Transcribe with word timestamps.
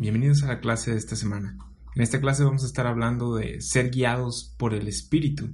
bienvenidos 0.00 0.42
a 0.42 0.46
la 0.46 0.60
clase 0.60 0.92
de 0.92 0.96
esta 0.96 1.14
semana. 1.14 1.58
En 1.94 2.00
esta 2.00 2.22
clase 2.22 2.42
vamos 2.42 2.62
a 2.62 2.66
estar 2.66 2.86
hablando 2.86 3.34
de 3.34 3.60
ser 3.60 3.90
guiados 3.90 4.54
por 4.56 4.72
el 4.72 4.88
Espíritu. 4.88 5.50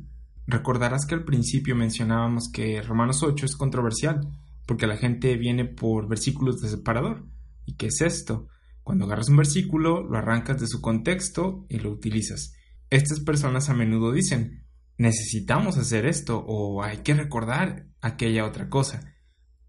Recordarás 0.46 1.04
que 1.04 1.17
al 1.17 1.25
principio 1.25 1.75
mencionábamos 1.75 2.48
que 2.53 2.80
Romanos 2.80 3.24
8 3.24 3.45
es 3.45 3.56
controversial, 3.56 4.21
porque 4.64 4.87
la 4.87 4.96
gente 4.96 5.37
viene 5.37 5.64
por 5.64 6.06
versículos 6.06 6.61
de 6.61 6.69
separador. 6.69 7.27
¿Y 7.64 7.74
qué 7.74 7.87
es 7.87 8.01
esto? 8.01 8.46
Cuando 8.85 9.06
agarras 9.06 9.30
un 9.30 9.38
versículo, 9.38 10.04
lo 10.04 10.17
arrancas 10.17 10.60
de 10.60 10.69
su 10.69 10.81
contexto 10.81 11.67
y 11.69 11.81
lo 11.81 11.90
utilizas. 11.90 12.54
Estas 12.88 13.19
personas 13.19 13.69
a 13.69 13.74
menudo 13.74 14.13
dicen, 14.13 14.65
necesitamos 14.97 15.76
hacer 15.76 16.06
esto 16.06 16.38
o 16.47 16.84
hay 16.84 16.98
que 16.98 17.15
recordar 17.15 17.88
aquella 18.01 18.47
otra 18.47 18.69
cosa. 18.69 19.12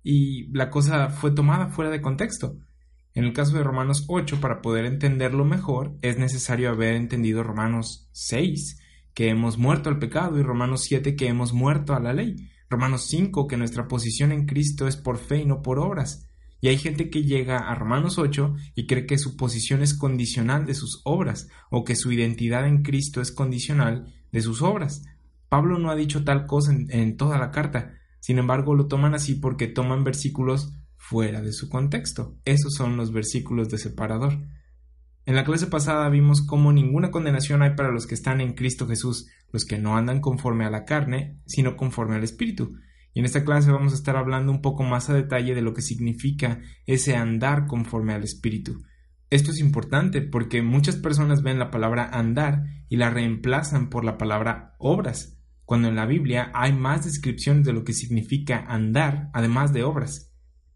Y 0.03 0.51
la 0.55 0.69
cosa 0.69 1.09
fue 1.09 1.31
tomada 1.31 1.69
fuera 1.69 1.89
de 1.89 1.99
contexto. 1.99 2.59
En 3.17 3.23
el 3.23 3.33
caso 3.33 3.57
de 3.57 3.63
Romanos 3.63 4.05
8, 4.09 4.39
para 4.39 4.61
poder 4.61 4.85
entenderlo 4.85 5.43
mejor, 5.43 5.97
es 6.03 6.19
necesario 6.19 6.69
haber 6.69 6.93
entendido 6.93 7.41
Romanos 7.41 8.07
6, 8.11 8.79
que 9.15 9.29
hemos 9.29 9.57
muerto 9.57 9.89
al 9.89 9.97
pecado, 9.97 10.37
y 10.37 10.43
Romanos 10.43 10.83
7, 10.83 11.15
que 11.15 11.27
hemos 11.27 11.51
muerto 11.51 11.95
a 11.95 11.99
la 11.99 12.13
ley. 12.13 12.35
Romanos 12.69 13.07
5, 13.07 13.47
que 13.47 13.57
nuestra 13.57 13.87
posición 13.87 14.31
en 14.31 14.45
Cristo 14.45 14.87
es 14.87 14.97
por 14.97 15.17
fe 15.17 15.37
y 15.37 15.45
no 15.47 15.63
por 15.63 15.79
obras. 15.79 16.27
Y 16.61 16.67
hay 16.67 16.77
gente 16.77 17.09
que 17.09 17.23
llega 17.23 17.57
a 17.57 17.73
Romanos 17.73 18.19
8 18.19 18.53
y 18.75 18.85
cree 18.85 19.07
que 19.07 19.17
su 19.17 19.35
posición 19.35 19.81
es 19.81 19.95
condicional 19.95 20.67
de 20.67 20.75
sus 20.75 21.01
obras, 21.03 21.49
o 21.71 21.83
que 21.83 21.95
su 21.95 22.11
identidad 22.11 22.67
en 22.67 22.83
Cristo 22.83 23.19
es 23.19 23.31
condicional 23.31 24.13
de 24.31 24.41
sus 24.41 24.61
obras. 24.61 25.05
Pablo 25.49 25.79
no 25.79 25.89
ha 25.89 25.95
dicho 25.95 26.23
tal 26.23 26.45
cosa 26.45 26.71
en, 26.71 26.85
en 26.91 27.17
toda 27.17 27.39
la 27.39 27.49
carta, 27.49 27.95
sin 28.19 28.37
embargo 28.37 28.75
lo 28.75 28.85
toman 28.85 29.15
así 29.15 29.33
porque 29.33 29.65
toman 29.65 30.03
versículos 30.03 30.71
fuera 30.97 31.41
de 31.41 31.53
su 31.53 31.69
contexto. 31.69 32.37
Esos 32.43 32.73
son 32.73 32.97
los 32.97 33.11
versículos 33.11 33.69
de 33.69 33.77
separador. 33.77 34.39
En 35.25 35.35
la 35.35 35.43
clase 35.43 35.67
pasada 35.67 36.09
vimos 36.09 36.41
cómo 36.41 36.71
ninguna 36.71 37.11
condenación 37.11 37.61
hay 37.61 37.75
para 37.75 37.91
los 37.91 38.07
que 38.07 38.15
están 38.15 38.41
en 38.41 38.53
Cristo 38.53 38.87
Jesús, 38.87 39.27
los 39.51 39.65
que 39.65 39.77
no 39.77 39.97
andan 39.97 40.21
conforme 40.21 40.65
a 40.65 40.69
la 40.69 40.85
carne, 40.85 41.41
sino 41.45 41.75
conforme 41.75 42.15
al 42.15 42.23
Espíritu. 42.23 42.75
Y 43.13 43.19
en 43.19 43.25
esta 43.25 43.43
clase 43.43 43.71
vamos 43.71 43.93
a 43.93 43.95
estar 43.95 44.15
hablando 44.15 44.51
un 44.51 44.61
poco 44.61 44.83
más 44.83 45.09
a 45.09 45.13
detalle 45.13 45.55
de 45.55 45.61
lo 45.61 45.73
que 45.73 45.81
significa 45.81 46.61
ese 46.85 47.15
andar 47.15 47.67
conforme 47.67 48.13
al 48.13 48.23
Espíritu. 48.23 48.83
Esto 49.29 49.51
es 49.51 49.59
importante 49.59 50.21
porque 50.21 50.61
muchas 50.61 50.95
personas 50.95 51.43
ven 51.43 51.59
la 51.59 51.71
palabra 51.71 52.09
andar 52.13 52.63
y 52.87 52.95
la 52.95 53.09
reemplazan 53.09 53.89
por 53.89 54.05
la 54.05 54.17
palabra 54.17 54.75
obras, 54.77 55.37
cuando 55.65 55.89
en 55.89 55.95
la 55.95 56.05
Biblia 56.05 56.51
hay 56.53 56.71
más 56.71 57.03
descripciones 57.03 57.65
de 57.65 57.73
lo 57.73 57.83
que 57.83 57.91
significa 57.91 58.63
andar, 58.67 59.29
además 59.33 59.73
de 59.73 59.83
obras. 59.83 60.26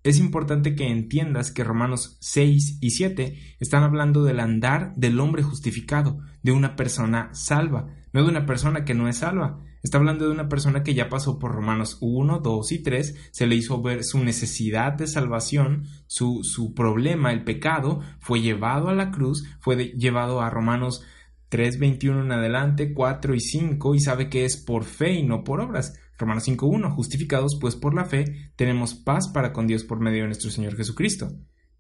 Es 0.03 0.17
importante 0.17 0.73
que 0.73 0.87
entiendas 0.87 1.51
que 1.51 1.63
Romanos 1.63 2.17
6 2.21 2.79
y 2.81 2.89
7 2.89 3.37
están 3.59 3.83
hablando 3.83 4.23
del 4.23 4.39
andar 4.39 4.95
del 4.95 5.19
hombre 5.19 5.43
justificado, 5.43 6.19
de 6.41 6.51
una 6.51 6.75
persona 6.75 7.29
salva, 7.33 7.87
no 8.11 8.23
de 8.23 8.29
una 8.29 8.47
persona 8.47 8.83
que 8.83 8.95
no 8.95 9.07
es 9.07 9.17
salva. 9.17 9.59
Está 9.83 9.99
hablando 9.99 10.25
de 10.25 10.31
una 10.31 10.49
persona 10.49 10.81
que 10.81 10.95
ya 10.95 11.07
pasó 11.07 11.37
por 11.37 11.53
Romanos 11.53 11.99
1, 12.01 12.39
2 12.39 12.71
y 12.71 12.79
3, 12.79 13.29
se 13.31 13.45
le 13.45 13.55
hizo 13.55 13.79
ver 13.81 14.03
su 14.03 14.23
necesidad 14.23 14.93
de 14.93 15.05
salvación, 15.05 15.85
su, 16.07 16.43
su 16.43 16.73
problema, 16.73 17.31
el 17.31 17.43
pecado, 17.43 18.01
fue 18.19 18.41
llevado 18.41 18.89
a 18.89 18.95
la 18.95 19.11
cruz, 19.11 19.45
fue 19.59 19.75
llevado 19.97 20.41
a 20.41 20.49
Romanos 20.49 21.03
3, 21.49 21.79
21 21.79 22.23
en 22.23 22.31
adelante, 22.31 22.93
4 22.93 23.35
y 23.35 23.39
5, 23.39 23.93
y 23.93 23.99
sabe 23.99 24.29
que 24.29 24.45
es 24.45 24.57
por 24.57 24.83
fe 24.83 25.13
y 25.13 25.23
no 25.23 25.43
por 25.43 25.61
obras. 25.61 25.99
Romanos 26.21 26.47
5.1, 26.47 26.89
justificados 26.91 27.57
pues 27.59 27.75
por 27.75 27.93
la 27.93 28.05
fe, 28.05 28.51
tenemos 28.55 28.93
paz 28.93 29.27
para 29.27 29.51
con 29.51 29.67
Dios 29.67 29.83
por 29.83 29.99
medio 29.99 30.21
de 30.21 30.27
nuestro 30.27 30.49
Señor 30.49 30.77
Jesucristo. 30.77 31.31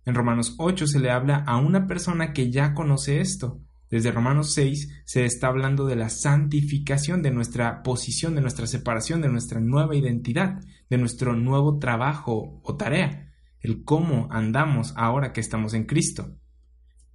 En 0.05 0.15
Romanos 0.15 0.55
8 0.57 0.87
se 0.87 0.99
le 0.99 1.11
habla 1.11 1.37
a 1.47 1.57
una 1.57 1.87
persona 1.87 2.33
que 2.33 2.51
ya 2.51 2.73
conoce 2.73 3.21
esto. 3.21 3.61
Desde 3.89 4.11
Romanos 4.11 4.53
6 4.53 5.03
se 5.05 5.25
está 5.25 5.47
hablando 5.47 5.85
de 5.85 5.95
la 5.95 6.09
santificación 6.09 7.21
de 7.21 7.31
nuestra 7.31 7.83
posición, 7.83 8.35
de 8.35 8.41
nuestra 8.41 8.67
separación, 8.67 9.21
de 9.21 9.29
nuestra 9.29 9.59
nueva 9.59 9.95
identidad, 9.95 10.59
de 10.89 10.97
nuestro 10.97 11.35
nuevo 11.35 11.77
trabajo 11.77 12.61
o 12.63 12.75
tarea, 12.75 13.31
el 13.59 13.83
cómo 13.83 14.27
andamos 14.31 14.93
ahora 14.95 15.33
que 15.33 15.41
estamos 15.41 15.73
en 15.73 15.85
Cristo. 15.85 16.35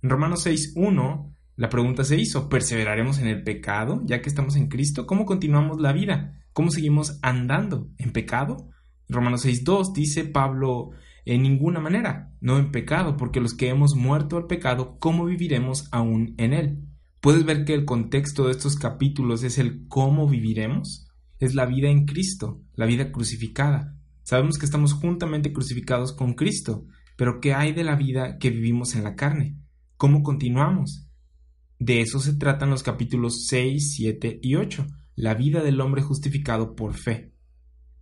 En 0.03 0.11
Romanos 0.11 0.47
6.1 0.47 1.34
la 1.56 1.71
pregunta 1.71 2.05
se 2.05 2.21
hizo, 2.21 2.50
¿perseveraremos 2.50 3.19
en 3.19 3.29
el 3.29 3.43
pecado 3.43 4.03
ya 4.05 4.21
que 4.21 4.29
estamos 4.29 4.56
en 4.56 4.69
Cristo? 4.69 5.06
¿Cómo 5.06 5.25
continuamos 5.25 5.81
la 5.81 5.93
vida? 5.93 6.46
¿Cómo 6.56 6.71
seguimos 6.71 7.19
andando? 7.21 7.91
¿En 7.99 8.12
pecado? 8.12 8.71
Romanos 9.11 9.44
6.2 9.44 9.93
dice 9.93 10.25
Pablo, 10.25 10.89
en 11.27 11.43
ninguna 11.43 11.81
manera, 11.81 12.33
no 12.41 12.59
en 12.59 12.71
pecado, 12.71 13.19
porque 13.19 13.43
los 13.43 13.53
que 13.53 13.69
hemos 13.69 13.94
muerto 13.94 14.39
al 14.39 14.47
pecado, 14.47 14.97
¿cómo 14.99 15.27
viviremos 15.27 15.87
aún 15.93 16.34
en 16.39 16.55
él? 16.55 16.78
¿Puedes 17.21 17.44
ver 17.44 17.67
que 17.67 17.75
el 17.75 17.84
contexto 17.84 18.47
de 18.47 18.53
estos 18.53 18.77
capítulos 18.77 19.43
es 19.43 19.59
el 19.59 19.87
cómo 19.89 20.27
viviremos? 20.27 21.11
Es 21.41 21.55
la 21.55 21.67
vida 21.67 21.91
en 21.91 22.06
Cristo, 22.06 22.62
la 22.73 22.87
vida 22.87 23.12
crucificada. 23.12 23.94
Sabemos 24.23 24.56
que 24.56 24.65
estamos 24.65 24.94
juntamente 24.94 25.53
crucificados 25.53 26.15
con 26.15 26.33
Cristo, 26.33 26.87
pero 27.19 27.38
¿qué 27.43 27.53
hay 27.53 27.75
de 27.75 27.84
la 27.84 27.97
vida 27.97 28.38
que 28.38 28.49
vivimos 28.49 28.94
en 28.94 29.05
la 29.05 29.15
carne? 29.15 29.59
¿Cómo 29.99 30.23
continuamos? 30.23 31.06
De 31.78 32.00
eso 32.00 32.19
se 32.19 32.33
tratan 32.33 32.71
los 32.71 32.83
capítulos 32.83 33.44
6, 33.44 33.93
7 33.94 34.38
y 34.41 34.55
8 34.55 34.87
la 35.16 35.34
vida 35.34 35.62
del 35.62 35.81
hombre 35.81 36.03
justificado 36.03 36.77
por 36.77 36.94
fe. 36.94 37.32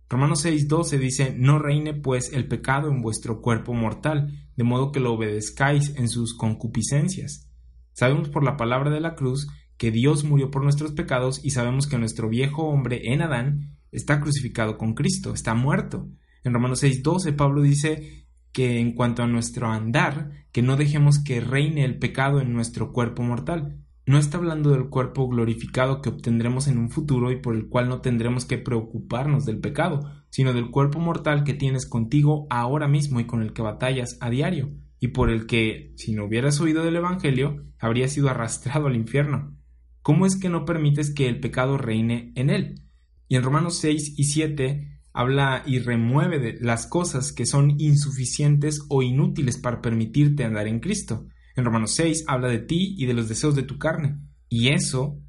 Romanos 0.09 0.45
6:12 0.45 0.99
dice, 0.99 1.33
No 1.35 1.57
reine 1.57 1.93
pues 1.93 2.31
el 2.31 2.47
pecado 2.47 2.89
en 2.89 3.01
vuestro 3.01 3.41
cuerpo 3.41 3.73
mortal, 3.73 4.49
de 4.55 4.63
modo 4.63 4.91
que 4.91 4.99
lo 4.99 5.13
obedezcáis 5.13 5.95
en 5.95 6.09
sus 6.09 6.35
concupiscencias. 6.37 7.49
Sabemos 7.93 8.29
por 8.29 8.43
la 8.43 8.57
palabra 8.57 8.91
de 8.91 8.99
la 8.99 9.15
cruz 9.15 9.47
que 9.77 9.91
Dios 9.91 10.23
murió 10.25 10.51
por 10.51 10.63
nuestros 10.63 10.91
pecados 10.91 11.43
y 11.43 11.51
sabemos 11.51 11.87
que 11.87 11.97
nuestro 11.97 12.29
viejo 12.29 12.67
hombre 12.67 13.13
en 13.13 13.21
Adán 13.21 13.77
está 13.91 14.19
crucificado 14.19 14.77
con 14.77 14.93
Cristo, 14.93 15.33
está 15.33 15.53
muerto. 15.55 16.09
En 16.43 16.53
Romanos 16.53 16.83
6:12 16.83 17.33
Pablo 17.33 17.61
dice 17.61 18.27
que 18.51 18.79
en 18.79 18.93
cuanto 18.93 19.23
a 19.23 19.27
nuestro 19.27 19.67
andar, 19.67 20.31
que 20.51 20.61
no 20.61 20.75
dejemos 20.75 21.19
que 21.23 21.39
reine 21.39 21.83
el 21.83 21.97
pecado 21.97 22.41
en 22.41 22.53
nuestro 22.53 22.91
cuerpo 22.91 23.23
mortal, 23.23 23.84
no 24.07 24.19
está 24.19 24.37
hablando 24.37 24.69
del 24.69 24.89
cuerpo 24.89 25.27
glorificado 25.27 26.01
que 26.01 26.09
obtendremos 26.09 26.67
en 26.67 26.77
un 26.77 26.89
futuro 26.91 27.31
y 27.31 27.37
por 27.37 27.55
el 27.55 27.67
cual 27.69 27.89
no 27.89 28.01
tendremos 28.01 28.45
que 28.45 28.59
preocuparnos 28.59 29.45
del 29.45 29.59
pecado, 29.59 30.11
sino 30.29 30.53
del 30.53 30.69
cuerpo 30.69 30.99
mortal 30.99 31.43
que 31.43 31.55
tienes 31.55 31.87
contigo 31.87 32.45
ahora 32.49 32.87
mismo 32.87 33.19
y 33.19 33.25
con 33.25 33.41
el 33.41 33.53
que 33.53 33.63
batallas 33.63 34.17
a 34.21 34.29
diario, 34.29 34.71
y 34.99 35.09
por 35.09 35.31
el 35.31 35.47
que, 35.47 35.93
si 35.95 36.13
no 36.13 36.25
hubieras 36.25 36.61
oído 36.61 36.83
del 36.83 36.97
Evangelio, 36.97 37.65
habrías 37.79 38.13
sido 38.13 38.29
arrastrado 38.29 38.87
al 38.87 38.95
infierno. 38.95 39.57
¿Cómo 40.03 40.27
es 40.27 40.35
que 40.35 40.49
no 40.49 40.65
permites 40.65 41.11
que 41.11 41.27
el 41.27 41.39
pecado 41.39 41.79
reine 41.79 42.31
en 42.35 42.51
él? 42.51 42.83
Y 43.27 43.37
en 43.37 43.43
Romanos 43.43 43.79
6 43.79 44.19
y 44.19 44.25
7 44.25 45.01
habla 45.13 45.63
y 45.65 45.79
remueve 45.79 46.37
de 46.39 46.57
las 46.59 46.85
cosas 46.85 47.31
que 47.31 47.47
son 47.47 47.79
insuficientes 47.79 48.81
o 48.89 49.01
inútiles 49.01 49.57
para 49.57 49.81
permitirte 49.81 50.43
andar 50.43 50.67
en 50.67 50.79
Cristo. 50.79 51.25
En 51.55 51.63
Romanos 51.63 51.91
6 51.95 52.25
habla 52.27 52.49
de 52.49 52.59
ti 52.59 52.95
y 52.97 53.05
de 53.05 53.13
los 53.13 53.29
deseos 53.29 53.55
de 53.55 53.63
tu 53.63 53.77
carne. 53.77 54.19
Y 54.49 54.69
eso, 54.69 55.19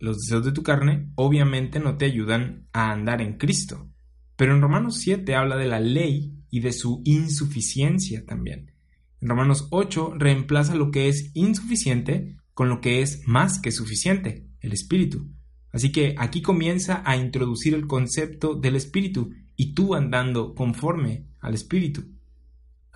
los 0.00 0.18
deseos 0.18 0.44
de 0.44 0.52
tu 0.52 0.62
carne, 0.62 1.10
obviamente 1.14 1.78
no 1.78 1.96
te 1.96 2.04
ayudan 2.04 2.66
a 2.72 2.90
andar 2.90 3.22
en 3.22 3.38
Cristo. 3.38 3.88
Pero 4.36 4.54
en 4.54 4.60
Romanos 4.60 4.96
7 4.98 5.34
habla 5.34 5.56
de 5.56 5.66
la 5.66 5.80
ley 5.80 6.34
y 6.50 6.60
de 6.60 6.72
su 6.72 7.02
insuficiencia 7.04 8.24
también. 8.26 8.72
En 9.20 9.28
Romanos 9.28 9.68
8 9.70 10.14
reemplaza 10.16 10.74
lo 10.74 10.90
que 10.90 11.08
es 11.08 11.30
insuficiente 11.34 12.36
con 12.54 12.68
lo 12.68 12.80
que 12.80 13.02
es 13.02 13.26
más 13.26 13.60
que 13.60 13.70
suficiente, 13.70 14.46
el 14.60 14.72
Espíritu. 14.72 15.28
Así 15.70 15.92
que 15.92 16.14
aquí 16.18 16.42
comienza 16.42 17.02
a 17.04 17.16
introducir 17.16 17.74
el 17.74 17.86
concepto 17.86 18.54
del 18.54 18.76
Espíritu 18.76 19.30
y 19.54 19.74
tú 19.74 19.94
andando 19.94 20.54
conforme 20.54 21.26
al 21.40 21.54
Espíritu. 21.54 22.04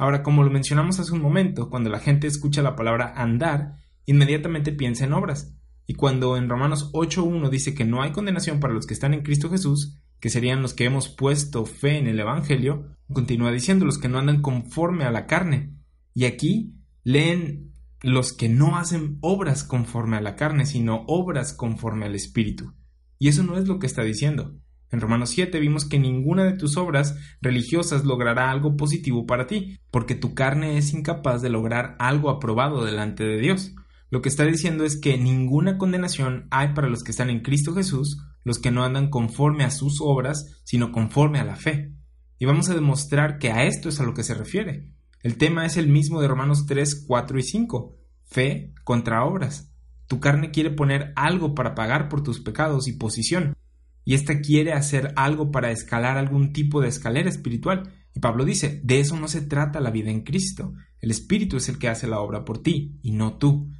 Ahora, 0.02 0.24
como 0.24 0.42
lo 0.42 0.50
mencionamos 0.50 0.98
hace 0.98 1.12
un 1.12 1.22
momento, 1.22 1.70
cuando 1.70 1.88
la 1.88 2.00
gente 2.00 2.26
escucha 2.26 2.60
la 2.60 2.74
palabra 2.74 3.14
andar, 3.14 3.76
inmediatamente 4.04 4.72
piensa 4.72 5.04
en 5.04 5.12
obras. 5.12 5.54
Y 5.86 5.94
cuando 5.94 6.36
en 6.36 6.48
Romanos 6.48 6.90
8.1 6.92 7.48
dice 7.50 7.72
que 7.72 7.84
no 7.84 8.02
hay 8.02 8.10
condenación 8.10 8.58
para 8.58 8.74
los 8.74 8.84
que 8.84 8.94
están 8.94 9.14
en 9.14 9.22
Cristo 9.22 9.48
Jesús, 9.48 10.02
que 10.18 10.28
serían 10.28 10.60
los 10.60 10.74
que 10.74 10.86
hemos 10.86 11.08
puesto 11.08 11.66
fe 11.66 11.98
en 11.98 12.08
el 12.08 12.18
Evangelio, 12.18 12.96
continúa 13.12 13.52
diciendo 13.52 13.84
los 13.84 13.96
que 13.96 14.08
no 14.08 14.18
andan 14.18 14.42
conforme 14.42 15.04
a 15.04 15.12
la 15.12 15.28
carne. 15.28 15.76
Y 16.14 16.24
aquí 16.24 16.74
leen 17.04 17.72
los 18.00 18.32
que 18.32 18.48
no 18.48 18.76
hacen 18.76 19.18
obras 19.20 19.62
conforme 19.62 20.16
a 20.16 20.20
la 20.20 20.34
carne, 20.34 20.66
sino 20.66 21.04
obras 21.06 21.52
conforme 21.52 22.06
al 22.06 22.16
Espíritu. 22.16 22.74
Y 23.20 23.28
eso 23.28 23.44
no 23.44 23.56
es 23.56 23.68
lo 23.68 23.78
que 23.78 23.86
está 23.86 24.02
diciendo. 24.02 24.56
En 24.92 25.00
Romanos 25.00 25.30
7 25.30 25.58
vimos 25.58 25.86
que 25.86 25.98
ninguna 25.98 26.44
de 26.44 26.52
tus 26.52 26.76
obras 26.76 27.16
religiosas 27.40 28.04
logrará 28.04 28.50
algo 28.50 28.76
positivo 28.76 29.24
para 29.24 29.46
ti, 29.46 29.78
porque 29.90 30.14
tu 30.14 30.34
carne 30.34 30.76
es 30.76 30.92
incapaz 30.92 31.40
de 31.40 31.48
lograr 31.48 31.96
algo 31.98 32.28
aprobado 32.28 32.84
delante 32.84 33.24
de 33.24 33.38
Dios. 33.38 33.74
Lo 34.10 34.20
que 34.20 34.28
está 34.28 34.44
diciendo 34.44 34.84
es 34.84 35.00
que 35.00 35.16
ninguna 35.16 35.78
condenación 35.78 36.46
hay 36.50 36.74
para 36.74 36.90
los 36.90 37.02
que 37.02 37.12
están 37.12 37.30
en 37.30 37.40
Cristo 37.40 37.74
Jesús, 37.74 38.22
los 38.44 38.58
que 38.58 38.70
no 38.70 38.84
andan 38.84 39.08
conforme 39.08 39.64
a 39.64 39.70
sus 39.70 40.02
obras, 40.02 40.60
sino 40.64 40.92
conforme 40.92 41.38
a 41.40 41.44
la 41.44 41.56
fe. 41.56 41.94
Y 42.38 42.44
vamos 42.44 42.68
a 42.68 42.74
demostrar 42.74 43.38
que 43.38 43.50
a 43.50 43.64
esto 43.64 43.88
es 43.88 43.98
a 43.98 44.04
lo 44.04 44.12
que 44.12 44.24
se 44.24 44.34
refiere. 44.34 44.90
El 45.22 45.38
tema 45.38 45.64
es 45.64 45.78
el 45.78 45.88
mismo 45.88 46.20
de 46.20 46.28
Romanos 46.28 46.66
3, 46.66 47.06
4 47.06 47.38
y 47.38 47.42
5. 47.42 47.96
fe 48.24 48.74
contra 48.84 49.24
obras. 49.24 49.72
Tu 50.06 50.20
carne 50.20 50.50
quiere 50.50 50.70
poner 50.70 51.14
algo 51.16 51.54
para 51.54 51.74
pagar 51.74 52.10
por 52.10 52.22
tus 52.22 52.40
pecados 52.40 52.88
y 52.88 52.92
posición, 52.92 53.54
y 54.04 54.14
ésta 54.14 54.40
quiere 54.40 54.72
hacer 54.72 55.12
algo 55.16 55.50
para 55.50 55.70
escalar 55.70 56.18
algún 56.18 56.52
tipo 56.52 56.80
de 56.80 56.88
escalera 56.88 57.28
espiritual. 57.28 57.92
Y 58.14 58.20
Pablo 58.20 58.44
dice, 58.44 58.80
de 58.84 59.00
eso 59.00 59.18
no 59.18 59.28
se 59.28 59.42
trata 59.42 59.80
la 59.80 59.90
vida 59.90 60.10
en 60.10 60.22
Cristo. 60.22 60.74
El 61.00 61.10
Espíritu 61.10 61.56
es 61.56 61.68
el 61.68 61.78
que 61.78 61.88
hace 61.88 62.06
la 62.06 62.20
obra 62.20 62.44
por 62.44 62.62
ti, 62.62 62.98
y 63.02 63.12
no 63.12 63.38
tú. 63.38 63.70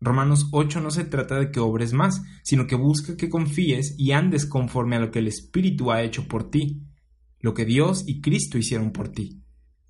Romanos 0.00 0.48
8 0.52 0.80
no 0.80 0.90
se 0.90 1.04
trata 1.04 1.38
de 1.38 1.50
que 1.50 1.60
obres 1.60 1.92
más, 1.92 2.22
sino 2.42 2.66
que 2.66 2.76
busca 2.76 3.16
que 3.16 3.28
confíes 3.28 3.94
y 3.98 4.12
andes 4.12 4.46
conforme 4.46 4.96
a 4.96 5.00
lo 5.00 5.10
que 5.10 5.18
el 5.18 5.26
Espíritu 5.26 5.90
ha 5.90 6.02
hecho 6.02 6.28
por 6.28 6.50
ti, 6.50 6.82
lo 7.40 7.54
que 7.54 7.64
Dios 7.64 8.04
y 8.06 8.20
Cristo 8.20 8.58
hicieron 8.58 8.92
por 8.92 9.08
ti. 9.08 9.42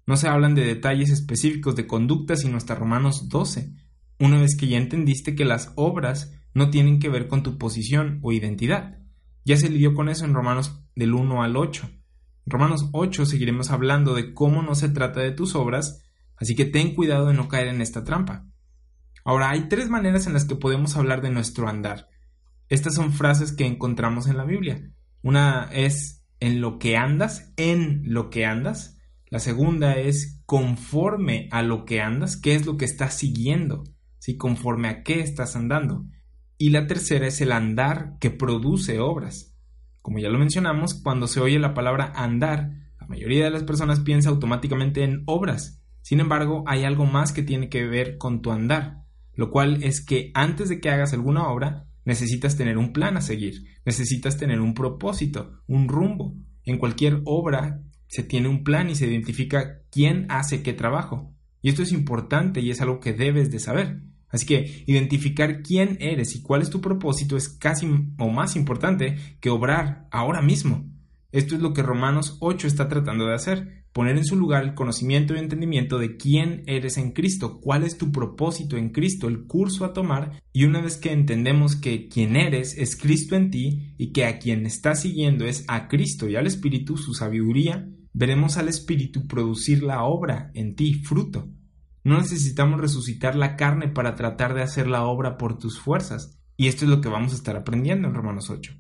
No 0.07 0.17
se 0.17 0.29
hablan 0.29 0.55
de 0.55 0.65
detalles 0.65 1.11
específicos 1.11 1.77
de 1.77 1.87
conducta, 1.87 2.37
sino 2.37 2.57
hasta 2.57 2.75
Romanos 2.75 3.29
12, 3.29 3.75
una 4.19 4.41
vez 4.41 4.57
que 4.57 4.67
ya 4.67 4.79
entendiste 4.79 5.35
que 5.35 5.45
las 5.45 5.73
obras 5.77 6.33
no 6.55 6.71
tienen 6.71 6.99
que 6.99 7.11
ver 7.11 7.29
con 7.29 7.43
tu 7.43 7.59
posición 7.59 8.19
o 8.23 8.33
identidad. 8.33 8.99
Ya 9.49 9.57
se 9.57 9.71
lidió 9.71 9.95
con 9.95 10.11
eso 10.11 10.27
en 10.27 10.35
Romanos 10.35 10.79
del 10.95 11.15
1 11.15 11.43
al 11.43 11.57
8. 11.57 11.89
En 11.91 12.51
Romanos 12.53 12.91
8 12.93 13.25
seguiremos 13.25 13.71
hablando 13.71 14.15
de 14.15 14.35
cómo 14.35 14.61
no 14.61 14.75
se 14.75 14.91
trata 14.91 15.21
de 15.21 15.33
tus 15.33 15.55
obras, 15.55 16.05
así 16.37 16.55
que 16.55 16.67
ten 16.67 16.95
cuidado 16.95 17.29
de 17.29 17.33
no 17.33 17.49
caer 17.49 17.69
en 17.69 17.81
esta 17.81 18.05
trampa. 18.05 18.45
Ahora, 19.25 19.49
hay 19.49 19.71
tres 19.71 19.89
maneras 19.89 20.27
en 20.27 20.35
las 20.35 20.45
que 20.45 20.55
podemos 20.55 20.99
hablar 20.99 21.23
de 21.23 21.31
nuestro 21.31 21.67
andar. 21.67 22.11
Estas 22.69 22.95
son 22.95 23.11
frases 23.11 23.53
que 23.53 23.65
encontramos 23.65 24.27
en 24.27 24.37
la 24.37 24.45
Biblia. 24.45 24.93
Una 25.23 25.71
es 25.73 26.27
en 26.41 26.61
lo 26.61 26.79
que 26.79 26.99
andas, 26.99 27.55
en 27.57 28.03
lo 28.05 28.29
que 28.29 28.45
andas. 28.45 28.99
La 29.31 29.39
segunda 29.39 29.97
es 29.97 30.43
conforme 30.45 31.49
a 31.53 31.63
lo 31.63 31.87
que 31.87 32.03
andas, 32.03 32.37
qué 32.37 32.55
es 32.55 32.67
lo 32.67 32.77
que 32.77 32.85
estás 32.85 33.15
siguiendo, 33.15 33.85
¿sí? 34.19 34.37
conforme 34.37 34.89
a 34.89 35.03
qué 35.03 35.21
estás 35.21 35.57
andando. 35.57 36.05
Y 36.59 36.71
la 36.71 36.89
tercera 36.89 37.29
es 37.29 37.41
el 37.41 37.53
andar 37.53 38.19
que 38.19 38.31
produce 38.31 38.99
obras. 38.99 39.55
Como 40.03 40.19
ya 40.19 40.29
lo 40.29 40.41
mencionamos, 40.41 40.95
cuando 40.95 41.29
se 41.29 41.41
oye 41.41 41.61
la 41.61 41.73
palabra 41.73 42.13
andar, 42.17 42.73
la 43.01 43.07
mayoría 43.07 43.45
de 43.45 43.51
las 43.51 43.63
personas 43.63 44.01
piensa 44.01 44.29
automáticamente 44.31 45.05
en 45.05 45.23
obras. 45.27 45.81
Sin 46.03 46.19
embargo, 46.19 46.65
hay 46.67 46.83
algo 46.83 47.07
más 47.07 47.33
que 47.33 47.43
tiene 47.43 47.69
que 47.69 47.87
ver 47.87 48.19
con 48.19 48.43
tu 48.43 48.51
andar, 48.51 49.05
lo 49.35 49.51
cual 49.51 49.85
es 49.85 50.05
que 50.05 50.33
antes 50.35 50.69
de 50.69 50.81
que 50.81 50.91
hagas 50.91 51.13
alguna 51.13 51.49
obra, 51.49 51.87
necesitas 52.05 52.57
tener 52.57 52.77
un 52.77 52.93
plan 52.93 53.17
a 53.17 53.21
seguir, 53.21 53.65
necesitas 53.85 54.37
tener 54.37 54.61
un 54.61 54.75
propósito, 54.75 55.61
un 55.69 55.87
rumbo. 55.87 56.35
En 56.65 56.79
cualquier 56.79 57.21
obra 57.25 57.83
se 58.09 58.25
tiene 58.25 58.49
un 58.49 58.65
plan 58.65 58.91
y 58.91 58.97
se 58.97 59.07
identifica 59.07 59.83
quién 59.93 60.27
hace 60.29 60.63
qué 60.63 60.73
trabajo. 60.73 61.35
Y 61.63 61.69
esto 61.69 61.83
es 61.83 61.93
importante 61.93 62.61
y 62.61 62.71
es 62.71 62.81
algo 62.81 62.99
que 62.99 63.13
debes 63.13 63.53
de 63.53 63.61
saber. 63.61 64.01
Así 64.31 64.47
que 64.47 64.85
identificar 64.87 65.63
quién 65.63 65.97
eres 66.01 66.35
y 66.37 66.43
cuál 66.43 66.63
es 66.63 66.71
tu 66.71 66.81
propósito 66.81 67.37
es 67.37 67.49
casi 67.49 67.89
o 68.19 68.29
más 68.29 68.57
importante 68.57 69.17
que 69.41 69.51
obrar 69.51 70.07
ahora 70.11 70.43
mismo. 70.43 70.85
Esto 71.31 71.55
es 71.55 71.61
lo 71.61 71.75
que 71.75 71.83
Romanos 71.83 72.39
8 72.41 72.67
está 72.67 72.89
tratando 72.89 73.27
de 73.27 73.35
hacer, 73.35 73.85
poner 73.93 74.17
en 74.17 74.25
su 74.25 74.37
lugar 74.37 74.65
el 74.65 74.75
conocimiento 74.75 75.35
y 75.35 75.39
entendimiento 75.39 75.99
de 75.99 76.17
quién 76.17 76.63
eres 76.67 76.97
en 76.97 77.13
Cristo, 77.13 77.61
cuál 77.61 77.85
es 77.85 77.99
tu 77.99 78.13
propósito 78.13 78.77
en 78.77 78.91
Cristo, 78.91 79.29
el 79.29 79.45
curso 79.47 79.85
a 79.85 79.93
tomar, 79.93 80.41
y 80.53 80.65
una 80.65 80.81
vez 80.81 80.97
que 80.97 81.13
entendemos 81.13 81.77
que 81.77 82.09
quien 82.09 82.37
eres 82.37 82.79
es 82.79 82.97
Cristo 82.97 83.37
en 83.37 83.51
ti 83.51 83.95
y 83.99 84.13
que 84.13 84.25
a 84.25 84.39
quien 84.39 84.65
estás 84.65 85.03
siguiendo 85.03 85.45
es 85.45 85.65
a 85.69 85.89
Cristo 85.89 86.29
y 86.29 86.37
al 86.37 86.47
Espíritu, 86.47 86.97
su 86.97 87.13
sabiduría, 87.13 87.89
veremos 88.15 88.57
al 88.57 88.69
Espíritu 88.69 89.27
producir 89.27 89.83
la 89.83 90.05
obra 90.05 90.51
en 90.55 90.75
ti, 90.75 90.95
fruto. 90.95 91.49
No 92.09 92.17
necesitamos 92.17 92.81
resucitar 92.81 93.37
la 93.37 93.55
carne 93.55 93.89
para 93.89 94.15
tratar 94.15 94.55
de 94.55 94.63
hacer 94.63 94.87
la 94.87 95.05
obra 95.05 95.37
por 95.37 95.59
tus 95.59 95.79
fuerzas, 95.79 96.41
y 96.57 96.69
esto 96.69 96.87
es 96.87 96.91
lo 96.91 97.03
que 97.03 97.11
vamos 97.11 97.33
a 97.33 97.37
estar 97.37 97.55
aprendiendo 97.55 98.09
en 98.09 98.15
Romanos 98.15 98.49
8. 98.49 98.73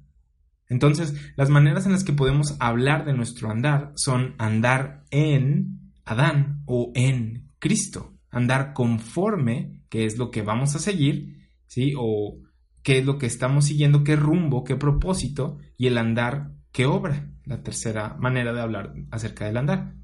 Entonces, 0.66 1.14
las 1.36 1.50
maneras 1.50 1.84
en 1.84 1.92
las 1.92 2.04
que 2.04 2.14
podemos 2.14 2.56
hablar 2.58 3.04
de 3.04 3.12
nuestro 3.12 3.50
andar 3.50 3.92
son 3.96 4.34
andar 4.38 5.04
en 5.10 5.92
Adán 6.06 6.62
o 6.64 6.90
en 6.94 7.50
Cristo, 7.58 8.14
andar 8.30 8.72
conforme, 8.72 9.82
que 9.90 10.06
es 10.06 10.16
lo 10.16 10.30
que 10.30 10.40
vamos 10.40 10.74
a 10.74 10.78
seguir, 10.78 11.50
¿sí? 11.66 11.92
O 11.98 12.38
qué 12.82 13.00
es 13.00 13.04
lo 13.04 13.18
que 13.18 13.26
estamos 13.26 13.66
siguiendo, 13.66 14.04
qué 14.04 14.16
rumbo, 14.16 14.64
qué 14.64 14.76
propósito, 14.76 15.58
y 15.76 15.88
el 15.88 15.98
andar, 15.98 16.52
qué 16.72 16.86
obra, 16.86 17.30
la 17.44 17.62
tercera 17.62 18.16
manera 18.18 18.54
de 18.54 18.62
hablar 18.62 18.94
acerca 19.10 19.44
del 19.44 19.58
andar. 19.58 19.96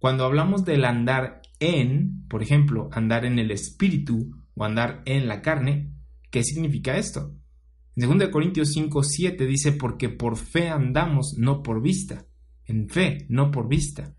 Cuando 0.00 0.24
hablamos 0.24 0.64
del 0.64 0.84
andar 0.84 1.40
en, 1.60 2.26
por 2.28 2.42
ejemplo, 2.42 2.88
andar 2.92 3.24
en 3.24 3.38
el 3.38 3.50
espíritu 3.50 4.30
o 4.54 4.64
andar 4.64 5.02
en 5.06 5.28
la 5.28 5.42
carne, 5.42 5.92
¿qué 6.30 6.42
significa 6.44 6.96
esto? 6.96 7.34
En 7.96 8.18
2 8.18 8.28
Corintios 8.28 8.72
5, 8.72 9.02
7 9.02 9.46
dice, 9.46 9.72
porque 9.72 10.08
por 10.08 10.36
fe 10.36 10.68
andamos, 10.68 11.34
no 11.36 11.62
por 11.62 11.82
vista. 11.82 12.26
En 12.64 12.88
fe, 12.88 13.26
no 13.28 13.50
por 13.50 13.68
vista. 13.68 14.14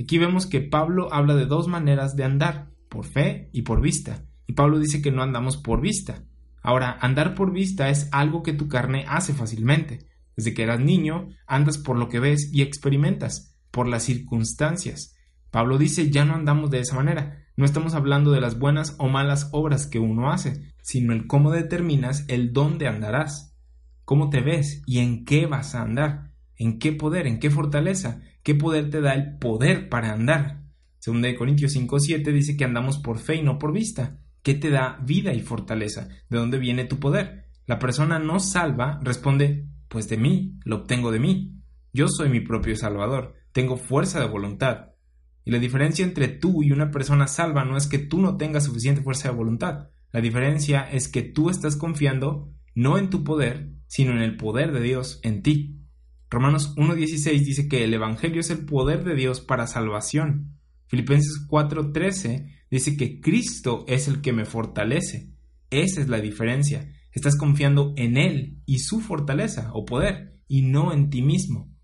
Aquí 0.00 0.18
vemos 0.18 0.46
que 0.46 0.60
Pablo 0.60 1.12
habla 1.12 1.34
de 1.34 1.46
dos 1.46 1.66
maneras 1.66 2.14
de 2.14 2.24
andar, 2.24 2.70
por 2.88 3.04
fe 3.04 3.50
y 3.52 3.62
por 3.62 3.80
vista. 3.80 4.24
Y 4.46 4.52
Pablo 4.52 4.78
dice 4.78 5.02
que 5.02 5.10
no 5.10 5.22
andamos 5.22 5.56
por 5.56 5.80
vista. 5.80 6.24
Ahora, 6.62 6.98
andar 7.00 7.34
por 7.34 7.52
vista 7.52 7.90
es 7.90 8.08
algo 8.12 8.42
que 8.42 8.52
tu 8.52 8.68
carne 8.68 9.04
hace 9.08 9.32
fácilmente. 9.32 10.06
Desde 10.36 10.52
que 10.52 10.62
eras 10.62 10.80
niño, 10.80 11.28
andas 11.46 11.78
por 11.78 11.98
lo 11.98 12.08
que 12.08 12.20
ves 12.20 12.50
y 12.52 12.62
experimentas, 12.62 13.56
por 13.70 13.88
las 13.88 14.04
circunstancias. 14.04 15.15
Pablo 15.56 15.78
dice, 15.78 16.10
ya 16.10 16.26
no 16.26 16.34
andamos 16.34 16.70
de 16.70 16.80
esa 16.80 16.96
manera. 16.96 17.46
No 17.56 17.64
estamos 17.64 17.94
hablando 17.94 18.30
de 18.30 18.42
las 18.42 18.58
buenas 18.58 18.94
o 18.98 19.08
malas 19.08 19.48
obras 19.52 19.86
que 19.86 19.98
uno 19.98 20.30
hace, 20.30 20.74
sino 20.82 21.14
el 21.14 21.26
cómo 21.26 21.50
determinas 21.50 22.26
el 22.28 22.52
dónde 22.52 22.88
andarás, 22.88 23.56
cómo 24.04 24.28
te 24.28 24.42
ves 24.42 24.82
y 24.84 24.98
en 24.98 25.24
qué 25.24 25.46
vas 25.46 25.74
a 25.74 25.80
andar, 25.80 26.34
en 26.56 26.78
qué 26.78 26.92
poder, 26.92 27.26
en 27.26 27.40
qué 27.40 27.48
fortaleza, 27.48 28.20
qué 28.42 28.54
poder 28.54 28.90
te 28.90 29.00
da 29.00 29.14
el 29.14 29.38
poder 29.38 29.88
para 29.88 30.12
andar. 30.12 30.64
Según 30.98 31.22
de 31.22 31.34
Corintios 31.34 31.72
5:7 31.74 32.32
dice 32.32 32.54
que 32.58 32.66
andamos 32.66 32.98
por 32.98 33.18
fe 33.18 33.36
y 33.36 33.42
no 33.42 33.58
por 33.58 33.72
vista. 33.72 34.18
¿Qué 34.42 34.52
te 34.52 34.68
da 34.68 34.98
vida 35.06 35.32
y 35.32 35.40
fortaleza? 35.40 36.08
¿De 36.28 36.36
dónde 36.36 36.58
viene 36.58 36.84
tu 36.84 36.98
poder? 36.98 37.46
La 37.64 37.78
persona 37.78 38.18
no 38.18 38.40
salva 38.40 39.00
responde, 39.02 39.70
pues 39.88 40.06
de 40.10 40.18
mí, 40.18 40.58
lo 40.66 40.76
obtengo 40.82 41.10
de 41.12 41.20
mí. 41.20 41.62
Yo 41.94 42.08
soy 42.08 42.28
mi 42.28 42.40
propio 42.40 42.76
Salvador, 42.76 43.36
tengo 43.52 43.78
fuerza 43.78 44.20
de 44.20 44.28
voluntad. 44.28 44.95
Y 45.46 45.52
la 45.52 45.60
diferencia 45.60 46.04
entre 46.04 46.26
tú 46.26 46.64
y 46.64 46.72
una 46.72 46.90
persona 46.90 47.28
salva 47.28 47.64
no 47.64 47.76
es 47.76 47.86
que 47.86 48.00
tú 48.00 48.20
no 48.20 48.36
tengas 48.36 48.64
suficiente 48.64 49.00
fuerza 49.00 49.28
de 49.28 49.36
voluntad. 49.36 49.90
La 50.12 50.20
diferencia 50.20 50.82
es 50.90 51.06
que 51.06 51.22
tú 51.22 51.50
estás 51.50 51.76
confiando 51.76 52.52
no 52.74 52.98
en 52.98 53.10
tu 53.10 53.22
poder, 53.22 53.70
sino 53.86 54.10
en 54.10 54.22
el 54.22 54.36
poder 54.36 54.72
de 54.72 54.80
Dios 54.80 55.20
en 55.22 55.42
ti. 55.42 55.78
Romanos 56.30 56.74
1.16 56.76 57.44
dice 57.44 57.68
que 57.68 57.84
el 57.84 57.94
Evangelio 57.94 58.40
es 58.40 58.50
el 58.50 58.64
poder 58.64 59.04
de 59.04 59.14
Dios 59.14 59.40
para 59.40 59.68
salvación. 59.68 60.58
Filipenses 60.88 61.46
4.13 61.48 62.52
dice 62.68 62.96
que 62.96 63.20
Cristo 63.20 63.84
es 63.86 64.08
el 64.08 64.22
que 64.22 64.32
me 64.32 64.46
fortalece. 64.46 65.30
Esa 65.70 66.00
es 66.00 66.08
la 66.08 66.20
diferencia. 66.20 66.92
Estás 67.12 67.36
confiando 67.36 67.94
en 67.96 68.16
Él 68.16 68.62
y 68.66 68.80
su 68.80 69.00
fortaleza 69.00 69.70
o 69.74 69.84
poder 69.84 70.40
y 70.48 70.62
no 70.62 70.92
en 70.92 71.08
ti 71.08 71.22
mismo. 71.22 71.75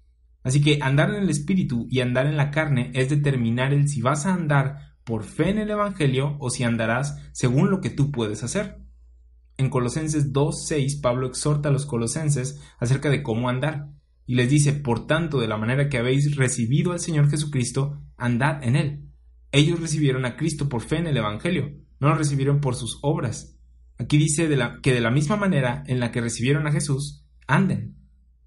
Así 0.42 0.60
que 0.60 0.78
andar 0.82 1.10
en 1.10 1.22
el 1.22 1.30
Espíritu 1.30 1.86
y 1.90 2.00
andar 2.00 2.26
en 2.26 2.36
la 2.36 2.50
carne 2.50 2.90
es 2.94 3.08
determinar 3.08 3.72
el 3.72 3.88
si 3.88 4.02
vas 4.02 4.26
a 4.26 4.34
andar 4.34 4.92
por 5.04 5.24
fe 5.24 5.50
en 5.50 5.58
el 5.58 5.70
Evangelio 5.70 6.36
o 6.40 6.50
si 6.50 6.64
andarás 6.64 7.18
según 7.32 7.70
lo 7.70 7.80
que 7.80 7.90
tú 7.90 8.10
puedes 8.10 8.42
hacer. 8.42 8.78
En 9.56 9.70
Colosenses 9.70 10.32
2.6 10.32 11.00
Pablo 11.00 11.26
exhorta 11.26 11.68
a 11.68 11.72
los 11.72 11.86
colosenses 11.86 12.60
acerca 12.78 13.10
de 13.10 13.22
cómo 13.22 13.48
andar 13.48 13.90
y 14.26 14.34
les 14.34 14.48
dice, 14.48 14.72
por 14.72 15.06
tanto, 15.06 15.40
de 15.40 15.48
la 15.48 15.58
manera 15.58 15.88
que 15.88 15.98
habéis 15.98 16.36
recibido 16.36 16.92
al 16.92 17.00
Señor 17.00 17.28
Jesucristo, 17.28 18.00
andad 18.16 18.62
en 18.62 18.76
Él. 18.76 19.08
Ellos 19.50 19.80
recibieron 19.80 20.24
a 20.24 20.36
Cristo 20.36 20.68
por 20.68 20.80
fe 20.80 20.96
en 20.96 21.06
el 21.06 21.16
Evangelio, 21.16 21.72
no 22.00 22.08
lo 22.08 22.14
recibieron 22.14 22.60
por 22.60 22.74
sus 22.74 22.98
obras. 23.02 23.58
Aquí 23.98 24.16
dice 24.16 24.48
que 24.82 24.94
de 24.94 25.00
la 25.00 25.10
misma 25.10 25.36
manera 25.36 25.84
en 25.86 26.00
la 26.00 26.10
que 26.10 26.20
recibieron 26.20 26.66
a 26.66 26.72
Jesús, 26.72 27.26
anden. 27.46 28.01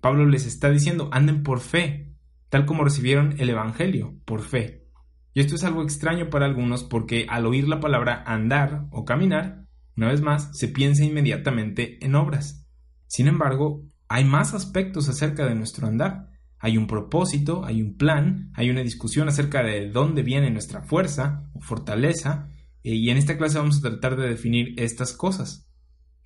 Pablo 0.05 0.27
les 0.27 0.45
está 0.45 0.69
diciendo, 0.69 1.09
anden 1.11 1.41
por 1.41 1.59
fe, 1.59 2.13
tal 2.49 2.67
como 2.67 2.83
recibieron 2.83 3.33
el 3.39 3.49
Evangelio, 3.49 4.13
por 4.23 4.43
fe. 4.43 4.87
Y 5.33 5.39
esto 5.39 5.55
es 5.55 5.63
algo 5.63 5.81
extraño 5.81 6.29
para 6.29 6.45
algunos 6.45 6.83
porque 6.83 7.25
al 7.27 7.47
oír 7.47 7.67
la 7.67 7.79
palabra 7.79 8.23
andar 8.27 8.85
o 8.91 9.03
caminar, 9.03 9.65
una 9.97 10.09
vez 10.09 10.21
más, 10.21 10.55
se 10.55 10.67
piensa 10.67 11.03
inmediatamente 11.03 11.97
en 12.05 12.13
obras. 12.13 12.67
Sin 13.07 13.25
embargo, 13.25 13.81
hay 14.07 14.25
más 14.25 14.53
aspectos 14.53 15.09
acerca 15.09 15.47
de 15.47 15.55
nuestro 15.55 15.87
andar. 15.87 16.29
Hay 16.59 16.77
un 16.77 16.85
propósito, 16.85 17.65
hay 17.65 17.81
un 17.81 17.97
plan, 17.97 18.51
hay 18.53 18.69
una 18.69 18.83
discusión 18.83 19.27
acerca 19.27 19.63
de 19.63 19.89
dónde 19.89 20.21
viene 20.21 20.51
nuestra 20.51 20.83
fuerza 20.83 21.49
o 21.55 21.61
fortaleza, 21.61 22.51
eh, 22.83 22.93
y 22.93 23.09
en 23.09 23.17
esta 23.17 23.39
clase 23.39 23.57
vamos 23.57 23.79
a 23.79 23.89
tratar 23.89 24.17
de 24.17 24.29
definir 24.29 24.79
estas 24.79 25.13
cosas. 25.13 25.67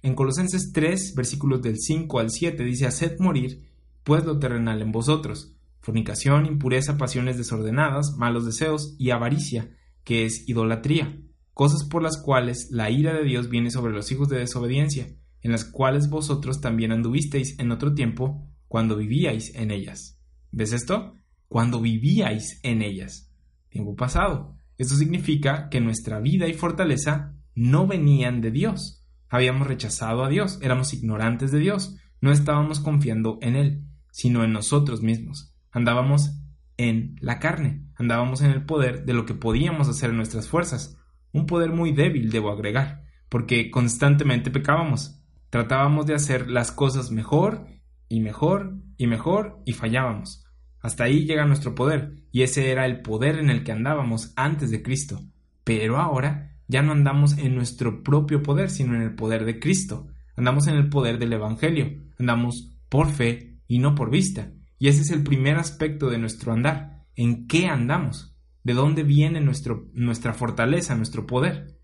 En 0.01 0.15
Colosenses 0.15 0.73
3, 0.73 1.15
versículos 1.15 1.61
del 1.61 1.77
5 1.77 2.19
al 2.19 2.29
7 2.29 2.61
dice, 2.65 2.85
Haced 2.85 3.19
morir 3.19 3.68
pues 4.03 4.25
lo 4.25 4.39
terrenal 4.39 4.81
en 4.81 4.91
vosotros, 4.91 5.55
fornicación, 5.81 6.45
impureza, 6.45 6.97
pasiones 6.97 7.37
desordenadas, 7.37 8.15
malos 8.17 8.45
deseos 8.45 8.95
y 8.97 9.11
avaricia, 9.11 9.75
que 10.03 10.25
es 10.25 10.47
idolatría, 10.47 11.19
cosas 11.53 11.83
por 11.83 12.01
las 12.01 12.21
cuales 12.21 12.69
la 12.71 12.89
ira 12.89 13.13
de 13.13 13.23
Dios 13.23 13.49
viene 13.49 13.71
sobre 13.71 13.93
los 13.93 14.11
hijos 14.11 14.29
de 14.29 14.39
desobediencia, 14.39 15.09
en 15.41 15.51
las 15.51 15.65
cuales 15.65 16.09
vosotros 16.09 16.61
también 16.61 16.91
anduvisteis 16.91 17.57
en 17.59 17.71
otro 17.71 17.93
tiempo 17.93 18.47
cuando 18.67 18.97
vivíais 18.97 19.55
en 19.55 19.71
ellas. 19.71 20.19
¿Ves 20.51 20.73
esto? 20.73 21.15
Cuando 21.47 21.81
vivíais 21.81 22.59
en 22.63 22.81
ellas. 22.81 23.31
Tiempo 23.69 23.95
pasado. 23.95 24.55
Esto 24.77 24.95
significa 24.95 25.69
que 25.69 25.81
nuestra 25.81 26.19
vida 26.19 26.47
y 26.47 26.53
fortaleza 26.53 27.35
no 27.55 27.87
venían 27.87 28.41
de 28.41 28.51
Dios. 28.51 29.05
Habíamos 29.27 29.67
rechazado 29.67 30.23
a 30.23 30.29
Dios, 30.29 30.59
éramos 30.61 30.93
ignorantes 30.93 31.51
de 31.51 31.59
Dios, 31.59 31.97
no 32.21 32.31
estábamos 32.31 32.79
confiando 32.79 33.37
en 33.41 33.55
Él, 33.55 33.83
sino 34.11 34.43
en 34.43 34.53
nosotros 34.53 35.01
mismos. 35.01 35.53
Andábamos 35.71 36.31
en 36.77 37.17
la 37.21 37.39
carne, 37.39 37.83
andábamos 37.95 38.41
en 38.41 38.51
el 38.51 38.65
poder 38.65 39.05
de 39.05 39.13
lo 39.13 39.25
que 39.25 39.33
podíamos 39.33 39.89
hacer 39.89 40.11
en 40.11 40.17
nuestras 40.17 40.47
fuerzas, 40.47 40.97
un 41.31 41.45
poder 41.45 41.71
muy 41.71 41.91
débil, 41.91 42.31
debo 42.31 42.51
agregar, 42.51 43.03
porque 43.27 43.69
constantemente 43.69 44.49
pecábamos, 44.49 45.21
tratábamos 45.49 46.05
de 46.05 46.15
hacer 46.15 46.49
las 46.49 46.71
cosas 46.71 47.11
mejor 47.11 47.67
y 48.07 48.21
mejor 48.21 48.77
y 48.97 49.07
mejor 49.07 49.61
y 49.65 49.73
fallábamos. 49.73 50.45
Hasta 50.81 51.03
ahí 51.03 51.25
llega 51.25 51.45
nuestro 51.45 51.75
poder, 51.75 52.23
y 52.31 52.43
ese 52.43 52.71
era 52.71 52.85
el 52.85 53.01
poder 53.01 53.37
en 53.37 53.49
el 53.49 53.63
que 53.63 53.73
andábamos 53.73 54.31
antes 54.35 54.71
de 54.71 54.81
Cristo. 54.81 55.21
Pero 55.63 55.97
ahora 55.97 56.57
ya 56.67 56.81
no 56.81 56.93
andamos 56.93 57.37
en 57.37 57.55
nuestro 57.55 58.03
propio 58.03 58.41
poder, 58.41 58.69
sino 58.69 58.95
en 58.95 59.01
el 59.01 59.15
poder 59.15 59.43
de 59.43 59.59
Cristo. 59.59 60.07
Andamos 60.35 60.67
en 60.67 60.75
el 60.75 60.87
poder 60.87 61.19
del 61.19 61.33
Evangelio, 61.33 62.01
andamos 62.17 62.77
por 62.87 63.09
fe 63.09 63.48
y 63.69 63.79
no 63.79 63.95
por 63.95 64.09
vista. 64.09 64.51
Y 64.77 64.89
ese 64.89 65.03
es 65.03 65.11
el 65.11 65.23
primer 65.23 65.55
aspecto 65.55 66.09
de 66.09 66.17
nuestro 66.17 66.51
andar. 66.51 67.05
¿En 67.15 67.47
qué 67.47 67.67
andamos? 67.67 68.35
¿De 68.63 68.73
dónde 68.73 69.03
viene 69.03 69.39
nuestra 69.39 70.33
fortaleza, 70.33 70.95
nuestro 70.95 71.25
poder? 71.25 71.77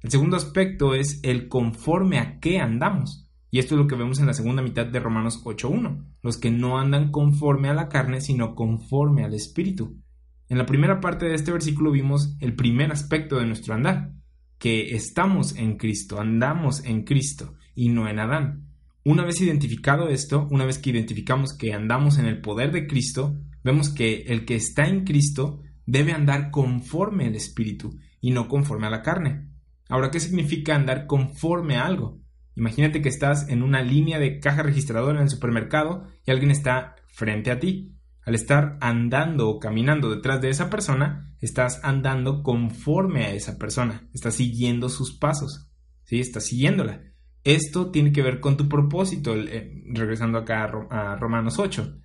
El 0.00 0.10
segundo 0.10 0.36
aspecto 0.36 0.94
es 0.94 1.20
el 1.22 1.46
conforme 1.46 2.18
a 2.18 2.40
qué 2.40 2.58
andamos. 2.58 3.28
Y 3.50 3.58
esto 3.58 3.74
es 3.74 3.80
lo 3.80 3.86
que 3.86 3.96
vemos 3.96 4.18
en 4.18 4.26
la 4.26 4.32
segunda 4.32 4.62
mitad 4.62 4.86
de 4.86 4.98
Romanos 4.98 5.44
8.1, 5.44 6.06
los 6.22 6.38
que 6.38 6.50
no 6.50 6.78
andan 6.78 7.10
conforme 7.10 7.68
a 7.68 7.74
la 7.74 7.88
carne, 7.88 8.20
sino 8.20 8.54
conforme 8.54 9.24
al 9.24 9.34
Espíritu. 9.34 10.00
En 10.48 10.56
la 10.56 10.66
primera 10.66 11.00
parte 11.00 11.26
de 11.26 11.34
este 11.34 11.52
versículo 11.52 11.90
vimos 11.90 12.36
el 12.40 12.54
primer 12.54 12.92
aspecto 12.92 13.38
de 13.38 13.46
nuestro 13.46 13.74
andar, 13.74 14.12
que 14.58 14.94
estamos 14.94 15.54
en 15.56 15.76
Cristo, 15.76 16.18
andamos 16.18 16.84
en 16.84 17.04
Cristo 17.04 17.54
y 17.74 17.90
no 17.90 18.08
en 18.08 18.20
Adán. 18.20 18.69
Una 19.10 19.24
vez 19.24 19.40
identificado 19.40 20.08
esto, 20.08 20.46
una 20.52 20.64
vez 20.64 20.78
que 20.78 20.90
identificamos 20.90 21.52
que 21.58 21.72
andamos 21.72 22.18
en 22.18 22.26
el 22.26 22.40
poder 22.40 22.70
de 22.70 22.86
Cristo, 22.86 23.36
vemos 23.64 23.88
que 23.88 24.22
el 24.28 24.44
que 24.44 24.54
está 24.54 24.86
en 24.86 25.02
Cristo 25.02 25.62
debe 25.84 26.12
andar 26.12 26.52
conforme 26.52 27.26
al 27.26 27.34
Espíritu 27.34 27.98
y 28.20 28.30
no 28.30 28.46
conforme 28.46 28.86
a 28.86 28.90
la 28.90 29.02
carne. 29.02 29.48
Ahora, 29.88 30.12
¿qué 30.12 30.20
significa 30.20 30.76
andar 30.76 31.08
conforme 31.08 31.74
a 31.74 31.86
algo? 31.86 32.20
Imagínate 32.54 33.02
que 33.02 33.08
estás 33.08 33.48
en 33.48 33.64
una 33.64 33.82
línea 33.82 34.20
de 34.20 34.38
caja 34.38 34.62
registradora 34.62 35.16
en 35.16 35.24
el 35.24 35.28
supermercado 35.28 36.04
y 36.24 36.30
alguien 36.30 36.52
está 36.52 36.94
frente 37.08 37.50
a 37.50 37.58
ti. 37.58 37.96
Al 38.24 38.36
estar 38.36 38.78
andando 38.80 39.48
o 39.48 39.58
caminando 39.58 40.08
detrás 40.08 40.40
de 40.40 40.50
esa 40.50 40.70
persona, 40.70 41.34
estás 41.40 41.80
andando 41.82 42.44
conforme 42.44 43.24
a 43.24 43.32
esa 43.32 43.58
persona, 43.58 44.08
estás 44.14 44.34
siguiendo 44.34 44.88
sus 44.88 45.18
pasos, 45.18 45.68
¿sí? 46.04 46.20
Estás 46.20 46.46
siguiéndola. 46.46 47.09
Esto 47.44 47.90
tiene 47.90 48.12
que 48.12 48.22
ver 48.22 48.40
con 48.40 48.56
tu 48.56 48.68
propósito, 48.68 49.34
eh, 49.34 49.82
regresando 49.92 50.38
acá 50.38 50.64
a, 50.64 51.12
a 51.12 51.16
Romanos 51.16 51.58
8. 51.58 51.98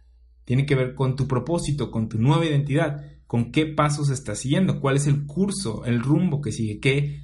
Tiene 0.46 0.66
que 0.66 0.76
ver 0.76 0.96
con 0.96 1.16
tu 1.16 1.28
propósito, 1.28 1.92
con 1.92 2.08
tu 2.08 2.20
nueva 2.20 2.46
identidad, 2.46 3.04
con 3.28 3.52
qué 3.52 3.66
pasos 3.66 4.10
estás 4.10 4.40
siguiendo, 4.40 4.80
cuál 4.80 4.96
es 4.96 5.08
el 5.08 5.26
curso, 5.26 5.84
el 5.86 6.02
rumbo 6.02 6.42
que 6.42 6.52
sigue, 6.52 6.80
qué 6.80 7.22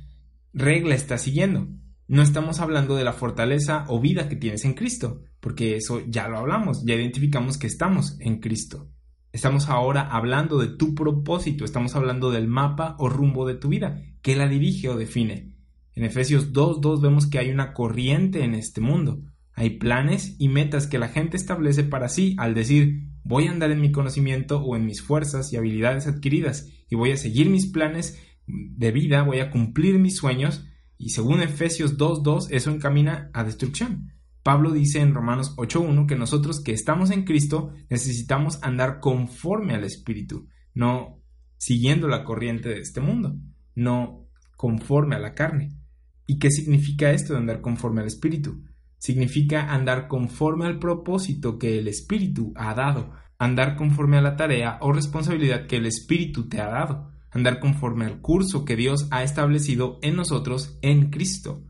regla 0.53 0.96
estás 0.96 1.22
siguiendo. 1.22 1.68
No 2.08 2.22
estamos 2.22 2.60
hablando 2.60 2.96
de 2.96 3.06
la 3.06 3.13
fortaleza 3.13 3.86
o 3.88 4.01
vida 4.01 4.27
que 4.27 4.36
tienes 4.36 4.65
en 4.65 4.74
Cristo, 4.74 5.22
porque 5.39 5.77
eso 5.77 6.01
ya 6.08 6.27
lo 6.27 6.38
hablamos, 6.39 6.84
ya 6.86 6.96
identificamos 6.96 7.58
que 7.58 7.68
estamos 7.68 8.18
en 8.20 8.39
Cristo. 8.39 8.89
Estamos 9.32 9.70
ahora 9.70 10.10
hablando 10.10 10.58
de 10.58 10.68
tu 10.68 10.94
propósito, 10.94 11.63
estamos 11.63 11.96
hablando 11.96 12.32
del 12.32 12.50
mapa 12.50 12.98
o 13.00 13.08
rumbo 13.08 13.48
de 13.48 13.56
tu 13.56 13.70
vida, 13.70 14.01
que 14.22 14.36
la 14.36 14.50
dirige 14.50 14.89
o 14.89 14.98
define. 14.98 15.56
En 15.95 16.03
Efesios 16.03 16.53
2.2 16.53 17.01
vemos 17.01 17.27
que 17.27 17.39
hay 17.39 17.50
una 17.51 17.74
corriente 17.74 18.43
en 18.43 18.53
este 18.53 18.81
mundo. 18.81 19.21
Hay 19.53 19.71
planes 19.71 20.36
y 20.39 20.48
metas 20.48 20.88
que 20.88 21.00
la 21.00 21.10
gente 21.10 21.38
establece 21.38 21.83
para 21.83 22.10
sí 22.10 22.36
al 22.39 22.53
decir 22.53 23.07
voy 23.24 23.48
a 23.48 23.51
andar 23.51 23.71
en 23.71 23.81
mi 23.81 23.91
conocimiento 23.91 24.62
o 24.62 24.75
en 24.75 24.86
mis 24.86 25.01
fuerzas 25.01 25.53
y 25.53 25.57
habilidades 25.57 26.07
adquiridas 26.07 26.69
y 26.89 26.95
voy 26.95 27.12
a 27.12 27.17
seguir 27.17 27.50
mis 27.50 27.67
planes 27.67 28.19
de 28.48 28.91
vida, 28.91 29.24
voy 29.24 29.39
a 29.39 29.51
cumplir 29.51 30.00
mis 30.00 30.17
sueños 30.17 30.65
y 30.98 31.10
según 31.10 31.41
Efesios 31.41 31.98
2.2, 31.98 32.48
eso 32.51 32.71
encamina 32.71 33.29
a 33.33 33.43
destrucción. 33.43 34.13
Pablo 34.43 34.71
dice 34.71 35.01
en 35.01 35.13
Romanos 35.13 35.55
8.1 35.57 36.07
que 36.07 36.15
nosotros 36.15 36.62
que 36.62 36.74
estamos 36.74 37.12
en 37.12 37.25
Cristo 37.25 37.74
necesitamos 37.89 38.62
andar 38.63 39.00
conforme 39.00 39.75
al 39.75 39.83
Espíritu, 39.83 40.48
no 40.74 41.19
siguiendo 41.57 42.07
la 42.07 42.24
corriente 42.24 42.69
de 42.69 42.79
este 42.79 43.01
mundo, 43.01 43.36
no 43.75 44.27
conforme 44.57 45.15
a 45.15 45.19
la 45.19 45.33
carne. 45.36 45.80
¿Y 46.25 46.40
qué 46.40 46.50
significa 46.51 47.12
esto 47.12 47.34
de 47.34 47.40
andar 47.40 47.62
conforme 47.62 48.01
al 48.01 48.08
Espíritu? 48.08 48.63
Significa 48.98 49.74
andar 49.74 50.08
conforme 50.08 50.66
al 50.66 50.80
propósito 50.80 51.58
que 51.58 51.80
el 51.80 51.88
Espíritu 51.88 52.54
ha 52.56 52.74
dado, 52.74 53.12
andar 53.38 53.75
conforme 53.75 54.18
a 54.18 54.22
la 54.22 54.36
tarea 54.36 54.78
o 54.82 54.94
responsabilidad 54.94 55.68
que 55.68 55.78
el 55.78 55.86
Espíritu 55.86 56.48
te 56.48 56.62
ha 56.62 56.68
dado 56.68 57.12
andar 57.32 57.60
conforme 57.60 58.06
al 58.06 58.22
curso 58.22 58.66
que 58.66 58.75
Dios 58.75 59.08
ha 59.10 59.24
establecido 59.24 60.00
en 60.01 60.16
nosotros 60.16 60.78
en 60.82 61.10
Cristo. 61.10 61.63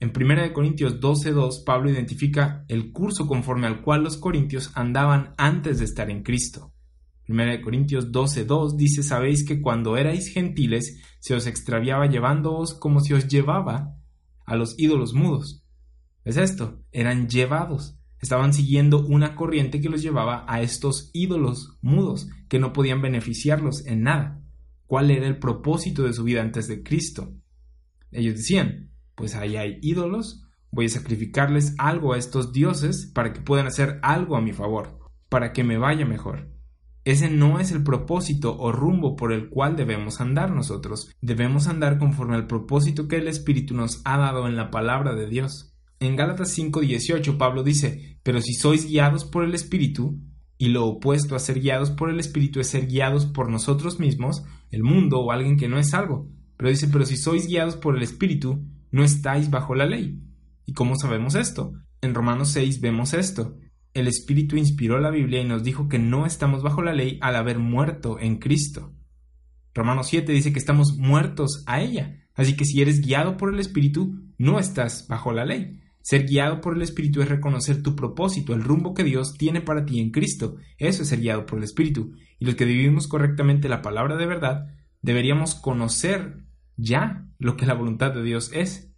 En 0.00 0.12
1 0.14 0.52
Corintios 0.52 1.00
12.2 1.00 1.64
Pablo 1.64 1.90
identifica 1.90 2.64
el 2.68 2.92
curso 2.92 3.26
conforme 3.26 3.66
al 3.66 3.82
cual 3.82 4.04
los 4.04 4.16
corintios 4.16 4.70
andaban 4.74 5.34
antes 5.36 5.78
de 5.78 5.84
estar 5.84 6.10
en 6.10 6.22
Cristo. 6.22 6.73
1 7.28 7.62
Corintios 7.62 8.12
12.2 8.12 8.76
dice, 8.76 9.02
sabéis 9.02 9.46
que 9.46 9.60
cuando 9.60 9.96
erais 9.96 10.28
gentiles 10.28 11.00
se 11.20 11.34
os 11.34 11.46
extraviaba 11.46 12.06
llevándoos 12.06 12.74
como 12.74 13.00
si 13.00 13.14
os 13.14 13.28
llevaba 13.28 13.96
a 14.44 14.56
los 14.56 14.78
ídolos 14.78 15.14
mudos. 15.14 15.64
Es 16.24 16.36
esto, 16.36 16.82
eran 16.92 17.28
llevados, 17.28 17.98
estaban 18.20 18.52
siguiendo 18.52 19.04
una 19.06 19.36
corriente 19.36 19.80
que 19.80 19.88
los 19.88 20.02
llevaba 20.02 20.44
a 20.48 20.60
estos 20.62 21.10
ídolos 21.12 21.78
mudos, 21.80 22.28
que 22.48 22.58
no 22.58 22.72
podían 22.72 23.02
beneficiarlos 23.02 23.86
en 23.86 24.02
nada 24.02 24.40
cuál 24.86 25.10
era 25.10 25.26
el 25.26 25.38
propósito 25.38 26.04
de 26.04 26.12
su 26.12 26.24
vida 26.24 26.42
antes 26.42 26.68
de 26.68 26.82
Cristo. 26.82 27.32
Ellos 28.10 28.36
decían, 28.36 28.90
pues 29.14 29.34
ahí 29.34 29.56
hay 29.56 29.78
ídolos, 29.82 30.46
voy 30.70 30.86
a 30.86 30.90
sacrificarles 30.90 31.74
algo 31.78 32.12
a 32.12 32.18
estos 32.18 32.52
dioses 32.52 33.10
para 33.12 33.32
que 33.32 33.40
puedan 33.40 33.66
hacer 33.66 33.98
algo 34.02 34.36
a 34.36 34.40
mi 34.40 34.52
favor, 34.52 34.98
para 35.28 35.52
que 35.52 35.64
me 35.64 35.78
vaya 35.78 36.06
mejor. 36.06 36.53
Ese 37.04 37.28
no 37.28 37.60
es 37.60 37.70
el 37.70 37.82
propósito 37.82 38.56
o 38.56 38.72
rumbo 38.72 39.14
por 39.14 39.32
el 39.32 39.48
cual 39.50 39.76
debemos 39.76 40.20
andar 40.20 40.50
nosotros. 40.50 41.10
Debemos 41.20 41.66
andar 41.66 41.98
conforme 41.98 42.34
al 42.34 42.46
propósito 42.46 43.08
que 43.08 43.16
el 43.16 43.28
Espíritu 43.28 43.74
nos 43.74 44.00
ha 44.04 44.16
dado 44.16 44.48
en 44.48 44.56
la 44.56 44.70
palabra 44.70 45.14
de 45.14 45.28
Dios. 45.28 45.74
En 46.00 46.16
Gálatas 46.16 46.56
5:18 46.56 47.36
Pablo 47.36 47.62
dice, 47.62 48.18
pero 48.22 48.40
si 48.40 48.54
sois 48.54 48.88
guiados 48.88 49.24
por 49.24 49.44
el 49.44 49.54
Espíritu, 49.54 50.18
y 50.56 50.68
lo 50.68 50.86
opuesto 50.86 51.34
a 51.34 51.40
ser 51.40 51.60
guiados 51.60 51.90
por 51.90 52.10
el 52.10 52.20
Espíritu 52.20 52.60
es 52.60 52.68
ser 52.68 52.86
guiados 52.86 53.26
por 53.26 53.50
nosotros 53.50 54.00
mismos, 54.00 54.44
el 54.70 54.82
mundo 54.82 55.20
o 55.20 55.32
alguien 55.32 55.56
que 55.56 55.68
no 55.68 55.78
es 55.78 55.92
algo. 55.94 56.28
Pero 56.56 56.70
dice, 56.70 56.88
pero 56.88 57.04
si 57.04 57.16
sois 57.16 57.46
guiados 57.46 57.76
por 57.76 57.96
el 57.96 58.02
Espíritu, 58.02 58.64
no 58.90 59.04
estáis 59.04 59.50
bajo 59.50 59.74
la 59.74 59.86
ley. 59.86 60.22
¿Y 60.64 60.72
cómo 60.72 60.96
sabemos 60.96 61.34
esto? 61.34 61.72
En 62.00 62.14
Romanos 62.14 62.50
6 62.50 62.80
vemos 62.80 63.12
esto. 63.12 63.56
El 63.94 64.08
Espíritu 64.08 64.56
inspiró 64.56 64.98
la 64.98 65.10
Biblia 65.10 65.40
y 65.40 65.44
nos 65.44 65.62
dijo 65.62 65.88
que 65.88 66.00
no 66.00 66.26
estamos 66.26 66.64
bajo 66.64 66.82
la 66.82 66.92
ley 66.92 67.18
al 67.20 67.36
haber 67.36 67.60
muerto 67.60 68.18
en 68.18 68.38
Cristo. 68.38 68.92
Romanos 69.72 70.08
7 70.08 70.32
dice 70.32 70.52
que 70.52 70.58
estamos 70.58 70.96
muertos 70.98 71.62
a 71.66 71.80
ella. 71.80 72.20
Así 72.34 72.56
que 72.56 72.64
si 72.64 72.82
eres 72.82 73.00
guiado 73.00 73.36
por 73.36 73.54
el 73.54 73.60
Espíritu, 73.60 74.20
no 74.36 74.58
estás 74.58 75.06
bajo 75.08 75.32
la 75.32 75.44
ley. 75.44 75.80
Ser 76.02 76.26
guiado 76.26 76.60
por 76.60 76.74
el 76.74 76.82
Espíritu 76.82 77.22
es 77.22 77.28
reconocer 77.28 77.82
tu 77.82 77.94
propósito, 77.94 78.52
el 78.52 78.64
rumbo 78.64 78.94
que 78.94 79.04
Dios 79.04 79.34
tiene 79.38 79.60
para 79.60 79.86
ti 79.86 80.00
en 80.00 80.10
Cristo. 80.10 80.56
Eso 80.76 81.02
es 81.02 81.08
ser 81.08 81.20
guiado 81.20 81.46
por 81.46 81.58
el 81.58 81.64
Espíritu. 81.64 82.12
Y 82.40 82.46
los 82.46 82.56
que 82.56 82.64
vivimos 82.64 83.06
correctamente 83.06 83.68
la 83.68 83.80
palabra 83.80 84.16
de 84.16 84.26
verdad, 84.26 84.66
deberíamos 85.02 85.54
conocer 85.54 86.44
ya 86.76 87.28
lo 87.38 87.56
que 87.56 87.66
la 87.66 87.74
voluntad 87.74 88.12
de 88.12 88.24
Dios 88.24 88.50
es. 88.52 88.93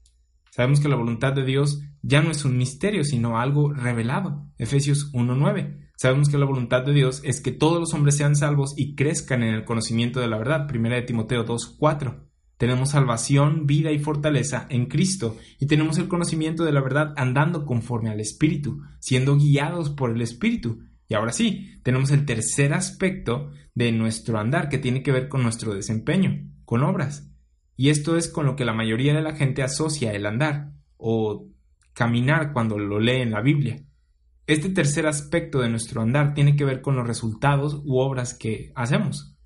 Sabemos 0.56 0.80
que 0.80 0.88
la 0.88 0.96
voluntad 0.96 1.34
de 1.34 1.44
Dios 1.44 1.82
ya 2.00 2.22
no 2.22 2.30
es 2.30 2.46
un 2.46 2.56
misterio, 2.56 3.04
sino 3.04 3.38
algo 3.38 3.74
revelado. 3.74 4.46
Efesios 4.56 5.12
1.9. 5.12 5.90
Sabemos 5.98 6.30
que 6.30 6.38
la 6.38 6.46
voluntad 6.46 6.82
de 6.82 6.94
Dios 6.94 7.20
es 7.24 7.42
que 7.42 7.52
todos 7.52 7.78
los 7.78 7.92
hombres 7.92 8.16
sean 8.16 8.36
salvos 8.36 8.72
y 8.74 8.94
crezcan 8.94 9.42
en 9.42 9.52
el 9.52 9.66
conocimiento 9.66 10.18
de 10.18 10.28
la 10.28 10.38
verdad. 10.38 10.66
Primera 10.66 10.96
de 10.96 11.02
Timoteo 11.02 11.44
2.4. 11.44 12.22
Tenemos 12.56 12.92
salvación, 12.92 13.66
vida 13.66 13.92
y 13.92 13.98
fortaleza 13.98 14.66
en 14.70 14.86
Cristo 14.86 15.36
y 15.60 15.66
tenemos 15.66 15.98
el 15.98 16.08
conocimiento 16.08 16.64
de 16.64 16.72
la 16.72 16.80
verdad 16.80 17.12
andando 17.18 17.66
conforme 17.66 18.08
al 18.08 18.20
Espíritu, 18.20 18.80
siendo 18.98 19.36
guiados 19.36 19.90
por 19.90 20.10
el 20.10 20.22
Espíritu. 20.22 20.78
Y 21.06 21.12
ahora 21.12 21.32
sí, 21.32 21.78
tenemos 21.82 22.10
el 22.12 22.24
tercer 22.24 22.72
aspecto 22.72 23.50
de 23.74 23.92
nuestro 23.92 24.38
andar 24.38 24.70
que 24.70 24.78
tiene 24.78 25.02
que 25.02 25.12
ver 25.12 25.28
con 25.28 25.42
nuestro 25.42 25.74
desempeño, 25.74 26.50
con 26.64 26.82
obras. 26.82 27.30
Y 27.76 27.90
esto 27.90 28.16
es 28.16 28.28
con 28.28 28.46
lo 28.46 28.56
que 28.56 28.64
la 28.64 28.72
mayoría 28.72 29.14
de 29.14 29.22
la 29.22 29.36
gente 29.36 29.62
asocia 29.62 30.12
el 30.12 30.26
andar 30.26 30.72
o 30.96 31.46
caminar 31.92 32.52
cuando 32.52 32.78
lo 32.78 32.98
lee 33.00 33.20
en 33.20 33.30
la 33.30 33.42
Biblia. 33.42 33.82
Este 34.46 34.68
tercer 34.70 35.06
aspecto 35.06 35.60
de 35.60 35.68
nuestro 35.68 36.02
andar 36.02 36.32
tiene 36.34 36.56
que 36.56 36.64
ver 36.64 36.80
con 36.80 36.96
los 36.96 37.06
resultados 37.06 37.82
u 37.84 37.98
obras 37.98 38.34
que 38.34 38.72
hacemos. 38.74 39.36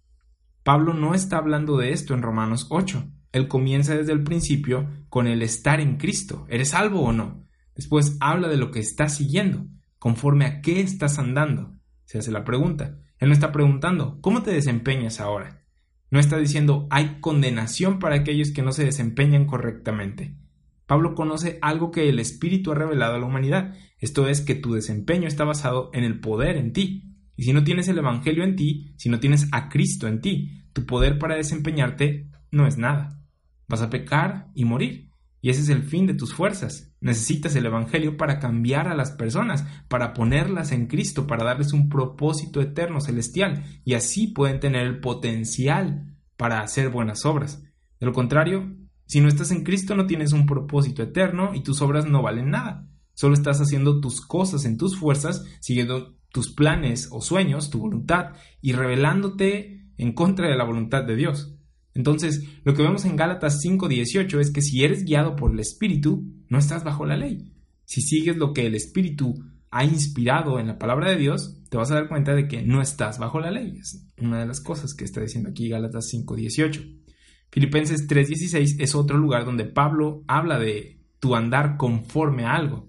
Pablo 0.62 0.94
no 0.94 1.14
está 1.14 1.38
hablando 1.38 1.78
de 1.78 1.92
esto 1.92 2.12
en 2.14 2.22
Romanos 2.22 2.66
8. 2.70 3.10
Él 3.32 3.48
comienza 3.48 3.96
desde 3.96 4.12
el 4.12 4.22
principio 4.22 4.88
con 5.08 5.26
el 5.26 5.42
estar 5.42 5.80
en 5.80 5.96
Cristo. 5.96 6.46
¿Eres 6.48 6.70
salvo 6.70 7.00
o 7.00 7.12
no? 7.12 7.46
Después 7.74 8.16
habla 8.20 8.48
de 8.48 8.58
lo 8.58 8.70
que 8.70 8.80
estás 8.80 9.16
siguiendo, 9.16 9.66
conforme 9.98 10.44
a 10.44 10.60
qué 10.60 10.80
estás 10.80 11.18
andando. 11.18 11.74
Se 12.04 12.18
hace 12.18 12.30
la 12.30 12.44
pregunta. 12.44 12.98
Él 13.18 13.28
no 13.28 13.34
está 13.34 13.52
preguntando, 13.52 14.20
¿cómo 14.20 14.42
te 14.42 14.50
desempeñas 14.50 15.20
ahora? 15.20 15.59
No 16.10 16.18
está 16.18 16.38
diciendo, 16.38 16.86
hay 16.90 17.18
condenación 17.20 17.98
para 17.98 18.16
aquellos 18.16 18.50
que 18.50 18.62
no 18.62 18.72
se 18.72 18.84
desempeñan 18.84 19.46
correctamente. 19.46 20.36
Pablo 20.86 21.14
conoce 21.14 21.58
algo 21.62 21.92
que 21.92 22.08
el 22.08 22.18
Espíritu 22.18 22.72
ha 22.72 22.74
revelado 22.74 23.14
a 23.14 23.18
la 23.18 23.26
humanidad 23.26 23.74
esto 24.00 24.28
es 24.28 24.40
que 24.40 24.54
tu 24.54 24.72
desempeño 24.72 25.28
está 25.28 25.44
basado 25.44 25.90
en 25.92 26.04
el 26.04 26.20
poder 26.20 26.56
en 26.56 26.72
ti. 26.72 27.14
Y 27.36 27.44
si 27.44 27.52
no 27.52 27.64
tienes 27.64 27.86
el 27.88 27.98
Evangelio 27.98 28.44
en 28.44 28.56
ti, 28.56 28.94
si 28.96 29.08
no 29.08 29.20
tienes 29.20 29.48
a 29.52 29.68
Cristo 29.68 30.08
en 30.08 30.20
ti, 30.20 30.64
tu 30.72 30.86
poder 30.86 31.18
para 31.18 31.36
desempeñarte 31.36 32.28
no 32.50 32.66
es 32.66 32.78
nada. 32.78 33.20
Vas 33.68 33.82
a 33.82 33.90
pecar 33.90 34.48
y 34.54 34.64
morir. 34.64 35.10
Y 35.42 35.50
ese 35.50 35.60
es 35.60 35.68
el 35.68 35.82
fin 35.82 36.06
de 36.06 36.14
tus 36.14 36.34
fuerzas. 36.34 36.89
Necesitas 37.00 37.56
el 37.56 37.66
Evangelio 37.66 38.16
para 38.16 38.38
cambiar 38.38 38.86
a 38.88 38.94
las 38.94 39.12
personas, 39.12 39.64
para 39.88 40.12
ponerlas 40.12 40.70
en 40.72 40.86
Cristo, 40.86 41.26
para 41.26 41.44
darles 41.44 41.72
un 41.72 41.88
propósito 41.88 42.60
eterno 42.60 43.00
celestial, 43.00 43.64
y 43.84 43.94
así 43.94 44.28
pueden 44.28 44.60
tener 44.60 44.86
el 44.86 45.00
potencial 45.00 46.16
para 46.36 46.60
hacer 46.60 46.90
buenas 46.90 47.24
obras. 47.24 47.62
De 47.98 48.06
lo 48.06 48.12
contrario, 48.12 48.76
si 49.06 49.20
no 49.20 49.28
estás 49.28 49.50
en 49.50 49.64
Cristo 49.64 49.96
no 49.96 50.06
tienes 50.06 50.32
un 50.32 50.46
propósito 50.46 51.02
eterno 51.02 51.54
y 51.54 51.62
tus 51.62 51.82
obras 51.82 52.06
no 52.06 52.22
valen 52.22 52.50
nada. 52.50 52.86
Solo 53.14 53.34
estás 53.34 53.60
haciendo 53.60 54.00
tus 54.00 54.20
cosas 54.20 54.64
en 54.64 54.78
tus 54.78 54.96
fuerzas, 54.96 55.44
siguiendo 55.60 56.16
tus 56.30 56.52
planes 56.52 57.08
o 57.10 57.20
sueños, 57.20 57.70
tu 57.70 57.80
voluntad, 57.80 58.36
y 58.60 58.72
revelándote 58.72 59.90
en 59.96 60.12
contra 60.12 60.48
de 60.48 60.56
la 60.56 60.64
voluntad 60.64 61.04
de 61.04 61.16
Dios. 61.16 61.56
Entonces, 61.94 62.44
lo 62.64 62.74
que 62.74 62.82
vemos 62.82 63.04
en 63.04 63.16
Gálatas 63.16 63.60
5:18 63.60 64.40
es 64.40 64.50
que 64.50 64.62
si 64.62 64.84
eres 64.84 65.04
guiado 65.04 65.36
por 65.36 65.52
el 65.52 65.60
Espíritu, 65.60 66.24
no 66.48 66.58
estás 66.58 66.84
bajo 66.84 67.04
la 67.04 67.16
ley. 67.16 67.52
Si 67.84 68.00
sigues 68.00 68.36
lo 68.36 68.52
que 68.52 68.66
el 68.66 68.74
Espíritu 68.74 69.34
ha 69.70 69.84
inspirado 69.84 70.58
en 70.58 70.66
la 70.66 70.78
palabra 70.78 71.10
de 71.10 71.16
Dios, 71.16 71.56
te 71.68 71.76
vas 71.76 71.90
a 71.90 71.94
dar 71.94 72.08
cuenta 72.08 72.34
de 72.34 72.48
que 72.48 72.62
no 72.62 72.82
estás 72.82 73.18
bajo 73.18 73.40
la 73.40 73.50
ley. 73.50 73.78
Es 73.78 74.06
una 74.18 74.40
de 74.40 74.46
las 74.46 74.60
cosas 74.60 74.94
que 74.94 75.04
está 75.04 75.20
diciendo 75.20 75.50
aquí 75.50 75.68
Gálatas 75.68 76.08
5:18. 76.08 76.80
Filipenses 77.50 78.06
3:16 78.06 78.76
es 78.78 78.94
otro 78.94 79.18
lugar 79.18 79.44
donde 79.44 79.64
Pablo 79.64 80.22
habla 80.28 80.58
de 80.58 81.00
tu 81.18 81.34
andar 81.34 81.76
conforme 81.76 82.44
a 82.44 82.54
algo 82.54 82.88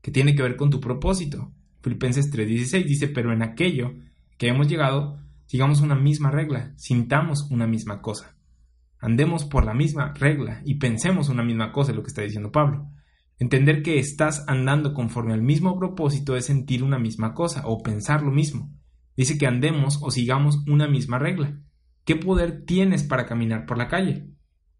que 0.00 0.10
tiene 0.10 0.34
que 0.34 0.42
ver 0.42 0.56
con 0.56 0.70
tu 0.70 0.80
propósito. 0.80 1.52
Filipenses 1.82 2.30
3:16 2.30 2.84
dice, 2.84 3.08
pero 3.08 3.32
en 3.32 3.42
aquello 3.42 3.94
que 4.36 4.48
hemos 4.48 4.68
llegado, 4.68 5.18
sigamos 5.46 5.80
una 5.80 5.94
misma 5.94 6.30
regla, 6.30 6.74
sintamos 6.76 7.48
una 7.50 7.66
misma 7.66 8.02
cosa. 8.02 8.33
Andemos 9.04 9.44
por 9.44 9.66
la 9.66 9.74
misma 9.74 10.14
regla 10.14 10.62
y 10.64 10.76
pensemos 10.76 11.28
una 11.28 11.42
misma 11.42 11.72
cosa, 11.72 11.90
es 11.90 11.96
lo 11.96 12.02
que 12.02 12.08
está 12.08 12.22
diciendo 12.22 12.50
Pablo. 12.50 12.88
Entender 13.38 13.82
que 13.82 13.98
estás 13.98 14.48
andando 14.48 14.94
conforme 14.94 15.34
al 15.34 15.42
mismo 15.42 15.78
propósito 15.78 16.38
es 16.38 16.46
sentir 16.46 16.82
una 16.82 16.98
misma 16.98 17.34
cosa 17.34 17.66
o 17.66 17.82
pensar 17.82 18.22
lo 18.22 18.30
mismo. 18.30 18.72
Dice 19.14 19.36
que 19.36 19.46
andemos 19.46 19.98
o 20.00 20.10
sigamos 20.10 20.64
una 20.66 20.88
misma 20.88 21.18
regla. 21.18 21.60
¿Qué 22.06 22.16
poder 22.16 22.64
tienes 22.64 23.02
para 23.02 23.26
caminar 23.26 23.66
por 23.66 23.76
la 23.76 23.88
calle? 23.88 24.30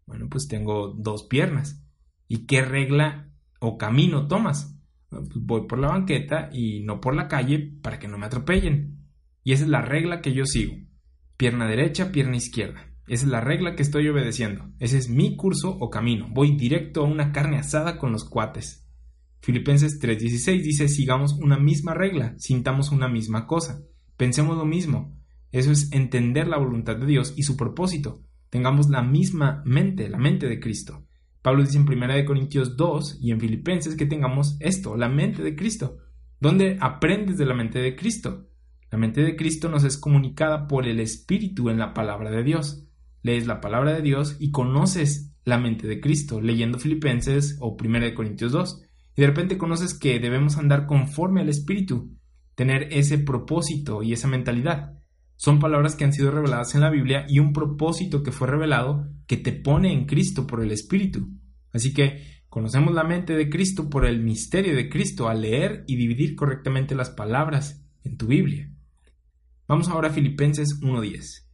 Bueno, 0.07 0.27
pues 0.27 0.47
tengo 0.47 0.95
dos 0.97 1.27
piernas. 1.27 1.85
¿Y 2.27 2.47
qué 2.47 2.63
regla 2.63 3.29
o 3.59 3.77
camino 3.77 4.27
tomas? 4.27 4.75
Pues 5.09 5.29
voy 5.35 5.67
por 5.67 5.77
la 5.77 5.89
banqueta 5.89 6.49
y 6.51 6.79
no 6.79 6.99
por 6.99 7.15
la 7.15 7.27
calle 7.27 7.59
para 7.83 7.99
que 7.99 8.07
no 8.07 8.17
me 8.17 8.25
atropellen. 8.25 9.05
Y 9.43 9.53
esa 9.53 9.65
es 9.65 9.69
la 9.69 9.83
regla 9.83 10.21
que 10.21 10.33
yo 10.33 10.45
sigo. 10.47 10.73
Pierna 11.37 11.67
derecha, 11.67 12.11
pierna 12.11 12.37
izquierda. 12.37 12.94
Esa 13.07 13.25
es 13.25 13.31
la 13.31 13.41
regla 13.41 13.75
que 13.75 13.83
estoy 13.83 14.07
obedeciendo. 14.07 14.71
Ese 14.79 14.97
es 14.97 15.09
mi 15.09 15.35
curso 15.35 15.77
o 15.79 15.89
camino. 15.89 16.27
Voy 16.31 16.55
directo 16.55 17.01
a 17.01 17.07
una 17.07 17.31
carne 17.31 17.57
asada 17.57 17.97
con 17.97 18.11
los 18.11 18.23
cuates. 18.23 18.87
Filipenses 19.41 19.99
3:16 20.01 20.63
dice, 20.63 20.87
sigamos 20.87 21.33
una 21.33 21.59
misma 21.59 21.93
regla, 21.93 22.33
sintamos 22.39 22.91
una 22.91 23.07
misma 23.07 23.45
cosa, 23.45 23.83
pensemos 24.17 24.57
lo 24.57 24.65
mismo. 24.65 25.15
Eso 25.51 25.71
es 25.71 25.91
entender 25.91 26.47
la 26.47 26.57
voluntad 26.57 26.97
de 26.97 27.05
Dios 27.05 27.33
y 27.37 27.43
su 27.43 27.55
propósito. 27.55 28.23
Tengamos 28.49 28.89
la 28.89 29.03
misma 29.03 29.61
mente, 29.65 30.09
la 30.09 30.17
mente 30.17 30.47
de 30.47 30.59
Cristo. 30.59 31.05
Pablo 31.43 31.61
dice 31.61 31.77
en 31.77 31.87
1 31.87 32.25
Corintios 32.25 32.75
2 32.75 33.19
y 33.21 33.29
en 33.29 33.39
Filipenses 33.39 33.95
que 33.95 34.07
tengamos 34.07 34.57
esto, 34.59 34.97
la 34.97 35.09
mente 35.09 35.43
de 35.43 35.55
Cristo. 35.55 35.99
¿Dónde 36.39 36.77
aprendes 36.81 37.37
de 37.37 37.45
la 37.45 37.53
mente 37.53 37.79
de 37.79 37.95
Cristo? 37.95 38.47
La 38.91 38.97
mente 38.97 39.21
de 39.21 39.35
Cristo 39.35 39.69
nos 39.69 39.83
es 39.83 39.97
comunicada 39.97 40.67
por 40.67 40.87
el 40.87 40.99
Espíritu 40.99 41.69
en 41.69 41.77
la 41.77 41.93
palabra 41.93 42.31
de 42.31 42.43
Dios. 42.43 42.84
Lees 43.25 43.47
la 43.47 43.59
palabra 43.59 43.91
de 43.91 44.03
Dios 44.03 44.37
y 44.39 44.51
conoces 44.51 45.35
la 45.45 45.57
mente 45.57 45.87
de 45.87 45.99
Cristo, 45.99 46.41
leyendo 46.41 46.77
Filipenses 46.77 47.57
o 47.59 47.75
1 47.75 48.13
Corintios 48.13 48.51
2. 48.51 48.83
Y 49.17 49.21
de 49.21 49.25
repente 49.25 49.57
conoces 49.57 49.97
que 49.97 50.19
debemos 50.19 50.57
andar 50.57 50.85
conforme 50.85 51.41
al 51.41 51.49
Espíritu, 51.49 52.15
tener 52.53 52.87
ese 52.91 53.17
propósito 53.17 54.03
y 54.03 54.13
esa 54.13 54.27
mentalidad. 54.27 54.99
Son 55.37 55.57
palabras 55.57 55.95
que 55.95 56.03
han 56.03 56.13
sido 56.13 56.29
reveladas 56.29 56.75
en 56.75 56.81
la 56.81 56.91
Biblia 56.91 57.25
y 57.27 57.39
un 57.39 57.51
propósito 57.51 58.21
que 58.21 58.31
fue 58.31 58.47
revelado 58.47 59.07
que 59.25 59.37
te 59.37 59.53
pone 59.53 59.91
en 59.91 60.05
Cristo 60.05 60.45
por 60.45 60.61
el 60.61 60.71
Espíritu. 60.71 61.27
Así 61.73 61.95
que 61.95 62.43
conocemos 62.47 62.93
la 62.93 63.05
mente 63.05 63.33
de 63.33 63.49
Cristo 63.49 63.89
por 63.89 64.05
el 64.05 64.21
misterio 64.21 64.75
de 64.75 64.87
Cristo 64.87 65.29
al 65.29 65.41
leer 65.41 65.83
y 65.87 65.95
dividir 65.95 66.35
correctamente 66.35 66.93
las 66.93 67.09
palabras 67.09 67.83
en 68.03 68.17
tu 68.17 68.27
Biblia. 68.27 68.71
Vamos 69.67 69.89
ahora 69.89 70.09
a 70.09 70.13
Filipenses 70.13 70.79
1.10. 70.79 71.47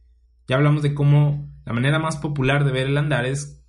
Ya 0.48 0.56
hablamos 0.56 0.82
de 0.82 0.92
cómo 0.92 1.51
la 1.64 1.72
manera 1.72 1.98
más 1.98 2.16
popular 2.16 2.64
de 2.64 2.72
ver 2.72 2.86
el 2.86 2.96
andar 2.96 3.26
es 3.26 3.64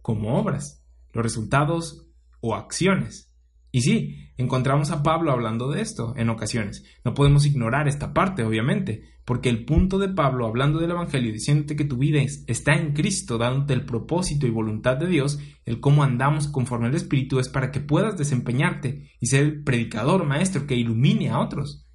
como 0.00 0.38
obras, 0.38 0.84
los 1.12 1.22
resultados 1.22 2.08
o 2.40 2.54
acciones. 2.54 3.32
Y 3.70 3.80
sí, 3.80 4.28
encontramos 4.36 4.90
a 4.90 5.02
Pablo 5.02 5.32
hablando 5.32 5.70
de 5.70 5.80
esto 5.80 6.12
en 6.16 6.28
ocasiones. 6.28 6.84
No 7.04 7.14
podemos 7.14 7.46
ignorar 7.46 7.88
esta 7.88 8.12
parte, 8.12 8.44
obviamente, 8.44 9.02
porque 9.24 9.48
el 9.48 9.64
punto 9.64 9.98
de 9.98 10.10
Pablo 10.10 10.46
hablando 10.46 10.78
del 10.78 10.90
Evangelio, 10.90 11.32
diciéndote 11.32 11.74
que 11.74 11.86
tu 11.86 11.96
vida 11.96 12.20
está 12.46 12.74
en 12.74 12.92
Cristo, 12.92 13.38
dándote 13.38 13.72
el 13.72 13.86
propósito 13.86 14.46
y 14.46 14.50
voluntad 14.50 14.98
de 14.98 15.06
Dios, 15.06 15.38
el 15.64 15.80
cómo 15.80 16.02
andamos 16.02 16.48
conforme 16.48 16.88
al 16.88 16.94
Espíritu, 16.94 17.38
es 17.38 17.48
para 17.48 17.70
que 17.70 17.80
puedas 17.80 18.18
desempeñarte 18.18 19.10
y 19.20 19.26
ser 19.26 19.44
el 19.44 19.62
predicador, 19.62 20.26
maestro, 20.26 20.66
que 20.66 20.76
ilumine 20.76 21.30
a 21.30 21.40
otros. 21.40 21.86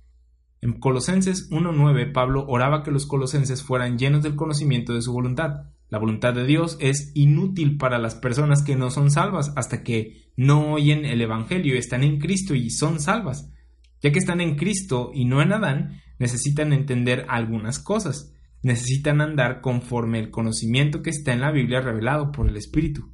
En 0.67 0.79
Colosenses 0.79 1.49
1.9, 1.49 2.11
Pablo 2.11 2.45
oraba 2.47 2.83
que 2.83 2.91
los 2.91 3.07
colosenses 3.07 3.63
fueran 3.63 3.97
llenos 3.97 4.21
del 4.21 4.35
conocimiento 4.35 4.93
de 4.93 5.01
su 5.01 5.11
voluntad 5.11 5.63
la 5.89 5.99
voluntad 5.99 6.33
de 6.33 6.45
Dios 6.45 6.77
es 6.81 7.11
inútil 7.15 7.77
para 7.77 7.97
las 7.97 8.15
personas 8.15 8.61
que 8.61 8.75
no 8.75 8.91
son 8.91 9.09
salvas 9.09 9.53
hasta 9.55 9.83
que 9.83 10.31
no 10.35 10.73
oyen 10.73 11.05
el 11.05 11.21
Evangelio 11.21 11.77
están 11.77 12.03
en 12.03 12.19
Cristo 12.19 12.55
y 12.55 12.69
son 12.71 12.99
salvas. 12.99 13.53
Ya 14.01 14.11
que 14.11 14.19
están 14.19 14.41
en 14.41 14.57
Cristo 14.57 15.11
y 15.13 15.25
no 15.25 15.41
en 15.41 15.53
Adán, 15.53 16.01
necesitan 16.19 16.73
entender 16.73 17.25
algunas 17.29 17.79
cosas. 17.79 18.33
Necesitan 18.63 19.21
andar 19.21 19.61
conforme 19.61 20.19
el 20.19 20.29
conocimiento 20.29 21.01
que 21.01 21.09
está 21.09 21.31
en 21.31 21.41
la 21.41 21.51
Biblia 21.51 21.79
revelado 21.79 22.33
por 22.33 22.49
el 22.49 22.57
Espíritu. 22.57 23.13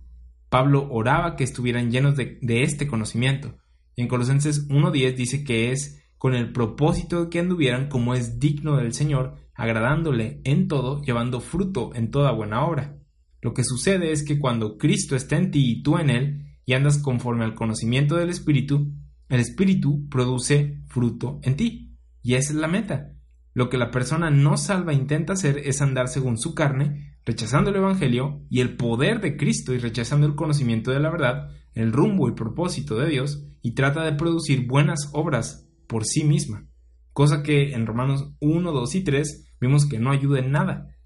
Pablo 0.49 0.87
oraba 0.89 1.35
que 1.35 1.43
estuvieran 1.43 1.91
llenos 1.91 2.15
de, 2.15 2.39
de 2.41 2.63
este 2.63 2.87
conocimiento. 2.87 3.55
En 3.95 4.07
Colosenses 4.07 4.67
1.10 4.69 5.15
dice 5.15 5.43
que 5.43 5.71
es 5.71 6.02
con 6.23 6.35
el 6.35 6.53
propósito 6.53 7.25
de 7.25 7.29
que 7.29 7.39
anduvieran 7.39 7.89
como 7.89 8.13
es 8.13 8.39
digno 8.39 8.77
del 8.77 8.93
Señor, 8.93 9.35
agradándole 9.55 10.39
en 10.45 10.69
todo, 10.69 11.01
llevando 11.01 11.41
fruto 11.41 11.91
en 11.95 12.11
toda 12.11 12.31
buena 12.31 12.65
obra. 12.65 12.95
Lo 13.41 13.53
que 13.53 13.65
sucede 13.65 14.13
es 14.13 14.23
que 14.23 14.39
cuando 14.39 14.77
Cristo 14.77 15.17
está 15.17 15.35
en 15.35 15.51
ti 15.51 15.69
y 15.69 15.83
tú 15.83 15.97
en 15.97 16.09
Él, 16.09 16.45
y 16.65 16.75
andas 16.75 16.99
conforme 16.99 17.43
al 17.43 17.55
conocimiento 17.55 18.15
del 18.15 18.29
Espíritu, 18.29 18.93
el 19.27 19.41
Espíritu 19.41 20.07
produce 20.07 20.79
fruto 20.87 21.41
en 21.43 21.57
ti. 21.57 21.97
Y 22.21 22.35
esa 22.35 22.53
es 22.53 22.57
la 22.57 22.69
meta. 22.69 23.11
Lo 23.53 23.67
que 23.67 23.77
la 23.77 23.91
persona 23.91 24.29
no 24.29 24.55
salva 24.55 24.93
intenta 24.93 25.33
hacer 25.33 25.57
es 25.57 25.81
andar 25.81 26.07
según 26.07 26.37
su 26.37 26.55
carne, 26.55 27.17
rechazando 27.25 27.69
el 27.69 27.75
Evangelio 27.75 28.45
y 28.49 28.61
el 28.61 28.77
poder 28.77 29.19
de 29.19 29.35
Cristo 29.35 29.73
y 29.73 29.77
rechazando 29.77 30.25
el 30.25 30.35
conocimiento 30.35 30.91
de 30.91 31.01
la 31.01 31.11
verdad, 31.11 31.49
el 31.73 31.91
rumbo 31.91 32.29
y 32.29 32.31
propósito 32.31 32.97
de 32.97 33.09
Dios, 33.09 33.43
y 33.61 33.71
trata 33.71 34.05
de 34.05 34.13
producir 34.13 34.67
buenas 34.67 35.09
obras 35.11 35.62
por 35.93 36.05
sí 36.05 36.23
misma 36.23 36.67
cosa 37.13 37.43
que 37.43 37.73
en 37.73 37.85
Romanos 37.85 38.33
1, 38.39 38.71
2 38.71 38.95
y 38.95 39.03
3 39.03 39.55
vemos 39.61 39.85
que 39.85 39.99
no 39.99 40.11
ayuda 40.11 40.39
en 40.39 40.51
nada. 40.51 40.97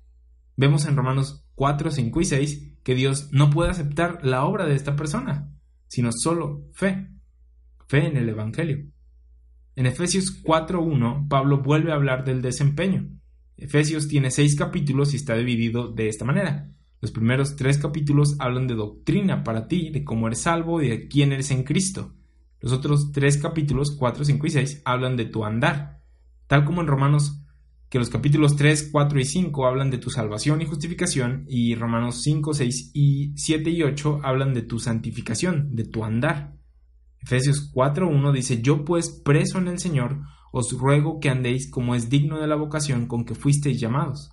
Vemos 0.56 0.86
en 0.86 0.96
Romanos 0.96 1.46
4, 1.56 1.92
5 1.92 2.22
y 2.22 2.26
6 2.26 2.74
que 2.84 2.96
Dios 2.96 3.30
no 3.32 3.50
puede 3.50 3.70
aceptar 3.70 4.20
la 4.24 4.46
obra 4.46 4.66
de 4.66 4.76
esta 4.76 4.96
persona, 4.96 5.54
sino 5.88 6.12
solo 6.14 6.64
fe, 6.74 7.10
fe 7.88 8.08
en 8.08 8.16
el 8.16 8.30
Evangelio. 8.30 8.88
En 9.76 9.86
Efesios 9.86 10.42
4.1, 10.44 11.28
Pablo 11.28 11.62
vuelve 11.62 11.92
a 11.92 11.96
hablar 11.96 12.24
del 12.24 12.42
desempeño. 12.42 13.10
Efesios 13.58 14.08
tiene 14.08 14.32
seis 14.32 14.56
capítulos 14.56 15.14
y 15.14 15.18
está 15.18 15.36
dividido 15.36 15.92
de 15.92 16.08
esta 16.08 16.26
manera. 16.26 16.72
Los 17.02 17.12
primeros 17.12 17.58
tres 17.58 17.78
capítulos 17.78 18.38
hablan 18.40 18.66
de 18.66 18.76
doctrina 18.76 19.44
para 19.44 19.68
ti, 19.68 19.92
de 19.92 20.04
cómo 20.04 20.28
eres 20.28 20.42
salvo 20.42 20.82
y 20.82 20.88
de 20.88 21.08
quién 21.08 21.34
eres 21.34 21.52
en 21.52 21.64
Cristo. 21.64 22.16
Los 22.60 22.72
otros 22.72 23.12
tres 23.12 23.38
capítulos, 23.38 23.96
4, 23.98 24.26
5 24.26 24.48
y 24.48 24.50
6, 24.50 24.82
hablan 24.86 25.16
de 25.16 25.26
tu 25.26 25.46
andar. 25.46 26.02
Tal 26.48 26.66
como 26.66 26.82
en 26.82 26.88
Romanos, 26.88 27.44
que 27.90 28.00
los 28.00 28.10
capítulos 28.10 28.56
3, 28.56 28.90
4 28.92 29.20
y 29.20 29.26
5 29.26 29.66
hablan 29.66 29.92
de 29.92 29.98
tu 29.98 30.10
salvación 30.10 30.62
y 30.62 30.66
justificación, 30.66 31.46
y 31.48 31.76
Romanos 31.76 32.22
5, 32.24 32.54
6 32.54 32.92
y 32.94 33.34
7 33.38 33.70
y 33.70 33.84
8 33.84 34.22
hablan 34.24 34.54
de 34.54 34.64
tu 34.64 34.80
santificación, 34.80 35.76
de 35.76 35.86
tu 35.86 36.04
andar. 36.04 36.58
Efesios 37.20 37.70
4, 37.74 38.08
1 38.08 38.32
dice, 38.32 38.62
Yo 38.62 38.86
pues 38.86 39.10
preso 39.10 39.58
en 39.58 39.68
el 39.68 39.80
Señor, 39.80 40.22
os 40.52 40.72
ruego 40.72 41.20
que 41.20 41.30
andéis 41.30 41.70
como 41.70 41.96
es 41.96 42.10
digno 42.10 42.40
de 42.40 42.48
la 42.48 42.56
vocación 42.56 43.08
con 43.08 43.26
que 43.26 43.36
fuisteis 43.36 43.80
llamados. 43.80 44.32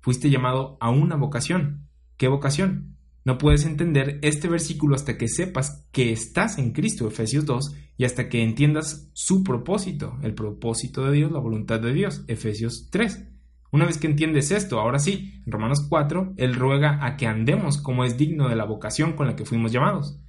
Fuiste 0.00 0.30
llamado 0.30 0.76
a 0.80 0.90
una 0.90 1.16
vocación. 1.16 1.88
¿Qué 2.16 2.28
vocación? 2.28 2.95
No 3.26 3.38
puedes 3.38 3.66
entender 3.66 4.20
este 4.22 4.46
versículo 4.46 4.94
hasta 4.94 5.18
que 5.18 5.26
sepas 5.26 5.88
que 5.90 6.12
estás 6.12 6.58
en 6.58 6.70
Cristo, 6.70 7.08
Efesios 7.08 7.44
2, 7.44 7.74
y 7.96 8.04
hasta 8.04 8.28
que 8.28 8.44
entiendas 8.44 9.10
su 9.14 9.42
propósito, 9.42 10.16
el 10.22 10.32
propósito 10.32 11.04
de 11.04 11.10
Dios, 11.10 11.32
la 11.32 11.40
voluntad 11.40 11.80
de 11.80 11.92
Dios, 11.92 12.22
Efesios 12.28 12.88
3. 12.92 13.26
Una 13.72 13.84
vez 13.84 13.98
que 13.98 14.06
entiendes 14.06 14.52
esto, 14.52 14.78
ahora 14.78 15.00
sí, 15.00 15.42
en 15.44 15.50
Romanos 15.50 15.84
4, 15.88 16.34
Él 16.36 16.54
ruega 16.54 17.04
a 17.04 17.16
que 17.16 17.26
andemos 17.26 17.78
como 17.78 18.04
es 18.04 18.16
digno 18.16 18.48
de 18.48 18.54
la 18.54 18.64
vocación 18.64 19.14
con 19.14 19.26
la 19.26 19.34
que 19.34 19.44
fuimos 19.44 19.72
llamados. 19.72 20.20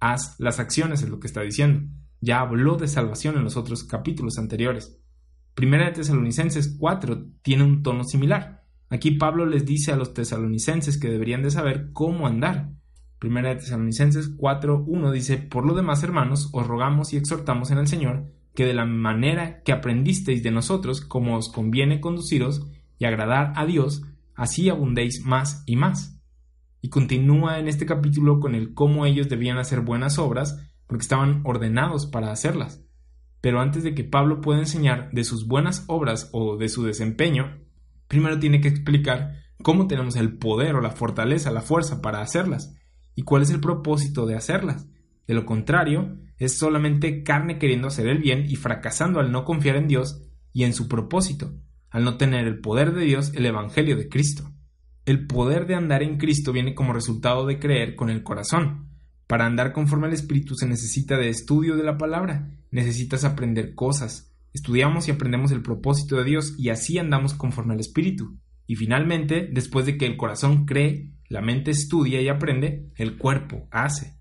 Haz 0.00 0.34
las 0.40 0.58
acciones, 0.58 1.00
es 1.00 1.10
lo 1.10 1.20
que 1.20 1.28
está 1.28 1.42
diciendo. 1.42 1.88
Ya 2.20 2.40
habló 2.40 2.74
de 2.74 2.88
salvación 2.88 3.36
en 3.36 3.44
los 3.44 3.56
otros 3.56 3.84
capítulos 3.84 4.36
anteriores. 4.36 5.00
Primera 5.54 5.84
de 5.84 5.92
Tesalonicenses 5.92 6.76
4 6.76 7.24
tiene 7.42 7.62
un 7.62 7.84
tono 7.84 8.02
similar. 8.02 8.61
Aquí 8.92 9.12
Pablo 9.12 9.46
les 9.46 9.64
dice 9.64 9.90
a 9.90 9.96
los 9.96 10.12
tesalonicenses 10.12 10.98
que 10.98 11.08
deberían 11.08 11.42
de 11.42 11.50
saber 11.50 11.92
cómo 11.94 12.26
andar. 12.26 12.72
Primera 13.18 13.48
de 13.48 13.54
Tesalonicenses 13.54 14.36
4.1 14.36 15.10
dice, 15.12 15.38
Por 15.38 15.64
lo 15.64 15.72
demás, 15.72 16.02
hermanos, 16.02 16.50
os 16.52 16.66
rogamos 16.66 17.14
y 17.14 17.16
exhortamos 17.16 17.70
en 17.70 17.78
el 17.78 17.86
Señor 17.86 18.26
que 18.54 18.66
de 18.66 18.74
la 18.74 18.84
manera 18.84 19.62
que 19.62 19.72
aprendisteis 19.72 20.42
de 20.42 20.50
nosotros, 20.50 21.00
como 21.00 21.38
os 21.38 21.48
conviene 21.48 22.02
conduciros 22.02 22.68
y 22.98 23.06
agradar 23.06 23.54
a 23.56 23.64
Dios, 23.64 24.02
así 24.34 24.68
abundéis 24.68 25.24
más 25.24 25.62
y 25.64 25.76
más. 25.76 26.20
Y 26.82 26.90
continúa 26.90 27.58
en 27.58 27.68
este 27.68 27.86
capítulo 27.86 28.40
con 28.40 28.54
el 28.54 28.74
cómo 28.74 29.06
ellos 29.06 29.30
debían 29.30 29.56
hacer 29.56 29.80
buenas 29.80 30.18
obras, 30.18 30.68
porque 30.86 31.04
estaban 31.04 31.40
ordenados 31.44 32.04
para 32.04 32.30
hacerlas. 32.30 32.84
Pero 33.40 33.62
antes 33.62 33.84
de 33.84 33.94
que 33.94 34.04
Pablo 34.04 34.42
pueda 34.42 34.60
enseñar 34.60 35.10
de 35.12 35.24
sus 35.24 35.48
buenas 35.48 35.86
obras 35.86 36.28
o 36.34 36.58
de 36.58 36.68
su 36.68 36.84
desempeño, 36.84 37.62
primero 38.12 38.38
tiene 38.38 38.60
que 38.60 38.68
explicar 38.68 39.38
cómo 39.62 39.86
tenemos 39.86 40.16
el 40.16 40.36
poder 40.36 40.74
o 40.74 40.82
la 40.82 40.90
fortaleza, 40.90 41.50
la 41.50 41.62
fuerza 41.62 42.02
para 42.02 42.20
hacerlas 42.20 42.76
y 43.14 43.22
cuál 43.22 43.40
es 43.40 43.48
el 43.48 43.58
propósito 43.58 44.26
de 44.26 44.36
hacerlas. 44.36 44.86
De 45.26 45.32
lo 45.32 45.46
contrario, 45.46 46.18
es 46.36 46.58
solamente 46.58 47.22
carne 47.22 47.58
queriendo 47.58 47.88
hacer 47.88 48.06
el 48.08 48.18
bien 48.18 48.44
y 48.46 48.56
fracasando 48.56 49.18
al 49.18 49.32
no 49.32 49.46
confiar 49.46 49.76
en 49.76 49.88
Dios 49.88 50.28
y 50.52 50.64
en 50.64 50.74
su 50.74 50.88
propósito, 50.88 51.54
al 51.88 52.04
no 52.04 52.18
tener 52.18 52.46
el 52.46 52.60
poder 52.60 52.92
de 52.92 53.06
Dios, 53.06 53.32
el 53.34 53.46
Evangelio 53.46 53.96
de 53.96 54.10
Cristo. 54.10 54.52
El 55.06 55.26
poder 55.26 55.66
de 55.66 55.74
andar 55.74 56.02
en 56.02 56.18
Cristo 56.18 56.52
viene 56.52 56.74
como 56.74 56.92
resultado 56.92 57.46
de 57.46 57.58
creer 57.58 57.94
con 57.94 58.10
el 58.10 58.22
corazón. 58.22 58.90
Para 59.26 59.46
andar 59.46 59.72
conforme 59.72 60.08
al 60.08 60.12
Espíritu 60.12 60.54
se 60.54 60.68
necesita 60.68 61.16
de 61.16 61.30
estudio 61.30 61.76
de 61.76 61.84
la 61.84 61.96
palabra, 61.96 62.50
necesitas 62.70 63.24
aprender 63.24 63.74
cosas, 63.74 64.31
estudiamos 64.52 65.08
y 65.08 65.10
aprendemos 65.10 65.52
el 65.52 65.62
propósito 65.62 66.16
de 66.16 66.24
Dios 66.24 66.54
y 66.58 66.70
así 66.70 66.98
andamos 66.98 67.34
conforme 67.34 67.74
al 67.74 67.80
Espíritu. 67.80 68.38
Y 68.66 68.76
finalmente, 68.76 69.48
después 69.52 69.86
de 69.86 69.96
que 69.96 70.06
el 70.06 70.16
corazón 70.16 70.66
cree, 70.66 71.12
la 71.28 71.40
mente 71.40 71.70
estudia 71.70 72.20
y 72.20 72.28
aprende, 72.28 72.90
el 72.96 73.16
cuerpo 73.16 73.68
hace. 73.70 74.18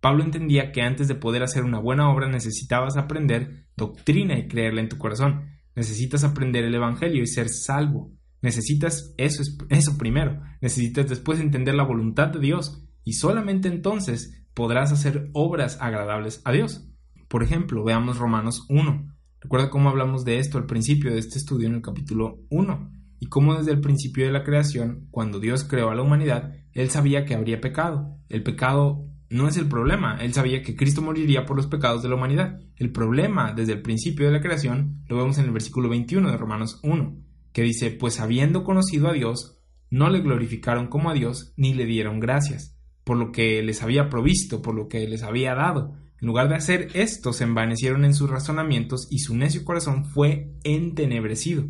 Pablo 0.00 0.24
entendía 0.24 0.72
que 0.72 0.82
antes 0.82 1.08
de 1.08 1.14
poder 1.14 1.42
hacer 1.42 1.62
una 1.64 1.78
buena 1.78 2.10
obra 2.10 2.28
necesitabas 2.28 2.96
aprender 2.96 3.66
doctrina 3.76 4.38
y 4.38 4.48
creerla 4.48 4.80
en 4.80 4.88
tu 4.88 4.96
corazón. 4.96 5.50
Necesitas 5.76 6.24
aprender 6.24 6.64
el 6.64 6.74
Evangelio 6.74 7.22
y 7.22 7.26
ser 7.26 7.48
salvo. 7.48 8.12
Necesitas 8.42 9.14
eso, 9.18 9.42
eso 9.68 9.98
primero. 9.98 10.40
Necesitas 10.60 11.08
después 11.08 11.40
entender 11.40 11.74
la 11.74 11.84
voluntad 11.84 12.28
de 12.28 12.40
Dios 12.40 12.86
y 13.04 13.12
solamente 13.14 13.68
entonces 13.68 14.46
podrás 14.54 14.92
hacer 14.92 15.30
obras 15.32 15.78
agradables 15.80 16.40
a 16.44 16.52
Dios. 16.52 16.88
Por 17.28 17.42
ejemplo, 17.42 17.84
veamos 17.84 18.18
Romanos 18.18 18.66
1. 18.68 19.09
Recuerda 19.40 19.70
cómo 19.70 19.88
hablamos 19.88 20.26
de 20.26 20.38
esto 20.38 20.58
al 20.58 20.66
principio 20.66 21.10
de 21.10 21.18
este 21.18 21.38
estudio 21.38 21.66
en 21.66 21.74
el 21.74 21.80
capítulo 21.80 22.40
1 22.50 22.92
y 23.20 23.26
cómo 23.26 23.54
desde 23.54 23.72
el 23.72 23.80
principio 23.80 24.26
de 24.26 24.32
la 24.32 24.44
creación, 24.44 25.08
cuando 25.10 25.40
Dios 25.40 25.64
creó 25.64 25.88
a 25.90 25.94
la 25.94 26.02
humanidad, 26.02 26.52
Él 26.74 26.90
sabía 26.90 27.24
que 27.24 27.34
habría 27.34 27.58
pecado. 27.58 28.18
El 28.28 28.42
pecado 28.42 29.06
no 29.30 29.48
es 29.48 29.56
el 29.56 29.66
problema, 29.66 30.18
Él 30.20 30.34
sabía 30.34 30.62
que 30.62 30.76
Cristo 30.76 31.00
moriría 31.00 31.46
por 31.46 31.56
los 31.56 31.68
pecados 31.68 32.02
de 32.02 32.10
la 32.10 32.16
humanidad. 32.16 32.60
El 32.76 32.92
problema 32.92 33.54
desde 33.54 33.72
el 33.72 33.80
principio 33.80 34.26
de 34.26 34.32
la 34.32 34.42
creación 34.42 35.02
lo 35.08 35.16
vemos 35.16 35.38
en 35.38 35.46
el 35.46 35.52
versículo 35.52 35.88
21 35.88 36.30
de 36.30 36.36
Romanos 36.36 36.78
1, 36.82 37.16
que 37.54 37.62
dice, 37.62 37.90
pues 37.92 38.20
habiendo 38.20 38.62
conocido 38.62 39.08
a 39.08 39.14
Dios, 39.14 39.58
no 39.88 40.10
le 40.10 40.20
glorificaron 40.20 40.88
como 40.88 41.08
a 41.08 41.14
Dios 41.14 41.54
ni 41.56 41.72
le 41.72 41.86
dieron 41.86 42.20
gracias, 42.20 42.76
por 43.04 43.16
lo 43.16 43.32
que 43.32 43.62
les 43.62 43.82
había 43.82 44.10
provisto, 44.10 44.60
por 44.60 44.74
lo 44.74 44.86
que 44.86 45.08
les 45.08 45.22
había 45.22 45.54
dado 45.54 45.94
en 46.20 46.26
lugar 46.26 46.48
de 46.48 46.56
hacer 46.56 46.88
esto, 46.94 47.32
se 47.32 47.44
envanecieron 47.44 48.04
en 48.04 48.14
sus 48.14 48.28
razonamientos 48.28 49.08
y 49.10 49.20
su 49.20 49.34
necio 49.36 49.64
corazón 49.64 50.04
fue 50.04 50.54
entenebrecido. 50.64 51.64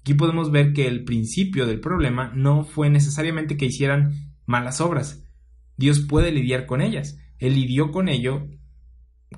Aquí 0.00 0.14
podemos 0.14 0.50
ver 0.50 0.72
que 0.72 0.88
el 0.88 1.04
principio 1.04 1.66
del 1.66 1.80
problema 1.80 2.32
no 2.34 2.64
fue 2.64 2.90
necesariamente 2.90 3.56
que 3.56 3.66
hicieran 3.66 4.34
malas 4.44 4.80
obras. 4.80 5.24
Dios 5.76 6.00
puede 6.00 6.32
lidiar 6.32 6.66
con 6.66 6.80
ellas. 6.80 7.18
Él 7.38 7.54
lidió 7.54 7.92
con 7.92 8.08
ello, 8.08 8.48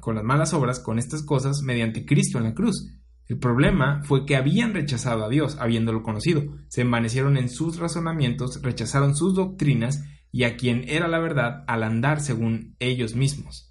con 0.01 0.15
las 0.15 0.25
malas 0.25 0.55
obras, 0.55 0.81
con 0.81 0.99
estas 0.99 1.23
cosas, 1.23 1.63
mediante 1.63 2.07
Cristo 2.07 2.39
en 2.39 2.45
la 2.45 2.55
cruz. 2.55 2.89
El 3.27 3.39
problema 3.39 4.03
fue 4.05 4.25
que 4.25 4.37
habían 4.37 4.73
rechazado 4.73 5.25
a 5.25 5.29
Dios, 5.29 5.59
habiéndolo 5.61 6.03
conocido. 6.03 6.45
Se 6.69 6.81
envanecieron 6.81 7.37
en 7.37 7.51
sus 7.51 7.79
razonamientos, 7.79 8.63
rechazaron 8.63 9.15
sus 9.15 9.35
doctrinas 9.35 10.05
y 10.33 10.45
a 10.45 10.57
quien 10.57 10.89
era 10.89 11.09
la 11.09 11.19
verdad 11.19 11.65
al 11.67 11.83
andar 11.83 12.23
según 12.23 12.77
ellos 12.79 13.15
mismos. 13.15 13.68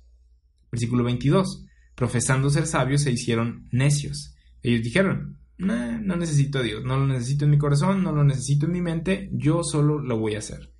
Versículo 0.72 1.04
22. 1.04 1.66
Profesando 1.96 2.50
ser 2.50 2.68
sabios 2.68 3.02
se 3.02 3.12
hicieron 3.12 3.68
necios. 3.72 4.36
Ellos 4.62 4.84
dijeron, 4.84 5.40
no 5.58 6.16
necesito 6.16 6.60
a 6.60 6.62
Dios, 6.62 6.84
no 6.84 6.98
lo 6.98 7.08
necesito 7.08 7.46
en 7.46 7.52
mi 7.52 7.58
corazón, 7.58 8.04
no 8.04 8.12
lo 8.12 8.24
necesito 8.24 8.68
en 8.68 8.74
mi 8.74 8.82
mente, 8.82 9.30
yo 9.34 9.64
solo 9.64 10.00
lo 10.00 10.20
voy 10.20 10.36
a 10.36 10.40
hacer. 10.40 10.72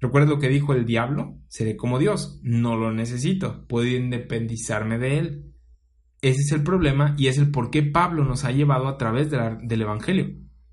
¿Recuerda 0.00 0.28
lo 0.28 0.38
que 0.38 0.48
dijo 0.48 0.74
el 0.74 0.84
diablo? 0.84 1.38
Seré 1.48 1.76
como 1.76 1.98
Dios, 1.98 2.38
no 2.42 2.76
lo 2.76 2.92
necesito, 2.92 3.66
puedo 3.66 3.86
independizarme 3.86 4.98
de 4.98 5.18
él. 5.18 5.54
Ese 6.20 6.40
es 6.42 6.52
el 6.52 6.62
problema 6.62 7.14
y 7.18 7.26
es 7.26 7.38
el 7.38 7.50
por 7.50 7.70
qué 7.70 7.82
Pablo 7.82 8.24
nos 8.24 8.44
ha 8.44 8.52
llevado 8.52 8.88
a 8.88 8.96
través 8.96 9.30
del 9.30 9.82
Evangelio. 9.82 10.30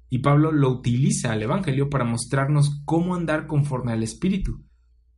Y 0.09 0.19
Pablo 0.19 0.51
lo 0.51 0.69
utiliza 0.69 1.31
al 1.31 1.41
Evangelio 1.41 1.89
para 1.89 2.05
mostrarnos 2.05 2.81
cómo 2.85 3.15
andar 3.15 3.47
conforme 3.47 3.93
al 3.93 4.03
Espíritu. 4.03 4.63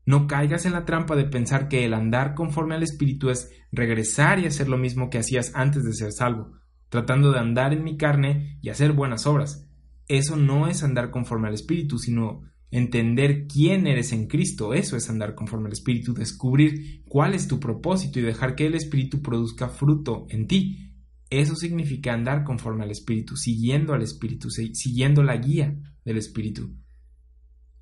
No 0.05 0.27
caigas 0.27 0.65
en 0.65 0.73
la 0.73 0.85
trampa 0.85 1.15
de 1.15 1.25
pensar 1.25 1.69
que 1.69 1.85
el 1.85 1.93
andar 1.93 2.33
conforme 2.33 2.75
al 2.75 2.83
Espíritu 2.83 3.29
es 3.29 3.49
regresar 3.71 4.39
y 4.39 4.45
hacer 4.45 4.67
lo 4.67 4.77
mismo 4.77 5.09
que 5.09 5.17
hacías 5.17 5.51
antes 5.55 5.83
de 5.83 5.93
ser 5.93 6.11
salvo, 6.11 6.51
tratando 6.89 7.31
de 7.31 7.39
andar 7.39 7.73
en 7.73 7.83
mi 7.83 7.97
carne 7.97 8.59
y 8.61 8.69
hacer 8.69 8.91
buenas 8.91 9.25
obras. 9.25 9.69
Eso 10.07 10.35
no 10.35 10.67
es 10.67 10.83
andar 10.83 11.09
conforme 11.09 11.47
al 11.47 11.53
Espíritu, 11.53 11.97
sino 11.97 12.41
entender 12.69 13.47
quién 13.47 13.87
eres 13.87 14.11
en 14.11 14.27
Cristo. 14.27 14.73
Eso 14.73 14.97
es 14.97 15.09
andar 15.09 15.35
conforme 15.35 15.67
al 15.67 15.73
Espíritu, 15.73 16.13
descubrir 16.13 17.03
cuál 17.07 17.33
es 17.33 17.47
tu 17.47 17.59
propósito 17.59 18.19
y 18.19 18.23
dejar 18.23 18.55
que 18.55 18.65
el 18.65 18.75
Espíritu 18.75 19.21
produzca 19.21 19.69
fruto 19.69 20.25
en 20.29 20.47
ti. 20.47 20.91
Eso 21.29 21.55
significa 21.55 22.13
andar 22.13 22.43
conforme 22.43 22.83
al 22.83 22.91
Espíritu, 22.91 23.37
siguiendo 23.37 23.93
al 23.93 24.01
Espíritu, 24.01 24.49
siguiendo 24.49 25.23
la 25.23 25.37
guía 25.37 25.75
del 26.03 26.17
Espíritu. 26.17 26.75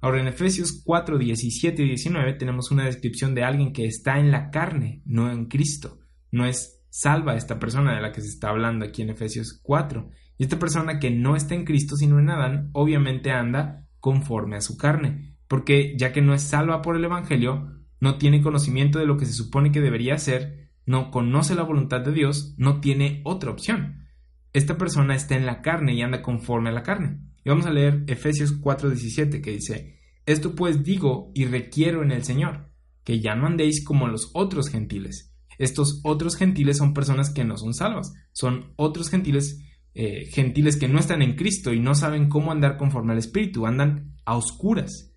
Ahora 0.01 0.19
en 0.19 0.27
Efesios 0.27 0.81
4, 0.83 1.19
17 1.19 1.83
y 1.83 1.87
19 1.89 2.33
tenemos 2.33 2.71
una 2.71 2.85
descripción 2.85 3.35
de 3.35 3.43
alguien 3.43 3.71
que 3.71 3.85
está 3.85 4.17
en 4.19 4.31
la 4.31 4.49
carne, 4.49 5.03
no 5.05 5.31
en 5.31 5.45
Cristo. 5.45 5.99
No 6.31 6.45
es 6.45 6.83
salva 6.89 7.35
esta 7.35 7.59
persona 7.59 7.95
de 7.95 8.01
la 8.01 8.11
que 8.11 8.21
se 8.21 8.27
está 8.27 8.49
hablando 8.49 8.83
aquí 8.83 9.03
en 9.03 9.11
Efesios 9.11 9.59
4. 9.61 10.09
Y 10.39 10.43
esta 10.43 10.57
persona 10.57 10.99
que 10.99 11.11
no 11.11 11.35
está 11.35 11.53
en 11.53 11.65
Cristo 11.65 11.95
sino 11.95 12.17
en 12.17 12.31
Adán, 12.31 12.71
obviamente 12.73 13.31
anda 13.31 13.87
conforme 13.99 14.57
a 14.57 14.61
su 14.61 14.75
carne, 14.75 15.37
porque 15.47 15.95
ya 15.97 16.11
que 16.11 16.23
no 16.23 16.33
es 16.33 16.41
salva 16.41 16.81
por 16.81 16.95
el 16.95 17.05
Evangelio, 17.05 17.69
no 17.99 18.17
tiene 18.17 18.41
conocimiento 18.41 18.97
de 18.97 19.05
lo 19.05 19.17
que 19.17 19.27
se 19.27 19.33
supone 19.33 19.71
que 19.71 19.81
debería 19.81 20.15
hacer, 20.15 20.71
no 20.87 21.11
conoce 21.11 21.53
la 21.53 21.61
voluntad 21.61 22.01
de 22.01 22.11
Dios, 22.11 22.55
no 22.57 22.81
tiene 22.81 23.21
otra 23.23 23.51
opción. 23.51 24.07
Esta 24.53 24.79
persona 24.79 25.13
está 25.13 25.35
en 25.35 25.45
la 25.45 25.61
carne 25.61 25.93
y 25.93 26.01
anda 26.01 26.23
conforme 26.23 26.69
a 26.69 26.73
la 26.73 26.81
carne. 26.81 27.19
Y 27.43 27.49
vamos 27.49 27.65
a 27.65 27.71
leer 27.71 28.03
Efesios 28.07 28.59
4:17 28.59 29.41
que 29.41 29.51
dice, 29.51 29.99
Esto 30.25 30.55
pues 30.55 30.83
digo 30.83 31.31
y 31.33 31.45
requiero 31.45 32.03
en 32.03 32.11
el 32.11 32.23
Señor, 32.23 32.69
que 33.03 33.19
ya 33.19 33.35
no 33.35 33.47
andéis 33.47 33.83
como 33.83 34.07
los 34.07 34.29
otros 34.33 34.69
gentiles. 34.69 35.33
Estos 35.57 36.01
otros 36.03 36.35
gentiles 36.35 36.77
son 36.77 36.93
personas 36.93 37.31
que 37.31 37.43
no 37.43 37.57
son 37.57 37.73
salvas, 37.73 38.13
son 38.31 38.73
otros 38.77 39.09
gentiles, 39.09 39.63
eh, 39.93 40.25
gentiles 40.31 40.77
que 40.77 40.87
no 40.87 40.99
están 40.99 41.21
en 41.21 41.35
Cristo 41.35 41.73
y 41.73 41.79
no 41.79 41.93
saben 41.95 42.29
cómo 42.29 42.51
andar 42.51 42.77
conforme 42.77 43.13
al 43.13 43.19
Espíritu, 43.19 43.65
andan 43.65 44.15
a 44.25 44.35
oscuras. 44.35 45.11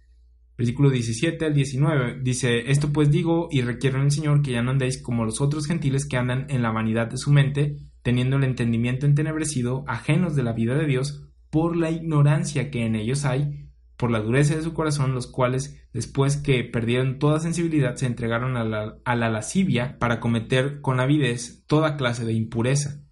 Versículo 0.57 0.91
17 0.91 1.47
al 1.47 1.55
19 1.55 2.21
dice, 2.23 2.71
Esto 2.71 2.93
pues 2.93 3.11
digo 3.11 3.49
y 3.51 3.63
requiero 3.63 3.99
en 3.99 4.05
el 4.05 4.11
Señor 4.13 4.43
que 4.43 4.53
ya 4.53 4.63
no 4.63 4.71
andéis 4.71 5.03
como 5.03 5.25
los 5.25 5.41
otros 5.41 5.67
gentiles 5.67 6.07
que 6.07 6.17
andan 6.17 6.47
en 6.49 6.63
la 6.63 6.71
vanidad 6.71 7.09
de 7.09 7.17
su 7.17 7.33
mente, 7.33 7.77
teniendo 8.03 8.37
el 8.37 8.45
entendimiento 8.45 9.07
entenebrecido, 9.07 9.85
ajenos 9.89 10.37
de 10.37 10.43
la 10.43 10.53
vida 10.53 10.77
de 10.77 10.87
Dios, 10.87 11.24
por 11.55 11.77
la 11.77 11.93
ignorancia 11.93 12.69
que 12.69 12.85
en 12.85 12.97
ellos 12.97 13.25
hay, 13.25 13.69
por 13.97 14.11
la 14.11 14.19
dureza 14.19 14.57
de 14.57 14.63
su 14.65 14.75
corazón, 14.75 15.15
los 15.15 15.29
cuales, 15.29 15.87
después 15.93 16.37
que 16.37 16.65
perdieron 16.65 17.21
toda 17.21 17.39
sensibilidad, 17.39 17.95
se 17.95 18.07
entregaron 18.07 18.57
a 18.57 18.65
la, 18.65 19.29
lascivia 19.31 19.97
para 20.01 20.19
cometer 20.19 20.81
con 20.81 20.99
avidez 20.99 21.63
toda 21.69 21.97
clase 21.97 22.25
de 22.25 22.33
impureza. 22.33 23.05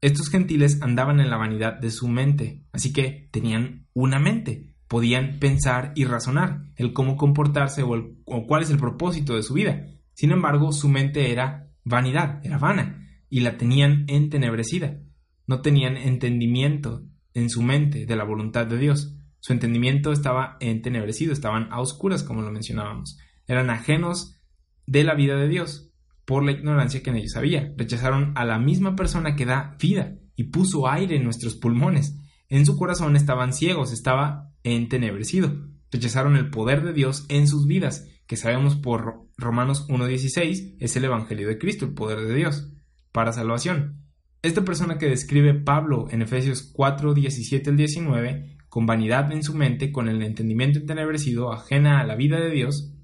Estos 0.00 0.30
gentiles 0.30 0.82
andaban 0.82 1.20
en 1.20 1.30
la 1.30 1.36
vanidad 1.36 1.74
de 1.74 1.92
su 1.92 2.08
mente, 2.08 2.64
así 2.72 2.92
que 2.92 3.28
tenían 3.30 3.86
una 3.94 4.18
mente, 4.18 4.74
podían 4.88 5.38
pensar 5.38 5.92
y 5.94 6.06
razonar 6.06 6.64
el 6.74 6.92
cómo 6.92 7.16
comportarse 7.16 7.84
o, 7.84 8.46
cuál 8.48 8.64
es 8.64 8.70
el 8.70 8.78
propósito 8.78 9.36
de 9.36 9.44
su 9.44 9.54
vida. 9.54 9.86
Sin 10.12 10.32
embargo, 10.32 10.72
su 10.72 10.88
mente 10.88 11.30
era 11.30 11.70
vanidad, 11.84 12.44
era 12.44 12.58
vana, 12.58 13.06
y 13.30 13.42
la 13.42 13.56
tenían 13.56 14.06
entenebrecida. 14.08 14.98
No 15.46 15.60
tenían 15.60 15.96
entendimiento 15.96 17.04
en 17.36 17.50
su 17.50 17.62
mente 17.62 18.06
de 18.06 18.16
la 18.16 18.24
voluntad 18.24 18.66
de 18.66 18.78
Dios. 18.78 19.14
Su 19.40 19.52
entendimiento 19.52 20.10
estaba 20.10 20.56
entenebrecido, 20.58 21.34
estaban 21.34 21.68
a 21.70 21.80
oscuras, 21.80 22.22
como 22.22 22.40
lo 22.40 22.50
mencionábamos. 22.50 23.18
Eran 23.46 23.68
ajenos 23.68 24.40
de 24.86 25.04
la 25.04 25.14
vida 25.14 25.36
de 25.36 25.46
Dios 25.46 25.92
por 26.24 26.42
la 26.42 26.52
ignorancia 26.52 27.02
que 27.02 27.10
en 27.10 27.16
ellos 27.16 27.36
había. 27.36 27.74
Rechazaron 27.76 28.32
a 28.36 28.46
la 28.46 28.58
misma 28.58 28.96
persona 28.96 29.36
que 29.36 29.44
da 29.44 29.76
vida 29.78 30.16
y 30.34 30.44
puso 30.44 30.88
aire 30.88 31.16
en 31.16 31.24
nuestros 31.24 31.54
pulmones. 31.56 32.18
En 32.48 32.64
su 32.64 32.78
corazón 32.78 33.16
estaban 33.16 33.52
ciegos, 33.52 33.92
estaba 33.92 34.50
entenebrecido. 34.62 35.52
Rechazaron 35.92 36.36
el 36.36 36.48
poder 36.48 36.82
de 36.84 36.94
Dios 36.94 37.26
en 37.28 37.46
sus 37.46 37.66
vidas, 37.66 38.08
que 38.26 38.38
sabemos 38.38 38.76
por 38.76 39.28
Romanos 39.36 39.86
1.16 39.88 40.76
es 40.80 40.96
el 40.96 41.04
Evangelio 41.04 41.48
de 41.48 41.58
Cristo, 41.58 41.84
el 41.84 41.92
poder 41.92 42.26
de 42.26 42.34
Dios, 42.34 42.72
para 43.12 43.32
salvación. 43.32 44.05
Esta 44.46 44.64
persona 44.64 44.96
que 44.96 45.08
describe 45.08 45.54
Pablo 45.54 46.06
en 46.08 46.22
Efesios 46.22 46.72
4.17 46.72 47.66
al 47.66 47.76
19, 47.76 48.58
con 48.68 48.86
vanidad 48.86 49.32
en 49.32 49.42
su 49.42 49.56
mente, 49.56 49.90
con 49.90 50.08
el 50.08 50.22
entendimiento 50.22 50.78
entenebrecido, 50.78 51.52
ajena 51.52 51.98
a 51.98 52.04
la 52.04 52.14
vida 52.14 52.38
de 52.38 52.52
Dios, 52.52 52.94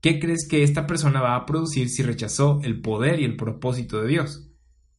¿qué 0.00 0.18
crees 0.18 0.48
que 0.50 0.64
esta 0.64 0.88
persona 0.88 1.20
va 1.20 1.36
a 1.36 1.46
producir 1.46 1.88
si 1.88 2.02
rechazó 2.02 2.58
el 2.64 2.80
poder 2.80 3.20
y 3.20 3.24
el 3.24 3.36
propósito 3.36 4.02
de 4.02 4.08
Dios? 4.08 4.50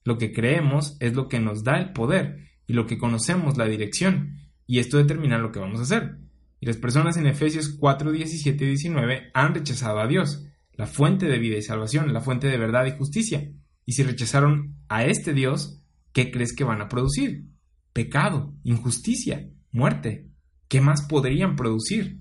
Lo 0.06 0.18
que 0.18 0.32
creemos 0.32 0.96
es 1.02 1.16
lo 1.16 1.28
que 1.28 1.42
nos 1.42 1.66
da 1.66 1.78
el 1.78 1.92
poder 1.92 2.46
y 2.66 2.72
lo 2.72 2.88
que 2.88 2.98
conocemos 2.98 3.58
la 3.58 3.66
dirección 3.66 4.38
y 4.66 4.80
esto 4.80 5.00
determina 5.00 5.38
lo 5.38 5.52
que 5.52 5.60
vamos 5.60 5.82
a 5.82 5.84
hacer. 5.84 6.16
Y 6.62 6.66
las 6.66 6.78
personas 6.78 7.18
en 7.18 7.28
Efesios 7.28 7.76
4, 7.78 8.14
17 8.14 8.64
y 8.64 8.68
19 8.70 9.32
han 9.34 9.54
rechazado 9.54 10.00
a 10.00 10.08
Dios, 10.08 10.46
la 10.72 10.88
fuente 10.88 11.26
de 11.26 11.40
vida 11.40 11.58
y 11.58 11.62
salvación, 11.62 12.14
la 12.14 12.22
fuente 12.22 12.48
de 12.48 12.58
verdad 12.58 12.86
y 12.86 12.98
justicia. 12.98 13.52
Y 13.86 13.92
si 13.92 14.04
rechazaron 14.04 14.78
a 14.88 15.04
este 15.04 15.34
Dios, 15.34 15.79
¿qué 16.20 16.32
crees 16.32 16.54
que 16.54 16.66
van 16.66 16.82
a 16.82 16.90
producir? 16.90 17.46
Pecado, 17.94 18.54
injusticia, 18.64 19.50
muerte. 19.72 20.30
¿Qué 20.68 20.82
más 20.82 21.04
podrían 21.04 21.56
producir? 21.56 22.20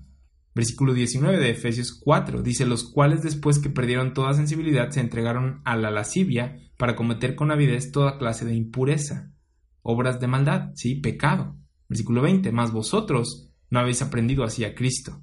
Versículo 0.55 0.93
19 0.93 1.37
de 1.37 1.49
Efesios 1.49 1.99
4 2.01 2.41
dice, 2.41 2.65
los 2.65 2.89
cuales 2.89 3.23
después 3.23 3.59
que 3.59 3.69
perdieron 3.69 4.13
toda 4.13 4.33
sensibilidad 4.33 4.89
se 4.91 5.01
entregaron 5.01 5.61
a 5.65 5.75
la 5.75 5.91
lascivia 5.91 6.57
para 6.77 6.95
cometer 6.95 7.35
con 7.35 7.51
avidez 7.51 7.91
toda 7.91 8.17
clase 8.17 8.45
de 8.45 8.55
impureza, 8.55 9.33
obras 9.81 10.21
de 10.21 10.27
maldad, 10.27 10.71
sí, 10.75 10.95
pecado. 10.95 11.57
Versículo 11.89 12.21
20. 12.21 12.53
Mas 12.53 12.71
vosotros 12.71 13.51
no 13.69 13.79
habéis 13.79 14.01
aprendido 14.01 14.45
así 14.45 14.63
a 14.63 14.75
Cristo. 14.75 15.21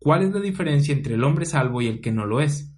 ¿Cuál 0.00 0.24
es 0.24 0.32
la 0.32 0.40
diferencia 0.40 0.92
entre 0.92 1.14
el 1.14 1.22
hombre 1.22 1.46
salvo 1.46 1.80
y 1.80 1.86
el 1.86 2.00
que 2.00 2.10
no 2.10 2.26
lo 2.26 2.40
es? 2.40 2.74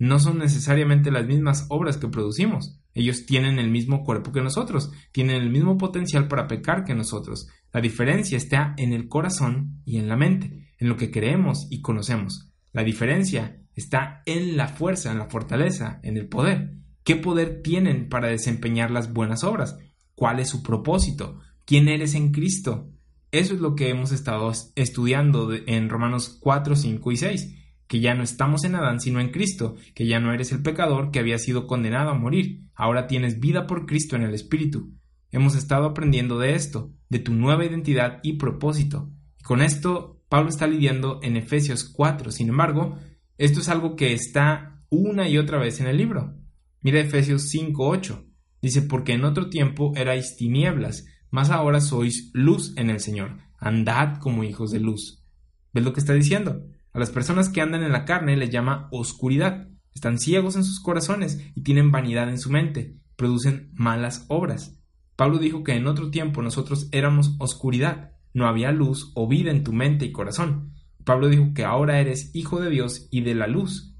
No 0.00 0.18
son 0.18 0.38
necesariamente 0.38 1.12
las 1.12 1.26
mismas 1.28 1.66
obras 1.68 1.96
que 1.96 2.08
producimos. 2.08 2.80
Ellos 2.94 3.26
tienen 3.26 3.58
el 3.58 3.70
mismo 3.70 4.04
cuerpo 4.04 4.32
que 4.32 4.40
nosotros, 4.40 4.92
tienen 5.12 5.36
el 5.36 5.50
mismo 5.50 5.76
potencial 5.76 6.28
para 6.28 6.46
pecar 6.46 6.84
que 6.84 6.94
nosotros. 6.94 7.48
La 7.72 7.80
diferencia 7.80 8.36
está 8.36 8.74
en 8.76 8.92
el 8.92 9.08
corazón 9.08 9.82
y 9.84 9.98
en 9.98 10.08
la 10.08 10.16
mente, 10.16 10.72
en 10.78 10.88
lo 10.88 10.96
que 10.96 11.10
creemos 11.10 11.66
y 11.70 11.80
conocemos. 11.80 12.52
La 12.72 12.84
diferencia 12.84 13.60
está 13.74 14.22
en 14.26 14.56
la 14.56 14.68
fuerza, 14.68 15.10
en 15.10 15.18
la 15.18 15.28
fortaleza, 15.28 16.00
en 16.02 16.16
el 16.16 16.28
poder. 16.28 16.74
¿Qué 17.02 17.16
poder 17.16 17.62
tienen 17.62 18.08
para 18.08 18.28
desempeñar 18.28 18.90
las 18.90 19.12
buenas 19.12 19.44
obras? 19.44 19.76
¿Cuál 20.14 20.40
es 20.40 20.48
su 20.48 20.62
propósito? 20.62 21.40
quién 21.64 21.88
eres 21.88 22.14
en 22.14 22.32
Cristo. 22.32 22.90
Eso 23.30 23.54
es 23.54 23.60
lo 23.60 23.74
que 23.74 23.88
hemos 23.88 24.12
estado 24.12 24.52
estudiando 24.76 25.52
en 25.52 25.88
Romanos 25.88 26.38
4, 26.40 26.76
5 26.76 27.12
y 27.12 27.16
6, 27.16 27.54
que 27.86 28.00
ya 28.00 28.14
no 28.14 28.22
estamos 28.22 28.64
en 28.64 28.74
Adán 28.74 29.00
sino 29.00 29.20
en 29.20 29.30
Cristo, 29.30 29.76
que 29.94 30.06
ya 30.06 30.20
no 30.20 30.32
eres 30.32 30.52
el 30.52 30.62
pecador 30.62 31.10
que 31.10 31.18
había 31.18 31.38
sido 31.38 31.66
condenado 31.66 32.10
a 32.10 32.18
morir, 32.18 32.62
ahora 32.74 33.06
tienes 33.06 33.40
vida 33.40 33.66
por 33.66 33.86
Cristo 33.86 34.16
en 34.16 34.22
el 34.22 34.34
Espíritu. 34.34 34.94
Hemos 35.30 35.56
estado 35.56 35.86
aprendiendo 35.86 36.38
de 36.38 36.54
esto, 36.54 36.92
de 37.08 37.18
tu 37.18 37.32
nueva 37.32 37.64
identidad 37.64 38.20
y 38.22 38.34
propósito. 38.34 39.10
Y 39.38 39.42
con 39.42 39.62
esto 39.62 40.22
Pablo 40.28 40.48
está 40.48 40.66
lidiando 40.66 41.20
en 41.22 41.36
Efesios 41.36 41.84
4. 41.84 42.30
Sin 42.30 42.48
embargo, 42.48 42.98
esto 43.36 43.60
es 43.60 43.68
algo 43.68 43.96
que 43.96 44.12
está 44.12 44.84
una 44.90 45.28
y 45.28 45.38
otra 45.38 45.58
vez 45.58 45.80
en 45.80 45.86
el 45.86 45.96
libro. 45.96 46.34
Mira 46.80 47.00
Efesios 47.00 47.48
5, 47.48 47.86
8. 47.86 48.26
Dice, 48.62 48.82
porque 48.82 49.12
en 49.12 49.24
otro 49.24 49.50
tiempo 49.50 49.92
erais 49.96 50.36
tinieblas, 50.36 51.04
mas 51.30 51.50
ahora 51.50 51.80
sois 51.80 52.30
luz 52.32 52.72
en 52.76 52.90
el 52.90 53.00
Señor. 53.00 53.38
Andad 53.58 54.18
como 54.18 54.44
hijos 54.44 54.70
de 54.70 54.80
luz. 54.80 55.24
¿Ves 55.72 55.84
lo 55.84 55.92
que 55.92 56.00
está 56.00 56.14
diciendo? 56.14 56.64
A 56.94 57.00
las 57.00 57.10
personas 57.10 57.48
que 57.48 57.60
andan 57.60 57.82
en 57.82 57.90
la 57.90 58.04
carne 58.04 58.36
les 58.36 58.50
llama 58.50 58.86
oscuridad. 58.92 59.66
Están 59.94 60.20
ciegos 60.20 60.54
en 60.54 60.62
sus 60.62 60.78
corazones 60.78 61.44
y 61.56 61.62
tienen 61.64 61.90
vanidad 61.90 62.28
en 62.28 62.38
su 62.38 62.50
mente. 62.50 62.96
Producen 63.16 63.72
malas 63.74 64.26
obras. 64.28 64.80
Pablo 65.16 65.38
dijo 65.38 65.64
que 65.64 65.74
en 65.74 65.88
otro 65.88 66.12
tiempo 66.12 66.40
nosotros 66.40 66.88
éramos 66.92 67.34
oscuridad. 67.40 68.12
No 68.32 68.46
había 68.46 68.70
luz 68.70 69.10
o 69.16 69.26
vida 69.26 69.50
en 69.50 69.64
tu 69.64 69.72
mente 69.72 70.04
y 70.04 70.12
corazón. 70.12 70.72
Pablo 71.04 71.28
dijo 71.28 71.52
que 71.52 71.64
ahora 71.64 72.00
eres 72.00 72.30
hijo 72.32 72.60
de 72.60 72.70
Dios 72.70 73.08
y 73.10 73.22
de 73.22 73.34
la 73.34 73.48
luz. 73.48 73.96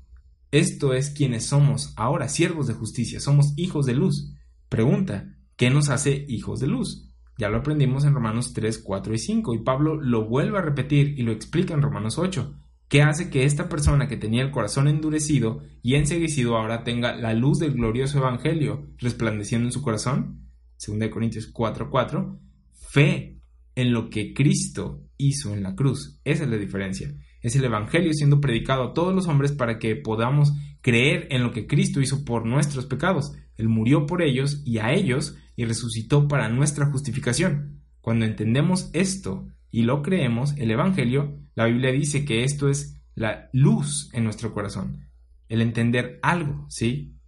Esto 0.52 0.94
es 0.94 1.10
quienes 1.10 1.46
somos 1.46 1.94
ahora, 1.96 2.28
siervos 2.28 2.68
de 2.68 2.74
justicia, 2.74 3.18
somos 3.18 3.54
hijos 3.56 3.86
de 3.86 3.94
luz. 3.94 4.32
Pregunta, 4.68 5.34
¿qué 5.56 5.68
nos 5.68 5.90
hace 5.90 6.26
hijos 6.28 6.60
de 6.60 6.68
luz? 6.68 7.12
Ya 7.38 7.48
lo 7.48 7.58
aprendimos 7.58 8.04
en 8.04 8.14
Romanos 8.14 8.52
3, 8.52 8.78
4 8.78 9.14
y 9.14 9.18
5 9.18 9.52
y 9.54 9.64
Pablo 9.64 10.00
lo 10.00 10.28
vuelve 10.28 10.58
a 10.58 10.62
repetir 10.62 11.18
y 11.18 11.22
lo 11.22 11.32
explica 11.32 11.74
en 11.74 11.82
Romanos 11.82 12.18
8. 12.18 12.60
¿Qué 12.94 13.02
hace 13.02 13.28
que 13.28 13.42
esta 13.42 13.68
persona 13.68 14.06
que 14.06 14.16
tenía 14.16 14.44
el 14.44 14.52
corazón 14.52 14.86
endurecido 14.86 15.64
y 15.82 15.96
enseguecido 15.96 16.56
ahora 16.56 16.84
tenga 16.84 17.16
la 17.16 17.34
luz 17.34 17.58
del 17.58 17.72
glorioso 17.72 18.18
Evangelio 18.18 18.86
resplandeciendo 18.98 19.66
en 19.66 19.72
su 19.72 19.82
corazón? 19.82 20.48
2 20.86 21.08
Corintios 21.08 21.48
4, 21.48 21.90
4. 21.90 22.38
Fe 22.72 23.40
en 23.74 23.92
lo 23.92 24.10
que 24.10 24.32
Cristo 24.32 25.02
hizo 25.16 25.52
en 25.52 25.64
la 25.64 25.74
cruz. 25.74 26.20
Esa 26.22 26.44
es 26.44 26.50
la 26.50 26.56
diferencia. 26.56 27.12
Es 27.42 27.56
el 27.56 27.64
Evangelio 27.64 28.12
siendo 28.14 28.40
predicado 28.40 28.84
a 28.84 28.94
todos 28.94 29.12
los 29.12 29.26
hombres 29.26 29.50
para 29.50 29.80
que 29.80 29.96
podamos 29.96 30.52
creer 30.80 31.26
en 31.32 31.42
lo 31.42 31.50
que 31.50 31.66
Cristo 31.66 32.00
hizo 32.00 32.24
por 32.24 32.46
nuestros 32.46 32.86
pecados. 32.86 33.32
Él 33.56 33.68
murió 33.68 34.06
por 34.06 34.22
ellos 34.22 34.62
y 34.64 34.78
a 34.78 34.92
ellos 34.92 35.36
y 35.56 35.64
resucitó 35.64 36.28
para 36.28 36.48
nuestra 36.48 36.86
justificación. 36.86 37.82
Cuando 38.00 38.24
entendemos 38.24 38.88
esto 38.92 39.48
y 39.74 39.82
lo 39.82 40.02
creemos, 40.02 40.54
el 40.56 40.70
Evangelio, 40.70 41.36
la 41.56 41.64
Biblia 41.64 41.90
dice 41.90 42.24
que 42.24 42.44
esto 42.44 42.68
es 42.68 43.02
la 43.16 43.50
luz 43.52 44.08
en 44.12 44.22
nuestro 44.22 44.54
corazón. 44.54 45.08
El 45.48 45.60
entender 45.60 46.20
algo, 46.22 46.66
¿sí? 46.68 47.18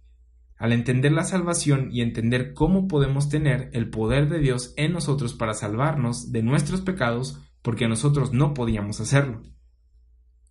Al 0.55 0.71
entender 0.71 1.11
la 1.11 1.25
salvación 1.25 1.89
y 1.91 1.99
entender 1.99 2.53
cómo 2.53 2.87
podemos 2.87 3.27
tener 3.27 3.69
el 3.73 3.89
poder 3.89 4.29
de 4.29 4.39
Dios 4.39 4.73
en 4.77 4.93
nosotros 4.93 5.33
para 5.33 5.53
salvarnos 5.55 6.31
de 6.31 6.41
nuestros 6.41 6.79
pecados, 6.79 7.37
porque 7.61 7.89
nosotros 7.89 8.31
no 8.31 8.53
podíamos 8.53 9.01
hacerlo. 9.01 9.41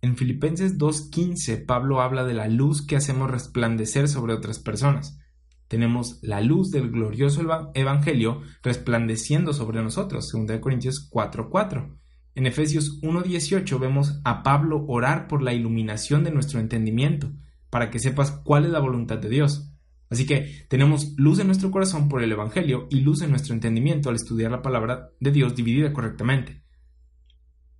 En 0.03 0.17
Filipenses 0.17 0.77
2.15 0.77 1.65
Pablo 1.65 2.01
habla 2.01 2.25
de 2.25 2.35
la 2.35 2.47
luz 2.47 2.85
que 2.85 2.95
hacemos 2.95 3.31
resplandecer 3.31 4.07
sobre 4.07 4.33
otras 4.33 4.59
personas 4.59 5.19
tenemos 5.67 6.19
la 6.21 6.41
luz 6.41 6.71
del 6.71 6.89
glorioso 6.89 7.41
Evangelio 7.73 8.41
resplandeciendo 8.63 9.53
sobre 9.53 9.81
nosotros, 9.81 10.31
2 10.31 10.59
Corintios 10.59 11.09
4:4. 11.09 11.97
En 12.35 12.45
Efesios 12.45 12.99
1:18 13.01 13.79
vemos 13.79 14.21
a 14.23 14.43
Pablo 14.43 14.85
orar 14.87 15.27
por 15.27 15.41
la 15.41 15.53
iluminación 15.53 16.23
de 16.23 16.31
nuestro 16.31 16.59
entendimiento, 16.59 17.31
para 17.69 17.89
que 17.89 17.99
sepas 17.99 18.31
cuál 18.31 18.65
es 18.65 18.71
la 18.71 18.79
voluntad 18.79 19.17
de 19.17 19.29
Dios. 19.29 19.73
Así 20.09 20.25
que 20.25 20.65
tenemos 20.69 21.13
luz 21.17 21.39
en 21.39 21.47
nuestro 21.47 21.69
corazón 21.69 22.07
por 22.07 22.23
el 22.23 22.31
Evangelio 22.31 22.87
y 22.89 23.01
luz 23.01 23.21
en 23.21 23.31
nuestro 23.31 23.53
entendimiento 23.53 24.09
al 24.09 24.15
estudiar 24.15 24.51
la 24.51 24.61
palabra 24.61 25.09
de 25.19 25.31
Dios 25.31 25.55
dividida 25.55 25.91
correctamente. 25.91 26.63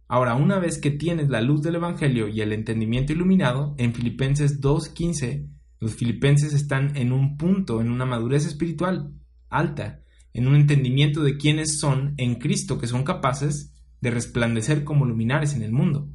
Ahora, 0.09 0.35
una 0.35 0.59
vez 0.59 0.79
que 0.79 0.91
tienes 0.91 1.29
la 1.29 1.41
luz 1.41 1.61
del 1.61 1.75
Evangelio 1.75 2.27
y 2.27 2.41
el 2.41 2.53
entendimiento 2.53 3.13
iluminado, 3.13 3.75
en 3.77 3.93
Filipenses 3.93 4.61
2.15 4.61 5.56
los 5.79 5.95
filipenses 5.95 6.53
están 6.53 6.95
en 6.97 7.11
un 7.11 7.37
punto, 7.37 7.81
en 7.81 7.91
una 7.91 8.05
madurez 8.05 8.45
espiritual 8.45 9.11
alta, 9.49 10.01
en 10.33 10.47
un 10.47 10.55
entendimiento 10.55 11.23
de 11.23 11.37
quiénes 11.37 11.79
son 11.79 12.13
en 12.17 12.35
Cristo, 12.35 12.77
que 12.77 12.87
son 12.87 13.03
capaces 13.03 13.73
de 14.01 14.11
resplandecer 14.11 14.83
como 14.83 15.05
luminares 15.05 15.53
en 15.53 15.63
el 15.63 15.71
mundo. 15.71 16.09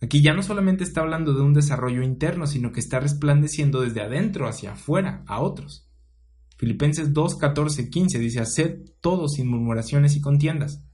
Aquí 0.00 0.22
ya 0.22 0.32
no 0.32 0.42
solamente 0.42 0.84
está 0.84 1.00
hablando 1.00 1.34
de 1.34 1.42
un 1.42 1.54
desarrollo 1.54 2.02
interno, 2.02 2.46
sino 2.46 2.72
que 2.72 2.80
está 2.80 3.00
resplandeciendo 3.00 3.80
desde 3.80 4.00
adentro 4.00 4.46
hacia 4.48 4.72
afuera 4.72 5.24
a 5.26 5.40
otros. 5.40 5.88
Filipenses 6.56 7.12
2, 7.12 7.36
14, 7.36 7.90
15 7.90 8.18
dice, 8.18 8.40
haced 8.40 8.80
todo 9.00 9.28
sin 9.28 9.48
murmuraciones 9.48 10.16
y 10.16 10.20
contiendas. 10.20 10.84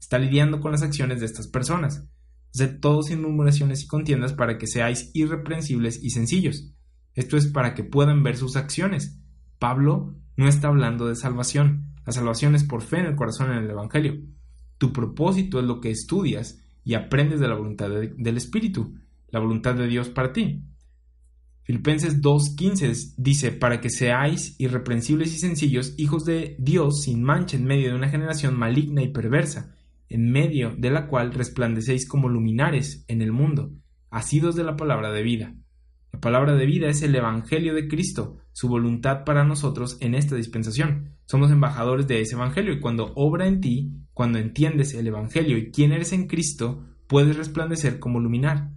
Está 0.00 0.18
lidiando 0.18 0.60
con 0.60 0.72
las 0.72 0.82
acciones 0.82 1.20
de 1.20 1.26
estas 1.26 1.48
personas. 1.48 2.08
Haced 2.52 2.80
todo 2.80 3.02
sin 3.02 3.22
murmuraciones 3.22 3.82
y 3.82 3.86
contiendas 3.86 4.32
para 4.32 4.58
que 4.58 4.66
seáis 4.66 5.10
irreprensibles 5.14 6.02
y 6.02 6.10
sencillos. 6.10 6.73
Esto 7.14 7.36
es 7.36 7.46
para 7.46 7.74
que 7.74 7.84
puedan 7.84 8.22
ver 8.22 8.36
sus 8.36 8.56
acciones. 8.56 9.20
Pablo 9.58 10.14
no 10.36 10.48
está 10.48 10.68
hablando 10.68 11.06
de 11.06 11.16
salvación. 11.16 11.94
La 12.06 12.12
salvación 12.12 12.54
es 12.54 12.64
por 12.64 12.82
fe 12.82 12.98
en 12.98 13.06
el 13.06 13.16
corazón 13.16 13.52
en 13.52 13.64
el 13.64 13.70
Evangelio. 13.70 14.20
Tu 14.78 14.92
propósito 14.92 15.60
es 15.60 15.64
lo 15.64 15.80
que 15.80 15.90
estudias 15.90 16.60
y 16.84 16.94
aprendes 16.94 17.40
de 17.40 17.48
la 17.48 17.54
voluntad 17.54 17.88
del 17.88 18.36
Espíritu, 18.36 18.94
la 19.28 19.40
voluntad 19.40 19.74
de 19.74 19.86
Dios 19.86 20.10
para 20.10 20.32
ti. 20.32 20.62
Filipenses 21.62 22.20
2.15 22.20 23.14
dice, 23.16 23.50
para 23.50 23.80
que 23.80 23.88
seáis 23.88 24.54
irreprensibles 24.58 25.34
y 25.34 25.38
sencillos, 25.38 25.94
hijos 25.96 26.26
de 26.26 26.56
Dios 26.58 27.02
sin 27.02 27.22
mancha 27.22 27.56
en 27.56 27.64
medio 27.64 27.88
de 27.88 27.96
una 27.96 28.10
generación 28.10 28.58
maligna 28.58 29.02
y 29.02 29.08
perversa, 29.08 29.74
en 30.10 30.30
medio 30.30 30.74
de 30.76 30.90
la 30.90 31.06
cual 31.06 31.32
resplandecéis 31.32 32.06
como 32.06 32.28
luminares 32.28 33.06
en 33.08 33.22
el 33.22 33.32
mundo, 33.32 33.72
asidos 34.10 34.56
de 34.56 34.64
la 34.64 34.76
palabra 34.76 35.10
de 35.10 35.22
vida. 35.22 35.54
La 36.14 36.20
palabra 36.20 36.54
de 36.54 36.64
vida 36.64 36.86
es 36.86 37.02
el 37.02 37.12
Evangelio 37.16 37.74
de 37.74 37.88
Cristo, 37.88 38.38
su 38.52 38.68
voluntad 38.68 39.24
para 39.24 39.42
nosotros 39.42 39.98
en 40.00 40.14
esta 40.14 40.36
dispensación. 40.36 41.16
Somos 41.26 41.50
embajadores 41.50 42.06
de 42.06 42.20
ese 42.20 42.36
Evangelio 42.36 42.72
y 42.72 42.78
cuando 42.78 43.12
obra 43.16 43.48
en 43.48 43.60
ti, 43.60 43.90
cuando 44.12 44.38
entiendes 44.38 44.94
el 44.94 45.08
Evangelio 45.08 45.58
y 45.58 45.72
quién 45.72 45.90
eres 45.90 46.12
en 46.12 46.28
Cristo, 46.28 46.86
puedes 47.08 47.36
resplandecer 47.36 47.98
como 47.98 48.20
luminar. 48.20 48.70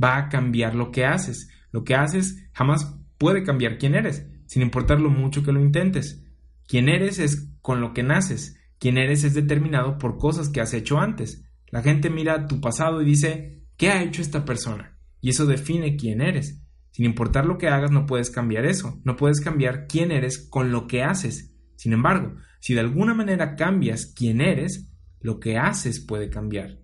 Va 0.00 0.18
a 0.18 0.28
cambiar 0.28 0.74
lo 0.74 0.90
que 0.90 1.06
haces. 1.06 1.48
Lo 1.72 1.82
que 1.82 1.94
haces 1.94 2.46
jamás 2.52 3.00
puede 3.16 3.42
cambiar 3.42 3.78
quién 3.78 3.94
eres, 3.94 4.26
sin 4.44 4.60
importar 4.60 5.00
lo 5.00 5.08
mucho 5.08 5.42
que 5.42 5.52
lo 5.52 5.62
intentes. 5.62 6.26
Quién 6.68 6.90
eres 6.90 7.18
es 7.18 7.54
con 7.62 7.80
lo 7.80 7.94
que 7.94 8.02
naces. 8.02 8.60
Quién 8.78 8.98
eres 8.98 9.24
es 9.24 9.32
determinado 9.32 9.96
por 9.96 10.18
cosas 10.18 10.50
que 10.50 10.60
has 10.60 10.74
hecho 10.74 10.98
antes. 10.98 11.42
La 11.68 11.82
gente 11.82 12.10
mira 12.10 12.46
tu 12.46 12.60
pasado 12.60 13.00
y 13.00 13.06
dice, 13.06 13.62
¿qué 13.78 13.88
ha 13.88 14.02
hecho 14.02 14.20
esta 14.20 14.44
persona? 14.44 14.98
Y 15.22 15.30
eso 15.30 15.46
define 15.46 15.96
quién 15.96 16.20
eres. 16.20 16.65
Sin 16.96 17.04
importar 17.04 17.44
lo 17.44 17.58
que 17.58 17.68
hagas, 17.68 17.90
no 17.90 18.06
puedes 18.06 18.30
cambiar 18.30 18.64
eso. 18.64 18.98
No 19.04 19.16
puedes 19.16 19.42
cambiar 19.42 19.86
quién 19.86 20.10
eres 20.10 20.38
con 20.38 20.72
lo 20.72 20.86
que 20.86 21.02
haces. 21.02 21.54
Sin 21.74 21.92
embargo, 21.92 22.36
si 22.58 22.72
de 22.72 22.80
alguna 22.80 23.12
manera 23.12 23.54
cambias 23.54 24.06
quién 24.16 24.40
eres, 24.40 24.90
lo 25.20 25.38
que 25.38 25.58
haces 25.58 26.00
puede 26.00 26.30
cambiar. 26.30 26.78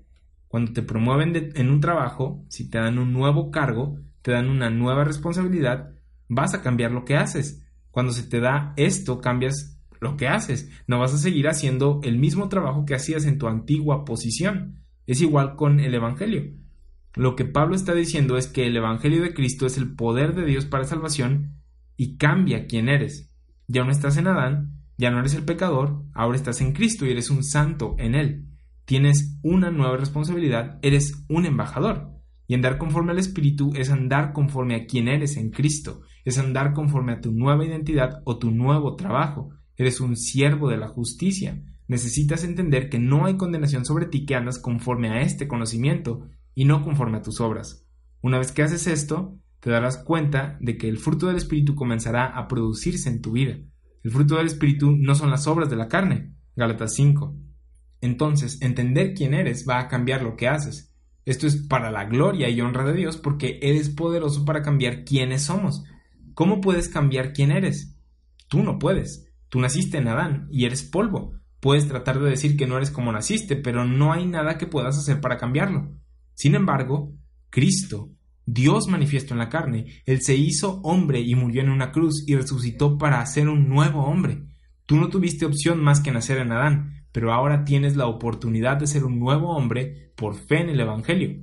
Cuando 0.49 0.75
te 0.75 0.83
promueven 0.83 1.53
en 1.55 1.71
un 1.71 1.81
trabajo, 1.81 2.45
si 2.51 2.69
te 2.69 2.77
dan 2.77 2.99
un 2.99 3.15
nuevo 3.15 3.51
cargo, 3.51 4.01
te 4.21 4.33
dan 4.33 4.51
una 4.51 4.69
nueva 4.69 5.03
responsabilidad, 5.05 5.95
vas 6.29 6.53
a 6.53 6.61
cambiar 6.61 6.91
lo 6.91 7.07
que 7.07 7.17
haces. 7.17 7.67
Cuando 7.91 8.13
se 8.13 8.25
te 8.25 8.39
da 8.41 8.75
esto, 8.77 9.19
cambias 9.19 9.81
lo 9.99 10.19
que 10.19 10.29
haces. 10.29 10.69
No 10.87 10.99
vas 10.99 11.15
a 11.15 11.19
seguir 11.19 11.49
haciendo 11.49 12.01
el 12.03 12.19
mismo 12.19 12.51
trabajo 12.51 12.85
que 12.85 12.95
hacías 12.95 13.25
en 13.25 13.39
tu 13.39 13.47
antigua 13.47 14.05
posición. 14.05 14.85
Es 15.07 15.23
igual 15.23 15.57
con 15.57 15.81
el 15.81 15.95
Evangelio. 15.95 16.53
Lo 17.15 17.37
que 17.37 17.45
Pablo 17.45 17.75
está 17.75 17.95
diciendo 17.95 18.39
es 18.39 18.47
que 18.47 18.67
el 18.67 18.77
Evangelio 18.77 19.23
de 19.23 19.35
Cristo 19.35 19.67
es 19.67 19.77
el 19.77 19.95
poder 19.95 20.35
de 20.35 20.47
Dios 20.47 20.65
para 20.65 20.85
salvación 20.85 21.61
y 21.97 22.17
cambia 22.17 22.67
quién 22.67 22.89
eres. 22.89 23.35
Ya 23.69 23.85
no 23.85 23.91
estás 23.91 24.17
en 24.17 24.29
Adán, 24.29 24.83
ya 24.97 25.11
no 25.11 25.21
eres 25.21 25.35
el 25.35 25.45
pecador, 25.45 26.05
ahora 26.15 26.37
estás 26.37 26.61
en 26.61 26.73
Cristo 26.73 27.05
y 27.05 27.11
eres 27.11 27.29
un 27.31 27.45
santo 27.45 27.97
en 27.99 28.15
Él. 28.15 28.47
Tienes 28.85 29.39
una 29.43 29.71
nueva 29.71 29.97
responsabilidad, 29.97 30.79
eres 30.83 31.25
un 31.29 31.45
embajador. 31.45 32.11
Y 32.47 32.55
andar 32.55 32.79
conforme 32.79 33.13
al 33.13 33.19
Espíritu 33.19 33.73
es 33.75 33.91
andar 33.91 34.33
conforme 34.33 34.75
a 34.75 34.87
quien 34.87 35.09
eres 35.09 35.37
en 35.37 35.51
Cristo, 35.51 36.03
es 36.25 36.39
andar 36.39 36.73
conforme 36.73 37.13
a 37.13 37.21
tu 37.21 37.33
nueva 37.33 37.65
identidad 37.65 38.23
o 38.25 38.39
tu 38.39 38.51
nuevo 38.51 38.97
trabajo. 38.97 39.51
Eres 39.77 40.01
un 40.01 40.17
siervo 40.17 40.69
de 40.69 40.77
la 40.77 40.89
justicia. 40.89 41.63
Necesitas 41.89 42.45
entender 42.45 42.89
que 42.89 42.99
no 42.99 43.27
hay 43.27 43.37
condenación 43.37 43.85
sobre 43.85 44.07
ti 44.07 44.25
que 44.25 44.35
andas 44.35 44.59
conforme 44.59 45.11
a 45.11 45.23
este 45.23 45.49
conocimiento 45.49 46.29
y 46.55 46.65
no 46.65 46.83
conforme 46.83 47.19
a 47.19 47.23
tus 47.23 47.41
obras. 47.41 47.87
Una 48.21 48.39
vez 48.39 48.53
que 48.53 48.63
haces 48.63 48.87
esto, 48.87 49.39
te 49.61 49.71
darás 49.71 49.99
cuenta 49.99 50.59
de 50.61 50.77
que 50.77 50.89
el 50.89 50.99
fruto 50.99 51.27
del 51.27 51.37
Espíritu 51.37 51.75
comenzará 51.75 52.27
a 52.27 52.49
producirse 52.49 53.09
en 53.09 53.23
tu 53.23 53.33
vida. 53.33 53.59
El 54.03 54.11
fruto 54.11 54.37
del 54.37 54.47
Espíritu 54.47 54.97
no 54.97 55.15
son 55.15 55.31
las 55.31 55.47
obras 55.47 55.71
de 55.71 55.77
la 55.77 55.89
carne. 55.89 56.35
Gálatas 56.57 56.95
5. 56.95 57.37
Entonces, 58.01 58.61
entender 58.61 59.15
quién 59.15 59.35
eres 59.35 59.65
va 59.69 59.79
a 59.79 59.89
cambiar 59.89 60.23
lo 60.23 60.37
que 60.37 60.49
haces. 60.49 60.93
Esto 61.25 61.47
es 61.47 61.57
para 61.69 61.93
la 61.93 62.05
gloria 62.07 62.49
y 62.49 62.61
honra 62.61 62.85
de 62.85 62.95
Dios 62.95 63.17
porque 63.17 63.61
eres 63.63 63.91
poderoso 63.91 64.45
para 64.45 64.63
cambiar 64.63 65.05
quiénes 65.05 65.43
somos. 65.43 65.85
¿Cómo 66.35 66.61
puedes 66.61 66.89
cambiar 66.89 67.33
quién 67.33 67.53
eres? 67.53 67.97
Tú 68.49 68.63
no 68.63 68.79
puedes. 68.79 69.33
Tú 69.49 69.61
naciste 69.61 69.99
en 69.99 70.09
Adán 70.09 70.49
y 70.51 70.65
eres 70.65 70.83
polvo. 70.83 71.35
Puedes 71.61 71.87
tratar 71.87 72.19
de 72.19 72.31
decir 72.31 72.57
que 72.57 72.67
no 72.67 72.77
eres 72.77 72.91
como 72.91 73.13
naciste, 73.13 73.55
pero 73.55 73.85
no 73.85 74.13
hay 74.13 74.27
nada 74.27 74.59
que 74.59 74.67
puedas 74.67 74.99
hacer 74.99 75.21
para 75.21 75.37
cambiarlo. 75.37 75.93
Sin 76.35 76.55
embargo, 76.55 77.13
Cristo, 77.51 78.11
Dios 78.45 78.89
manifiesto 78.89 79.35
en 79.35 79.39
la 79.39 79.49
carne, 79.49 80.03
Él 80.05 80.21
se 80.23 80.35
hizo 80.35 80.81
hombre 80.83 81.21
y 81.21 81.35
murió 81.35 81.63
en 81.63 81.71
una 81.71 81.93
cruz 81.93 82.25
y 82.27 82.35
resucitó 82.35 82.99
para 82.99 83.21
hacer 83.21 83.49
un 83.49 83.69
nuevo 83.69 84.05
hombre. 84.05 84.43
Tú 84.87 84.97
no 84.97 85.09
tuviste 85.09 85.47
opción 85.47 85.83
más 85.83 86.01
que 86.01 86.11
nacer 86.11 86.39
en 86.39 86.53
Adán, 86.53 87.07
pero 87.13 87.33
ahora 87.33 87.65
tienes 87.65 87.97
la 87.97 88.07
oportunidad 88.07 88.79
de 88.79 88.87
ser 88.87 89.05
un 89.05 89.19
nuevo 89.19 89.55
hombre 89.57 90.13
por 90.17 90.35
fe 90.35 90.61
en 90.61 90.71
el 90.71 90.81
Evangelio. 90.81 91.41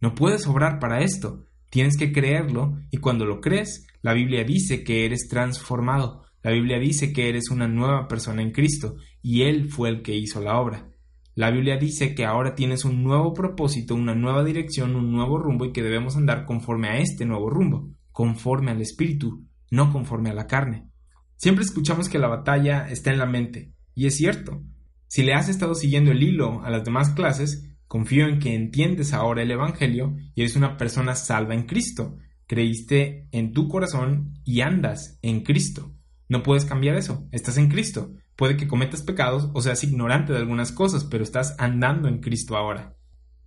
No 0.00 0.14
puedes 0.14 0.46
obrar 0.46 0.78
para 0.78 1.02
esto, 1.02 1.46
tienes 1.70 1.96
que 1.96 2.12
creerlo 2.12 2.78
y 2.90 2.98
cuando 2.98 3.24
lo 3.24 3.40
crees, 3.40 3.86
la 4.02 4.12
Biblia 4.12 4.44
dice 4.44 4.84
que 4.84 5.06
eres 5.06 5.28
transformado, 5.28 6.24
la 6.42 6.50
Biblia 6.50 6.78
dice 6.78 7.12
que 7.12 7.28
eres 7.28 7.50
una 7.50 7.68
nueva 7.68 8.08
persona 8.08 8.42
en 8.42 8.50
Cristo 8.50 8.96
y 9.22 9.42
Él 9.42 9.70
fue 9.70 9.88
el 9.88 10.02
que 10.02 10.16
hizo 10.16 10.40
la 10.42 10.58
obra. 10.58 10.91
La 11.34 11.50
Biblia 11.50 11.78
dice 11.78 12.14
que 12.14 12.26
ahora 12.26 12.54
tienes 12.54 12.84
un 12.84 13.02
nuevo 13.02 13.32
propósito, 13.32 13.94
una 13.94 14.14
nueva 14.14 14.44
dirección, 14.44 14.94
un 14.96 15.10
nuevo 15.12 15.38
rumbo 15.38 15.64
y 15.64 15.72
que 15.72 15.82
debemos 15.82 16.16
andar 16.16 16.44
conforme 16.44 16.88
a 16.88 16.98
este 16.98 17.24
nuevo 17.24 17.48
rumbo, 17.48 17.88
conforme 18.10 18.70
al 18.70 18.82
Espíritu, 18.82 19.46
no 19.70 19.90
conforme 19.90 20.28
a 20.28 20.34
la 20.34 20.46
carne. 20.46 20.88
Siempre 21.36 21.64
escuchamos 21.64 22.10
que 22.10 22.18
la 22.18 22.28
batalla 22.28 22.86
está 22.90 23.10
en 23.10 23.18
la 23.18 23.26
mente, 23.26 23.72
y 23.94 24.06
es 24.06 24.16
cierto. 24.16 24.62
Si 25.08 25.22
le 25.22 25.32
has 25.32 25.48
estado 25.48 25.74
siguiendo 25.74 26.10
el 26.10 26.22
hilo 26.22 26.62
a 26.64 26.70
las 26.70 26.84
demás 26.84 27.10
clases, 27.10 27.76
confío 27.86 28.26
en 28.26 28.38
que 28.38 28.54
entiendes 28.54 29.14
ahora 29.14 29.42
el 29.42 29.50
Evangelio 29.50 30.14
y 30.34 30.42
eres 30.42 30.56
una 30.56 30.76
persona 30.76 31.14
salva 31.14 31.54
en 31.54 31.64
Cristo. 31.64 32.18
Creíste 32.46 33.28
en 33.32 33.52
tu 33.52 33.68
corazón 33.68 34.34
y 34.44 34.60
andas 34.60 35.18
en 35.22 35.42
Cristo. 35.42 35.94
No 36.28 36.42
puedes 36.42 36.64
cambiar 36.64 36.96
eso, 36.96 37.26
estás 37.32 37.56
en 37.56 37.68
Cristo. 37.68 38.12
Puede 38.42 38.56
que 38.56 38.66
cometas 38.66 39.02
pecados 39.02 39.50
o 39.54 39.62
seas 39.62 39.84
ignorante 39.84 40.32
de 40.32 40.40
algunas 40.40 40.72
cosas, 40.72 41.04
pero 41.04 41.22
estás 41.22 41.54
andando 41.60 42.08
en 42.08 42.18
Cristo 42.18 42.56
ahora. 42.56 42.96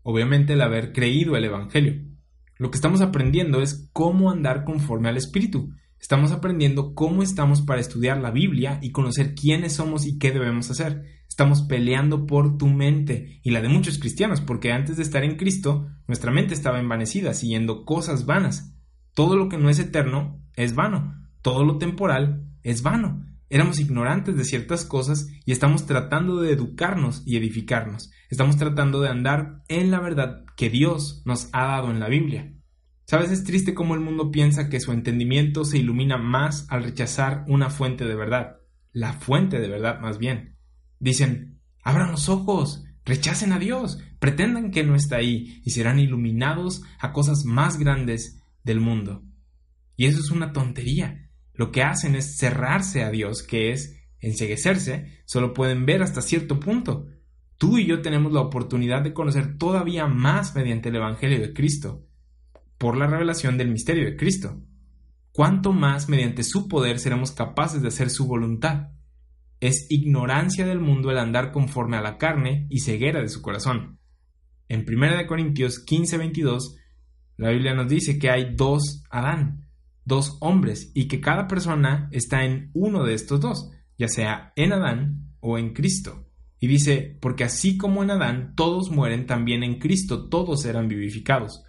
Obviamente 0.04 0.54
el 0.54 0.62
haber 0.62 0.94
creído 0.94 1.36
el 1.36 1.44
Evangelio. 1.44 2.02
Lo 2.56 2.72
que 2.72 2.78
estamos 2.78 3.02
aprendiendo 3.02 3.62
es 3.62 3.90
cómo 3.92 4.32
andar 4.32 4.64
conforme 4.64 5.10
al 5.10 5.18
Espíritu. 5.18 5.74
Estamos 6.00 6.32
aprendiendo 6.32 6.96
cómo 6.96 7.24
estamos 7.24 7.62
para 7.62 7.82
estudiar 7.82 8.22
la 8.22 8.32
Biblia 8.32 8.80
y 8.82 8.94
conocer 8.94 9.36
quiénes 9.36 9.74
somos 9.74 10.06
y 10.06 10.18
qué 10.18 10.32
debemos 10.32 10.72
hacer. 10.72 11.04
Estamos 11.28 11.64
peleando 11.64 12.26
por 12.26 12.58
tu 12.58 12.68
mente 12.68 13.42
y 13.44 13.52
la 13.52 13.62
de 13.62 13.68
muchos 13.68 14.00
cristianos, 14.00 14.40
porque 14.40 14.72
antes 14.72 14.96
de 14.96 15.04
estar 15.04 15.26
en 15.26 15.36
Cristo, 15.36 15.90
nuestra 16.08 16.32
mente 16.32 16.54
estaba 16.54 16.80
envanecida, 16.80 17.34
siguiendo 17.34 17.84
cosas 17.84 18.26
vanas. 18.26 18.74
Todo 19.14 19.36
lo 19.36 19.50
que 19.50 19.58
no 19.58 19.70
es 19.70 19.78
eterno 19.78 20.40
es 20.54 20.74
vano. 20.74 21.22
Todo 21.42 21.66
lo 21.66 21.80
temporal 21.80 22.46
es 22.64 22.82
vano. 22.82 23.35
Éramos 23.50 23.80
ignorantes 23.80 24.36
de 24.36 24.44
ciertas 24.44 24.86
cosas 24.86 25.28
y 25.46 25.52
estamos 25.52 25.86
tratando 25.86 26.42
de 26.42 26.52
educarnos 26.52 27.22
y 27.26 27.38
edificarnos. 27.38 28.12
Estamos 28.30 28.58
tratando 28.58 29.02
de 29.02 29.10
andar 29.10 29.62
en 29.68 29.92
la 29.92 30.00
verdad 30.00 30.44
que 30.58 30.70
Dios 30.70 31.22
nos 31.26 31.50
ha 31.54 31.66
dado 31.66 31.92
en 31.92 32.00
la 32.00 32.10
Biblia. 32.10 32.54
Sabes, 33.06 33.30
es 33.30 33.44
triste 33.44 33.76
cómo 33.76 33.94
el 33.94 34.00
mundo 34.00 34.32
piensa 34.32 34.68
que 34.68 34.80
su 34.80 34.92
entendimiento 34.92 35.64
se 35.64 35.78
ilumina 35.78 36.18
más 36.18 36.66
al 36.70 36.84
rechazar 36.84 37.46
una 37.48 37.70
fuente 37.70 38.04
de 38.06 38.16
verdad, 38.16 38.58
la 38.92 39.14
fuente 39.14 39.60
de 39.60 39.68
verdad 39.68 40.00
más 40.00 40.18
bien. 40.18 40.58
Dicen, 40.98 41.62
abran 41.84 42.12
los 42.12 42.30
ojos, 42.30 42.84
rechacen 43.04 43.54
a 43.54 43.60
Dios, 43.60 44.00
pretendan 44.18 44.72
que 44.72 44.84
no 44.84 44.96
está 44.96 45.18
ahí 45.18 45.62
y 45.64 45.70
serán 45.70 46.00
iluminados 46.00 46.82
a 47.00 47.14
cosas 47.14 47.46
más 47.46 47.78
grandes 47.78 48.42
del 48.64 48.80
mundo. 48.80 49.24
Y 49.96 50.08
eso 50.08 50.20
es 50.20 50.32
una 50.32 50.52
tontería 50.52 51.25
lo 51.56 51.72
que 51.72 51.84
hacen 51.84 52.16
es 52.16 52.38
cerrarse 52.38 53.04
a 53.04 53.12
Dios, 53.12 53.44
que 53.44 53.72
es 53.72 54.02
enseguecerse, 54.20 55.22
solo 55.26 55.54
pueden 55.54 55.86
ver 55.86 56.02
hasta 56.02 56.22
cierto 56.22 56.60
punto. 56.60 57.08
Tú 57.58 57.78
y 57.78 57.86
yo 57.86 58.02
tenemos 58.02 58.34
la 58.34 58.42
oportunidad 58.42 59.02
de 59.02 59.14
conocer 59.14 59.58
todavía 59.58 60.08
más 60.08 60.56
mediante 60.56 60.90
el 60.90 60.98
Evangelio 60.98 61.40
de 61.40 61.54
Cristo, 61.54 62.06
por 62.78 62.98
la 62.98 63.08
revelación 63.08 63.58
del 63.58 63.72
misterio 63.72 64.06
de 64.06 64.18
Cristo. 64.18 64.62
¿Cuánto 65.32 65.72
más 65.72 66.10
mediante 66.10 66.44
su 66.44 66.68
poder 66.68 67.00
seremos 67.00 67.32
capaces 67.32 67.82
de 67.82 67.90
hacer 67.90 68.10
su 68.10 68.26
voluntad? 68.26 68.90
Es 69.60 69.88
ignorancia 69.90 70.66
del 70.66 70.80
mundo 70.80 71.12
el 71.12 71.18
andar 71.18 71.52
conforme 71.52 71.98
a 71.98 72.02
la 72.02 72.18
carne 72.18 72.68
y 72.70 72.80
ceguera 72.80 73.22
de 73.22 73.30
su 73.30 73.42
corazón. 73.42 74.00
En 74.68 74.86
1 74.88 75.28
Corintios 75.28 75.86
15:22 75.86 76.78
La 77.38 77.52
Biblia 77.52 77.74
nos 77.74 77.88
dice 77.88 78.18
que 78.18 78.30
hay 78.30 78.56
dos 78.56 79.04
Adán, 79.10 79.65
dos 80.06 80.38
hombres, 80.40 80.92
y 80.94 81.08
que 81.08 81.20
cada 81.20 81.48
persona 81.48 82.08
está 82.12 82.46
en 82.46 82.70
uno 82.74 83.04
de 83.04 83.14
estos 83.14 83.42
dos, 83.42 83.72
ya 83.98 84.08
sea 84.08 84.54
en 84.56 84.72
Adán 84.72 85.34
o 85.40 85.58
en 85.58 85.74
Cristo. 85.74 86.26
Y 86.60 86.68
dice, 86.68 87.18
porque 87.22 87.44
así 87.44 87.78
como 87.78 88.02
en 88.02 88.12
Adán 88.12 88.54
todos 88.56 88.90
mueren, 88.90 89.26
también 89.26 89.64
en 89.64 89.80
Cristo 89.80 90.30
todos 90.30 90.62
serán 90.62 90.88
vivificados. 90.88 91.64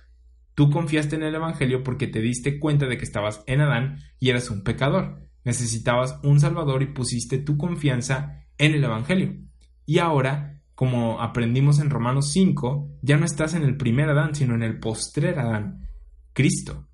Tú 0.55 0.70
confiaste 0.70 1.16
en 1.16 1.22
el 1.22 1.34
Evangelio 1.34 1.82
porque 1.82 2.07
te 2.07 2.20
diste 2.20 2.59
cuenta 2.59 2.87
de 2.87 2.97
que 2.97 3.05
estabas 3.05 3.43
en 3.47 3.61
Adán 3.61 3.99
y 4.18 4.30
eras 4.30 4.51
un 4.51 4.62
pecador. 4.62 5.28
Necesitabas 5.45 6.18
un 6.22 6.41
Salvador 6.41 6.82
y 6.82 6.95
pusiste 6.95 7.39
tu 7.39 7.59
confianza 7.59 8.47
en 8.57 8.74
el 8.74 8.82
Evangelio. 8.82 9.37
Y 9.84 9.99
ahora, 9.99 10.62
como 10.74 11.20
aprendimos 11.20 11.78
en 11.78 11.91
Romanos 11.91 12.32
5, 12.32 12.99
ya 13.03 13.18
no 13.18 13.26
estás 13.26 13.55
en 13.55 13.64
el 13.64 13.76
primer 13.76 14.09
Adán, 14.09 14.34
sino 14.34 14.55
en 14.55 14.62
el 14.62 14.78
postrer 14.80 15.39
Adán, 15.39 15.89
Cristo. 16.32 16.86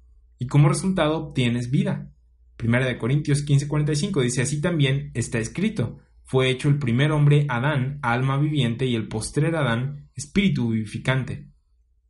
Y 0.42 0.48
como 0.48 0.68
resultado 0.68 1.18
obtienes 1.18 1.70
vida. 1.70 2.10
Primera 2.56 2.84
de 2.84 2.98
Corintios 2.98 3.46
15:45 3.46 4.22
dice 4.22 4.42
así 4.42 4.60
también 4.60 5.12
está 5.14 5.38
escrito. 5.38 6.00
Fue 6.24 6.50
hecho 6.50 6.68
el 6.68 6.80
primer 6.80 7.12
hombre 7.12 7.46
Adán, 7.48 8.00
alma 8.02 8.38
viviente, 8.38 8.86
y 8.86 8.96
el 8.96 9.06
postrer 9.06 9.54
Adán, 9.54 10.10
espíritu 10.16 10.70
vivificante. 10.70 11.46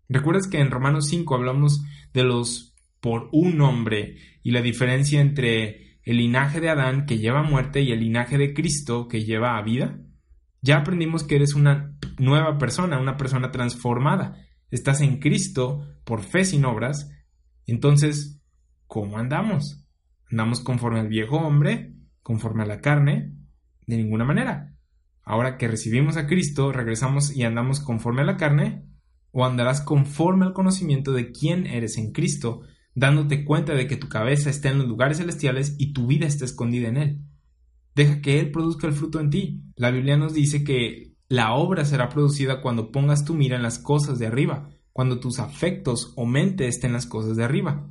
¿Recuerdas 0.08 0.48
que 0.48 0.60
en 0.60 0.70
Romanos 0.70 1.08
5 1.08 1.34
hablamos 1.34 1.84
de 2.14 2.22
los 2.24 2.74
por 3.00 3.28
un 3.32 3.60
hombre 3.60 4.16
y 4.42 4.52
la 4.52 4.62
diferencia 4.62 5.20
entre 5.20 5.98
el 6.02 6.16
linaje 6.16 6.62
de 6.62 6.70
Adán 6.70 7.04
que 7.04 7.18
lleva 7.18 7.40
a 7.40 7.50
muerte 7.50 7.82
y 7.82 7.92
el 7.92 8.00
linaje 8.00 8.38
de 8.38 8.54
Cristo 8.54 9.08
que 9.08 9.26
lleva 9.26 9.58
a 9.58 9.62
vida? 9.62 10.00
Ya 10.62 10.78
aprendimos 10.78 11.22
que 11.22 11.36
eres 11.36 11.52
una 11.52 11.98
nueva 12.18 12.56
persona, 12.56 12.98
una 12.98 13.18
persona 13.18 13.50
transformada. 13.50 14.38
Estás 14.70 15.02
en 15.02 15.18
Cristo 15.18 15.86
por 16.06 16.22
fe 16.22 16.46
sin 16.46 16.64
obras. 16.64 17.10
Entonces, 17.66 18.40
¿cómo 18.86 19.18
andamos? 19.18 19.84
¿Andamos 20.30 20.60
conforme 20.60 21.00
al 21.00 21.08
viejo 21.08 21.36
hombre? 21.36 21.94
¿Conforme 22.22 22.62
a 22.62 22.66
la 22.66 22.80
carne? 22.80 23.34
De 23.86 23.96
ninguna 23.96 24.24
manera. 24.24 24.74
Ahora 25.24 25.56
que 25.56 25.68
recibimos 25.68 26.16
a 26.16 26.26
Cristo, 26.26 26.72
regresamos 26.72 27.34
y 27.34 27.44
andamos 27.44 27.80
conforme 27.80 28.22
a 28.22 28.26
la 28.26 28.36
carne, 28.36 28.84
o 29.30 29.44
andarás 29.44 29.80
conforme 29.80 30.44
al 30.44 30.52
conocimiento 30.52 31.12
de 31.12 31.32
quién 31.32 31.66
eres 31.66 31.96
en 31.96 32.12
Cristo, 32.12 32.62
dándote 32.94 33.44
cuenta 33.44 33.74
de 33.74 33.86
que 33.86 33.96
tu 33.96 34.08
cabeza 34.08 34.50
está 34.50 34.70
en 34.70 34.78
los 34.78 34.88
lugares 34.88 35.18
celestiales 35.18 35.74
y 35.78 35.92
tu 35.92 36.06
vida 36.06 36.26
está 36.26 36.44
escondida 36.44 36.88
en 36.88 36.96
Él. 36.96 37.20
Deja 37.94 38.20
que 38.20 38.40
Él 38.40 38.50
produzca 38.50 38.86
el 38.86 38.92
fruto 38.92 39.20
en 39.20 39.30
ti. 39.30 39.62
La 39.76 39.90
Biblia 39.90 40.16
nos 40.16 40.34
dice 40.34 40.64
que 40.64 41.14
la 41.28 41.54
obra 41.54 41.84
será 41.84 42.08
producida 42.08 42.60
cuando 42.60 42.90
pongas 42.90 43.24
tu 43.24 43.34
mira 43.34 43.56
en 43.56 43.62
las 43.62 43.78
cosas 43.78 44.18
de 44.18 44.26
arriba, 44.26 44.68
cuando 44.92 45.20
tus 45.20 45.38
afectos 45.38 46.12
o 46.16 46.26
mente 46.26 46.68
estén 46.68 46.92
las 46.92 47.06
cosas 47.06 47.36
de 47.36 47.44
arriba. 47.44 47.88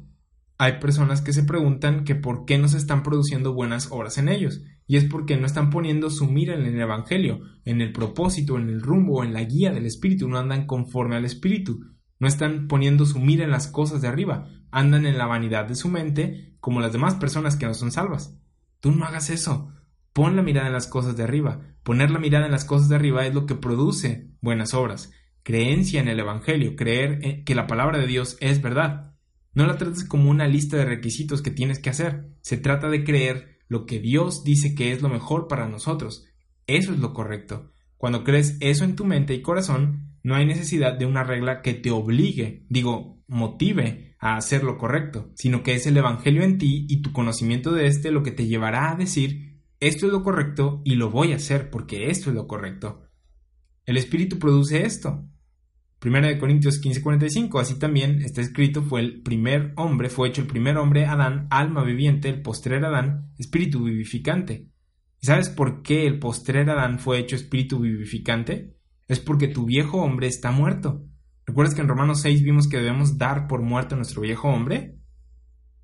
Hay 0.58 0.80
personas 0.80 1.22
que 1.22 1.34
se 1.34 1.44
preguntan 1.44 2.04
que 2.04 2.14
por 2.14 2.46
qué 2.46 2.58
no 2.58 2.68
se 2.68 2.78
están 2.78 3.02
produciendo 3.02 3.54
buenas 3.54 3.92
obras 3.92 4.18
en 4.18 4.30
ellos, 4.30 4.62
y 4.86 4.98
es 4.98 5.06
porque 5.06 5.38
no 5.38 5.46
están 5.46 5.70
poniendo 5.70 6.10
su 6.10 6.28
mira 6.28 6.54
en 6.54 6.66
el 6.66 6.80
Evangelio, 6.80 7.40
en 7.66 7.82
el 7.82 7.92
propósito, 7.92 8.58
en 8.58 8.70
el 8.70 8.82
rumbo, 8.82 9.24
en 9.24 9.34
la 9.34 9.44
guía 9.44 9.72
del 9.72 9.86
Espíritu, 9.86 10.28
no 10.28 10.38
andan 10.38 10.68
conforme 10.68 11.16
al 11.16 11.26
Espíritu, 11.26 11.80
no 12.20 12.28
están 12.28 12.68
poniendo 12.68 13.08
su 13.08 13.20
mira 13.20 13.44
en 13.44 13.52
las 13.52 13.68
cosas 13.68 14.02
de 14.02 14.08
arriba, 14.08 14.48
andan 14.70 15.08
en 15.08 15.18
la 15.18 15.26
vanidad 15.26 15.66
de 15.66 15.76
su 15.76 15.90
mente 15.90 16.56
como 16.60 16.80
las 16.80 16.94
demás 16.94 17.16
personas 17.16 17.56
que 17.56 17.66
no 17.66 17.74
son 17.74 17.92
salvas. 17.92 18.38
Tú 18.80 18.92
no 18.92 19.06
hagas 19.06 19.30
eso. 19.32 19.74
Pon 20.14 20.36
la 20.36 20.44
mirada 20.44 20.68
en 20.68 20.74
las 20.74 20.88
cosas 20.88 21.16
de 21.18 21.24
arriba. 21.24 21.62
Poner 21.84 22.12
la 22.12 22.20
mirada 22.20 22.46
en 22.46 22.52
las 22.52 22.66
cosas 22.66 22.90
de 22.90 22.96
arriba 22.96 23.26
es 23.26 23.34
lo 23.34 23.46
que 23.46 23.56
produce 23.56 24.30
buenas 24.42 24.74
obras. 24.74 25.12
Creencia 25.44 26.02
en 26.02 26.08
el 26.08 26.20
Evangelio, 26.20 26.76
creer 26.76 27.44
que 27.44 27.56
la 27.56 27.68
palabra 27.68 28.00
de 28.00 28.08
Dios 28.08 28.38
es 28.40 28.62
verdad. 28.62 29.16
No 29.54 29.66
la 29.66 29.78
trates 29.78 30.06
como 30.06 30.30
una 30.30 30.48
lista 30.48 30.78
de 30.78 30.86
requisitos 30.86 31.42
que 31.42 31.52
tienes 31.52 31.80
que 31.80 31.90
hacer. 31.90 32.30
Se 32.42 32.58
trata 32.58 32.90
de 32.90 33.04
creer 33.04 33.60
lo 33.68 33.86
que 33.86 34.00
Dios 34.00 34.44
dice 34.44 34.76
que 34.76 34.92
es 34.92 35.02
lo 35.02 35.10
mejor 35.10 35.48
para 35.48 35.68
nosotros. 35.68 36.26
Eso 36.68 36.94
es 36.94 37.00
lo 37.00 37.14
correcto. 37.14 37.72
Cuando 37.98 38.24
crees 38.24 38.58
eso 38.60 38.84
en 38.84 38.96
tu 38.96 39.06
mente 39.06 39.34
y 39.34 39.42
corazón, 39.42 40.18
no 40.24 40.36
hay 40.36 40.46
necesidad 40.46 40.98
de 40.98 41.06
una 41.06 41.24
regla 41.24 41.62
que 41.62 41.74
te 41.74 41.92
obligue, 41.92 42.66
digo, 42.70 43.24
motive 43.28 44.16
a 44.20 44.36
hacer 44.36 44.64
lo 44.64 44.78
correcto, 44.78 45.32
sino 45.36 45.64
que 45.64 45.74
es 45.74 45.88
el 45.88 45.98
Evangelio 45.98 46.44
en 46.44 46.58
ti 46.58 46.86
y 46.90 47.02
tu 47.02 47.12
conocimiento 47.12 47.72
de 47.72 47.88
éste 47.88 48.12
lo 48.12 48.24
que 48.24 48.32
te 48.32 48.46
llevará 48.46 48.92
a 48.92 48.96
decir 48.96 49.52
esto 49.82 50.06
es 50.06 50.12
lo 50.12 50.24
correcto 50.24 50.84
y 50.86 50.94
lo 50.94 51.10
voy 51.10 51.34
a 51.34 51.38
hacer 51.38 51.72
porque 51.72 52.12
esto 52.12 52.30
es 52.30 52.36
lo 52.36 52.46
correcto. 52.46 53.02
El 53.86 53.98
Espíritu 53.98 54.38
produce 54.38 54.86
esto. 54.86 55.26
Primera 56.00 56.28
de 56.28 56.40
Corintios 56.40 56.82
15:45, 56.82 57.60
así 57.60 57.78
también 57.78 58.22
está 58.22 58.42
escrito, 58.42 58.82
fue 58.82 59.02
el 59.02 59.22
primer 59.22 59.74
hombre, 59.76 60.10
fue 60.10 60.30
hecho 60.30 60.42
el 60.42 60.48
primer 60.48 60.78
hombre, 60.78 61.06
Adán, 61.06 61.48
alma 61.52 61.84
viviente, 61.84 62.30
el 62.30 62.42
postrer 62.42 62.84
Adán, 62.84 63.32
espíritu 63.38 63.84
vivificante. 63.84 64.68
¿Y 65.20 65.26
sabes 65.28 65.50
por 65.50 65.84
qué 65.84 66.08
el 66.08 66.18
postrer 66.18 66.70
Adán 66.70 66.98
fue 66.98 67.20
hecho 67.20 67.36
espíritu 67.36 67.80
vivificante? 67.80 68.76
Es 69.08 69.20
porque 69.20 69.48
tu 69.48 69.66
viejo 69.66 70.02
hombre 70.02 70.26
está 70.28 70.52
muerto. 70.52 71.06
¿Recuerdas 71.46 71.76
que 71.76 71.82
en 71.82 71.88
Romanos 71.88 72.22
6 72.22 72.44
vimos 72.44 72.68
que 72.68 72.78
debemos 72.78 73.18
dar 73.18 73.48
por 73.48 73.62
muerto 73.62 73.94
a 73.94 73.98
nuestro 73.98 74.22
viejo 74.22 74.50
hombre? 74.50 74.98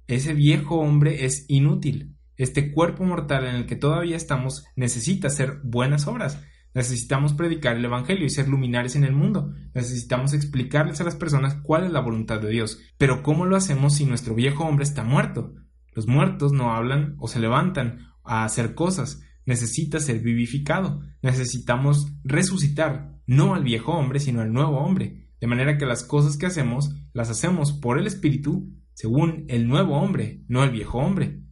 Ese 0.08 0.34
viejo 0.34 0.78
hombre 0.80 1.26
es 1.26 1.45
inútil. 1.48 2.16
Este 2.38 2.72
cuerpo 2.72 3.04
mortal 3.04 3.45
en 3.45 3.56
el 3.56 3.66
que 3.66 3.76
todavía 3.76 4.16
estamos 4.16 4.66
necesita 4.76 5.28
hacer 5.28 5.60
buenas 5.64 6.08
obras. 6.08 6.41
Necesitamos 6.74 7.34
predicar 7.34 7.78
el 7.78 7.86
Evangelio 7.86 8.26
y 8.26 8.30
ser 8.30 8.47
luminares 8.47 8.95
en 8.95 9.03
el 9.03 9.13
mundo. 9.13 9.53
Necesitamos 9.74 10.34
explicarles 10.34 11.01
a 11.01 11.03
las 11.03 11.15
personas 11.15 11.55
cuál 11.63 11.86
es 11.86 11.91
la 11.91 12.01
voluntad 12.01 12.39
de 12.39 12.49
Dios. 12.49 12.80
Pero 12.97 13.24
¿cómo 13.24 13.45
lo 13.45 13.55
hacemos 13.55 13.95
si 13.95 14.05
nuestro 14.05 14.36
viejo 14.36 14.63
hombre 14.65 14.84
está 14.84 15.03
muerto? 15.03 15.55
Los 15.93 16.07
muertos 16.07 16.51
no 16.51 16.74
hablan 16.74 17.15
o 17.20 17.28
se 17.28 17.39
levantan 17.39 18.11
a 18.24 18.45
hacer 18.45 18.76
cosas. 18.76 19.22
Necesita 19.45 19.99
ser 19.99 20.20
vivificado. 20.20 21.01
Necesitamos 21.22 22.13
resucitar, 22.24 23.20
no 23.26 23.55
al 23.55 23.63
viejo 23.63 23.93
hombre, 23.93 24.20
sino 24.20 24.41
al 24.41 24.53
nuevo 24.53 24.78
hombre. 24.78 25.32
De 25.39 25.47
manera 25.47 25.78
que 25.78 25.86
las 25.86 26.03
cosas 26.03 26.38
que 26.38 26.45
hacemos 26.45 26.93
las 27.13 27.30
hacemos 27.30 27.74
por 27.74 27.97
el 27.97 28.07
Espíritu 28.07 28.72
según 28.97 29.45
el 29.47 29.68
nuevo 29.68 29.95
hombre, 29.95 30.43
no 30.47 30.63
el 30.63 30.72
viejo 30.72 30.97
hombre. 30.97 31.43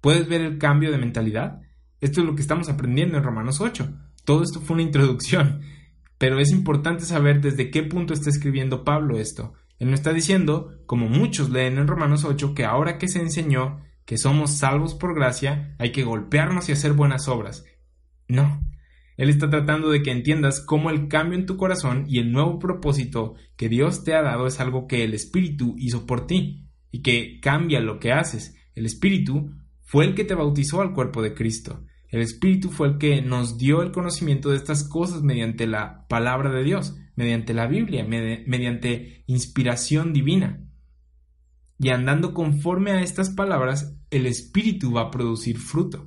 ¿Puedes 0.00 0.28
ver 0.28 0.40
el 0.40 0.58
cambio 0.58 0.92
de 0.92 0.98
mentalidad? 0.98 1.60
Esto 2.00 2.20
es 2.20 2.26
lo 2.26 2.36
que 2.36 2.42
estamos 2.42 2.68
aprendiendo 2.68 3.18
en 3.18 3.24
Romanos 3.24 3.60
8. 3.60 3.92
Todo 4.24 4.42
esto 4.42 4.60
fue 4.60 4.74
una 4.74 4.84
introducción, 4.84 5.62
pero 6.18 6.38
es 6.38 6.52
importante 6.52 7.04
saber 7.04 7.40
desde 7.40 7.70
qué 7.70 7.82
punto 7.82 8.14
está 8.14 8.30
escribiendo 8.30 8.84
Pablo 8.84 9.18
esto. 9.18 9.54
Él 9.78 9.88
no 9.88 9.94
está 9.94 10.12
diciendo, 10.12 10.78
como 10.86 11.08
muchos 11.08 11.50
leen 11.50 11.78
en 11.78 11.88
Romanos 11.88 12.24
8, 12.24 12.54
que 12.54 12.64
ahora 12.64 12.98
que 12.98 13.08
se 13.08 13.20
enseñó 13.20 13.80
que 14.04 14.18
somos 14.18 14.52
salvos 14.58 14.94
por 14.94 15.14
gracia, 15.14 15.74
hay 15.78 15.90
que 15.90 16.04
golpearnos 16.04 16.68
y 16.68 16.72
hacer 16.72 16.92
buenas 16.92 17.26
obras. 17.26 17.64
No. 18.28 18.62
Él 19.16 19.28
está 19.28 19.50
tratando 19.50 19.90
de 19.90 20.02
que 20.02 20.10
entiendas 20.10 20.60
cómo 20.64 20.90
el 20.90 21.08
cambio 21.08 21.38
en 21.38 21.46
tu 21.46 21.56
corazón 21.56 22.04
y 22.08 22.18
el 22.18 22.32
nuevo 22.32 22.58
propósito 22.58 23.34
que 23.56 23.68
Dios 23.68 24.04
te 24.04 24.14
ha 24.14 24.22
dado 24.22 24.46
es 24.46 24.60
algo 24.60 24.86
que 24.86 25.04
el 25.04 25.14
Espíritu 25.14 25.74
hizo 25.78 26.06
por 26.06 26.26
ti 26.26 26.68
y 26.90 27.02
que 27.02 27.40
cambia 27.40 27.80
lo 27.80 27.98
que 27.98 28.12
haces. 28.12 28.56
El 28.74 28.86
Espíritu 28.86 29.50
fue 29.80 30.04
el 30.04 30.14
que 30.14 30.24
te 30.24 30.34
bautizó 30.34 30.80
al 30.80 30.94
cuerpo 30.94 31.22
de 31.22 31.34
Cristo. 31.34 31.84
El 32.12 32.20
Espíritu 32.20 32.68
fue 32.68 32.88
el 32.88 32.98
que 32.98 33.22
nos 33.22 33.56
dio 33.56 33.80
el 33.80 33.90
conocimiento 33.90 34.50
de 34.50 34.58
estas 34.58 34.84
cosas 34.84 35.22
mediante 35.22 35.66
la 35.66 36.06
palabra 36.08 36.50
de 36.50 36.62
Dios, 36.62 36.94
mediante 37.16 37.54
la 37.54 37.66
Biblia, 37.66 38.04
mediante 38.04 39.24
inspiración 39.26 40.12
divina. 40.12 40.62
Y 41.78 41.88
andando 41.88 42.34
conforme 42.34 42.90
a 42.90 43.00
estas 43.00 43.30
palabras, 43.30 43.96
el 44.10 44.26
Espíritu 44.26 44.92
va 44.92 45.04
a 45.04 45.10
producir 45.10 45.56
fruto. 45.56 46.06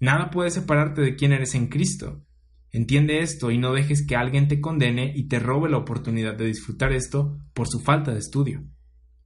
Nada 0.00 0.30
puede 0.30 0.50
separarte 0.50 1.00
de 1.00 1.16
quién 1.16 1.32
eres 1.32 1.54
en 1.54 1.68
Cristo. 1.68 2.22
Entiende 2.70 3.20
esto 3.20 3.50
y 3.50 3.56
no 3.56 3.72
dejes 3.72 4.06
que 4.06 4.16
alguien 4.16 4.48
te 4.48 4.60
condene 4.60 5.14
y 5.16 5.28
te 5.28 5.38
robe 5.38 5.70
la 5.70 5.78
oportunidad 5.78 6.34
de 6.34 6.44
disfrutar 6.44 6.92
esto 6.92 7.38
por 7.54 7.68
su 7.68 7.80
falta 7.80 8.12
de 8.12 8.18
estudio. 8.18 8.64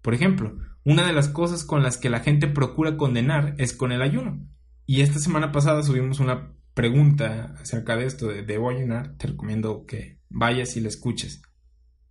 Por 0.02 0.14
ejemplo, 0.14 0.56
una 0.84 1.04
de 1.04 1.14
las 1.14 1.28
cosas 1.28 1.64
con 1.64 1.82
las 1.82 1.96
que 1.96 2.10
la 2.10 2.20
gente 2.20 2.46
procura 2.46 2.96
condenar 2.96 3.56
es 3.58 3.72
con 3.72 3.90
el 3.90 4.02
ayuno. 4.02 4.51
Y 4.92 5.00
esta 5.00 5.18
semana 5.18 5.52
pasada 5.52 5.82
subimos 5.82 6.20
una 6.20 6.52
pregunta 6.74 7.54
acerca 7.58 7.96
de 7.96 8.04
esto 8.04 8.28
de 8.28 8.42
debo 8.42 8.68
ayunar, 8.68 9.16
te 9.16 9.28
recomiendo 9.28 9.86
que 9.86 10.18
vayas 10.28 10.76
y 10.76 10.82
la 10.82 10.88
escuches. 10.88 11.40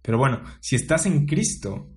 Pero 0.01 0.17
bueno, 0.17 0.41
si 0.61 0.77
estás 0.77 1.05
en 1.05 1.27
Cristo 1.27 1.91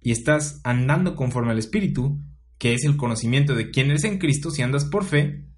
y 0.00 0.12
estás 0.12 0.60
andando 0.62 1.16
conforme 1.16 1.50
al 1.50 1.58
Espíritu, 1.58 2.22
que 2.56 2.72
es 2.72 2.84
el 2.84 2.96
conocimiento 2.96 3.56
de 3.56 3.72
quién 3.72 3.90
eres 3.90 4.04
en 4.04 4.18
Cristo, 4.18 4.52
si 4.52 4.62
andas 4.62 4.84
por 4.84 5.04
fe, 5.04 5.48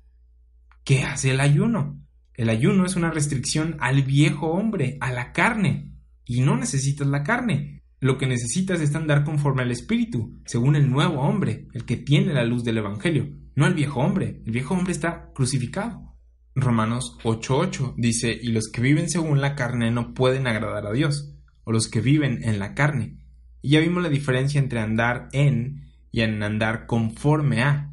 ¿qué 0.83 1.03
hace 1.03 1.33
el 1.33 1.41
ayuno? 1.41 2.01
El 2.33 2.49
ayuno 2.49 2.87
es 2.87 2.97
una 2.97 3.11
restricción 3.11 3.76
al 3.81 4.03
viejo 4.03 4.47
hombre, 4.47 4.97
a 5.03 5.12
la 5.12 5.35
carne, 5.35 5.93
y 6.24 6.41
no 6.41 6.57
necesitas 6.57 7.07
la 7.07 7.22
carne. 7.22 7.83
Lo 7.99 8.16
que 8.16 8.26
necesitas 8.26 8.81
es 8.81 8.95
andar 8.95 9.24
conforme 9.24 9.61
al 9.61 9.72
Espíritu, 9.72 10.41
según 10.47 10.74
el 10.74 10.91
nuevo 10.91 11.20
hombre, 11.20 11.68
el 11.74 11.85
que 11.85 11.99
tiene 11.99 12.33
la 12.33 12.45
luz 12.45 12.64
del 12.64 12.78
Evangelio 12.78 13.39
no 13.61 13.66
el 13.66 13.74
viejo 13.74 14.00
hombre. 14.00 14.40
El 14.46 14.52
viejo 14.52 14.72
hombre 14.72 14.92
está 14.92 15.32
crucificado. 15.34 16.16
Romanos 16.54 17.18
8:8 17.24 17.92
dice, 17.98 18.32
y 18.32 18.52
los 18.52 18.68
que 18.72 18.80
viven 18.80 19.11
según 19.11 19.42
la 19.42 19.54
carne 19.54 19.90
no 19.90 20.14
pueden 20.14 20.46
agradar 20.46 20.86
a 20.86 20.92
Dios, 20.92 21.36
o 21.64 21.70
los 21.70 21.88
que 21.88 22.00
viven 22.00 22.42
en 22.42 22.58
la 22.58 22.72
carne. 22.72 23.18
Y 23.61 23.72
ya 23.72 23.80
vimos 23.80 24.02
la 24.02 24.08
diferencia 24.08 24.58
entre 24.58 24.80
andar 24.80 25.28
en 25.32 25.92
y 26.11 26.22
en 26.22 26.42
andar 26.42 26.86
conforme 26.86 27.62
a. 27.62 27.92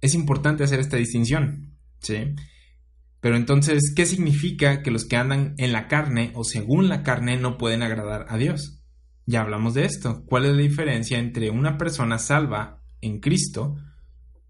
Es 0.00 0.14
importante 0.14 0.64
hacer 0.64 0.80
esta 0.80 0.96
distinción, 0.96 1.76
¿sí? 1.98 2.34
Pero 3.20 3.36
entonces, 3.36 3.92
¿qué 3.94 4.06
significa 4.06 4.82
que 4.82 4.90
los 4.90 5.04
que 5.04 5.16
andan 5.16 5.54
en 5.58 5.72
la 5.72 5.88
carne 5.88 6.32
o 6.34 6.42
según 6.42 6.88
la 6.88 7.02
carne 7.02 7.36
no 7.36 7.58
pueden 7.58 7.82
agradar 7.82 8.24
a 8.30 8.38
Dios? 8.38 8.82
Ya 9.26 9.42
hablamos 9.42 9.74
de 9.74 9.84
esto. 9.84 10.24
¿Cuál 10.24 10.46
es 10.46 10.52
la 10.52 10.62
diferencia 10.62 11.18
entre 11.18 11.50
una 11.50 11.76
persona 11.76 12.18
salva 12.18 12.82
en 13.02 13.20
Cristo 13.20 13.76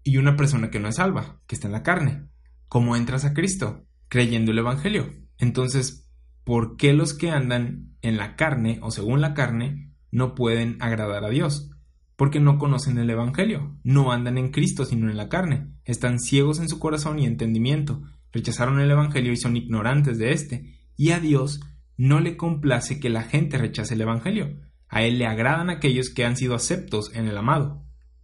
y 0.03 0.17
una 0.17 0.35
persona 0.35 0.69
que 0.69 0.79
no 0.79 0.89
es 0.89 0.95
salva, 0.95 1.39
que 1.47 1.55
está 1.55 1.67
en 1.67 1.73
la 1.73 1.83
carne? 1.83 2.27
¿Cómo 2.67 2.95
entras 2.95 3.25
a 3.25 3.33
Cristo? 3.33 3.85
Creyendo 4.09 4.51
el 4.51 4.59
Evangelio. 4.59 5.13
Entonces, 5.37 6.09
¿por 6.43 6.75
qué 6.75 6.93
los 6.93 7.13
que 7.13 7.31
andan 7.31 7.95
en 8.01 8.17
la 8.17 8.35
carne 8.35 8.79
o 8.81 8.91
según 8.91 9.21
la 9.21 9.33
carne 9.33 9.93
no 10.11 10.35
pueden 10.35 10.77
agradar 10.81 11.23
a 11.23 11.29
Dios? 11.29 11.71
Porque 12.15 12.39
no 12.39 12.59
conocen 12.59 12.97
el 12.97 13.09
Evangelio, 13.09 13.77
no 13.83 14.11
andan 14.11 14.37
en 14.37 14.51
Cristo 14.51 14.85
sino 14.85 15.09
en 15.09 15.17
la 15.17 15.29
carne, 15.29 15.73
están 15.83 16.19
ciegos 16.19 16.59
en 16.59 16.69
su 16.69 16.79
corazón 16.79 17.19
y 17.19 17.25
entendimiento, 17.25 18.01
rechazaron 18.31 18.79
el 18.79 18.91
Evangelio 18.91 19.31
y 19.31 19.37
son 19.37 19.57
ignorantes 19.57 20.17
de 20.17 20.31
éste, 20.31 20.77
y 20.95 21.11
a 21.11 21.19
Dios 21.19 21.61
no 21.97 22.19
le 22.19 22.37
complace 22.37 22.99
que 22.99 23.09
la 23.09 23.23
gente 23.23 23.57
rechace 23.57 23.95
el 23.95 24.01
Evangelio, 24.01 24.59
a 24.87 25.03
Él 25.03 25.17
le 25.17 25.25
agradan 25.25 25.69
aquellos 25.69 26.09
que 26.09 26.23
han 26.23 26.37
sido 26.37 26.53
aceptos 26.53 27.13
en 27.15 27.27
el 27.27 27.37
amado, 27.37 27.82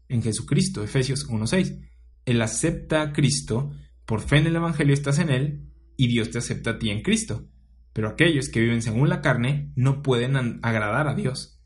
en 0.09 0.21
Jesucristo, 0.21 0.83
Efesios 0.83 1.29
1.6. 1.29 1.87
Él 2.25 2.41
acepta 2.41 3.01
a 3.01 3.13
Cristo, 3.13 3.71
por 4.05 4.21
fe 4.21 4.37
en 4.37 4.47
el 4.47 4.55
Evangelio 4.57 4.93
estás 4.93 5.19
en 5.19 5.29
Él, 5.29 5.71
y 5.95 6.07
Dios 6.07 6.31
te 6.31 6.39
acepta 6.39 6.71
a 6.71 6.79
ti 6.79 6.89
en 6.89 7.01
Cristo. 7.01 7.47
Pero 7.93 8.09
aquellos 8.09 8.49
que 8.49 8.59
viven 8.59 8.81
según 8.81 9.09
la 9.09 9.21
carne 9.21 9.71
no 9.75 10.01
pueden 10.01 10.35
agradar 10.61 11.07
a 11.07 11.15
Dios. 11.15 11.61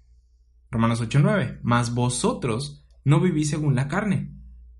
Romanos 0.70 1.02
8.9. 1.02 1.60
Mas 1.64 1.94
vosotros 1.94 2.86
no 3.04 3.20
vivís 3.20 3.50
según 3.50 3.76
la 3.76 3.88
carne. 3.88 4.34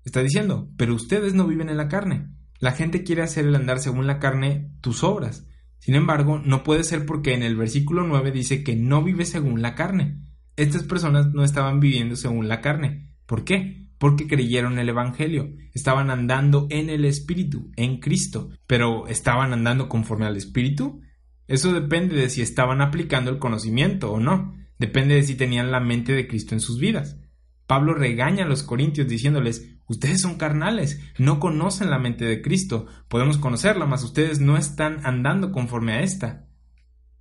Está 0.04 0.22
diciendo, 0.22 0.70
pero 0.76 0.94
ustedes 0.94 1.34
no 1.34 1.46
viven 1.46 1.68
en 1.68 1.76
la 1.76 1.88
carne, 1.88 2.28
la 2.58 2.72
gente 2.72 3.04
quiere 3.04 3.22
hacer 3.22 3.46
el 3.46 3.54
andar 3.54 3.78
según 3.78 4.06
la 4.06 4.18
carne 4.18 4.72
tus 4.80 5.02
obras. 5.02 5.46
Sin 5.78 5.94
embargo, 5.94 6.38
no 6.38 6.62
puede 6.62 6.84
ser 6.84 7.04
porque 7.04 7.34
en 7.34 7.42
el 7.42 7.56
versículo 7.56 8.04
9 8.06 8.32
dice 8.32 8.64
que 8.64 8.76
no 8.76 9.02
vive 9.02 9.26
según 9.26 9.60
la 9.60 9.74
carne. 9.74 10.22
Estas 10.56 10.84
personas 10.84 11.32
no 11.34 11.44
estaban 11.44 11.80
viviendo 11.80 12.16
según 12.16 12.48
la 12.48 12.60
carne. 12.60 13.13
¿Por 13.26 13.44
qué? 13.44 13.88
Porque 13.98 14.26
creyeron 14.26 14.78
el 14.78 14.88
Evangelio. 14.88 15.54
Estaban 15.72 16.10
andando 16.10 16.66
en 16.70 16.90
el 16.90 17.04
Espíritu, 17.04 17.70
en 17.76 18.00
Cristo. 18.00 18.50
Pero 18.66 19.06
¿estaban 19.06 19.52
andando 19.52 19.88
conforme 19.88 20.26
al 20.26 20.36
Espíritu? 20.36 21.00
Eso 21.46 21.72
depende 21.72 22.16
de 22.16 22.30
si 22.30 22.42
estaban 22.42 22.80
aplicando 22.80 23.30
el 23.30 23.38
conocimiento 23.38 24.12
o 24.12 24.20
no. 24.20 24.54
Depende 24.78 25.14
de 25.14 25.22
si 25.22 25.36
tenían 25.36 25.70
la 25.70 25.80
mente 25.80 26.12
de 26.12 26.26
Cristo 26.26 26.54
en 26.54 26.60
sus 26.60 26.78
vidas. 26.78 27.18
Pablo 27.66 27.94
regaña 27.94 28.44
a 28.44 28.48
los 28.48 28.62
corintios 28.62 29.08
diciéndoles, 29.08 29.74
Ustedes 29.86 30.22
son 30.22 30.36
carnales, 30.36 31.00
no 31.18 31.38
conocen 31.38 31.90
la 31.90 31.98
mente 31.98 32.24
de 32.24 32.40
Cristo. 32.40 32.86
Podemos 33.08 33.36
conocerla, 33.36 33.84
mas 33.84 34.02
ustedes 34.02 34.40
no 34.40 34.56
están 34.56 35.04
andando 35.04 35.52
conforme 35.52 35.92
a 35.92 36.02
esta. 36.02 36.46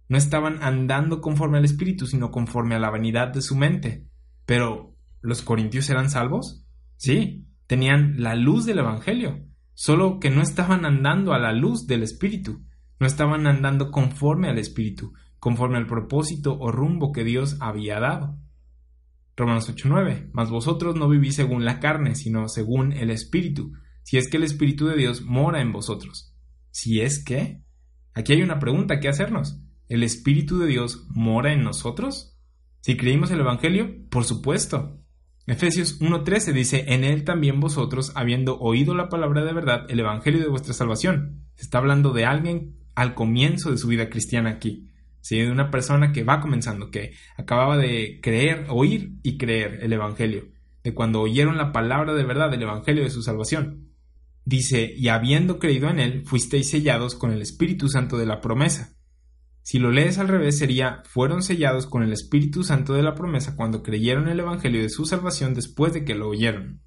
No 0.07 0.17
estaban 0.17 0.63
andando 0.63 1.19
conforme 1.19 1.57
al 1.57 1.65
Espíritu, 1.65 2.07
sino 2.07 2.31
conforme 2.31 2.75
a 2.75 2.79
la 2.79 2.89
vanidad 2.89 3.29
de 3.29 3.41
su 3.41 3.57
mente. 3.57 4.07
Pero, 4.45 4.92
¿los 5.23 5.41
corintios 5.41 5.89
eran 5.89 6.11
salvos? 6.11 6.67
Sí, 6.97 7.47
tenían 7.65 8.21
la 8.21 8.35
luz 8.35 8.65
del 8.65 8.79
Evangelio, 8.79 9.47
solo 9.73 10.19
que 10.19 10.29
no 10.29 10.41
estaban 10.41 10.85
andando 10.85 11.33
a 11.33 11.39
la 11.39 11.53
luz 11.53 11.87
del 11.87 12.03
Espíritu, 12.03 12.63
no 12.99 13.07
estaban 13.07 13.47
andando 13.47 13.89
conforme 13.89 14.49
al 14.49 14.59
Espíritu, 14.59 15.13
conforme 15.39 15.77
al 15.77 15.87
propósito 15.87 16.57
o 16.59 16.71
rumbo 16.71 17.11
que 17.11 17.23
Dios 17.23 17.57
había 17.59 17.99
dado. 17.99 18.37
Romanos 19.35 19.67
8:9, 19.69 20.29
mas 20.31 20.51
vosotros 20.51 20.95
no 20.95 21.09
vivís 21.09 21.35
según 21.35 21.65
la 21.65 21.79
carne, 21.79 22.15
sino 22.15 22.47
según 22.47 22.93
el 22.93 23.09
Espíritu, 23.09 23.73
si 24.03 24.17
es 24.17 24.29
que 24.29 24.37
el 24.37 24.43
Espíritu 24.43 24.85
de 24.85 24.95
Dios 24.95 25.23
mora 25.23 25.61
en 25.61 25.71
vosotros. 25.71 26.35
Si 26.69 27.01
es 27.01 27.23
que... 27.23 27.63
Aquí 28.13 28.33
hay 28.33 28.41
una 28.43 28.59
pregunta 28.59 28.99
que 28.99 29.09
hacernos. 29.09 29.59
¿El 29.87 30.03
Espíritu 30.03 30.59
de 30.59 30.67
Dios 30.67 31.07
mora 31.09 31.51
en 31.53 31.63
nosotros? 31.63 32.37
Si 32.81 32.95
creímos 32.97 33.31
el 33.31 33.39
Evangelio, 33.39 34.07
por 34.09 34.25
supuesto. 34.25 35.02
Efesios 35.45 35.99
1:13 35.99 36.53
dice, 36.53 36.85
en 36.87 37.03
él 37.03 37.23
también 37.23 37.59
vosotros, 37.59 38.11
habiendo 38.15 38.59
oído 38.59 38.95
la 38.95 39.09
palabra 39.09 39.43
de 39.43 39.53
verdad, 39.53 39.85
el 39.89 39.99
Evangelio 39.99 40.39
de 40.39 40.49
vuestra 40.49 40.73
salvación. 40.73 41.43
Se 41.55 41.63
está 41.63 41.79
hablando 41.79 42.13
de 42.13 42.25
alguien 42.25 42.75
al 42.95 43.13
comienzo 43.13 43.71
de 43.71 43.77
su 43.77 43.87
vida 43.87 44.09
cristiana 44.09 44.51
aquí 44.51 44.89
de 45.29 45.51
una 45.51 45.71
persona 45.71 46.11
que 46.11 46.23
va 46.23 46.41
comenzando, 46.41 46.91
que 46.91 47.13
acababa 47.37 47.77
de 47.77 48.19
creer, 48.21 48.65
oír 48.69 49.13
y 49.23 49.37
creer 49.37 49.79
el 49.81 49.93
Evangelio, 49.93 50.49
de 50.83 50.93
cuando 50.93 51.21
oyeron 51.21 51.57
la 51.57 51.71
palabra 51.71 52.13
de 52.13 52.23
verdad 52.23 52.51
del 52.51 52.63
Evangelio 52.63 53.03
de 53.03 53.09
su 53.09 53.23
salvación. 53.23 53.89
Dice, 54.45 54.93
y 54.95 55.07
habiendo 55.07 55.57
creído 55.59 55.89
en 55.89 55.99
él, 55.99 56.23
fuisteis 56.25 56.69
sellados 56.69 57.15
con 57.15 57.31
el 57.31 57.41
Espíritu 57.41 57.87
Santo 57.87 58.17
de 58.17 58.25
la 58.25 58.41
promesa. 58.41 58.92
Si 59.63 59.79
lo 59.79 59.91
lees 59.91 60.17
al 60.17 60.27
revés 60.27 60.57
sería, 60.57 61.01
fueron 61.05 61.41
sellados 61.41 61.87
con 61.87 62.03
el 62.03 62.11
Espíritu 62.11 62.63
Santo 62.63 62.93
de 62.93 63.01
la 63.01 63.15
promesa 63.15 63.55
cuando 63.55 63.81
creyeron 63.81 64.27
el 64.27 64.41
Evangelio 64.41 64.81
de 64.81 64.89
su 64.89 65.05
salvación 65.05 65.53
después 65.53 65.93
de 65.93 66.03
que 66.03 66.15
lo 66.15 66.27
oyeron. 66.27 66.81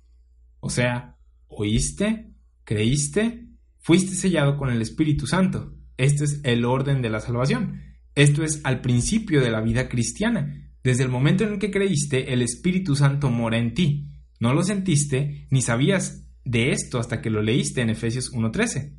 O 0.60 0.68
sea, 0.68 1.16
oíste, 1.48 2.34
creíste, 2.64 3.48
fuiste 3.78 4.14
sellado 4.14 4.58
con 4.58 4.70
el 4.70 4.82
Espíritu 4.82 5.26
Santo. 5.26 5.74
Este 5.96 6.24
es 6.24 6.40
el 6.44 6.66
orden 6.66 7.00
de 7.00 7.08
la 7.08 7.20
salvación. 7.20 7.80
Esto 8.14 8.44
es 8.44 8.60
al 8.62 8.82
principio 8.82 9.40
de 9.40 9.50
la 9.50 9.62
vida 9.62 9.88
cristiana. 9.88 10.70
Desde 10.84 11.02
el 11.02 11.08
momento 11.08 11.44
en 11.44 11.54
el 11.54 11.58
que 11.58 11.70
creíste, 11.70 12.34
el 12.34 12.42
Espíritu 12.42 12.94
Santo 12.94 13.30
mora 13.30 13.58
en 13.58 13.72
ti. 13.72 14.10
No 14.38 14.52
lo 14.52 14.62
sentiste 14.62 15.48
ni 15.50 15.62
sabías 15.62 16.26
de 16.44 16.72
esto 16.72 16.98
hasta 16.98 17.22
que 17.22 17.30
lo 17.30 17.42
leíste 17.42 17.80
en 17.80 17.88
Efesios 17.88 18.32
1.13. 18.32 18.98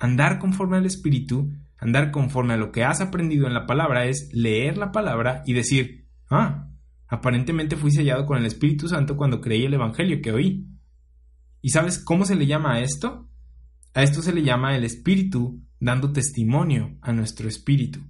Andar 0.00 0.40
conforme 0.40 0.76
al 0.76 0.86
Espíritu, 0.86 1.52
andar 1.82 2.12
conforme 2.12 2.54
a 2.54 2.56
lo 2.56 2.70
que 2.70 2.84
has 2.84 3.00
aprendido 3.00 3.48
en 3.48 3.54
la 3.54 3.66
palabra 3.66 4.06
es 4.06 4.30
leer 4.32 4.78
la 4.78 4.92
palabra 4.92 5.42
y 5.44 5.52
decir, 5.52 6.06
ah, 6.30 6.68
aparentemente 7.08 7.76
fui 7.76 7.90
sellado 7.90 8.24
con 8.24 8.38
el 8.38 8.46
Espíritu 8.46 8.88
Santo 8.88 9.16
cuando 9.16 9.40
creí 9.40 9.64
el 9.64 9.74
Evangelio 9.74 10.22
que 10.22 10.30
oí. 10.30 10.68
¿Y 11.60 11.70
sabes 11.70 11.98
cómo 11.98 12.24
se 12.24 12.36
le 12.36 12.46
llama 12.46 12.74
a 12.74 12.80
esto? 12.80 13.28
A 13.94 14.04
esto 14.04 14.22
se 14.22 14.32
le 14.32 14.42
llama 14.42 14.76
el 14.76 14.84
Espíritu 14.84 15.60
dando 15.80 16.12
testimonio 16.12 16.96
a 17.02 17.12
nuestro 17.12 17.48
Espíritu. 17.48 18.00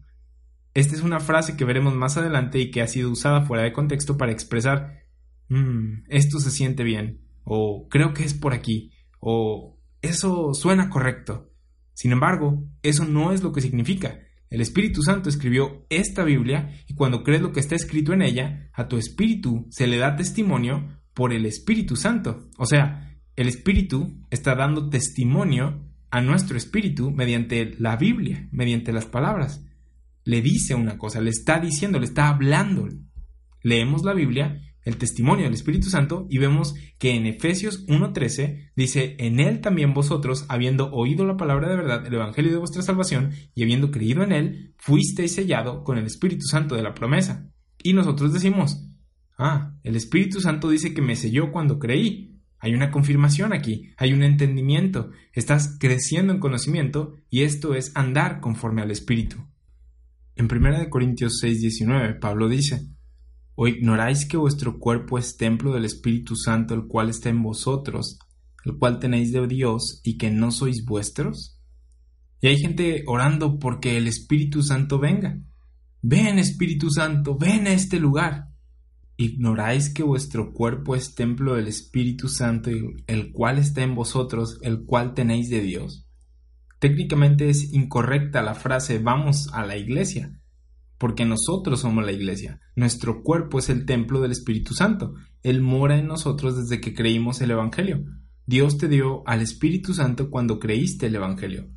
Esta 0.75 0.95
es 0.95 1.03
una 1.03 1.19
frase 1.19 1.57
que 1.57 1.65
veremos 1.65 1.95
más 1.95 2.19
adelante 2.19 2.59
y 2.61 2.71
que 2.71 2.83
ha 2.83 2.87
sido 2.87 3.11
usada 3.11 3.43
fuera 3.43 3.63
de 3.63 3.73
contexto 3.73 4.19
para 4.19 4.33
expresar 4.33 5.01
mmm, 5.49 6.05
esto 6.09 6.39
se 6.41 6.51
siente 6.51 6.85
bien, 6.85 7.23
o 7.45 7.89
creo 7.89 8.13
que 8.13 8.25
es 8.25 8.35
por 8.35 8.53
aquí, 8.53 8.93
o 9.19 9.79
eso 10.03 10.53
suena 10.53 10.91
correcto. 10.91 11.52
Sin 11.95 12.13
embargo, 12.13 12.65
eso 12.83 13.05
no 13.05 13.33
es 13.33 13.43
lo 13.43 13.53
que 13.53 13.61
significa. 13.61 14.21
El 14.51 14.61
Espíritu 14.61 15.03
Santo 15.03 15.29
escribió 15.29 15.87
esta 15.89 16.25
Biblia 16.25 16.75
y 16.87 16.95
cuando 16.95 17.23
crees 17.23 17.43
lo 17.43 17.53
que 17.53 17.61
está 17.61 17.75
escrito 17.75 18.13
en 18.13 18.23
ella, 18.23 18.71
a 18.73 18.89
tu 18.89 18.99
espíritu 18.99 19.67
se 19.71 19.87
le 19.87 19.99
da 19.99 20.17
testimonio 20.17 21.01
por 21.15 21.33
el 21.33 21.47
Espíritu 21.47 21.97
Santo. 21.97 22.49
O 22.59 22.67
sea, 22.67 23.19
el 23.37 23.49
Espíritu 23.49 24.21
está 24.31 24.55
dando 24.55 24.91
testimonio 24.91 25.89
a 26.11 26.21
nuestro 26.21 26.59
espíritu 26.59 27.11
mediante 27.11 27.75
la 27.79 27.97
Biblia, 27.97 28.49
mediante 28.53 28.93
las 28.93 29.07
palabras 29.07 29.65
le 30.25 30.41
dice 30.41 30.75
una 30.75 30.99
cosa, 30.99 31.21
le 31.21 31.31
está 31.31 31.59
diciendo, 31.59 31.99
le 31.99 32.07
está 32.07 32.29
hablando. 32.29 32.89
Leemos 33.63 34.03
la 34.05 34.15
Biblia, 34.15 34.61
el 34.85 34.97
testimonio 34.97 35.45
del 35.45 35.55
Espíritu 35.55 35.89
Santo, 35.89 36.27
y 36.29 36.39
vemos 36.39 36.75
que 36.99 37.15
en 37.15 37.27
Efesios 37.27 37.87
1.13 37.87 38.73
dice, 38.75 39.17
en 39.19 39.41
él 39.41 39.61
también 39.61 39.95
vosotros, 39.95 40.45
habiendo 40.49 40.91
oído 40.93 41.25
la 41.25 41.37
palabra 41.37 41.69
de 41.69 41.77
verdad, 41.77 42.07
el 42.07 42.15
Evangelio 42.15 42.53
de 42.53 42.59
vuestra 42.59 42.83
salvación, 42.83 43.33
y 43.55 43.63
habiendo 43.63 43.91
creído 43.91 44.23
en 44.23 44.33
él, 44.33 44.75
fuisteis 44.79 45.35
sellado 45.35 45.85
con 45.85 45.99
el 45.99 46.07
Espíritu 46.07 46.47
Santo 46.47 46.75
de 46.75 46.83
la 46.83 46.95
promesa. 46.95 47.49
Y 47.83 47.93
nosotros 47.93 48.33
decimos, 48.33 48.89
ah, 49.39 49.75
el 49.83 49.97
Espíritu 49.97 50.41
Santo 50.41 50.69
dice 50.71 50.95
que 50.95 51.03
me 51.03 51.17
selló 51.17 51.53
cuando 51.53 51.79
creí. 51.79 52.41
Hay 52.59 52.75
una 52.75 52.93
confirmación 52.93 53.53
aquí, 53.53 53.91
hay 53.97 54.13
un 54.13 54.23
entendimiento, 54.23 55.11
estás 55.33 55.79
creciendo 55.81 56.33
en 56.33 56.39
conocimiento 56.39 57.17
y 57.29 57.43
esto 57.43 57.75
es 57.75 57.91
andar 57.97 58.39
conforme 58.39 58.83
al 58.83 58.93
Espíritu. 58.93 59.39
En 60.37 60.47
1 60.47 60.89
Corintios 60.89 61.43
6:19, 61.43 62.21
Pablo 62.21 62.49
dice, 62.49 62.87
¿O 63.55 63.69
ignoráis 63.69 64.25
que 64.25 64.37
vuestro 64.37 64.79
cuerpo 64.79 65.19
es 65.19 65.37
templo 65.37 65.73
del 65.73 65.85
Espíritu 65.85 66.37
Santo, 66.37 66.75
el 66.75 66.87
cual 66.87 67.11
está 67.11 67.29
en 67.29 67.43
vosotros, 67.43 68.19
el 68.65 68.79
cual 68.79 68.99
tenéis 68.99 69.33
de 69.33 69.47
Dios, 69.47 70.01
y 70.05 70.17
que 70.17 70.31
no 70.31 70.51
sois 70.51 70.85
vuestros? 70.85 71.59
Y 72.41 72.49
hay 72.49 72.59
gente 72.59 73.05
orando 73.07 73.59
porque 73.59 73.97
el 73.97 74.09
Espíritu 74.09 74.63
Santo 74.63 74.99
venga. 74.99 75.39
Ven, 76.01 76.39
Espíritu 76.39 76.91
Santo, 76.91 77.37
ven 77.37 77.69
a 77.69 77.73
este 77.73 78.01
lugar. 78.01 78.49
¿Ignoráis 79.17 79.95
que 79.95 80.03
vuestro 80.03 80.53
cuerpo 80.53 80.97
es 80.97 81.15
templo 81.15 81.55
del 81.55 81.69
Espíritu 81.69 82.29
Santo, 82.29 82.71
el 83.07 83.31
cual 83.31 83.59
está 83.59 83.83
en 83.83 83.95
vosotros, 83.95 84.59
el 84.63 84.85
cual 84.85 85.15
tenéis 85.15 85.49
de 85.51 85.61
Dios? 85.61 86.09
Técnicamente 86.81 87.49
es 87.49 87.73
incorrecta 87.73 88.43
la 88.43 88.55
frase 88.55 88.99
vamos 88.99 89.49
a 89.53 89.65
la 89.65 89.77
iglesia, 89.77 90.42
porque 91.03 91.25
nosotros 91.25 91.81
somos 91.81 92.07
la 92.07 92.13
iglesia. 92.13 92.61
Nuestro 92.77 93.25
cuerpo 93.25 93.59
es 93.59 93.69
el 93.71 93.87
templo 93.87 94.21
del 94.21 94.31
Espíritu 94.31 94.73
Santo. 94.73 95.15
Él 95.43 95.61
mora 95.61 95.99
en 95.99 96.07
nosotros 96.07 96.57
desde 96.57 96.81
que 96.81 96.95
creímos 96.95 97.41
el 97.41 97.51
Evangelio. 97.51 98.05
Dios 98.47 98.79
te 98.79 98.87
dio 98.87 99.27
al 99.27 99.41
Espíritu 99.41 99.95
Santo 99.95 100.31
cuando 100.31 100.61
creíste 100.61 101.09
el 101.09 101.17
Evangelio. 101.17 101.69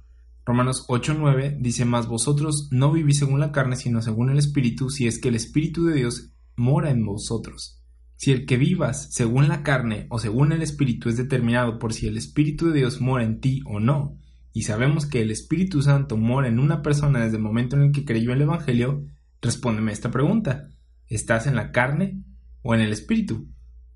Romanos 0.45 0.85
8:9 0.89 1.57
dice, 1.59 1.85
Mas 1.85 2.07
vosotros 2.07 2.69
no 2.69 2.91
vivís 2.91 3.17
según 3.17 3.39
la 3.39 3.51
carne, 3.51 3.77
sino 3.77 3.99
según 4.03 4.29
el 4.29 4.37
Espíritu, 4.37 4.91
si 4.91 5.07
es 5.07 5.17
que 5.17 5.29
el 5.29 5.35
Espíritu 5.35 5.85
de 5.85 5.95
Dios 5.95 6.31
mora 6.55 6.91
en 6.91 7.03
vosotros. 7.03 7.81
Si 8.17 8.31
el 8.31 8.45
que 8.45 8.57
vivas 8.57 9.11
según 9.11 9.47
la 9.47 9.63
carne 9.63 10.05
o 10.11 10.19
según 10.19 10.51
el 10.51 10.61
Espíritu 10.61 11.09
es 11.09 11.17
determinado 11.17 11.79
por 11.79 11.93
si 11.93 12.05
el 12.05 12.17
Espíritu 12.17 12.67
de 12.67 12.77
Dios 12.77 13.01
mora 13.01 13.23
en 13.23 13.39
ti 13.39 13.63
o 13.65 13.79
no, 13.79 14.19
y 14.53 14.61
sabemos 14.61 15.07
que 15.07 15.21
el 15.21 15.31
Espíritu 15.31 15.81
Santo 15.81 16.15
mora 16.15 16.47
en 16.47 16.59
una 16.59 16.83
persona 16.83 17.23
desde 17.23 17.37
el 17.37 17.43
momento 17.43 17.75
en 17.75 17.81
el 17.81 17.91
que 17.91 18.05
creyó 18.05 18.31
el 18.31 18.41
Evangelio, 18.41 19.03
respóndeme 19.45 19.91
esta 19.91 20.11
pregunta. 20.11 20.67
¿Estás 21.07 21.47
en 21.47 21.55
la 21.55 21.71
carne 21.71 22.23
o 22.61 22.75
en 22.75 22.81
el 22.81 22.91
Espíritu? 22.91 23.47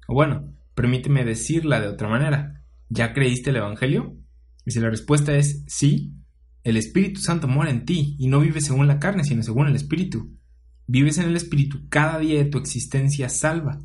O 0.08 0.14
bueno, 0.14 0.54
permíteme 0.76 1.26
decirla 1.26 1.82
de 1.82 1.88
otra 1.88 2.08
manera. 2.08 2.64
¿Ya 2.88 3.14
creíste 3.14 3.50
el 3.50 3.58
Evangelio? 3.58 4.16
Y 4.66 4.72
si 4.72 4.80
la 4.80 4.90
respuesta 4.90 5.36
es 5.36 5.64
sí, 5.68 6.14
el 6.64 6.78
Espíritu 6.78 7.20
Santo 7.22 7.48
mora 7.48 7.70
en 7.70 7.86
ti 7.86 8.16
y 8.20 8.28
no 8.28 8.40
vives 8.40 8.66
según 8.66 8.88
la 8.88 9.00
carne, 9.00 9.24
sino 9.24 9.44
según 9.44 9.68
el 9.68 9.76
Espíritu. 9.76 10.36
Vives 10.88 11.18
en 11.18 11.26
el 11.26 11.36
Espíritu 11.36 11.88
cada 11.90 12.20
día 12.20 12.38
de 12.38 12.50
tu 12.50 12.58
existencia 12.58 13.30
salva. 13.30 13.80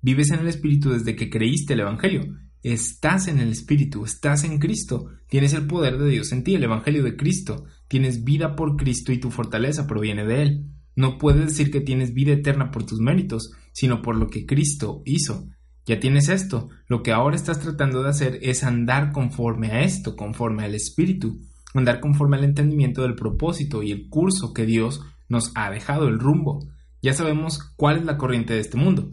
Vives 0.00 0.30
en 0.30 0.40
el 0.40 0.48
Espíritu 0.48 0.90
desde 0.90 1.16
que 1.16 1.30
creíste 1.30 1.74
el 1.74 1.80
Evangelio. 1.80 2.36
Estás 2.62 3.26
en 3.26 3.38
el 3.40 3.50
Espíritu, 3.50 4.04
estás 4.04 4.44
en 4.44 4.58
Cristo, 4.58 5.08
tienes 5.28 5.52
el 5.52 5.66
poder 5.66 5.98
de 5.98 6.08
Dios 6.08 6.30
en 6.30 6.44
ti, 6.44 6.54
el 6.54 6.62
Evangelio 6.62 7.02
de 7.02 7.16
Cristo, 7.16 7.64
tienes 7.88 8.22
vida 8.22 8.54
por 8.54 8.76
Cristo 8.76 9.12
y 9.12 9.18
tu 9.18 9.30
fortaleza 9.30 9.88
proviene 9.88 10.24
de 10.24 10.42
Él. 10.42 10.71
No 10.94 11.18
puedes 11.18 11.46
decir 11.46 11.70
que 11.70 11.80
tienes 11.80 12.14
vida 12.14 12.32
eterna 12.32 12.70
por 12.70 12.84
tus 12.84 13.00
méritos, 13.00 13.52
sino 13.72 14.02
por 14.02 14.16
lo 14.16 14.28
que 14.28 14.46
Cristo 14.46 15.02
hizo. 15.04 15.48
Ya 15.84 15.98
tienes 15.98 16.28
esto, 16.28 16.68
lo 16.86 17.02
que 17.02 17.12
ahora 17.12 17.34
estás 17.34 17.58
tratando 17.58 18.02
de 18.02 18.10
hacer 18.10 18.38
es 18.42 18.62
andar 18.62 19.10
conforme 19.10 19.68
a 19.72 19.82
esto, 19.82 20.14
conforme 20.14 20.64
al 20.64 20.74
Espíritu, 20.74 21.40
andar 21.74 21.98
conforme 21.98 22.36
al 22.36 22.44
entendimiento 22.44 23.02
del 23.02 23.16
propósito 23.16 23.82
y 23.82 23.90
el 23.90 24.08
curso 24.08 24.52
que 24.52 24.64
Dios 24.64 25.00
nos 25.28 25.50
ha 25.56 25.70
dejado, 25.70 26.06
el 26.08 26.20
rumbo. 26.20 26.68
Ya 27.00 27.14
sabemos 27.14 27.58
cuál 27.76 27.96
es 27.96 28.04
la 28.04 28.16
corriente 28.16 28.54
de 28.54 28.60
este 28.60 28.76
mundo. 28.76 29.10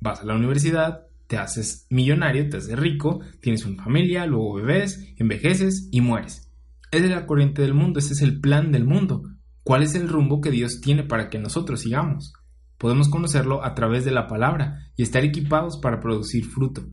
Vas 0.00 0.20
a 0.20 0.24
la 0.24 0.36
universidad, 0.36 1.06
te 1.26 1.38
haces 1.38 1.86
millonario, 1.90 2.48
te 2.48 2.58
haces 2.58 2.78
rico, 2.78 3.20
tienes 3.40 3.64
una 3.64 3.82
familia, 3.82 4.26
luego 4.26 4.54
bebés, 4.54 5.12
envejeces 5.16 5.88
y 5.90 6.02
mueres. 6.02 6.52
Esa 6.92 7.04
es 7.06 7.10
la 7.10 7.26
corriente 7.26 7.62
del 7.62 7.74
mundo, 7.74 7.98
ese 7.98 8.12
es 8.12 8.22
el 8.22 8.40
plan 8.40 8.70
del 8.70 8.84
mundo. 8.84 9.31
¿Cuál 9.64 9.82
es 9.82 9.94
el 9.94 10.08
rumbo 10.08 10.40
que 10.40 10.50
Dios 10.50 10.80
tiene 10.80 11.04
para 11.04 11.30
que 11.30 11.38
nosotros 11.38 11.80
sigamos? 11.80 12.32
Podemos 12.78 13.08
conocerlo 13.08 13.64
a 13.64 13.74
través 13.74 14.04
de 14.04 14.10
la 14.10 14.26
palabra 14.26 14.90
y 14.96 15.02
estar 15.02 15.24
equipados 15.24 15.78
para 15.78 16.00
producir 16.00 16.46
fruto. 16.46 16.84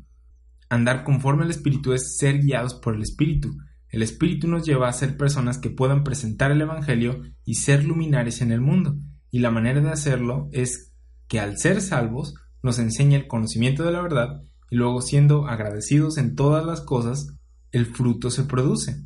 Andar 0.70 1.04
conforme 1.04 1.46
al 1.46 1.50
Espíritu 1.50 1.94
es 1.94 2.18
ser 2.18 2.40
guiados 2.40 2.76
por 2.76 2.94
el 2.94 3.02
Espíritu. 3.02 3.58
El 3.90 4.04
Espíritu 4.04 4.48
nos 4.48 4.66
lleva 4.68 4.88
a 4.88 4.94
ser 4.94 5.18
personas 5.18 5.58
que 5.58 5.72
puedan 5.72 6.04
presentar 6.04 6.52
el 6.52 6.62
Evangelio 6.62 7.24
y 7.44 7.56
ser 7.56 7.86
luminares 7.86 8.42
en 8.42 8.52
el 8.52 8.62
mundo. 8.62 8.98
Y 9.32 9.40
la 9.40 9.50
manera 9.50 9.82
de 9.82 9.90
hacerlo 9.90 10.48
es 10.52 10.94
que 11.28 11.40
al 11.40 11.58
ser 11.58 11.82
salvos 11.82 12.36
nos 12.62 12.78
enseña 12.78 13.18
el 13.18 13.28
conocimiento 13.28 13.84
de 13.84 13.92
la 13.92 14.02
verdad 14.02 14.44
y 14.70 14.76
luego 14.76 15.02
siendo 15.02 15.48
agradecidos 15.48 16.20
en 16.20 16.36
todas 16.36 16.64
las 16.66 16.82
cosas, 16.82 17.34
el 17.72 17.88
fruto 17.88 18.30
se 18.30 18.44
produce. 18.44 19.04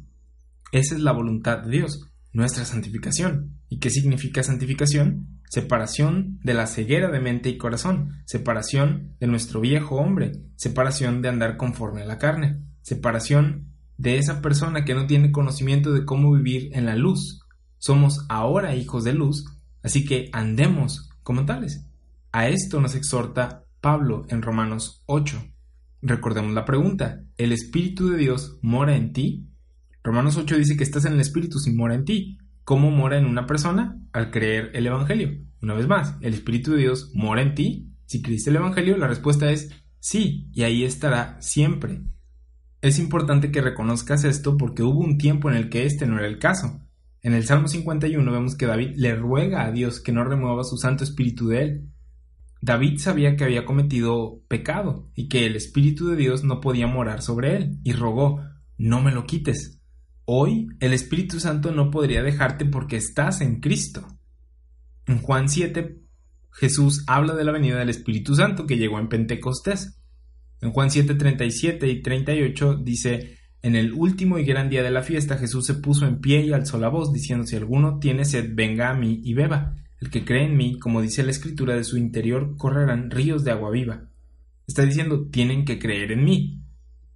Esa 0.74 0.96
es 0.96 1.02
la 1.02 1.12
voluntad 1.14 1.60
de 1.60 1.72
Dios, 1.72 2.10
nuestra 2.34 2.66
santificación. 2.66 3.53
¿Y 3.74 3.80
qué 3.80 3.90
significa 3.90 4.44
santificación? 4.44 5.40
Separación 5.50 6.40
de 6.44 6.54
la 6.54 6.68
ceguera 6.68 7.10
de 7.10 7.20
mente 7.20 7.50
y 7.50 7.58
corazón, 7.58 8.22
separación 8.24 9.16
de 9.20 9.26
nuestro 9.26 9.62
viejo 9.62 9.96
hombre, 9.96 10.34
separación 10.58 11.24
de 11.24 11.30
andar 11.30 11.58
conforme 11.58 12.04
a 12.04 12.06
la 12.06 12.20
carne, 12.20 12.62
separación 12.84 13.74
de 13.98 14.20
esa 14.20 14.44
persona 14.44 14.86
que 14.86 14.94
no 14.94 15.08
tiene 15.08 15.32
conocimiento 15.32 15.92
de 15.92 16.06
cómo 16.06 16.32
vivir 16.34 16.70
en 16.74 16.86
la 16.86 16.96
luz. 16.96 17.42
Somos 17.80 18.28
ahora 18.30 18.76
hijos 18.76 19.06
de 19.06 19.14
luz, 19.14 19.44
así 19.82 20.06
que 20.06 20.30
andemos 20.34 21.10
como 21.24 21.48
tales. 21.48 21.88
A 22.32 22.50
esto 22.50 22.80
nos 22.80 22.94
exhorta 22.94 23.64
Pablo 23.82 24.28
en 24.30 24.44
Romanos 24.44 25.02
8. 25.08 25.44
Recordemos 26.04 26.54
la 26.54 26.66
pregunta, 26.66 27.24
¿el 27.38 27.52
Espíritu 27.52 28.10
de 28.10 28.20
Dios 28.20 28.60
mora 28.62 28.96
en 28.96 29.14
ti? 29.14 29.48
Romanos 30.04 30.38
8 30.38 30.58
dice 30.58 30.78
que 30.78 30.84
estás 30.84 31.06
en 31.06 31.14
el 31.14 31.22
Espíritu 31.22 31.58
si 31.58 31.74
mora 31.74 31.96
en 31.96 32.06
ti. 32.06 32.38
¿Cómo 32.64 32.92
mora 32.92 33.18
en 33.18 33.26
una 33.26 33.46
persona? 33.46 34.00
Al 34.12 34.32
creer 34.32 34.72
el 34.74 34.88
Evangelio. 34.88 35.38
Una 35.62 35.74
vez 35.74 35.88
más, 35.88 36.16
¿el 36.22 36.34
Espíritu 36.34 36.72
de 36.72 36.80
Dios 36.80 37.12
mora 37.14 37.42
en 37.42 37.56
ti? 37.56 37.94
Si 38.06 38.22
creíste 38.22 38.50
el 38.50 38.58
Evangelio, 38.58 38.98
la 38.98 39.08
respuesta 39.08 39.52
es 39.52 39.70
sí, 40.00 40.50
y 40.54 40.64
ahí 40.64 40.84
estará 40.84 41.38
siempre. 41.42 42.02
Es 42.82 43.00
importante 43.00 43.52
que 43.52 43.62
reconozcas 43.62 44.24
esto 44.24 44.58
porque 44.58 44.84
hubo 44.84 45.00
un 45.00 45.18
tiempo 45.18 45.50
en 45.50 45.56
el 45.56 45.70
que 45.70 45.86
este 45.86 46.06
no 46.06 46.18
era 46.18 46.28
el 46.28 46.40
caso. 46.40 46.82
En 47.22 47.34
el 47.34 47.46
Salmo 47.46 47.68
51 47.68 48.32
vemos 48.32 48.56
que 48.56 48.66
David 48.66 48.96
le 48.96 49.16
ruega 49.16 49.66
a 49.66 49.72
Dios 49.72 50.02
que 50.02 50.12
no 50.12 50.24
remueva 50.24 50.64
su 50.64 50.78
Santo 50.78 51.04
Espíritu 51.04 51.48
de 51.48 51.62
él, 51.62 51.94
David 52.64 52.98
sabía 53.00 53.36
que 53.36 53.44
había 53.44 53.66
cometido 53.66 54.42
pecado 54.48 55.12
y 55.16 55.28
que 55.28 55.46
el 55.46 55.58
Espíritu 55.58 56.08
de 56.08 56.16
Dios 56.16 56.46
no 56.46 56.62
podía 56.62 56.88
morar 56.88 57.22
sobre 57.22 57.58
él, 57.58 57.80
y 57.84 57.92
rogó, 57.92 58.42
no 58.78 59.02
me 59.02 59.12
lo 59.12 59.26
quites. 59.26 59.82
Hoy 60.26 60.70
el 60.80 60.94
Espíritu 60.94 61.42
Santo 61.42 61.72
no 61.72 61.92
podría 61.92 62.24
dejarte 62.24 62.66
porque 62.66 62.96
estás 62.96 63.42
en 63.42 63.60
Cristo. 63.60 64.08
En 65.06 65.20
Juan 65.20 65.50
7, 65.50 66.00
Jesús 66.52 67.04
habla 67.08 67.36
de 67.36 67.44
la 67.44 67.52
venida 67.52 67.78
del 67.78 67.90
Espíritu 67.90 68.36
Santo 68.36 68.66
que 68.66 68.78
llegó 68.78 69.00
en 69.00 69.10
Pentecostés. 69.10 70.00
En 70.62 70.72
Juan 70.72 70.92
7, 70.92 71.16
37 71.16 71.90
y 71.90 72.02
38 72.02 72.78
dice, 72.78 73.38
en 73.62 73.76
el 73.76 73.92
último 73.92 74.40
y 74.40 74.46
gran 74.46 74.70
día 74.70 74.82
de 74.82 74.92
la 74.92 75.04
fiesta 75.04 75.38
Jesús 75.38 75.66
se 75.66 75.74
puso 75.74 76.06
en 76.06 76.22
pie 76.22 76.46
y 76.46 76.54
alzó 76.54 76.78
la 76.78 76.88
voz, 76.88 77.12
diciendo, 77.12 77.46
si 77.46 77.58
alguno 77.58 78.00
tiene 78.00 78.24
sed, 78.24 78.52
venga 78.54 78.92
a 78.92 78.94
mí 78.94 79.20
y 79.26 79.34
beba. 79.34 79.76
El 80.00 80.10
que 80.10 80.24
cree 80.24 80.46
en 80.46 80.56
mí, 80.56 80.80
como 80.80 81.02
dice 81.02 81.24
la 81.24 81.32
escritura, 81.32 81.76
de 81.76 81.84
su 81.84 81.98
interior 81.98 82.56
correrán 82.56 83.12
ríos 83.12 83.44
de 83.44 83.52
agua 83.52 83.72
viva. 83.72 84.06
Está 84.68 84.84
diciendo, 84.84 85.28
tienen 85.30 85.66
que 85.66 85.80
creer 85.80 86.14
en 86.14 86.24
mí. 86.24 86.62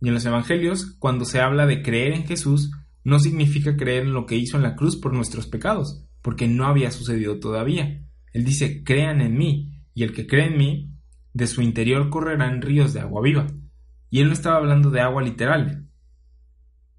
Y 0.02 0.10
en 0.10 0.14
los 0.14 0.26
Evangelios, 0.26 0.96
cuando 1.00 1.24
se 1.24 1.40
habla 1.40 1.66
de 1.66 1.82
creer 1.82 2.14
en 2.14 2.26
Jesús, 2.26 2.72
no 3.08 3.22
significa 3.22 3.78
creer 3.78 4.04
en 4.04 4.12
lo 4.12 4.26
que 4.26 4.36
hizo 4.36 4.58
en 4.58 4.64
la 4.64 4.76
cruz 4.76 4.98
por 4.98 5.14
nuestros 5.14 5.48
pecados, 5.48 6.04
porque 6.22 6.46
no 6.46 6.66
había 6.66 6.92
sucedido 6.92 7.40
todavía. 7.40 8.06
Él 8.34 8.44
dice, 8.44 8.84
crean 8.84 9.22
en 9.22 9.38
mí, 9.38 9.82
y 9.94 10.04
el 10.04 10.12
que 10.12 10.28
cree 10.28 10.48
en 10.48 10.58
mí, 10.58 10.92
de 11.32 11.48
su 11.48 11.62
interior 11.62 12.10
correrán 12.10 12.62
ríos 12.62 12.92
de 12.92 13.00
agua 13.00 13.22
viva. 13.22 13.48
Y 14.10 14.20
él 14.20 14.28
no 14.28 14.34
estaba 14.34 14.58
hablando 14.58 14.92
de 14.92 15.00
agua 15.00 15.22
literal, 15.22 15.88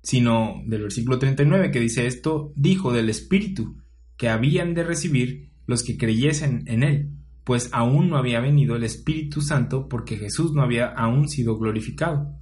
sino 0.02 0.62
del 0.64 0.84
versículo 0.84 1.18
39 1.18 1.70
que 1.70 1.80
dice 1.80 2.06
esto, 2.06 2.54
dijo 2.56 2.90
del 2.90 3.10
Espíritu 3.10 3.76
que 4.16 4.30
habían 4.30 4.72
de 4.72 4.84
recibir 4.84 5.50
los 5.66 5.82
que 5.82 5.98
creyesen 5.98 6.62
en 6.68 6.84
él, 6.84 7.10
pues 7.44 7.68
aún 7.72 8.08
no 8.08 8.16
había 8.16 8.40
venido 8.40 8.76
el 8.76 8.84
Espíritu 8.84 9.42
Santo 9.42 9.90
porque 9.90 10.16
Jesús 10.16 10.54
no 10.54 10.62
había 10.62 10.86
aún 10.86 11.28
sido 11.28 11.58
glorificado. 11.58 12.34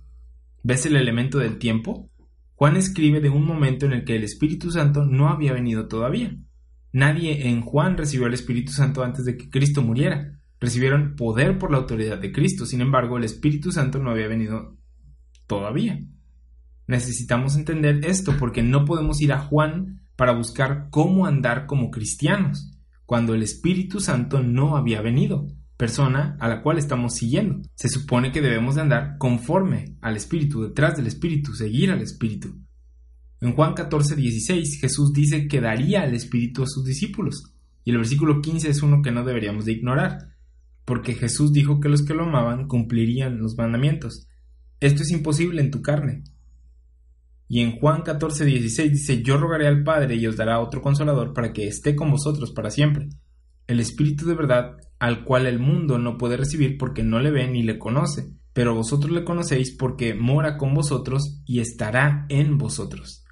¿Ves 0.62 0.87
el 0.87 0.95
elemento 0.95 1.39
del 1.39 1.59
tiempo? 1.59 2.12
Juan 2.57 2.76
escribe 2.76 3.20
de 3.20 3.28
un 3.28 3.44
momento 3.44 3.84
en 3.84 3.92
el 3.92 4.04
que 4.04 4.16
el 4.16 4.24
Espíritu 4.24 4.70
Santo 4.70 5.04
no 5.04 5.28
había 5.28 5.52
venido 5.52 5.88
todavía. 5.88 6.34
Nadie 6.90 7.48
en 7.48 7.61
Juan 7.61 7.98
recibió 7.98 8.26
el 8.26 8.32
Espíritu 8.34 8.72
Santo 8.72 9.04
antes 9.04 9.26
de 9.26 9.36
que 9.36 9.50
Cristo 9.50 9.82
muriera. 9.82 10.40
Recibieron 10.59 11.16
poder 11.16 11.59
por 11.59 11.70
la 11.70 11.76
autoridad 11.76 12.18
de 12.18 12.32
Cristo, 12.32 12.64
sin 12.64 12.80
embargo 12.80 13.18
el 13.18 13.24
Espíritu 13.24 13.72
Santo 13.72 13.98
no 13.98 14.11
había 14.11 14.26
venido 14.26 14.78
todavía. 15.46 16.00
Necesitamos 16.86 17.57
entender 17.57 18.07
esto 18.07 18.34
porque 18.38 18.62
no 18.62 18.86
podemos 18.86 19.20
ir 19.20 19.34
a 19.34 19.38
Juan 19.38 20.00
para 20.16 20.32
buscar 20.32 20.88
cómo 20.90 21.26
andar 21.26 21.66
como 21.66 21.90
cristianos 21.90 22.72
cuando 23.04 23.34
el 23.34 23.42
Espíritu 23.42 24.00
Santo 24.00 24.42
no 24.42 24.78
había 24.78 25.02
venido, 25.02 25.46
persona 25.77 26.37
a 26.41 26.49
la 26.49 26.62
cual 26.62 26.79
estamos 26.79 27.14
siguiendo. 27.14 27.62
Se 27.74 27.89
supone 27.89 28.33
que 28.33 28.41
debemos 28.41 28.74
de 28.74 28.83
andar 28.83 29.18
conforme 29.18 29.97
al 30.01 30.16
Espíritu, 30.16 30.62
detrás 30.62 30.97
del 30.97 31.07
Espíritu, 31.07 31.55
seguir 31.55 31.91
al 31.91 32.01
Espíritu. 32.01 32.55
En 33.41 33.55
Juan 33.55 33.74
14, 33.74 34.16
16 34.16 34.81
Jesús 34.81 35.12
dice 35.12 35.47
que 35.47 35.61
daría 35.61 36.03
al 36.03 36.14
Espíritu 36.14 36.62
a 36.62 36.66
sus 36.66 36.85
discípulos, 36.85 37.55
y 37.85 37.91
el 37.91 37.99
versículo 37.99 38.41
15 38.41 38.70
es 38.70 38.83
uno 38.83 39.03
que 39.03 39.12
no 39.12 39.24
deberíamos 39.24 39.64
de 39.64 39.72
ignorar, 39.72 40.35
porque 40.85 41.14
Jesús 41.14 41.53
dijo 41.53 41.81
que 41.81 41.89
los 41.89 42.03
que 42.03 42.14
lo 42.14 42.24
amaban 42.24 42.66
cumplirían 42.66 43.39
los 43.39 43.57
mandamientos. 43.57 44.27
Esto 44.81 45.03
es 45.03 45.11
imposible 45.11 45.61
en 45.61 45.70
tu 45.70 45.83
carne, 45.83 46.24
y 47.49 47.61
en 47.61 47.79
Juan 47.79 48.03
14, 48.03 48.45
16 48.45 48.93
dice, 48.93 49.22
yo 49.22 49.37
rogaré 49.39 49.68
al 49.68 49.85
Padre 49.85 50.16
y 50.16 50.27
os 50.27 50.37
dará 50.37 50.59
otro 50.61 50.83
consolador 50.83 51.33
para 51.33 51.53
que 51.53 51.68
esté 51.68 51.95
con 51.95 52.11
vosotros 52.11 52.51
para 52.53 52.70
siempre. 52.70 53.09
El 53.66 53.79
Espíritu 53.79 54.27
de 54.27 54.35
verdad, 54.35 54.77
al 54.99 55.24
cual 55.24 55.47
el 55.47 55.59
mundo 55.59 55.99
no 55.99 56.16
puede 56.18 56.36
recibir 56.36 56.78
porque 56.78 57.03
no 57.03 57.20
le 57.20 57.30
ve 57.30 57.47
ni 57.49 57.62
le 57.62 57.78
conoce, 57.78 58.32
pero 58.53 58.74
vosotros 58.74 59.12
le 59.12 59.24
conocéis 59.24 59.76
porque 59.76 60.14
mora 60.14 60.57
con 60.57 60.72
vosotros 60.74 61.42
y 61.44 61.61
estará 61.61 62.26
en 62.28 62.59
vosotros. 62.59 63.24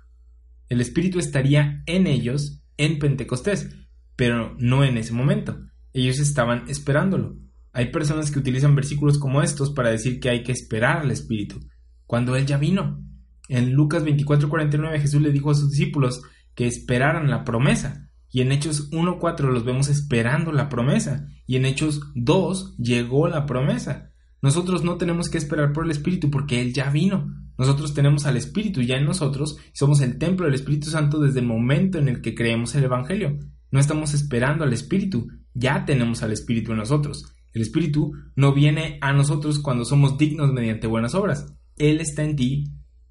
El 0.68 0.80
Espíritu 0.80 1.18
estaría 1.18 1.82
en 1.86 2.06
ellos 2.06 2.62
en 2.76 2.98
Pentecostés, 2.98 3.70
pero 4.16 4.54
no 4.58 4.84
en 4.84 4.98
ese 4.98 5.12
momento. 5.12 5.58
Ellos 5.92 6.18
estaban 6.18 6.68
esperándolo. 6.68 7.36
Hay 7.72 7.90
personas 7.90 8.30
que 8.30 8.38
utilizan 8.38 8.74
versículos 8.74 9.18
como 9.18 9.42
estos 9.42 9.72
para 9.72 9.90
decir 9.90 10.20
que 10.20 10.30
hay 10.30 10.42
que 10.42 10.52
esperar 10.52 10.98
al 10.98 11.10
Espíritu, 11.10 11.60
cuando 12.06 12.36
Él 12.36 12.46
ya 12.46 12.56
vino. 12.58 13.02
En 13.48 13.72
Lucas 13.72 14.04
24:49 14.04 15.00
Jesús 15.00 15.20
le 15.20 15.32
dijo 15.32 15.50
a 15.50 15.54
sus 15.54 15.70
discípulos 15.70 16.22
que 16.54 16.66
esperaran 16.66 17.30
la 17.30 17.44
promesa, 17.44 18.10
y 18.35 18.41
en 18.41 18.51
Hechos 18.51 18.91
1.4 18.91 19.49
los 19.53 19.64
vemos 19.64 19.89
esperando 19.89 20.51
la 20.51 20.68
promesa, 20.68 21.28
y 21.47 21.55
en 21.55 21.66
Hechos 21.66 22.01
2 22.16 22.78
llegó 22.78 23.28
la 23.28 23.47
promesa. 23.47 24.11
Nosotros 24.43 24.82
no 24.82 24.97
tenemos 24.97 25.28
que 25.28 25.39
esperar 25.39 25.72
por 25.72 25.85
el 25.85 25.93
Espíritu 25.93 26.32
porque 26.32 26.61
Él 26.61 26.74
ya 26.74 26.91
vino. 26.91 27.32
Nosotros 27.57 27.95
tenemos 27.95 28.26
al 28.26 28.37
Espíritu 28.37 28.82
ya 28.82 28.97
en 28.97 29.05
nosotros 29.05 29.59
somos 29.72 30.01
el 30.01 30.18
templo 30.18 30.47
del 30.47 30.57
Espíritu 30.57 30.91
Santo 30.91 31.20
desde 31.20 31.39
el 31.39 31.47
momento 31.47 31.99
en 31.99 32.09
el 32.09 32.22
que 32.22 32.35
creemos 32.35 32.74
el 32.74 32.82
Evangelio. 32.82 33.39
No 33.70 33.78
estamos 33.78 34.14
esperando 34.14 34.64
al 34.64 34.72
Espíritu, 34.72 35.28
ya 35.53 35.85
tenemos 35.85 36.24
al 36.24 36.32
Espíritu 36.32 36.72
en 36.72 36.78
nosotros. 36.78 37.37
El 37.53 37.62
Espíritu 37.62 38.14
no 38.35 38.53
viene 38.53 38.99
a 39.01 39.12
nosotros 39.12 39.61
cuando 39.61 39.85
somos 39.85 40.18
dignos 40.18 40.53
mediante 40.53 40.89
buenas 40.89 41.14
obras. 41.14 41.55
Él 41.76 42.01
está 42.01 42.24
en 42.24 42.35
ti 42.35 42.64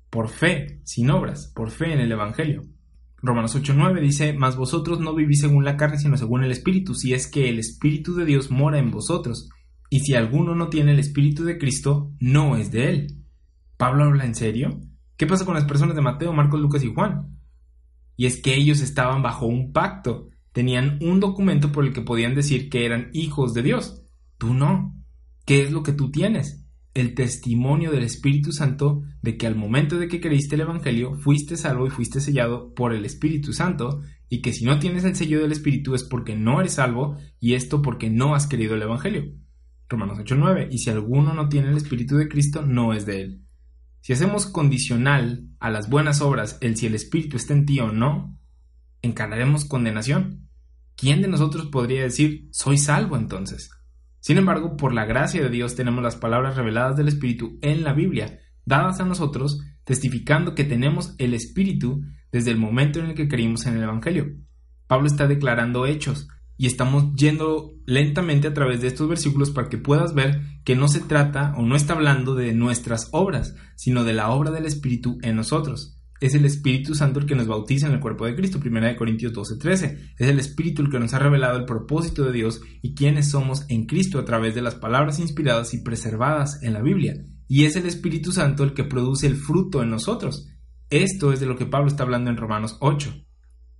por 0.10 0.28
fe, 0.28 0.82
sin 0.84 1.10
obras, 1.12 1.50
por 1.56 1.72
fe 1.72 1.94
en 1.94 2.02
el 2.02 2.12
Evangelio. 2.12 2.64
Romanos 3.24 3.56
8:9 3.56 4.02
dice, 4.02 4.34
Mas 4.34 4.58
vosotros 4.58 5.00
no 5.00 5.16
vivís 5.16 5.40
según 5.40 5.64
la 5.64 5.78
carne, 5.78 5.98
sino 5.98 6.18
según 6.18 6.44
el 6.44 6.52
Espíritu, 6.52 6.94
si 6.94 7.14
es 7.14 7.26
que 7.26 7.48
el 7.48 7.58
Espíritu 7.58 8.16
de 8.16 8.26
Dios 8.26 8.52
mora 8.52 8.80
en 8.80 8.92
vosotros. 8.92 9.50
Y 9.90 10.02
si 10.02 10.14
alguno 10.14 10.56
no 10.56 10.68
tiene 10.68 10.92
el 10.92 11.00
Espíritu 11.00 11.46
de 11.46 11.58
Cristo, 11.58 12.12
no 12.20 12.58
es 12.58 12.70
de 12.72 12.90
él. 12.90 13.08
¿Pablo 13.78 14.04
habla 14.04 14.26
en 14.26 14.36
serio? 14.36 14.82
¿Qué 15.16 15.26
pasa 15.26 15.46
con 15.46 15.54
las 15.54 15.64
personas 15.64 15.96
de 15.96 16.02
Mateo, 16.02 16.34
Marcos, 16.34 16.60
Lucas 16.60 16.84
y 16.84 16.94
Juan? 16.94 17.40
Y 18.18 18.26
es 18.26 18.42
que 18.42 18.56
ellos 18.56 18.82
estaban 18.82 19.24
bajo 19.24 19.46
un 19.46 19.72
pacto, 19.72 20.28
tenían 20.52 21.00
un 21.02 21.22
documento 21.22 21.72
por 21.72 21.86
el 21.86 21.94
que 21.94 22.02
podían 22.02 22.36
decir 22.36 22.70
que 22.70 22.86
eran 22.86 23.10
hijos 23.14 23.54
de 23.54 23.64
Dios. 23.64 24.04
Tú 24.38 24.54
no. 24.54 25.02
¿Qué 25.46 25.64
es 25.64 25.72
lo 25.72 25.82
que 25.82 25.94
tú 25.94 26.12
tienes? 26.12 26.63
El 26.94 27.16
testimonio 27.16 27.92
del 27.92 28.04
Espíritu 28.04 28.52
Santo 28.52 29.04
de 29.22 29.36
que 29.38 29.48
al 29.48 29.56
momento 29.56 29.98
de 29.98 30.08
que 30.08 30.22
creíste 30.22 30.56
el 30.56 30.62
Evangelio 30.62 31.16
fuiste 31.16 31.58
salvo 31.58 31.88
y 31.88 31.90
fuiste 31.90 32.22
sellado 32.22 32.74
por 32.74 32.94
el 32.94 33.06
Espíritu 33.06 33.54
Santo 33.54 34.02
y 34.30 34.42
que 34.42 34.54
si 34.54 34.66
no 34.66 34.80
tienes 34.80 35.04
el 35.04 35.16
sello 35.16 35.42
del 35.42 35.52
Espíritu 35.52 35.96
es 35.96 36.04
porque 36.04 36.36
no 36.36 36.60
eres 36.60 36.74
salvo 36.74 37.18
y 37.40 37.54
esto 37.54 37.82
porque 37.82 38.10
no 38.10 38.36
has 38.36 38.48
querido 38.48 38.76
el 38.76 38.84
Evangelio. 38.84 39.34
Romanos 39.90 40.20
8:9 40.20 40.70
y 40.72 40.80
si 40.80 40.90
alguno 40.90 41.34
no 41.34 41.50
tiene 41.50 41.70
el 41.70 41.78
Espíritu 41.78 42.16
de 42.18 42.28
Cristo 42.28 42.62
no 42.64 42.94
es 42.94 43.06
de 43.06 43.22
él. 43.22 43.44
Si 44.02 44.12
hacemos 44.12 44.48
condicional 44.48 45.48
a 45.60 45.70
las 45.70 45.90
buenas 45.90 46.22
obras 46.22 46.58
el 46.62 46.76
si 46.78 46.88
el 46.88 46.96
Espíritu 46.96 47.38
está 47.38 47.54
en 47.54 47.66
ti 47.66 47.80
o 47.80 47.92
no, 47.92 48.38
encararemos 49.02 49.66
condenación. 49.66 50.50
¿Quién 50.96 51.22
de 51.22 51.28
nosotros 51.28 51.68
podría 51.68 52.04
decir, 52.04 52.48
soy 52.52 52.78
salvo 52.78 53.18
entonces? 53.18 53.70
Sin 54.24 54.38
embargo, 54.38 54.78
por 54.78 54.94
la 54.94 55.04
gracia 55.04 55.44
de 55.44 55.50
Dios 55.50 55.76
tenemos 55.76 56.02
las 56.02 56.16
palabras 56.16 56.56
reveladas 56.56 56.96
del 56.96 57.10
Espíritu 57.10 57.60
en 57.62 57.84
la 57.84 57.92
Biblia, 57.92 58.40
dadas 58.64 59.02
a 59.02 59.06
nosotros, 59.06 59.60
testificando 59.84 60.56
que 60.56 60.64
tenemos 60.64 61.14
el 61.18 61.34
Espíritu 61.34 62.04
desde 62.32 62.52
el 62.52 62.58
momento 62.58 63.00
en 63.00 63.08
el 63.08 63.16
que 63.16 63.28
creímos 63.28 63.66
en 63.66 63.76
el 63.76 63.84
Evangelio. 63.84 64.28
Pablo 64.88 65.08
está 65.08 65.28
declarando 65.28 65.86
hechos, 65.86 66.30
y 66.56 66.68
estamos 66.68 67.14
yendo 67.16 67.74
lentamente 67.86 68.48
a 68.48 68.54
través 68.54 68.80
de 68.80 68.88
estos 68.88 69.10
versículos 69.10 69.52
para 69.52 69.68
que 69.68 69.78
puedas 69.78 70.14
ver 70.14 70.40
que 70.64 70.78
no 70.78 70.88
se 70.88 71.02
trata 71.02 71.54
o 71.58 71.64
no 71.64 71.76
está 71.76 71.92
hablando 71.92 72.34
de 72.34 72.54
nuestras 72.54 73.10
obras, 73.12 73.58
sino 73.76 74.06
de 74.06 74.14
la 74.14 74.30
obra 74.30 74.52
del 74.52 74.66
Espíritu 74.66 75.18
en 75.22 75.36
nosotros. 75.36 76.02
Es 76.24 76.36
el 76.36 76.46
Espíritu 76.46 76.96
Santo 76.96 77.20
el 77.20 77.26
que 77.26 77.36
nos 77.36 77.48
bautiza 77.48 77.88
en 77.88 77.96
el 77.96 78.00
cuerpo 78.00 78.26
de 78.26 78.34
Cristo, 78.34 78.62
1 78.64 78.96
Corintios 78.96 79.34
12:13. 79.34 80.14
Es 80.18 80.30
el 80.30 80.40
Espíritu 80.40 80.82
el 80.82 80.90
que 80.90 80.98
nos 80.98 81.14
ha 81.14 81.20
revelado 81.20 81.58
el 81.58 81.66
propósito 81.66 82.24
de 82.24 82.32
Dios 82.32 82.62
y 82.82 82.96
quiénes 82.96 83.30
somos 83.30 83.66
en 83.68 83.88
Cristo 83.88 84.20
a 84.20 84.24
través 84.24 84.56
de 84.56 84.62
las 84.62 84.76
palabras 84.76 85.20
inspiradas 85.20 85.74
y 85.74 85.84
preservadas 85.84 86.64
en 86.64 86.72
la 86.72 86.82
Biblia. 86.82 87.14
Y 87.50 87.66
es 87.66 87.76
el 87.76 87.88
Espíritu 87.88 88.32
Santo 88.32 88.64
el 88.64 88.74
que 88.74 88.86
produce 88.86 89.28
el 89.28 89.36
fruto 89.36 89.84
en 89.84 89.90
nosotros. 89.90 90.48
Esto 90.90 91.34
es 91.34 91.42
de 91.42 91.46
lo 91.46 91.58
que 91.58 91.66
Pablo 91.66 91.90
está 91.90 92.04
hablando 92.04 92.30
en 92.30 92.38
Romanos 92.38 92.78
8. 92.80 93.14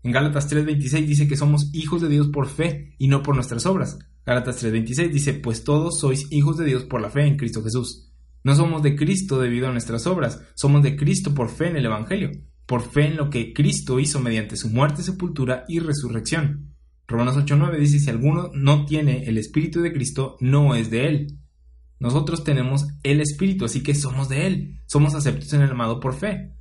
En 0.04 0.12
Gálatas 0.12 0.52
3:26 0.52 1.08
dice 1.08 1.30
que 1.30 1.38
somos 1.38 1.74
hijos 1.74 2.02
de 2.02 2.10
Dios 2.10 2.28
por 2.28 2.50
fe 2.50 2.94
y 2.98 3.08
no 3.08 3.24
por 3.24 3.36
nuestras 3.36 3.66
obras. 3.66 4.00
Gálatas 4.26 4.62
3:26 4.62 5.14
dice, 5.14 5.34
pues 5.36 5.64
todos 5.64 5.98
sois 5.98 6.28
hijos 6.30 6.58
de 6.58 6.66
Dios 6.66 6.84
por 6.84 7.00
la 7.00 7.10
fe 7.10 7.26
en 7.26 7.38
Cristo 7.38 7.64
Jesús. 7.64 8.13
No 8.44 8.56
somos 8.56 8.84
de 8.84 8.96
Cristo 8.96 9.40
debido 9.40 9.68
a 9.68 9.72
nuestras 9.72 10.06
obras, 10.06 10.42
somos 10.56 10.84
de 10.84 10.96
Cristo 10.96 11.34
por 11.34 11.50
fe 11.50 11.70
en 11.70 11.78
el 11.78 11.86
Evangelio, 11.86 12.32
por 12.66 12.82
fe 12.82 13.08
en 13.08 13.18
lo 13.18 13.30
que 13.30 13.54
Cristo 13.54 14.00
hizo 14.00 14.20
mediante 14.20 14.58
su 14.58 14.70
muerte, 14.70 15.02
sepultura 15.02 15.64
y 15.68 15.80
resurrección. 15.80 16.76
Romanos 17.08 17.38
8:9 17.38 17.78
dice, 17.78 18.00
si 18.00 18.10
alguno 18.10 18.52
no 18.54 18.86
tiene 18.86 19.24
el 19.26 19.38
Espíritu 19.38 19.82
de 19.82 19.94
Cristo, 19.94 20.38
no 20.40 20.76
es 20.76 20.90
de 20.90 21.08
él. 21.08 21.40
Nosotros 22.00 22.44
tenemos 22.44 22.86
el 23.04 23.22
Espíritu, 23.22 23.66
así 23.66 23.82
que 23.82 23.96
somos 23.96 24.28
de 24.28 24.48
él, 24.48 24.82
somos 24.88 25.16
aceptos 25.16 25.54
en 25.54 25.62
el 25.62 25.72
amado 25.72 26.00
por 26.00 26.16
fe. 26.16 26.54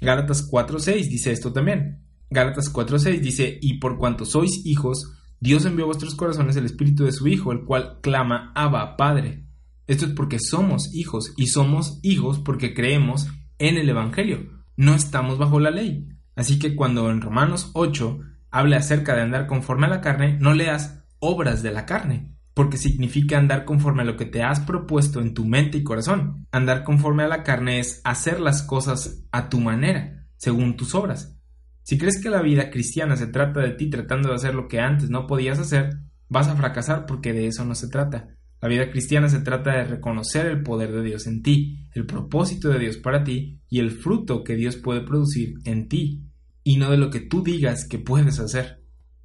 Gálatas 0.00 0.48
4:6 0.50 1.08
dice 1.08 1.32
esto 1.32 1.52
también. 1.52 2.04
Gálatas 2.30 2.72
4:6 2.72 3.20
dice, 3.20 3.58
y 3.60 3.78
por 3.78 3.98
cuanto 3.98 4.24
sois 4.24 4.64
hijos, 4.64 5.12
Dios 5.40 5.66
envió 5.66 5.84
a 5.84 5.88
vuestros 5.88 6.14
corazones 6.14 6.56
el 6.56 6.64
Espíritu 6.64 7.04
de 7.04 7.12
su 7.12 7.28
Hijo, 7.28 7.52
el 7.52 7.64
cual 7.64 7.98
clama, 8.00 8.52
Abba, 8.54 8.96
Padre. 8.96 9.44
Esto 9.86 10.06
es 10.06 10.12
porque 10.12 10.38
somos 10.38 10.94
hijos, 10.94 11.32
y 11.36 11.48
somos 11.48 11.98
hijos 12.02 12.38
porque 12.38 12.74
creemos 12.74 13.28
en 13.58 13.76
el 13.76 13.88
Evangelio. 13.88 14.64
No 14.76 14.94
estamos 14.94 15.38
bajo 15.38 15.60
la 15.60 15.70
ley. 15.70 16.08
Así 16.34 16.58
que 16.58 16.74
cuando 16.74 17.10
en 17.10 17.20
Romanos 17.20 17.70
8 17.74 18.20
hable 18.50 18.76
acerca 18.76 19.14
de 19.14 19.22
andar 19.22 19.46
conforme 19.46 19.86
a 19.86 19.90
la 19.90 20.00
carne, 20.00 20.38
no 20.40 20.54
leas 20.54 21.04
obras 21.18 21.62
de 21.62 21.72
la 21.72 21.86
carne, 21.86 22.36
porque 22.54 22.76
significa 22.76 23.38
andar 23.38 23.64
conforme 23.64 24.02
a 24.02 24.04
lo 24.04 24.16
que 24.16 24.26
te 24.26 24.42
has 24.42 24.60
propuesto 24.60 25.20
en 25.20 25.34
tu 25.34 25.44
mente 25.44 25.78
y 25.78 25.84
corazón. 25.84 26.46
Andar 26.52 26.84
conforme 26.84 27.22
a 27.22 27.28
la 27.28 27.42
carne 27.42 27.80
es 27.80 28.00
hacer 28.04 28.40
las 28.40 28.62
cosas 28.62 29.24
a 29.32 29.48
tu 29.48 29.60
manera, 29.60 30.26
según 30.36 30.76
tus 30.76 30.94
obras. 30.94 31.38
Si 31.82 31.98
crees 31.98 32.20
que 32.22 32.30
la 32.30 32.42
vida 32.42 32.70
cristiana 32.70 33.16
se 33.16 33.26
trata 33.26 33.60
de 33.60 33.70
ti 33.70 33.90
tratando 33.90 34.28
de 34.28 34.36
hacer 34.36 34.54
lo 34.54 34.68
que 34.68 34.80
antes 34.80 35.10
no 35.10 35.26
podías 35.26 35.58
hacer, 35.58 35.98
vas 36.28 36.48
a 36.48 36.56
fracasar 36.56 37.06
porque 37.06 37.32
de 37.32 37.48
eso 37.48 37.64
no 37.64 37.74
se 37.74 37.88
trata. 37.88 38.36
La 38.62 38.68
vida 38.68 38.90
cristiana 38.92 39.28
se 39.28 39.40
trata 39.40 39.72
de 39.72 39.84
reconocer 39.84 40.46
el 40.46 40.62
poder 40.62 40.92
de 40.92 41.02
Dios 41.02 41.26
en 41.26 41.42
ti, 41.42 41.88
el 41.94 42.06
propósito 42.06 42.68
de 42.68 42.78
Dios 42.78 42.96
para 42.96 43.24
ti 43.24 43.60
y 43.68 43.80
el 43.80 43.90
fruto 43.90 44.44
que 44.44 44.54
Dios 44.54 44.76
puede 44.76 45.00
producir 45.00 45.54
en 45.64 45.88
ti, 45.88 46.28
y 46.62 46.76
no 46.76 46.88
de 46.88 46.96
lo 46.96 47.10
que 47.10 47.18
tú 47.18 47.42
digas 47.42 47.88
que 47.88 47.98
puedes 47.98 48.38
hacer. 48.38 48.84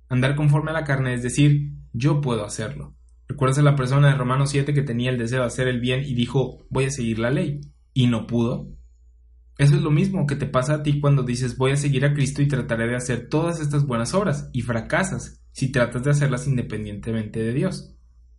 Andar 0.09 0.35
conforme 0.35 0.71
a 0.71 0.73
la 0.73 0.85
carne 0.85 1.13
es 1.13 1.21
decir, 1.21 1.71
yo 1.93 2.19
puedo 2.19 2.43
hacerlo. 2.43 2.95
¿Recuerdas 3.27 3.59
a 3.59 3.61
la 3.61 3.75
persona 3.75 4.07
de 4.07 4.15
Romanos 4.15 4.49
7 4.49 4.73
que 4.73 4.81
tenía 4.81 5.11
el 5.11 5.19
deseo 5.19 5.41
de 5.41 5.47
hacer 5.47 5.67
el 5.67 5.81
bien 5.81 6.01
y 6.03 6.15
dijo, 6.15 6.65
voy 6.71 6.85
a 6.85 6.89
seguir 6.89 7.19
la 7.19 7.29
ley? 7.29 7.61
¿Y 7.93 8.07
no 8.07 8.25
pudo? 8.25 8.71
Eso 9.59 9.75
es 9.75 9.83
lo 9.83 9.91
mismo 9.91 10.25
que 10.25 10.35
te 10.35 10.47
pasa 10.47 10.75
a 10.75 10.83
ti 10.83 10.99
cuando 10.99 11.21
dices 11.21 11.57
voy 11.57 11.71
a 11.71 11.77
seguir 11.77 12.05
a 12.05 12.13
Cristo 12.15 12.41
y 12.41 12.47
trataré 12.47 12.87
de 12.87 12.95
hacer 12.95 13.27
todas 13.29 13.59
estas 13.59 13.85
buenas 13.85 14.15
obras 14.15 14.49
y 14.51 14.61
fracasas 14.61 15.43
si 15.51 15.71
tratas 15.71 16.03
de 16.03 16.11
hacerlas 16.11 16.47
independientemente 16.47 17.39
de 17.39 17.53
Dios. 17.53 17.96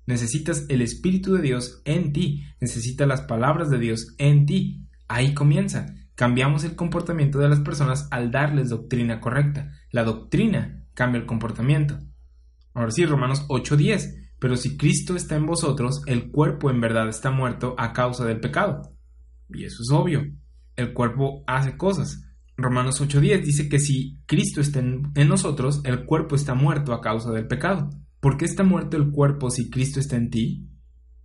Necesitas 0.09 0.67
el 0.69 0.83
Espíritu 0.83 1.35
de 1.35 1.43
Dios 1.43 1.83
en 1.85 2.13
ti, 2.13 2.43
necesitas 2.61 3.07
las 3.07 3.21
palabras 3.23 3.71
de 3.71 3.79
Dios 3.79 4.15
en 4.19 4.47
ti. 4.47 4.89
Ahí 5.07 5.35
comienza. 5.35 5.95
Cambiamos 6.17 6.65
el 6.65 6.75
comportamiento 6.75 7.39
de 7.39 7.49
las 7.49 7.61
personas 7.61 8.09
al 8.11 8.33
darles 8.33 8.71
doctrina 8.71 9.21
correcta. 9.21 9.71
La 9.93 10.03
doctrina 10.03 10.85
cambia 10.95 11.21
el 11.21 11.27
comportamiento. 11.27 11.99
Ahora 12.75 12.91
sí, 12.91 13.07
Romanos 13.07 13.47
8:10. 13.49 14.33
Pero 14.41 14.57
si 14.57 14.77
Cristo 14.77 15.15
está 15.15 15.37
en 15.37 15.47
vosotros, 15.47 16.03
el 16.07 16.31
cuerpo 16.31 16.71
en 16.71 16.81
verdad 16.81 17.09
está 17.09 17.31
muerto 17.31 17.77
a 17.79 17.93
causa 17.93 18.25
del 18.25 18.41
pecado. 18.41 18.83
Y 19.49 19.65
eso 19.65 19.83
es 19.83 19.91
obvio 19.93 20.25
el 20.79 20.95
cuerpo 20.95 21.43
hace 21.47 21.77
cosas. 21.77 22.25
Romanos 22.57 23.01
8:10 23.01 23.45
dice 23.45 23.69
que 23.69 23.81
si 23.81 24.23
Cristo 24.27 24.61
está 24.61 24.79
en, 24.79 25.13
nosotros, 25.29 25.83
el 25.85 26.07
cuerpo 26.07 26.37
está 26.37 26.55
muerto 26.55 26.95
a 26.95 27.01
causa 27.01 27.33
del 27.33 27.47
pecado. 27.47 27.91
¿Por 28.21 28.37
qué 28.37 28.47
está 28.47 28.65
muerto 28.65 28.97
el 28.97 29.11
cuerpo 29.11 29.51
si 29.51 29.71
Cristo 29.71 30.01
está 30.01 30.17
en 30.17 30.31
ti? 30.31 30.69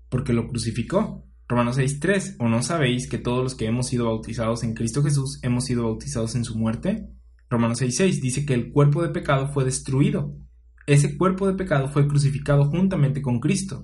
Porque 0.10 0.32
lo 0.32 0.48
crucificó. 0.48 1.26
Romanos 1.48 1.78
6:3, 1.78 2.36
¿o 2.39 2.48
no 2.48 2.62
sabéis 2.62 3.10
que 3.10 3.18
todos 3.18 3.44
los 3.44 3.56
que 3.56 3.66
hemos 3.66 3.88
sido 3.88 4.06
bautizados 4.06 4.64
en 4.64 4.76
Cristo 4.76 5.02
Jesús 5.02 5.39
hemos 5.41 5.66
sido 5.66 5.84
bautizados 5.84 6.36
en 6.36 6.46
su 6.46 6.58
muerte? 6.58 7.10
Romanos 7.50 7.82
6:6 7.82 8.22
dice 8.22 8.46
que 8.46 8.54
el 8.54 8.72
cuerpo 8.72 9.02
de 9.02 9.10
pecado 9.10 9.48
fue 9.48 9.66
destruido. 9.66 10.36
Ese 10.86 11.18
cuerpo 11.18 11.48
de 11.48 11.56
pecado 11.56 11.89
fue 11.89 12.08
crucificado 12.08 12.66
juntamente 12.66 13.22
con 13.22 13.39
Cristo. 13.39 13.84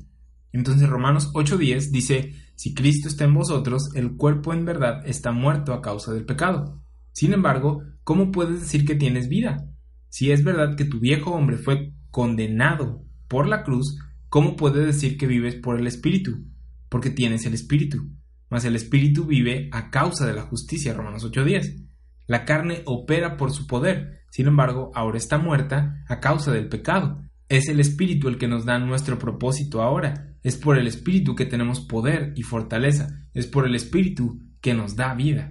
Entonces 0.51 0.88
Romanos 0.88 1.32
8:10 1.34 1.91
dice, 1.91 2.34
si 2.55 2.74
Cristo 2.74 3.07
está 3.07 3.24
en 3.24 3.34
vosotros, 3.34 3.89
el 3.95 4.18
cuerpo 4.18 4.53
en 4.53 4.66
verdad 4.66 5.05
está 5.07 5.32
muerto 5.32 5.74
a 5.74 5.82
causa 5.82 6.14
del 6.14 6.26
pecado. 6.26 6.82
Sin 7.12 7.34
embargo, 7.34 7.84
¿cómo 8.03 8.32
puedes 8.32 8.60
decir 8.60 8.86
que 8.86 8.95
tienes 8.95 9.30
vida? 9.30 9.66
Si 10.10 10.32
es 10.32 10.43
verdad 10.43 10.76
que 10.76 10.86
tu 10.86 10.99
viejo 10.99 11.32
hombre 11.32 11.57
fue 11.57 11.93
condenado 12.12 13.03
por 13.28 13.47
la 13.47 13.64
cruz, 13.64 13.99
¿cómo 14.30 14.55
puedes 14.55 14.86
decir 14.86 15.18
que 15.18 15.28
vives 15.28 15.55
por 15.55 15.80
el 15.80 15.88
Espíritu? 15.88 16.45
Porque 16.89 17.10
tienes 17.10 17.45
el 17.45 17.53
Espíritu. 17.53 18.10
Mas 18.49 18.66
el 18.66 18.76
Espíritu 18.76 19.26
vive 19.26 19.70
a 19.72 19.91
causa 19.91 20.26
de 20.26 20.34
la 20.34 20.43
justicia, 20.43 20.93
Romanos 20.93 21.24
8:10. 21.24 21.86
La 22.26 22.45
carne 22.45 22.82
opera 22.86 23.38
por 23.38 23.51
su 23.51 23.68
poder, 23.68 24.20
sin 24.32 24.47
embargo, 24.47 24.91
ahora 24.93 25.18
está 25.18 25.38
muerta 25.38 26.03
a 26.07 26.20
causa 26.20 26.51
del 26.51 26.70
pecado. 26.70 27.24
Es 27.47 27.68
el 27.68 27.80
Espíritu 27.80 28.28
el 28.28 28.38
que 28.38 28.47
nos 28.47 28.66
da 28.66 28.78
nuestro 28.80 29.18
propósito 29.18 29.82
ahora. 29.82 30.36
Es 30.43 30.55
por 30.55 30.78
el 30.78 30.88
Espíritu 30.88 31.36
que 31.36 31.45
tenemos 31.45 31.82
poder 31.82 32.34
y 32.36 32.43
fortaleza. 32.43 33.28
Es 33.34 33.47
por 33.47 33.66
el 33.66 33.76
Espíritu 33.76 34.39
que 34.62 34.74
nos 34.74 34.95
da 34.95 35.14
vida. 35.16 35.49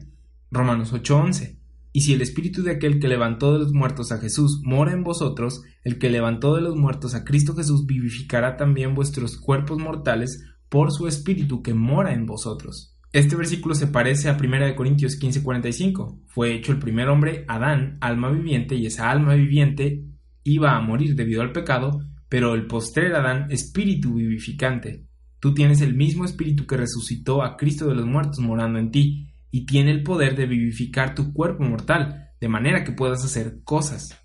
Romanos 0.50 0.92
8:11. 0.92 1.57
Y 1.98 2.02
si 2.02 2.12
el 2.12 2.22
Espíritu 2.22 2.62
de 2.62 2.70
aquel 2.70 3.00
que 3.00 3.08
levantó 3.08 3.52
de 3.52 3.58
los 3.58 3.72
muertos 3.72 4.12
a 4.12 4.18
Jesús 4.18 4.60
mora 4.62 4.92
en 4.92 5.02
vosotros, 5.02 5.62
el 5.82 5.98
que 5.98 6.10
levantó 6.10 6.54
de 6.54 6.62
los 6.62 6.76
muertos 6.76 7.16
a 7.16 7.24
Cristo 7.24 7.56
Jesús 7.56 7.86
vivificará 7.86 8.56
también 8.56 8.94
vuestros 8.94 9.36
cuerpos 9.36 9.80
mortales 9.80 10.44
por 10.68 10.92
su 10.92 11.08
Espíritu 11.08 11.60
que 11.60 11.74
mora 11.74 12.14
en 12.14 12.24
vosotros. 12.24 12.96
Este 13.12 13.34
versículo 13.34 13.74
se 13.74 13.88
parece 13.88 14.28
a 14.28 14.36
1 14.36 14.76
Corintios 14.76 15.18
15:45. 15.18 16.20
Fue 16.28 16.54
hecho 16.54 16.70
el 16.70 16.78
primer 16.78 17.08
hombre, 17.08 17.44
Adán, 17.48 17.98
alma 18.00 18.30
viviente, 18.30 18.76
y 18.76 18.86
esa 18.86 19.10
alma 19.10 19.34
viviente 19.34 20.04
iba 20.44 20.76
a 20.76 20.80
morir 20.80 21.16
debido 21.16 21.42
al 21.42 21.50
pecado, 21.50 21.98
pero 22.28 22.54
el 22.54 22.68
postrer 22.68 23.12
Adán, 23.16 23.50
espíritu 23.50 24.14
vivificante. 24.14 25.08
Tú 25.40 25.52
tienes 25.52 25.80
el 25.80 25.94
mismo 25.94 26.24
espíritu 26.24 26.64
que 26.64 26.76
resucitó 26.76 27.42
a 27.42 27.56
Cristo 27.56 27.88
de 27.88 27.96
los 27.96 28.06
muertos 28.06 28.38
morando 28.38 28.78
en 28.78 28.92
ti, 28.92 29.27
y 29.50 29.66
tiene 29.66 29.90
el 29.90 30.02
poder 30.02 30.36
de 30.36 30.46
vivificar 30.46 31.14
tu 31.14 31.32
cuerpo 31.32 31.64
mortal, 31.64 32.30
de 32.40 32.48
manera 32.48 32.84
que 32.84 32.92
puedas 32.92 33.24
hacer 33.24 33.60
cosas. 33.64 34.18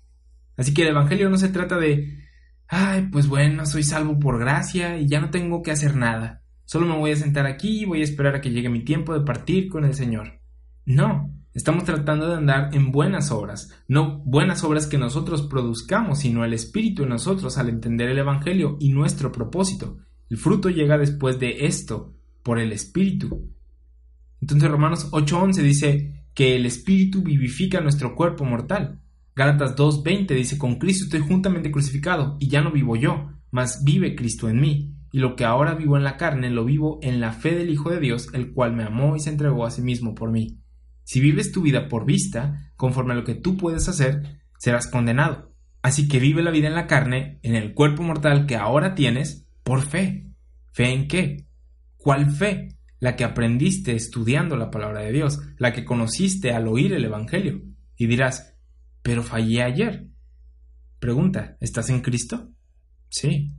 Así 0.56 0.72
que 0.72 0.82
el 0.82 0.88
Evangelio 0.88 1.30
no 1.30 1.36
se 1.36 1.48
trata 1.48 1.78
de, 1.78 2.24
ay, 2.68 3.08
pues 3.10 3.28
bueno, 3.28 3.66
soy 3.66 3.82
salvo 3.82 4.18
por 4.18 4.38
gracia 4.38 4.98
y 4.98 5.08
ya 5.08 5.20
no 5.20 5.30
tengo 5.30 5.62
que 5.62 5.70
hacer 5.70 5.96
nada. 5.96 6.42
Solo 6.64 6.86
me 6.86 6.96
voy 6.96 7.10
a 7.10 7.16
sentar 7.16 7.46
aquí 7.46 7.82
y 7.82 7.84
voy 7.84 8.00
a 8.00 8.04
esperar 8.04 8.36
a 8.36 8.40
que 8.40 8.50
llegue 8.50 8.68
mi 8.68 8.84
tiempo 8.84 9.12
de 9.12 9.24
partir 9.24 9.68
con 9.68 9.84
el 9.84 9.94
Señor. 9.94 10.40
No, 10.86 11.30
estamos 11.52 11.84
tratando 11.84 12.28
de 12.28 12.36
andar 12.36 12.74
en 12.74 12.90
buenas 12.90 13.30
obras, 13.30 13.70
no 13.88 14.18
buenas 14.24 14.64
obras 14.64 14.86
que 14.86 14.98
nosotros 14.98 15.42
produzcamos, 15.42 16.20
sino 16.20 16.44
el 16.44 16.52
Espíritu 16.52 17.02
en 17.02 17.10
nosotros 17.10 17.58
al 17.58 17.68
entender 17.68 18.08
el 18.08 18.18
Evangelio 18.18 18.76
y 18.80 18.90
nuestro 18.90 19.32
propósito. 19.32 19.98
El 20.30 20.38
fruto 20.38 20.70
llega 20.70 20.98
después 20.98 21.38
de 21.38 21.66
esto, 21.66 22.14
por 22.42 22.58
el 22.58 22.72
Espíritu. 22.72 23.53
Entonces 24.44 24.70
Romanos 24.70 25.08
8:11 25.10 25.62
dice 25.62 26.26
que 26.34 26.54
el 26.54 26.66
Espíritu 26.66 27.22
vivifica 27.22 27.80
nuestro 27.80 28.14
cuerpo 28.14 28.44
mortal. 28.44 29.00
Gálatas 29.34 29.74
2:20 29.74 30.34
dice, 30.34 30.58
con 30.58 30.74
Cristo 30.74 31.04
estoy 31.04 31.20
juntamente 31.20 31.70
crucificado, 31.70 32.36
y 32.38 32.48
ya 32.48 32.60
no 32.60 32.70
vivo 32.70 32.94
yo, 32.94 33.30
mas 33.50 33.82
vive 33.84 34.14
Cristo 34.14 34.50
en 34.50 34.60
mí 34.60 34.94
y 35.12 35.20
lo 35.20 35.34
que 35.34 35.46
ahora 35.46 35.74
vivo 35.74 35.96
en 35.96 36.04
la 36.04 36.18
carne 36.18 36.50
lo 36.50 36.66
vivo 36.66 36.98
en 37.00 37.20
la 37.20 37.32
fe 37.32 37.54
del 37.54 37.70
Hijo 37.70 37.88
de 37.88 38.00
Dios, 38.00 38.28
el 38.34 38.52
cual 38.52 38.76
me 38.76 38.84
amó 38.84 39.16
y 39.16 39.20
se 39.20 39.30
entregó 39.30 39.64
a 39.64 39.70
sí 39.70 39.80
mismo 39.80 40.14
por 40.14 40.30
mí. 40.30 40.58
Si 41.04 41.20
vives 41.20 41.50
tu 41.50 41.62
vida 41.62 41.88
por 41.88 42.04
vista, 42.04 42.70
conforme 42.76 43.14
a 43.14 43.16
lo 43.16 43.24
que 43.24 43.34
tú 43.34 43.56
puedes 43.56 43.88
hacer, 43.88 44.42
serás 44.58 44.88
condenado. 44.88 45.54
Así 45.80 46.06
que 46.06 46.20
vive 46.20 46.42
la 46.42 46.50
vida 46.50 46.68
en 46.68 46.74
la 46.74 46.86
carne, 46.86 47.38
en 47.42 47.54
el 47.54 47.72
cuerpo 47.72 48.02
mortal 48.02 48.44
que 48.44 48.56
ahora 48.56 48.94
tienes, 48.94 49.46
por 49.62 49.80
fe. 49.80 50.26
¿Fe 50.72 50.92
en 50.92 51.08
qué? 51.08 51.46
¿Cuál 51.96 52.30
fe? 52.30 52.73
La 53.00 53.16
que 53.16 53.24
aprendiste 53.24 53.94
estudiando 53.94 54.56
la 54.56 54.70
palabra 54.70 55.00
de 55.00 55.12
Dios, 55.12 55.40
la 55.58 55.72
que 55.72 55.84
conociste 55.84 56.52
al 56.52 56.68
oír 56.68 56.92
el 56.92 57.04
Evangelio. 57.04 57.62
Y 57.96 58.06
dirás, 58.06 58.56
pero 59.02 59.22
fallé 59.22 59.62
ayer. 59.62 60.08
Pregunta, 60.98 61.56
¿estás 61.60 61.90
en 61.90 62.00
Cristo? 62.00 62.50
Sí. 63.08 63.52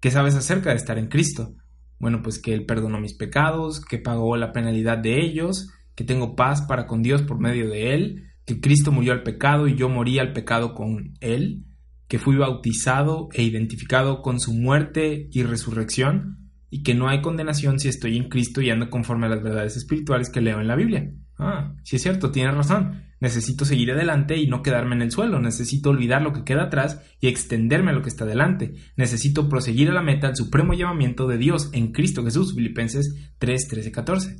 ¿Qué 0.00 0.10
sabes 0.10 0.34
acerca 0.34 0.70
de 0.70 0.76
estar 0.76 0.98
en 0.98 1.08
Cristo? 1.08 1.54
Bueno, 1.98 2.22
pues 2.22 2.38
que 2.38 2.54
Él 2.54 2.66
perdonó 2.66 3.00
mis 3.00 3.14
pecados, 3.14 3.80
que 3.84 3.98
pagó 3.98 4.36
la 4.36 4.52
penalidad 4.52 4.98
de 4.98 5.20
ellos, 5.20 5.70
que 5.94 6.04
tengo 6.04 6.34
paz 6.34 6.62
para 6.62 6.86
con 6.86 7.02
Dios 7.02 7.22
por 7.22 7.38
medio 7.38 7.68
de 7.68 7.94
Él, 7.94 8.30
que 8.46 8.60
Cristo 8.60 8.90
murió 8.92 9.12
al 9.12 9.22
pecado 9.22 9.68
y 9.68 9.76
yo 9.76 9.88
morí 9.88 10.18
al 10.18 10.32
pecado 10.32 10.74
con 10.74 11.14
Él, 11.20 11.64
que 12.08 12.18
fui 12.18 12.36
bautizado 12.36 13.28
e 13.32 13.42
identificado 13.42 14.22
con 14.22 14.40
su 14.40 14.54
muerte 14.54 15.28
y 15.30 15.42
resurrección, 15.42 16.39
y 16.70 16.82
que 16.82 16.94
no 16.94 17.08
hay 17.08 17.20
condenación 17.20 17.78
si 17.78 17.88
estoy 17.88 18.16
en 18.16 18.28
Cristo 18.28 18.62
y 18.62 18.70
ando 18.70 18.88
conforme 18.88 19.26
a 19.26 19.30
las 19.30 19.42
verdades 19.42 19.76
espirituales 19.76 20.30
que 20.30 20.40
leo 20.40 20.60
en 20.60 20.68
la 20.68 20.76
Biblia. 20.76 21.10
Ah, 21.38 21.74
sí 21.82 21.96
es 21.96 22.02
cierto, 22.02 22.30
tienes 22.30 22.54
razón. 22.54 23.02
Necesito 23.18 23.64
seguir 23.64 23.90
adelante 23.92 24.36
y 24.36 24.46
no 24.46 24.62
quedarme 24.62 24.94
en 24.94 25.02
el 25.02 25.10
suelo. 25.10 25.40
Necesito 25.40 25.90
olvidar 25.90 26.22
lo 26.22 26.32
que 26.32 26.44
queda 26.44 26.64
atrás 26.64 27.02
y 27.20 27.28
extenderme 27.28 27.90
a 27.90 27.94
lo 27.94 28.02
que 28.02 28.08
está 28.08 28.24
delante. 28.24 28.74
Necesito 28.96 29.48
proseguir 29.48 29.90
a 29.90 29.94
la 29.94 30.02
meta 30.02 30.28
al 30.28 30.36
supremo 30.36 30.72
llamamiento 30.72 31.26
de 31.26 31.38
Dios 31.38 31.70
en 31.72 31.92
Cristo 31.92 32.24
Jesús. 32.24 32.54
Filipenses 32.54 33.32
3, 33.38 33.68
13, 33.68 33.92
14. 33.92 34.36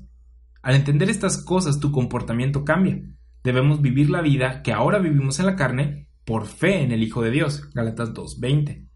Al 0.62 0.74
entender 0.74 1.10
estas 1.10 1.44
cosas, 1.44 1.80
tu 1.80 1.90
comportamiento 1.90 2.64
cambia. 2.64 3.00
Debemos 3.42 3.80
vivir 3.80 4.10
la 4.10 4.22
vida 4.22 4.62
que 4.62 4.72
ahora 4.72 4.98
vivimos 4.98 5.40
en 5.40 5.46
la 5.46 5.56
carne 5.56 6.08
por 6.24 6.46
fe 6.46 6.82
en 6.82 6.92
el 6.92 7.02
Hijo 7.02 7.22
de 7.22 7.30
Dios. 7.30 7.70
Galatas 7.74 8.14
2, 8.14 8.40
20. 8.40 8.89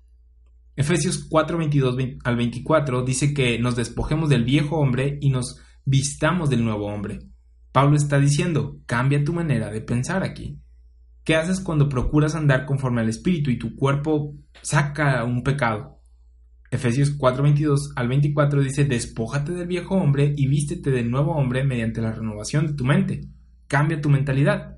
Efesios 0.76 1.24
4, 1.30 1.58
22 1.58 1.96
al 2.24 2.36
24 2.36 3.04
dice 3.04 3.32
que 3.32 3.58
nos 3.58 3.76
despojemos 3.76 4.28
del 4.28 4.44
viejo 4.44 4.76
hombre 4.76 5.18
y 5.20 5.30
nos 5.30 5.60
vistamos 5.84 6.50
del 6.50 6.64
nuevo 6.64 6.86
hombre. 6.86 7.20
Pablo 7.70 7.96
está 7.96 8.18
diciendo, 8.18 8.80
cambia 8.86 9.22
tu 9.22 9.32
manera 9.32 9.70
de 9.70 9.80
pensar 9.80 10.24
aquí. 10.24 10.60
¿Qué 11.24 11.36
haces 11.36 11.60
cuando 11.60 11.88
procuras 11.88 12.34
andar 12.34 12.66
conforme 12.66 13.00
al 13.00 13.08
Espíritu 13.08 13.50
y 13.50 13.58
tu 13.58 13.76
cuerpo 13.76 14.34
saca 14.62 15.24
un 15.24 15.42
pecado? 15.42 16.00
Efesios 16.70 17.16
4:22 17.16 17.92
al 17.94 18.08
24 18.08 18.60
dice, 18.60 18.84
despójate 18.84 19.52
del 19.52 19.68
viejo 19.68 19.94
hombre 19.94 20.34
y 20.36 20.48
vístete 20.48 20.90
del 20.90 21.10
nuevo 21.10 21.36
hombre 21.36 21.64
mediante 21.64 22.02
la 22.02 22.12
renovación 22.12 22.66
de 22.66 22.72
tu 22.74 22.84
mente. 22.84 23.28
Cambia 23.68 24.00
tu 24.00 24.10
mentalidad. 24.10 24.73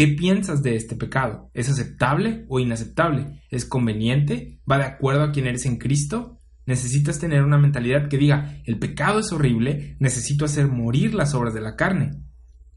¿Qué 0.00 0.08
piensas 0.08 0.62
de 0.62 0.76
este 0.76 0.96
pecado? 0.96 1.50
¿Es 1.52 1.68
aceptable 1.68 2.46
o 2.48 2.58
inaceptable? 2.58 3.42
¿Es 3.50 3.66
conveniente? 3.66 4.58
¿Va 4.66 4.78
de 4.78 4.84
acuerdo 4.84 5.24
a 5.24 5.30
quien 5.30 5.46
eres 5.46 5.66
en 5.66 5.76
Cristo? 5.76 6.38
Necesitas 6.64 7.18
tener 7.18 7.42
una 7.42 7.58
mentalidad 7.58 8.08
que 8.08 8.16
diga, 8.16 8.62
el 8.64 8.78
pecado 8.78 9.20
es 9.20 9.30
horrible, 9.30 9.98
necesito 10.00 10.46
hacer 10.46 10.68
morir 10.68 11.12
las 11.12 11.34
obras 11.34 11.52
de 11.52 11.60
la 11.60 11.76
carne. 11.76 12.12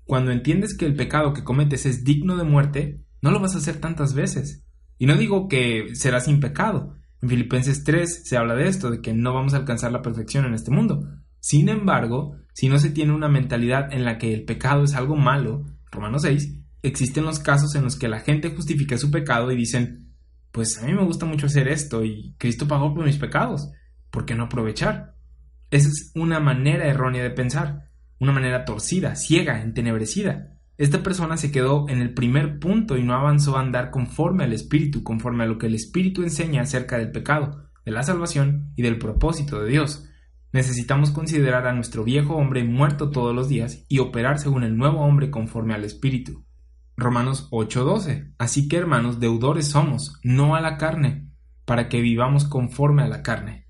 Cuando 0.03 0.31
entiendes 0.31 0.75
que 0.75 0.85
el 0.85 0.97
pecado 0.97 1.31
que 1.31 1.45
cometes 1.45 1.85
es 1.85 2.03
digno 2.03 2.35
de 2.35 2.43
muerte, 2.43 3.05
no 3.21 3.31
lo 3.31 3.39
vas 3.39 3.55
a 3.55 3.59
hacer 3.59 3.77
tantas 3.77 4.13
veces. 4.13 4.65
Y 4.97 5.05
no 5.05 5.15
digo 5.15 5.47
que 5.47 5.95
serás 5.95 6.25
sin 6.25 6.41
pecado. 6.41 6.97
En 7.21 7.29
Filipenses 7.29 7.85
3 7.85 8.23
se 8.27 8.35
habla 8.35 8.53
de 8.53 8.67
esto, 8.67 8.91
de 8.91 8.99
que 8.99 9.13
no 9.13 9.33
vamos 9.33 9.53
a 9.53 9.59
alcanzar 9.59 9.93
la 9.93 10.01
perfección 10.01 10.43
en 10.43 10.55
este 10.55 10.71
mundo. 10.71 11.07
Sin 11.39 11.69
embargo, 11.69 12.35
si 12.51 12.67
no 12.67 12.79
se 12.79 12.89
tiene 12.89 13.13
una 13.13 13.29
mentalidad 13.29 13.93
en 13.93 14.03
la 14.03 14.17
que 14.17 14.33
el 14.33 14.43
pecado 14.43 14.83
es 14.83 14.93
algo 14.93 15.15
malo, 15.15 15.63
Romanos 15.89 16.23
6, 16.23 16.62
existen 16.83 17.25
los 17.25 17.39
casos 17.39 17.73
en 17.73 17.83
los 17.83 17.95
que 17.95 18.07
la 18.07 18.19
gente 18.19 18.51
justifica 18.51 18.97
su 18.97 19.09
pecado 19.09 19.51
y 19.51 19.55
dicen, 19.55 20.13
pues 20.51 20.77
a 20.77 20.85
mí 20.85 20.93
me 20.93 21.03
gusta 21.03 21.25
mucho 21.25 21.47
hacer 21.47 21.67
esto 21.67 22.05
y 22.05 22.35
Cristo 22.37 22.67
pagó 22.67 22.93
por 22.93 23.05
mis 23.05 23.17
pecados. 23.17 23.71
¿por 24.13 24.25
qué 24.25 24.35
no 24.35 24.43
aprovechar? 24.43 25.15
Esa 25.71 25.89
es 25.89 26.11
una 26.13 26.39
manera 26.39 26.85
errónea 26.85 27.23
de 27.23 27.31
pensar, 27.31 27.89
una 28.19 28.31
manera 28.31 28.63
torcida, 28.63 29.15
ciega, 29.15 29.63
entenebrecida. 29.63 30.53
Esta 30.77 31.01
persona 31.01 31.35
se 31.35 31.51
quedó 31.51 31.89
en 31.89 31.99
el 31.99 32.13
primer 32.13 32.59
punto 32.59 32.95
y 32.95 33.03
no 33.03 33.15
avanzó 33.15 33.57
a 33.57 33.61
andar 33.61 33.89
conforme 33.89 34.43
al 34.43 34.53
Espíritu, 34.53 35.01
conforme 35.01 35.43
a 35.43 35.47
lo 35.47 35.57
que 35.57 35.65
el 35.65 35.73
Espíritu 35.73 36.21
enseña 36.21 36.61
acerca 36.61 36.99
del 36.99 37.11
pecado, 37.11 37.69
de 37.85 37.91
la 37.91 38.03
salvación 38.03 38.71
y 38.75 38.83
del 38.83 38.99
propósito 38.99 39.59
de 39.63 39.71
Dios. 39.71 40.07
Necesitamos 40.51 41.09
considerar 41.09 41.65
a 41.65 41.73
nuestro 41.73 42.03
viejo 42.03 42.35
hombre 42.35 42.63
muerto 42.63 43.09
todos 43.09 43.33
los 43.33 43.49
días 43.49 43.83
y 43.89 43.97
operar 43.97 44.37
según 44.37 44.63
el 44.63 44.77
nuevo 44.77 45.01
hombre 45.01 45.31
conforme 45.31 45.73
al 45.73 45.85
Espíritu. 45.85 46.45
Romanos 46.95 47.47
8:12. 47.51 48.33
Así 48.37 48.67
que 48.67 48.77
hermanos, 48.77 49.19
deudores 49.19 49.67
somos, 49.67 50.19
no 50.23 50.55
a 50.55 50.61
la 50.61 50.77
carne, 50.77 51.29
para 51.65 51.89
que 51.89 52.01
vivamos 52.01 52.45
conforme 52.45 53.03
a 53.03 53.07
la 53.07 53.23
carne. 53.23 53.67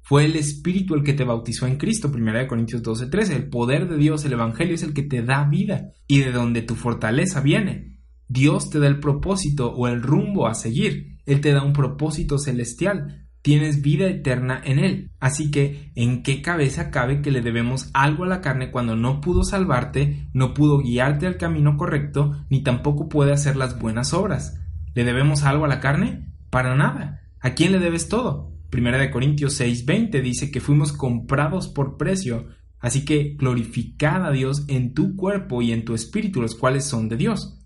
Fue 0.00 0.24
el 0.24 0.36
Espíritu 0.36 0.94
el 0.94 1.04
que 1.04 1.12
te 1.12 1.24
bautizó 1.24 1.66
en 1.66 1.76
Cristo, 1.76 2.10
1 2.10 2.48
Corintios 2.48 2.82
12:13. 2.82 3.36
El 3.36 3.48
poder 3.48 3.88
de 3.88 3.96
Dios, 3.96 4.24
el 4.24 4.32
Evangelio 4.32 4.74
es 4.74 4.82
el 4.82 4.94
que 4.94 5.02
te 5.02 5.22
da 5.22 5.44
vida 5.44 5.92
y 6.06 6.20
de 6.20 6.32
donde 6.32 6.62
tu 6.62 6.74
fortaleza 6.74 7.40
viene. 7.40 7.98
Dios 8.28 8.70
te 8.70 8.78
da 8.78 8.88
el 8.88 8.98
propósito 8.98 9.72
o 9.72 9.86
el 9.88 10.02
rumbo 10.02 10.46
a 10.48 10.54
seguir. 10.54 11.18
Él 11.24 11.40
te 11.40 11.52
da 11.52 11.62
un 11.62 11.72
propósito 11.72 12.38
celestial. 12.38 13.28
Tienes 13.42 13.82
vida 13.82 14.06
eterna 14.06 14.60
en 14.64 14.78
Él. 14.78 15.10
Así 15.18 15.50
que, 15.50 15.90
¿en 15.96 16.22
qué 16.22 16.42
cabeza 16.42 16.90
cabe 16.90 17.22
que 17.22 17.32
le 17.32 17.42
debemos 17.42 17.90
algo 17.92 18.24
a 18.24 18.28
la 18.28 18.40
carne 18.40 18.70
cuando 18.70 18.94
no 18.94 19.20
pudo 19.20 19.42
salvarte, 19.42 20.28
no 20.32 20.54
pudo 20.54 20.78
guiarte 20.78 21.26
al 21.26 21.36
camino 21.36 21.76
correcto, 21.76 22.44
ni 22.48 22.62
tampoco 22.62 23.08
puede 23.08 23.32
hacer 23.32 23.56
las 23.56 23.78
buenas 23.78 24.14
obras? 24.14 24.60
¿Le 24.94 25.04
debemos 25.04 25.42
algo 25.42 25.64
a 25.64 25.68
la 25.68 25.80
carne? 25.80 26.28
Para 26.50 26.76
nada. 26.76 27.22
¿A 27.40 27.54
quién 27.54 27.72
le 27.72 27.80
debes 27.80 28.08
todo? 28.08 28.52
Primera 28.70 28.98
de 28.98 29.10
Corintios 29.10 29.60
6:20 29.60 30.22
dice 30.22 30.50
que 30.50 30.60
fuimos 30.60 30.92
comprados 30.92 31.68
por 31.68 31.98
precio, 31.98 32.46
así 32.78 33.04
que 33.04 33.34
glorificad 33.36 34.24
a 34.24 34.30
Dios 34.30 34.64
en 34.68 34.94
tu 34.94 35.14
cuerpo 35.14 35.60
y 35.60 35.72
en 35.72 35.84
tu 35.84 35.94
espíritu, 35.94 36.40
los 36.40 36.54
cuales 36.54 36.84
son 36.84 37.08
de 37.08 37.18
Dios. 37.18 37.58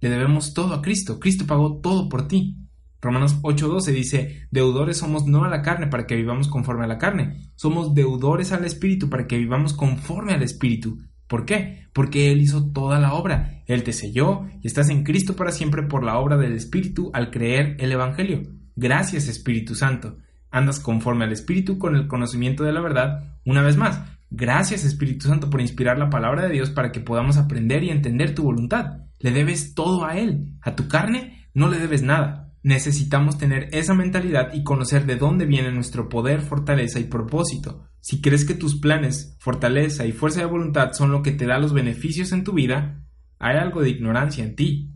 Le 0.00 0.08
debemos 0.08 0.54
todo 0.54 0.74
a 0.74 0.82
Cristo, 0.82 1.20
Cristo 1.20 1.44
pagó 1.46 1.80
todo 1.80 2.08
por 2.08 2.26
ti. 2.26 2.57
Romanos 3.00 3.38
8:12 3.42 3.92
dice, 3.92 4.48
deudores 4.50 4.98
somos 4.98 5.26
no 5.26 5.44
a 5.44 5.48
la 5.48 5.62
carne 5.62 5.86
para 5.86 6.06
que 6.06 6.16
vivamos 6.16 6.48
conforme 6.48 6.84
a 6.84 6.88
la 6.88 6.98
carne, 6.98 7.50
somos 7.54 7.94
deudores 7.94 8.52
al 8.52 8.64
espíritu 8.64 9.08
para 9.08 9.26
que 9.26 9.38
vivamos 9.38 9.72
conforme 9.72 10.32
al 10.32 10.42
espíritu. 10.42 10.98
¿Por 11.28 11.44
qué? 11.44 11.86
Porque 11.92 12.32
Él 12.32 12.40
hizo 12.40 12.72
toda 12.72 12.98
la 12.98 13.12
obra. 13.12 13.62
Él 13.66 13.84
te 13.84 13.92
selló 13.92 14.46
y 14.62 14.66
estás 14.66 14.88
en 14.88 15.04
Cristo 15.04 15.36
para 15.36 15.52
siempre 15.52 15.82
por 15.82 16.02
la 16.02 16.18
obra 16.18 16.38
del 16.38 16.54
Espíritu 16.54 17.10
al 17.12 17.30
creer 17.30 17.76
el 17.78 17.92
Evangelio. 17.92 18.42
Gracias 18.74 19.28
Espíritu 19.28 19.74
Santo. 19.74 20.16
Andas 20.50 20.80
conforme 20.80 21.26
al 21.26 21.32
Espíritu 21.32 21.78
con 21.78 21.94
el 21.94 22.08
conocimiento 22.08 22.64
de 22.64 22.72
la 22.72 22.80
verdad. 22.80 23.36
Una 23.44 23.60
vez 23.60 23.76
más, 23.76 24.00
gracias 24.30 24.84
Espíritu 24.84 25.28
Santo 25.28 25.50
por 25.50 25.60
inspirar 25.60 25.98
la 25.98 26.08
palabra 26.08 26.44
de 26.44 26.54
Dios 26.54 26.70
para 26.70 26.92
que 26.92 27.00
podamos 27.00 27.36
aprender 27.36 27.84
y 27.84 27.90
entender 27.90 28.34
tu 28.34 28.44
voluntad. 28.44 29.02
Le 29.20 29.30
debes 29.30 29.74
todo 29.74 30.06
a 30.06 30.16
Él. 30.16 30.54
A 30.62 30.76
tu 30.76 30.88
carne 30.88 31.50
no 31.52 31.68
le 31.68 31.78
debes 31.78 32.02
nada. 32.02 32.47
Necesitamos 32.68 33.38
tener 33.38 33.70
esa 33.72 33.94
mentalidad 33.94 34.52
y 34.52 34.62
conocer 34.62 35.06
de 35.06 35.16
dónde 35.16 35.46
viene 35.46 35.72
nuestro 35.72 36.10
poder, 36.10 36.42
fortaleza 36.42 37.00
y 37.00 37.04
propósito. 37.04 37.88
Si 38.00 38.20
crees 38.20 38.44
que 38.44 38.52
tus 38.52 38.78
planes, 38.78 39.38
fortaleza 39.40 40.04
y 40.04 40.12
fuerza 40.12 40.40
de 40.40 40.46
voluntad 40.48 40.92
son 40.92 41.10
lo 41.10 41.22
que 41.22 41.32
te 41.32 41.46
da 41.46 41.58
los 41.58 41.72
beneficios 41.72 42.30
en 42.32 42.44
tu 42.44 42.52
vida, 42.52 43.06
hay 43.38 43.56
algo 43.56 43.80
de 43.80 43.88
ignorancia 43.88 44.44
en 44.44 44.54
ti. 44.54 44.92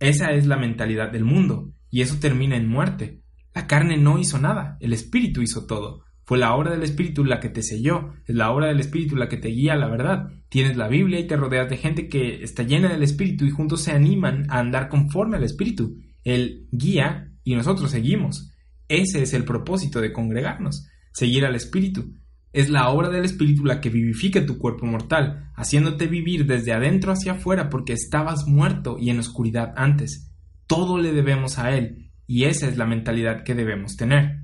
Esa 0.00 0.32
es 0.32 0.48
la 0.48 0.56
mentalidad 0.56 1.12
del 1.12 1.24
mundo, 1.24 1.72
y 1.88 2.00
eso 2.00 2.16
termina 2.18 2.56
en 2.56 2.66
muerte. 2.66 3.22
La 3.54 3.68
carne 3.68 3.96
no 3.96 4.18
hizo 4.18 4.40
nada, 4.40 4.76
el 4.80 4.92
Espíritu 4.92 5.40
hizo 5.40 5.66
todo. 5.66 6.02
Fue 6.24 6.36
la 6.36 6.52
obra 6.52 6.72
del 6.72 6.82
Espíritu 6.82 7.24
la 7.24 7.38
que 7.38 7.48
te 7.48 7.62
selló, 7.62 8.12
es 8.26 8.34
la 8.34 8.50
obra 8.50 8.66
del 8.66 8.80
Espíritu 8.80 9.14
la 9.14 9.28
que 9.28 9.36
te 9.36 9.50
guía 9.50 9.74
a 9.74 9.76
la 9.76 9.86
verdad. 9.86 10.30
Tienes 10.48 10.76
la 10.76 10.88
Biblia 10.88 11.20
y 11.20 11.28
te 11.28 11.36
rodeas 11.36 11.70
de 11.70 11.76
gente 11.76 12.08
que 12.08 12.42
está 12.42 12.64
llena 12.64 12.88
del 12.88 13.04
Espíritu 13.04 13.44
y 13.44 13.50
juntos 13.50 13.82
se 13.82 13.92
animan 13.92 14.46
a 14.50 14.58
andar 14.58 14.88
conforme 14.88 15.36
al 15.36 15.44
Espíritu. 15.44 15.94
Él 16.24 16.68
guía 16.72 17.32
y 17.44 17.54
nosotros 17.54 17.90
seguimos. 17.90 18.52
Ese 18.88 19.22
es 19.22 19.34
el 19.34 19.44
propósito 19.44 20.00
de 20.00 20.12
congregarnos, 20.12 20.88
seguir 21.12 21.44
al 21.44 21.54
Espíritu. 21.54 22.14
Es 22.52 22.70
la 22.70 22.88
obra 22.88 23.10
del 23.10 23.24
Espíritu 23.24 23.64
la 23.64 23.80
que 23.80 23.90
vivifica 23.90 24.46
tu 24.46 24.58
cuerpo 24.58 24.86
mortal, 24.86 25.50
haciéndote 25.54 26.06
vivir 26.06 26.46
desde 26.46 26.72
adentro 26.72 27.12
hacia 27.12 27.32
afuera 27.32 27.68
porque 27.68 27.92
estabas 27.92 28.46
muerto 28.46 28.96
y 28.98 29.10
en 29.10 29.18
oscuridad 29.18 29.74
antes. 29.76 30.32
Todo 30.66 30.98
le 30.98 31.12
debemos 31.12 31.58
a 31.58 31.74
Él, 31.76 32.12
y 32.26 32.44
esa 32.44 32.68
es 32.68 32.76
la 32.76 32.86
mentalidad 32.86 33.44
que 33.44 33.54
debemos 33.54 33.96
tener. 33.96 34.42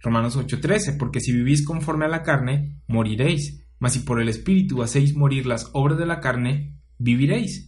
Romanos 0.00 0.36
8:13, 0.36 0.96
porque 0.98 1.20
si 1.20 1.32
vivís 1.32 1.64
conforme 1.64 2.04
a 2.04 2.08
la 2.08 2.22
carne, 2.22 2.80
moriréis, 2.86 3.66
mas 3.78 3.94
si 3.94 4.00
por 4.00 4.20
el 4.20 4.28
Espíritu 4.28 4.82
hacéis 4.82 5.16
morir 5.16 5.46
las 5.46 5.70
obras 5.72 5.98
de 5.98 6.06
la 6.06 6.20
carne, 6.20 6.78
viviréis. 6.98 7.67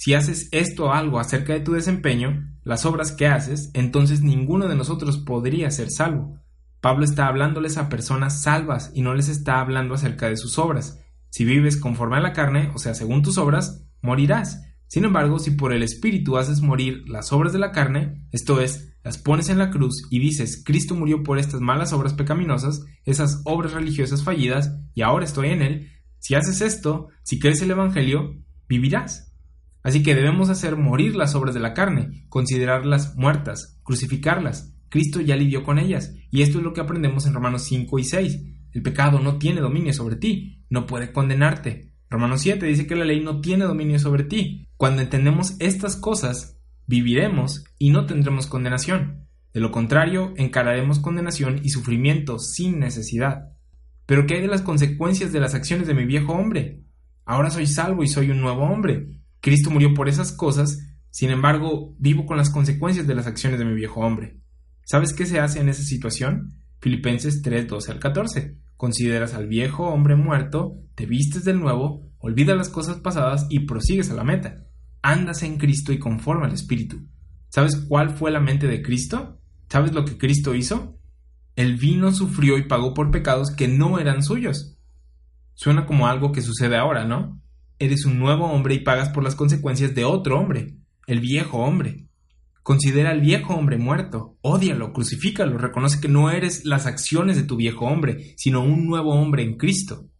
Si 0.00 0.14
haces 0.14 0.48
esto 0.52 0.94
algo 0.94 1.20
acerca 1.20 1.52
de 1.52 1.60
tu 1.60 1.72
desempeño, 1.72 2.56
las 2.64 2.86
obras 2.86 3.12
que 3.12 3.26
haces, 3.26 3.70
entonces 3.74 4.22
ninguno 4.22 4.66
de 4.66 4.74
nosotros 4.74 5.18
podría 5.18 5.70
ser 5.70 5.90
salvo. 5.90 6.38
Pablo 6.80 7.04
está 7.04 7.26
hablándoles 7.26 7.76
a 7.76 7.90
personas 7.90 8.40
salvas 8.40 8.92
y 8.94 9.02
no 9.02 9.12
les 9.12 9.28
está 9.28 9.60
hablando 9.60 9.92
acerca 9.92 10.30
de 10.30 10.38
sus 10.38 10.58
obras. 10.58 10.98
Si 11.28 11.44
vives 11.44 11.76
conforme 11.76 12.16
a 12.16 12.20
la 12.20 12.32
carne, 12.32 12.70
o 12.74 12.78
sea, 12.78 12.94
según 12.94 13.20
tus 13.20 13.36
obras, 13.36 13.84
morirás. 14.00 14.62
Sin 14.86 15.04
embargo, 15.04 15.38
si 15.38 15.50
por 15.50 15.70
el 15.70 15.82
Espíritu 15.82 16.38
haces 16.38 16.62
morir 16.62 17.04
las 17.06 17.30
obras 17.34 17.52
de 17.52 17.58
la 17.58 17.70
carne, 17.70 18.26
esto 18.32 18.62
es, 18.62 18.94
las 19.04 19.18
pones 19.18 19.50
en 19.50 19.58
la 19.58 19.68
cruz 19.68 20.06
y 20.10 20.18
dices, 20.18 20.62
Cristo 20.64 20.94
murió 20.94 21.22
por 21.22 21.38
estas 21.38 21.60
malas 21.60 21.92
obras 21.92 22.14
pecaminosas, 22.14 22.86
esas 23.04 23.42
obras 23.44 23.74
religiosas 23.74 24.24
fallidas, 24.24 24.78
y 24.94 25.02
ahora 25.02 25.26
estoy 25.26 25.50
en 25.50 25.60
él, 25.60 25.92
si 26.20 26.36
haces 26.36 26.62
esto, 26.62 27.08
si 27.22 27.38
crees 27.38 27.60
el 27.60 27.72
Evangelio, 27.72 28.38
vivirás. 28.66 29.29
Así 29.82 30.02
que 30.02 30.14
debemos 30.14 30.50
hacer 30.50 30.76
morir 30.76 31.16
las 31.16 31.34
obras 31.34 31.54
de 31.54 31.60
la 31.60 31.74
carne, 31.74 32.26
considerarlas 32.28 33.16
muertas, 33.16 33.80
crucificarlas. 33.82 34.74
Cristo 34.88 35.20
ya 35.20 35.36
lidió 35.36 35.62
con 35.62 35.78
ellas, 35.78 36.14
y 36.30 36.42
esto 36.42 36.58
es 36.58 36.64
lo 36.64 36.72
que 36.72 36.80
aprendemos 36.80 37.26
en 37.26 37.34
Romanos 37.34 37.64
5 37.64 37.98
y 37.98 38.04
6. 38.04 38.40
El 38.72 38.82
pecado 38.82 39.20
no 39.20 39.38
tiene 39.38 39.60
dominio 39.60 39.92
sobre 39.92 40.16
ti, 40.16 40.64
no 40.68 40.86
puede 40.86 41.12
condenarte. 41.12 41.92
Romanos 42.08 42.40
7 42.42 42.66
dice 42.66 42.86
que 42.86 42.96
la 42.96 43.04
ley 43.04 43.20
no 43.20 43.40
tiene 43.40 43.64
dominio 43.64 43.98
sobre 43.98 44.24
ti. 44.24 44.66
Cuando 44.76 45.00
entendemos 45.02 45.54
estas 45.60 45.96
cosas, 45.96 46.60
viviremos 46.86 47.64
y 47.78 47.90
no 47.90 48.06
tendremos 48.06 48.46
condenación. 48.46 49.28
De 49.52 49.60
lo 49.60 49.70
contrario, 49.70 50.34
encararemos 50.36 50.98
condenación 50.98 51.60
y 51.62 51.70
sufrimiento 51.70 52.38
sin 52.38 52.80
necesidad. 52.80 53.52
Pero 54.06 54.26
¿qué 54.26 54.34
hay 54.34 54.40
de 54.40 54.48
las 54.48 54.62
consecuencias 54.62 55.32
de 55.32 55.40
las 55.40 55.54
acciones 55.54 55.86
de 55.86 55.94
mi 55.94 56.04
viejo 56.04 56.32
hombre? 56.32 56.82
Ahora 57.24 57.50
soy 57.50 57.66
salvo 57.66 58.02
y 58.02 58.08
soy 58.08 58.30
un 58.30 58.40
nuevo 58.40 58.62
hombre. 58.64 59.19
Cristo 59.40 59.70
murió 59.70 59.94
por 59.94 60.08
esas 60.08 60.32
cosas, 60.32 60.78
sin 61.10 61.30
embargo, 61.30 61.94
vivo 61.98 62.26
con 62.26 62.36
las 62.36 62.50
consecuencias 62.50 63.06
de 63.06 63.14
las 63.14 63.26
acciones 63.26 63.58
de 63.58 63.64
mi 63.64 63.74
viejo 63.74 64.00
hombre. 64.00 64.40
¿Sabes 64.84 65.12
qué 65.12 65.26
se 65.26 65.40
hace 65.40 65.60
en 65.60 65.68
esa 65.68 65.82
situación? 65.82 66.60
Filipenses 66.80 67.42
3, 67.42 67.66
12 67.68 67.92
al 67.92 67.98
14. 67.98 68.56
Consideras 68.76 69.34
al 69.34 69.46
viejo 69.46 69.88
hombre 69.88 70.16
muerto, 70.16 70.76
te 70.94 71.06
vistes 71.06 71.44
del 71.44 71.60
nuevo, 71.60 72.10
olvidas 72.18 72.56
las 72.56 72.68
cosas 72.68 72.98
pasadas 72.98 73.46
y 73.50 73.60
prosigues 73.60 74.10
a 74.10 74.14
la 74.14 74.24
meta. 74.24 74.66
Andas 75.02 75.42
en 75.42 75.58
Cristo 75.58 75.92
y 75.92 75.98
conforme 75.98 76.46
al 76.46 76.52
Espíritu. 76.52 77.06
¿Sabes 77.48 77.76
cuál 77.76 78.10
fue 78.10 78.30
la 78.30 78.40
mente 78.40 78.66
de 78.66 78.82
Cristo? 78.82 79.40
¿Sabes 79.68 79.92
lo 79.92 80.04
que 80.04 80.18
Cristo 80.18 80.54
hizo? 80.54 80.98
Él 81.56 81.76
vino, 81.76 82.12
sufrió 82.12 82.58
y 82.58 82.68
pagó 82.68 82.94
por 82.94 83.10
pecados 83.10 83.50
que 83.50 83.68
no 83.68 83.98
eran 83.98 84.22
suyos. 84.22 84.78
Suena 85.54 85.84
como 85.84 86.06
algo 86.06 86.32
que 86.32 86.42
sucede 86.42 86.76
ahora, 86.76 87.04
¿no? 87.04 87.40
Eres 87.82 88.04
un 88.04 88.18
nuevo 88.18 88.44
hombre 88.44 88.74
y 88.74 88.80
pagas 88.80 89.08
por 89.08 89.24
las 89.24 89.34
consecuencias 89.34 89.94
de 89.94 90.04
otro 90.04 90.38
hombre, 90.38 90.76
el 91.06 91.20
viejo 91.20 91.60
hombre. 91.60 92.04
Considera 92.62 93.08
al 93.08 93.22
viejo 93.22 93.54
hombre 93.54 93.78
muerto, 93.78 94.36
ódialo, 94.42 94.92
crucifícalo, 94.92 95.56
reconoce 95.56 95.98
que 95.98 96.08
no 96.08 96.30
eres 96.30 96.66
las 96.66 96.84
acciones 96.84 97.38
de 97.38 97.44
tu 97.44 97.56
viejo 97.56 97.86
hombre, 97.86 98.34
sino 98.36 98.62
un 98.62 98.86
nuevo 98.86 99.14
hombre 99.14 99.44
en 99.44 99.56
Cristo. 99.56 100.10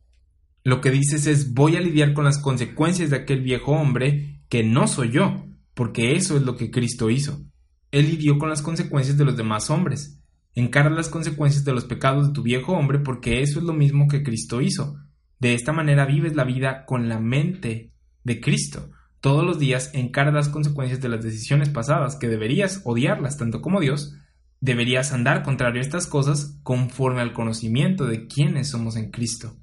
Lo 0.65 0.81
que 0.81 0.91
dices 0.91 1.27
es 1.27 1.53
voy 1.53 1.77
a 1.77 1.81
lidiar 1.81 2.15
con 2.15 2.25
las 2.25 2.39
consecuencias 2.39 3.11
de 3.11 3.17
aquel 3.17 3.43
viejo 3.43 3.73
hombre 3.73 4.41
que 4.49 4.65
no 4.65 4.89
soy 4.89 5.11
yo, 5.11 5.45
porque 5.75 6.17
eso 6.17 6.39
es 6.39 6.43
lo 6.43 6.57
que 6.57 6.71
Cristo 6.71 7.11
hizo. 7.11 7.43
Él 7.91 8.07
lidió 8.07 8.39
con 8.39 8.49
las 8.49 8.63
consecuencias 8.63 9.19
de 9.19 9.27
los 9.27 9.37
demás 9.37 9.69
hombres. 9.69 10.19
Encara 10.55 10.89
las 10.89 11.11
consecuencias 11.11 11.67
de 11.67 11.75
los 11.75 11.85
pecados 11.85 12.29
de 12.29 12.33
tu 12.33 12.43
viejo 12.43 12.73
hombre 12.73 13.01
porque 13.01 13.43
eso 13.43 13.59
es 13.59 13.67
lo 13.67 13.75
mismo 13.75 14.09
que 14.09 14.23
Cristo 14.23 14.63
hizo. 14.63 14.97
De 15.41 15.55
esta 15.55 15.73
manera 15.73 16.05
vives 16.05 16.37
la 16.37 16.45
vida 16.45 16.85
con 16.85 17.09
la 17.09 17.19
mente 17.19 17.93
de 18.25 18.41
Cristo. 18.41 18.91
Todos 19.21 19.45
los 19.45 19.59
días 19.59 19.91
encara 19.95 20.31
las 20.31 20.51
consecuencias 20.51 21.01
de 21.01 21.09
las 21.09 21.25
decisiones 21.25 21.71
pasadas, 21.71 22.17
que 22.17 22.29
deberías 22.29 22.83
odiarlas 22.85 23.39
tanto 23.39 23.63
como 23.63 23.81
Dios, 23.81 24.17
deberías 24.61 25.13
andar 25.13 25.43
contrario 25.43 25.81
a 25.81 25.85
estas 25.85 26.07
cosas 26.07 26.59
conforme 26.63 27.23
al 27.23 27.33
conocimiento 27.33 28.05
de 28.05 28.27
quiénes 28.27 28.69
somos 28.69 28.97
en 28.97 29.11
Cristo. 29.11 29.57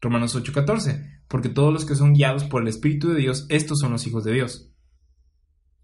Romanos 0.00 0.34
8:14, 0.34 1.22
porque 1.28 1.50
todos 1.50 1.72
los 1.72 1.84
que 1.84 1.96
son 1.96 2.14
guiados 2.14 2.44
por 2.44 2.62
el 2.62 2.68
Espíritu 2.68 3.10
de 3.10 3.20
Dios, 3.20 3.46
estos 3.50 3.80
son 3.80 3.92
los 3.92 4.06
hijos 4.06 4.24
de 4.24 4.32
Dios. 4.32 4.70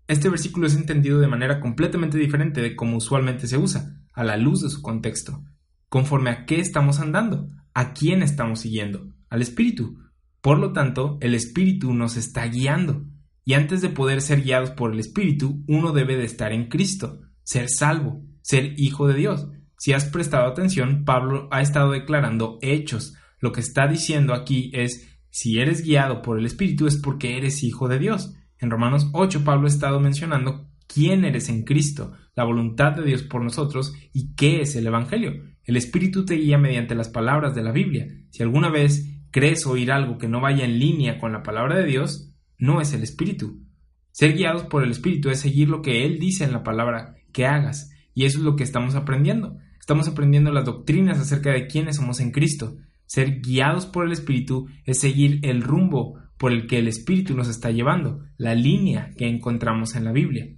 Este 0.08 0.30
versículo 0.30 0.66
es 0.66 0.74
entendido 0.74 1.20
de 1.20 1.28
manera 1.28 1.60
completamente 1.60 2.18
diferente 2.18 2.62
de 2.62 2.74
como 2.74 2.96
usualmente 2.96 3.46
se 3.46 3.58
usa, 3.58 3.96
a 4.14 4.24
la 4.24 4.38
luz 4.38 4.62
de 4.62 4.70
su 4.70 4.80
contexto. 4.82 5.44
Conforme 5.88 6.30
a 6.30 6.46
qué 6.46 6.58
estamos 6.58 7.00
andando, 7.00 7.50
¿A 7.74 7.92
quién 7.92 8.22
estamos 8.22 8.60
siguiendo? 8.60 9.12
Al 9.28 9.42
Espíritu. 9.42 9.98
Por 10.40 10.58
lo 10.58 10.72
tanto, 10.72 11.18
el 11.20 11.34
Espíritu 11.34 11.94
nos 11.94 12.16
está 12.16 12.46
guiando. 12.46 13.04
Y 13.44 13.54
antes 13.54 13.80
de 13.80 13.88
poder 13.88 14.22
ser 14.22 14.42
guiados 14.42 14.70
por 14.70 14.92
el 14.92 15.00
Espíritu, 15.00 15.62
uno 15.66 15.92
debe 15.92 16.16
de 16.16 16.24
estar 16.24 16.52
en 16.52 16.68
Cristo, 16.68 17.20
ser 17.42 17.68
salvo, 17.68 18.22
ser 18.42 18.74
hijo 18.78 19.06
de 19.06 19.14
Dios. 19.14 19.48
Si 19.78 19.92
has 19.92 20.04
prestado 20.04 20.46
atención, 20.46 21.04
Pablo 21.04 21.48
ha 21.50 21.60
estado 21.62 21.92
declarando 21.92 22.58
hechos. 22.62 23.14
Lo 23.38 23.52
que 23.52 23.60
está 23.60 23.86
diciendo 23.86 24.34
aquí 24.34 24.70
es, 24.74 25.08
si 25.30 25.58
eres 25.58 25.82
guiado 25.84 26.22
por 26.22 26.38
el 26.38 26.46
Espíritu 26.46 26.86
es 26.86 26.96
porque 26.96 27.36
eres 27.36 27.62
hijo 27.62 27.88
de 27.88 27.98
Dios. 27.98 28.34
En 28.58 28.70
Romanos 28.70 29.08
8 29.12 29.42
Pablo 29.42 29.66
ha 29.66 29.70
estado 29.70 30.00
mencionando 30.00 30.69
quién 30.92 31.24
eres 31.24 31.48
en 31.48 31.62
Cristo, 31.62 32.12
la 32.34 32.44
voluntad 32.44 32.92
de 32.92 33.04
Dios 33.04 33.22
por 33.22 33.42
nosotros 33.42 33.94
y 34.12 34.34
qué 34.34 34.60
es 34.60 34.74
el 34.74 34.86
Evangelio. 34.86 35.44
El 35.64 35.76
Espíritu 35.76 36.24
te 36.24 36.34
guía 36.34 36.58
mediante 36.58 36.94
las 36.94 37.08
palabras 37.08 37.54
de 37.54 37.62
la 37.62 37.70
Biblia. 37.70 38.08
Si 38.30 38.42
alguna 38.42 38.70
vez 38.70 39.20
crees 39.30 39.66
oír 39.66 39.92
algo 39.92 40.18
que 40.18 40.28
no 40.28 40.40
vaya 40.40 40.64
en 40.64 40.78
línea 40.78 41.18
con 41.18 41.32
la 41.32 41.42
palabra 41.42 41.76
de 41.76 41.86
Dios, 41.86 42.34
no 42.58 42.80
es 42.80 42.92
el 42.92 43.02
Espíritu. 43.02 43.62
Ser 44.10 44.34
guiados 44.34 44.64
por 44.64 44.82
el 44.82 44.90
Espíritu 44.90 45.30
es 45.30 45.40
seguir 45.40 45.68
lo 45.68 45.82
que 45.82 46.04
Él 46.04 46.18
dice 46.18 46.44
en 46.44 46.52
la 46.52 46.64
palabra 46.64 47.14
que 47.32 47.46
hagas, 47.46 47.92
y 48.12 48.24
eso 48.24 48.38
es 48.38 48.44
lo 48.44 48.56
que 48.56 48.64
estamos 48.64 48.96
aprendiendo. 48.96 49.58
Estamos 49.78 50.08
aprendiendo 50.08 50.50
las 50.50 50.64
doctrinas 50.64 51.18
acerca 51.18 51.52
de 51.52 51.68
quiénes 51.68 51.96
somos 51.96 52.18
en 52.18 52.32
Cristo. 52.32 52.76
Ser 53.06 53.40
guiados 53.40 53.86
por 53.86 54.04
el 54.06 54.12
Espíritu 54.12 54.66
es 54.84 54.98
seguir 54.98 55.38
el 55.42 55.62
rumbo 55.62 56.18
por 56.36 56.52
el 56.52 56.66
que 56.66 56.78
el 56.78 56.88
Espíritu 56.88 57.36
nos 57.36 57.48
está 57.48 57.70
llevando, 57.70 58.24
la 58.36 58.54
línea 58.54 59.10
que 59.16 59.28
encontramos 59.28 59.94
en 59.94 60.04
la 60.04 60.12
Biblia. 60.12 60.48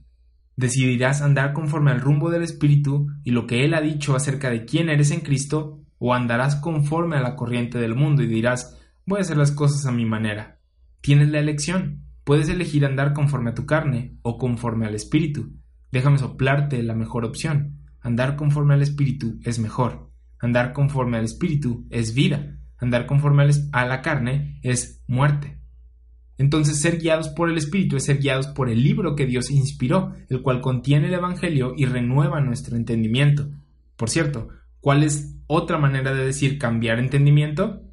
¿Decidirás 0.57 1.23
andar 1.23 1.53
conforme 1.53 1.91
al 1.91 2.01
rumbo 2.01 2.31
del 2.31 2.43
Espíritu 2.43 3.09
y 3.25 3.31
lo 3.31 3.47
que 3.47 3.65
Él 3.65 3.75
ha 3.75 3.81
dicho 3.81 4.15
acerca 4.15 4.51
de 4.51 4.65
quién 4.65 4.89
eres 4.89 5.11
en 5.11 5.21
Cristo? 5.21 5.81
¿O 5.99 6.15
andarás 6.15 6.57
conforme 6.57 7.17
a 7.17 7.23
la 7.23 7.37
corriente 7.37 7.79
del 7.79 7.95
mundo 7.95 8.23
y 8.23 8.27
dirás, 8.27 8.79
voy 9.07 9.19
a 9.19 9.23
hacer 9.23 9.37
las 9.37 9.53
cosas 9.53 9.87
a 9.87 9.93
mi 9.93 10.05
manera? 10.05 10.59
Tienes 11.01 11.31
la 11.31 11.39
elección. 11.39 12.03
Puedes 12.25 12.49
elegir 12.49 12.85
andar 12.85 13.13
conforme 13.13 13.51
a 13.51 13.55
tu 13.55 13.67
carne 13.67 14.17
o 14.23 14.37
conforme 14.37 14.87
al 14.87 14.95
Espíritu. 14.95 15.53
Déjame 15.91 16.19
soplarte 16.19 16.83
la 16.83 16.95
mejor 16.95 17.25
opción. 17.25 17.79
Andar 18.01 18.37
conforme 18.37 18.75
al 18.75 18.83
Espíritu 18.83 19.39
es 19.43 19.59
mejor. 19.59 20.11
Andar 20.39 20.73
conforme 20.73 21.19
al 21.19 21.25
Espíritu 21.25 21.87
es 21.91 22.15
vida. 22.15 22.59
andar 22.79 23.07
conforme 23.07 23.49
a 23.73 23.87
la 23.87 24.03
carne 24.03 24.59
es 24.63 25.05
muerte. 25.07 25.62
Entonces 26.43 26.81
ser 26.81 26.99
guiados 26.99 27.29
por 27.29 27.49
el 27.49 27.57
Espíritu 27.57 27.97
es 27.97 28.07
ser 28.07 28.19
guiados 28.19 28.49
por 28.49 28.69
el 28.69 28.83
libro 28.83 29.15
que 29.15 29.27
Dios 29.27 29.49
inspiró, 29.49 30.13
el 30.29 30.43
cual 30.43 30.61
contiene 30.61 31.07
el 31.07 31.15
Evangelio 31.15 31.73
y 31.77 31.85
renueva 31.85 32.41
nuestro 32.41 32.77
entendimiento. 32.77 33.49
Por 33.95 34.11
cierto, 34.11 34.49
¿cuál 34.81 35.05
es 35.05 35.37
otra 35.47 35.79
manera 35.79 36.13
de 36.13 36.25
decir 36.25 36.59
cambiar 36.59 36.99
entendimiento? 36.99 37.85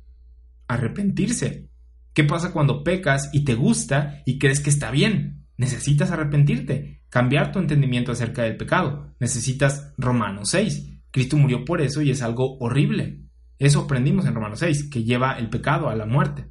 Arrepentirse. 0.68 1.70
¿Qué 2.16 2.24
pasa 2.24 2.52
cuando 2.52 2.84
pecas 2.84 3.30
y 3.34 3.46
te 3.46 3.54
gusta 3.54 4.24
y 4.26 4.40
crees 4.40 4.62
que 4.62 4.72
está 4.72 4.90
bien? 4.90 5.46
Necesitas 5.56 6.10
arrepentirte, 6.10 7.04
cambiar 7.10 7.52
tu 7.52 7.60
entendimiento 7.60 8.12
acerca 8.12 8.42
del 8.42 8.58
pecado. 8.58 9.14
Necesitas 9.20 9.94
Romanos 10.00 10.50
6. 10.50 11.02
Cristo 11.12 11.38
murió 11.38 11.66
por 11.66 11.82
eso 11.82 12.02
y 12.02 12.10
es 12.10 12.24
algo 12.24 12.58
horrible. 12.58 13.26
Eso 13.60 13.82
aprendimos 13.82 14.26
en 14.26 14.34
Romanos 14.34 14.58
6, 14.58 14.90
que 14.90 15.04
lleva 15.04 15.38
el 15.38 15.52
pecado 15.52 15.88
a 15.88 15.96
la 15.96 16.08
muerte. 16.08 16.50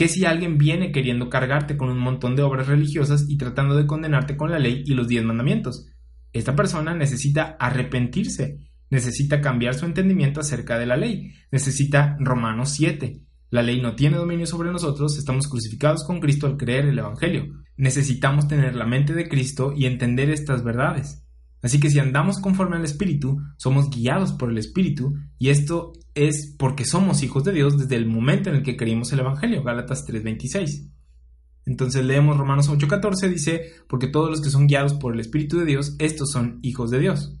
¿Qué 0.00 0.08
si 0.08 0.24
alguien 0.24 0.56
viene 0.56 0.92
queriendo 0.92 1.28
cargarte 1.28 1.76
con 1.76 1.90
un 1.90 1.98
montón 1.98 2.34
de 2.34 2.40
obras 2.40 2.68
religiosas 2.68 3.26
y 3.28 3.36
tratando 3.36 3.76
de 3.76 3.86
condenarte 3.86 4.34
con 4.34 4.50
la 4.50 4.58
ley 4.58 4.82
y 4.86 4.94
los 4.94 5.08
diez 5.08 5.22
mandamientos? 5.22 5.90
Esta 6.32 6.56
persona 6.56 6.94
necesita 6.94 7.58
arrepentirse, 7.60 8.60
necesita 8.88 9.42
cambiar 9.42 9.74
su 9.74 9.84
entendimiento 9.84 10.40
acerca 10.40 10.78
de 10.78 10.86
la 10.86 10.96
ley, 10.96 11.34
necesita 11.52 12.16
Romanos 12.18 12.70
7. 12.70 13.20
La 13.50 13.60
ley 13.60 13.82
no 13.82 13.94
tiene 13.94 14.16
dominio 14.16 14.46
sobre 14.46 14.72
nosotros, 14.72 15.18
estamos 15.18 15.48
crucificados 15.48 16.02
con 16.04 16.18
Cristo 16.18 16.46
al 16.46 16.56
creer 16.56 16.86
el 16.86 16.98
Evangelio. 16.98 17.62
Necesitamos 17.76 18.48
tener 18.48 18.76
la 18.76 18.86
mente 18.86 19.12
de 19.12 19.28
Cristo 19.28 19.74
y 19.76 19.84
entender 19.84 20.30
estas 20.30 20.64
verdades. 20.64 21.26
Así 21.62 21.78
que 21.78 21.90
si 21.90 21.98
andamos 21.98 22.38
conforme 22.38 22.76
al 22.76 22.84
Espíritu, 22.84 23.38
somos 23.56 23.90
guiados 23.90 24.32
por 24.32 24.50
el 24.50 24.58
Espíritu, 24.58 25.14
y 25.38 25.50
esto 25.50 25.92
es 26.14 26.54
porque 26.58 26.84
somos 26.84 27.22
hijos 27.22 27.44
de 27.44 27.52
Dios 27.52 27.78
desde 27.78 27.96
el 27.96 28.06
momento 28.06 28.50
en 28.50 28.56
el 28.56 28.62
que 28.62 28.76
creímos 28.76 29.12
el 29.12 29.20
Evangelio, 29.20 29.62
Gálatas 29.62 30.04
3:26. 30.06 30.88
Entonces 31.66 32.04
leemos 32.04 32.38
Romanos 32.38 32.68
8:14, 32.68 33.28
dice, 33.28 33.72
porque 33.88 34.08
todos 34.08 34.30
los 34.30 34.40
que 34.40 34.50
son 34.50 34.66
guiados 34.66 34.94
por 34.94 35.14
el 35.14 35.20
Espíritu 35.20 35.58
de 35.58 35.66
Dios, 35.66 35.96
estos 35.98 36.30
son 36.30 36.58
hijos 36.62 36.90
de 36.90 37.00
Dios. 37.00 37.36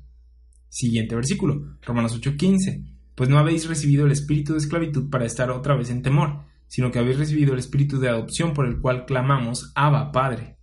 Siguiente 0.68 1.16
versículo, 1.16 1.78
Romanos 1.82 2.14
8:15, 2.14 2.84
pues 3.16 3.28
no 3.28 3.38
habéis 3.38 3.68
recibido 3.68 4.06
el 4.06 4.12
espíritu 4.12 4.52
de 4.52 4.60
esclavitud 4.60 5.10
para 5.10 5.26
estar 5.26 5.50
otra 5.50 5.74
vez 5.74 5.90
en 5.90 6.02
temor, 6.02 6.44
sino 6.68 6.92
que 6.92 7.00
habéis 7.00 7.18
recibido 7.18 7.54
el 7.54 7.58
espíritu 7.58 7.98
de 7.98 8.08
adopción 8.08 8.54
por 8.54 8.66
el 8.66 8.80
cual 8.80 9.04
clamamos, 9.04 9.72
Abba, 9.74 10.12
Padre. 10.12 10.59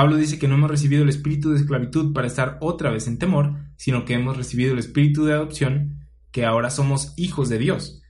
Pablo 0.00 0.16
dice 0.16 0.38
que 0.38 0.48
no 0.48 0.54
hemos 0.54 0.70
recibido 0.70 1.02
el 1.02 1.10
espíritu 1.10 1.50
de 1.50 1.58
esclavitud 1.58 2.14
para 2.14 2.26
estar 2.26 2.56
otra 2.62 2.90
vez 2.90 3.06
en 3.06 3.18
temor, 3.18 3.56
sino 3.76 4.06
que 4.06 4.14
hemos 4.14 4.34
recibido 4.34 4.72
el 4.72 4.78
espíritu 4.78 5.26
de 5.26 5.34
adopción, 5.34 6.06
que 6.30 6.46
ahora 6.46 6.70
somos 6.70 7.12
hijos 7.18 7.50
de 7.50 7.58
Dios. 7.58 8.00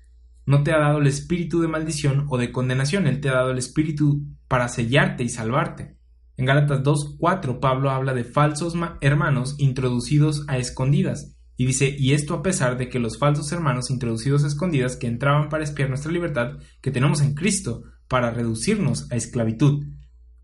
No 0.46 0.62
te 0.62 0.70
ha 0.70 0.78
dado 0.78 0.98
el 0.98 1.08
espíritu 1.08 1.60
de 1.60 1.66
maldición 1.66 2.26
o 2.28 2.38
de 2.38 2.52
condenación, 2.52 3.08
Él 3.08 3.20
te 3.20 3.28
ha 3.28 3.32
dado 3.32 3.50
el 3.50 3.58
espíritu 3.58 4.22
para 4.46 4.68
sellarte 4.68 5.24
y 5.24 5.30
salvarte. 5.30 5.96
En 6.36 6.46
Gálatas 6.46 6.84
2.4 6.84 7.58
Pablo 7.58 7.90
habla 7.90 8.14
de 8.14 8.22
falsos 8.22 8.74
hermanos 9.00 9.56
introducidos 9.58 10.44
a 10.46 10.58
escondidas, 10.58 11.34
y 11.56 11.66
dice, 11.66 11.92
y 11.98 12.12
esto 12.12 12.34
a 12.34 12.42
pesar 12.44 12.78
de 12.78 12.88
que 12.88 13.00
los 13.00 13.18
falsos 13.18 13.50
hermanos 13.50 13.90
introducidos 13.90 14.44
a 14.44 14.46
escondidas 14.46 14.94
que 14.94 15.08
entraban 15.08 15.48
para 15.48 15.64
espiar 15.64 15.88
nuestra 15.88 16.12
libertad 16.12 16.52
que 16.82 16.92
tenemos 16.92 17.20
en 17.20 17.34
Cristo, 17.34 17.82
para 18.06 18.30
reducirnos 18.30 19.10
a 19.10 19.16
esclavitud. 19.16 19.86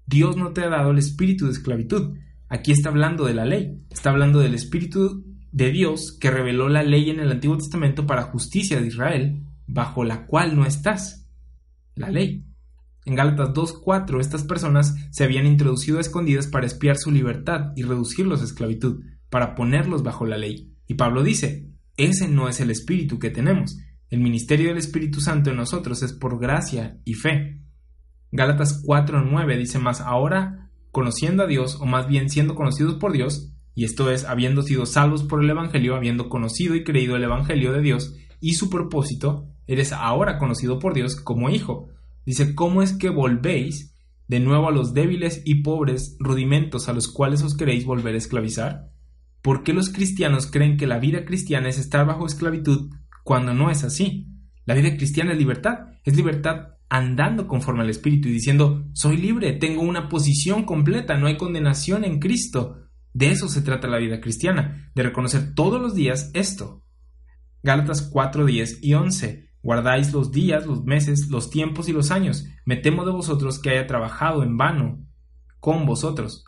Dios 0.06 0.36
no 0.36 0.52
te 0.52 0.62
ha 0.62 0.68
dado 0.68 0.90
el 0.90 0.98
espíritu 0.98 1.46
de 1.46 1.52
esclavitud. 1.52 2.16
Aquí 2.48 2.72
está 2.72 2.88
hablando 2.88 3.24
de 3.26 3.34
la 3.34 3.44
ley. 3.44 3.80
Está 3.90 4.10
hablando 4.10 4.38
del 4.38 4.54
espíritu 4.54 5.24
de 5.52 5.70
Dios 5.70 6.16
que 6.18 6.30
reveló 6.30 6.68
la 6.68 6.82
ley 6.82 7.10
en 7.10 7.20
el 7.20 7.30
Antiguo 7.32 7.56
Testamento 7.56 8.06
para 8.06 8.22
justicia 8.22 8.80
de 8.80 8.86
Israel, 8.86 9.42
bajo 9.66 10.04
la 10.04 10.26
cual 10.26 10.56
no 10.56 10.64
estás. 10.64 11.26
La 11.94 12.10
ley. 12.10 12.44
En 13.04 13.14
Gálatas 13.14 13.50
2.4 13.50 14.20
estas 14.20 14.44
personas 14.44 14.94
se 15.10 15.24
habían 15.24 15.46
introducido 15.46 16.00
escondidas 16.00 16.48
para 16.48 16.66
espiar 16.66 16.96
su 16.96 17.10
libertad 17.10 17.72
y 17.76 17.82
reducirlos 17.82 18.42
a 18.42 18.44
esclavitud, 18.44 19.04
para 19.30 19.54
ponerlos 19.54 20.02
bajo 20.02 20.26
la 20.26 20.36
ley. 20.36 20.72
Y 20.86 20.94
Pablo 20.94 21.22
dice, 21.22 21.70
ese 21.96 22.28
no 22.28 22.48
es 22.48 22.60
el 22.60 22.70
espíritu 22.70 23.18
que 23.18 23.30
tenemos. 23.30 23.78
El 24.10 24.20
ministerio 24.20 24.68
del 24.68 24.78
Espíritu 24.78 25.20
Santo 25.20 25.50
en 25.50 25.56
nosotros 25.56 26.02
es 26.02 26.12
por 26.12 26.38
gracia 26.38 26.98
y 27.04 27.14
fe. 27.14 27.60
Gálatas 28.36 28.82
4:9 28.84 29.56
dice 29.56 29.78
más 29.78 30.02
ahora, 30.02 30.68
conociendo 30.92 31.42
a 31.42 31.46
Dios, 31.46 31.78
o 31.80 31.86
más 31.86 32.06
bien 32.06 32.28
siendo 32.28 32.54
conocidos 32.54 32.96
por 32.96 33.12
Dios, 33.12 33.52
y 33.74 33.84
esto 33.84 34.10
es, 34.10 34.24
habiendo 34.24 34.62
sido 34.62 34.84
salvos 34.84 35.24
por 35.24 35.42
el 35.42 35.48
Evangelio, 35.48 35.96
habiendo 35.96 36.28
conocido 36.28 36.74
y 36.74 36.84
creído 36.84 37.16
el 37.16 37.24
Evangelio 37.24 37.72
de 37.72 37.80
Dios 37.80 38.14
y 38.40 38.54
su 38.54 38.68
propósito, 38.68 39.48
eres 39.66 39.92
ahora 39.92 40.38
conocido 40.38 40.78
por 40.78 40.92
Dios 40.92 41.16
como 41.16 41.48
hijo. 41.48 41.88
Dice, 42.26 42.54
¿cómo 42.54 42.82
es 42.82 42.92
que 42.92 43.08
volvéis 43.08 43.94
de 44.28 44.40
nuevo 44.40 44.68
a 44.68 44.72
los 44.72 44.92
débiles 44.92 45.40
y 45.44 45.62
pobres 45.62 46.16
rudimentos 46.18 46.88
a 46.88 46.92
los 46.92 47.08
cuales 47.08 47.42
os 47.42 47.56
queréis 47.56 47.86
volver 47.86 48.14
a 48.14 48.18
esclavizar? 48.18 48.90
¿Por 49.40 49.62
qué 49.62 49.72
los 49.72 49.90
cristianos 49.90 50.46
creen 50.46 50.76
que 50.76 50.86
la 50.86 50.98
vida 50.98 51.24
cristiana 51.24 51.68
es 51.70 51.78
estar 51.78 52.06
bajo 52.06 52.26
esclavitud 52.26 52.90
cuando 53.24 53.54
no 53.54 53.70
es 53.70 53.82
así? 53.82 54.28
La 54.66 54.74
vida 54.74 54.94
cristiana 54.96 55.32
es 55.32 55.38
libertad, 55.38 55.88
es 56.04 56.16
libertad 56.16 56.75
andando 56.88 57.46
conforme 57.48 57.82
al 57.82 57.90
Espíritu 57.90 58.28
y 58.28 58.32
diciendo, 58.32 58.84
soy 58.92 59.16
libre, 59.16 59.52
tengo 59.52 59.82
una 59.82 60.08
posición 60.08 60.64
completa, 60.64 61.16
no 61.16 61.26
hay 61.26 61.36
condenación 61.36 62.04
en 62.04 62.18
Cristo. 62.18 62.78
De 63.12 63.30
eso 63.30 63.48
se 63.48 63.62
trata 63.62 63.88
la 63.88 63.98
vida 63.98 64.20
cristiana, 64.20 64.90
de 64.94 65.02
reconocer 65.02 65.54
todos 65.54 65.80
los 65.80 65.94
días 65.94 66.30
esto. 66.34 66.84
Gálatas 67.62 68.02
4, 68.02 68.44
10 68.44 68.82
y 68.82 68.94
11. 68.94 69.50
Guardáis 69.62 70.12
los 70.12 70.30
días, 70.30 70.66
los 70.66 70.84
meses, 70.84 71.28
los 71.28 71.50
tiempos 71.50 71.88
y 71.88 71.92
los 71.92 72.10
años. 72.10 72.46
Me 72.64 72.76
temo 72.76 73.04
de 73.04 73.12
vosotros 73.12 73.58
que 73.58 73.70
haya 73.70 73.86
trabajado 73.86 74.42
en 74.44 74.56
vano 74.56 75.04
con 75.58 75.86
vosotros. 75.86 76.44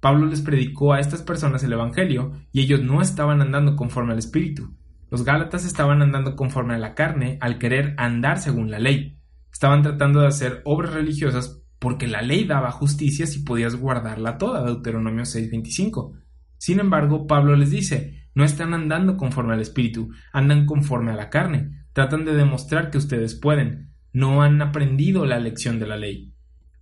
Pablo 0.00 0.26
les 0.26 0.40
predicó 0.40 0.94
a 0.94 1.00
estas 1.00 1.22
personas 1.22 1.62
el 1.62 1.74
Evangelio 1.74 2.32
y 2.50 2.62
ellos 2.62 2.80
no 2.80 3.02
estaban 3.02 3.42
andando 3.42 3.76
conforme 3.76 4.12
al 4.12 4.18
Espíritu. 4.18 4.74
Los 5.10 5.24
Gálatas 5.24 5.66
estaban 5.66 6.00
andando 6.00 6.34
conforme 6.34 6.74
a 6.74 6.78
la 6.78 6.94
carne 6.94 7.36
al 7.42 7.58
querer 7.58 7.94
andar 7.98 8.38
según 8.38 8.70
la 8.70 8.78
ley. 8.78 9.21
Estaban 9.52 9.82
tratando 9.82 10.20
de 10.20 10.28
hacer 10.28 10.62
obras 10.64 10.94
religiosas 10.94 11.62
porque 11.78 12.06
la 12.06 12.22
ley 12.22 12.44
daba 12.44 12.70
justicia 12.70 13.26
si 13.26 13.40
podías 13.40 13.74
guardarla 13.74 14.38
toda, 14.38 14.64
Deuteronomio 14.64 15.24
6:25. 15.24 16.12
Sin 16.56 16.78
embargo, 16.80 17.26
Pablo 17.26 17.56
les 17.56 17.70
dice, 17.70 18.28
no 18.34 18.44
están 18.44 18.72
andando 18.72 19.16
conforme 19.16 19.54
al 19.54 19.60
Espíritu, 19.60 20.10
andan 20.32 20.64
conforme 20.64 21.10
a 21.12 21.16
la 21.16 21.28
carne, 21.28 21.86
tratan 21.92 22.24
de 22.24 22.34
demostrar 22.34 22.90
que 22.90 22.98
ustedes 22.98 23.34
pueden, 23.34 23.90
no 24.12 24.42
han 24.42 24.62
aprendido 24.62 25.26
la 25.26 25.38
lección 25.38 25.78
de 25.78 25.86
la 25.86 25.96
ley. 25.96 26.32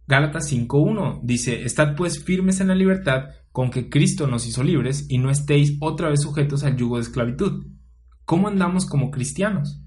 Gálatas 0.06 0.52
5.1 0.52 1.20
dice, 1.22 1.64
Estad 1.64 1.94
pues 1.96 2.22
firmes 2.22 2.60
en 2.60 2.68
la 2.68 2.74
libertad 2.74 3.30
con 3.52 3.70
que 3.70 3.88
Cristo 3.88 4.26
nos 4.26 4.46
hizo 4.46 4.62
libres 4.62 5.06
y 5.08 5.18
no 5.18 5.30
estéis 5.30 5.76
otra 5.80 6.08
vez 6.08 6.22
sujetos 6.22 6.64
al 6.64 6.76
yugo 6.76 6.96
de 6.96 7.02
esclavitud. 7.02 7.66
¿Cómo 8.24 8.48
andamos 8.48 8.86
como 8.86 9.10
cristianos? 9.10 9.80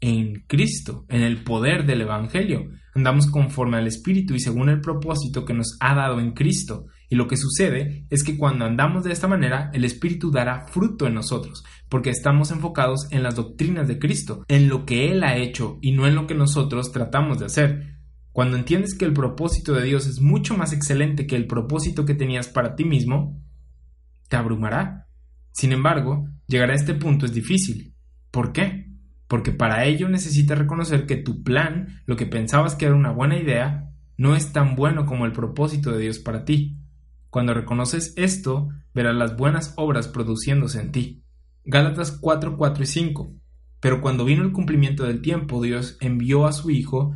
En 0.00 0.44
Cristo, 0.46 1.04
en 1.08 1.22
el 1.22 1.42
poder 1.44 1.86
del 1.86 2.02
Evangelio. 2.02 2.70
Andamos 2.94 3.26
conforme 3.26 3.76
al 3.76 3.86
Espíritu 3.86 4.34
y 4.34 4.40
según 4.40 4.68
el 4.68 4.80
propósito 4.80 5.44
que 5.44 5.54
nos 5.54 5.76
ha 5.80 5.94
dado 5.94 6.18
en 6.20 6.32
Cristo. 6.32 6.86
Y 7.08 7.16
lo 7.16 7.26
que 7.28 7.36
sucede 7.36 8.06
es 8.08 8.24
que 8.24 8.36
cuando 8.36 8.64
andamos 8.64 9.04
de 9.04 9.12
esta 9.12 9.28
manera, 9.28 9.70
el 9.74 9.84
Espíritu 9.84 10.30
dará 10.30 10.66
fruto 10.68 11.06
en 11.06 11.14
nosotros, 11.14 11.64
porque 11.88 12.10
estamos 12.10 12.50
enfocados 12.50 13.08
en 13.10 13.22
las 13.22 13.36
doctrinas 13.36 13.88
de 13.88 13.98
Cristo, 13.98 14.44
en 14.48 14.68
lo 14.68 14.86
que 14.86 15.10
Él 15.10 15.22
ha 15.22 15.36
hecho 15.36 15.78
y 15.82 15.92
no 15.92 16.06
en 16.06 16.14
lo 16.14 16.26
que 16.26 16.34
nosotros 16.34 16.92
tratamos 16.92 17.38
de 17.38 17.46
hacer. 17.46 17.98
Cuando 18.32 18.56
entiendes 18.56 18.96
que 18.96 19.04
el 19.04 19.12
propósito 19.12 19.74
de 19.74 19.84
Dios 19.84 20.06
es 20.06 20.20
mucho 20.20 20.56
más 20.56 20.72
excelente 20.72 21.26
que 21.26 21.36
el 21.36 21.46
propósito 21.46 22.04
que 22.04 22.14
tenías 22.14 22.48
para 22.48 22.76
ti 22.76 22.84
mismo, 22.84 23.42
te 24.28 24.36
abrumará. 24.36 25.08
Sin 25.52 25.72
embargo, 25.72 26.28
llegar 26.46 26.70
a 26.70 26.74
este 26.74 26.94
punto 26.94 27.26
es 27.26 27.34
difícil. 27.34 27.94
¿Por 28.30 28.52
qué? 28.52 28.79
Porque 29.30 29.52
para 29.52 29.84
ello 29.84 30.08
necesitas 30.08 30.58
reconocer 30.58 31.06
que 31.06 31.14
tu 31.14 31.44
plan, 31.44 32.02
lo 32.04 32.16
que 32.16 32.26
pensabas 32.26 32.74
que 32.74 32.86
era 32.86 32.96
una 32.96 33.12
buena 33.12 33.38
idea, 33.38 33.88
no 34.16 34.34
es 34.34 34.52
tan 34.52 34.74
bueno 34.74 35.06
como 35.06 35.24
el 35.24 35.30
propósito 35.30 35.92
de 35.92 36.00
Dios 36.00 36.18
para 36.18 36.44
ti. 36.44 36.80
Cuando 37.28 37.54
reconoces 37.54 38.12
esto, 38.16 38.70
verás 38.92 39.14
las 39.14 39.36
buenas 39.36 39.72
obras 39.76 40.08
produciéndose 40.08 40.80
en 40.80 40.90
ti. 40.90 41.22
Gálatas 41.64 42.10
4, 42.10 42.56
4 42.56 42.82
y 42.82 42.86
5. 42.86 43.32
Pero 43.78 44.00
cuando 44.00 44.24
vino 44.24 44.42
el 44.42 44.50
cumplimiento 44.50 45.04
del 45.04 45.22
tiempo, 45.22 45.62
Dios 45.62 45.96
envió 46.00 46.48
a 46.48 46.52
su 46.52 46.72
Hijo, 46.72 47.14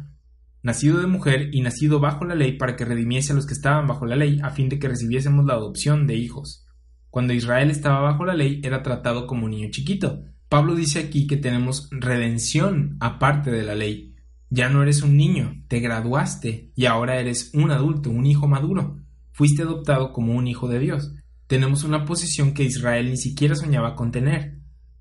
nacido 0.63 1.01
de 1.01 1.09
mujer 1.09 1.49
y 1.53 1.63
nacido 1.63 1.99
bajo 1.99 2.25
la 2.25 2.37
ley, 2.37 2.57
para 2.57 2.77
que 2.77 2.85
redimiese 2.85 3.33
a 3.33 3.35
los 3.35 3.45
que 3.45 3.55
estaban 3.55 3.89
bajo 3.89 4.07
la 4.07 4.15
ley, 4.15 4.39
a 4.41 4.51
fin 4.51 4.69
de 4.69 4.79
que 4.79 4.87
recibiésemos 4.87 5.47
la 5.47 5.55
adopción 5.55 6.07
de 6.07 6.15
hijos. 6.15 6.65
Cuando 7.11 7.33
Israel 7.33 7.73
estaba 7.73 8.03
bajo 8.03 8.25
la 8.25 8.35
ley, 8.35 8.61
era 8.63 8.85
tratado 8.85 9.27
como 9.27 9.47
un 9.47 9.51
niño 9.51 9.71
chiquito, 9.73 10.23
Pablo 10.49 10.75
dice 10.75 11.01
aquí 11.01 11.27
que 11.27 11.37
tenemos 11.37 11.89
redención 11.91 12.97
aparte 13.01 13.51
de 13.51 13.63
la 13.63 13.75
ley. 13.75 14.15
Ya 14.51 14.69
no 14.69 14.83
eres 14.83 15.03
un 15.03 15.17
niño, 15.17 15.65
te 15.69 15.81
graduaste 15.81 16.71
y 16.77 16.87
ahora 16.87 17.19
eres 17.19 17.51
un 17.55 17.71
adulto, 17.71 18.11
un 18.11 18.27
hijo 18.27 18.47
maduro. 18.47 19.01
Fuiste 19.33 19.63
adoptado 19.63 20.13
como 20.13 20.35
un 20.35 20.47
hijo 20.47 20.69
de 20.69 20.79
Dios. 20.79 21.13
Tenemos 21.47 21.83
una 21.83 22.05
posición 22.05 22.55
que 22.55 22.65
Israel 22.65 23.11
ni 23.11 23.17
siquiera 23.17 23.57
soñaba 23.57 23.97
con 23.97 24.13
tener. 24.13 24.61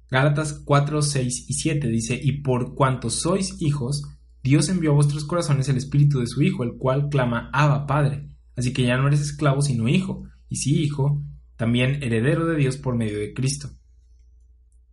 Gálatas 0.09 0.61
4, 0.65 1.01
6 1.01 1.45
y 1.49 1.53
7 1.53 1.87
dice, 1.87 2.19
y 2.21 2.41
por 2.41 2.75
cuanto 2.75 3.09
sois 3.09 3.61
hijos, 3.61 4.03
Dios 4.43 4.69
envió 4.69 4.91
a 4.91 4.95
vuestros 4.95 5.23
corazones 5.23 5.69
el 5.69 5.77
espíritu 5.77 6.19
de 6.19 6.27
su 6.27 6.41
Hijo, 6.41 6.63
el 6.63 6.73
cual 6.73 7.09
clama 7.09 7.49
Abba 7.53 7.87
Padre. 7.87 8.27
Así 8.55 8.73
que 8.73 8.83
ya 8.83 8.97
no 8.97 9.07
eres 9.07 9.21
esclavo 9.21 9.61
sino 9.61 9.87
hijo, 9.87 10.25
y 10.49 10.57
si 10.57 10.83
hijo, 10.83 11.23
también 11.55 12.03
heredero 12.03 12.45
de 12.45 12.57
Dios 12.57 12.77
por 12.77 12.95
medio 12.95 13.17
de 13.17 13.33
Cristo. 13.33 13.69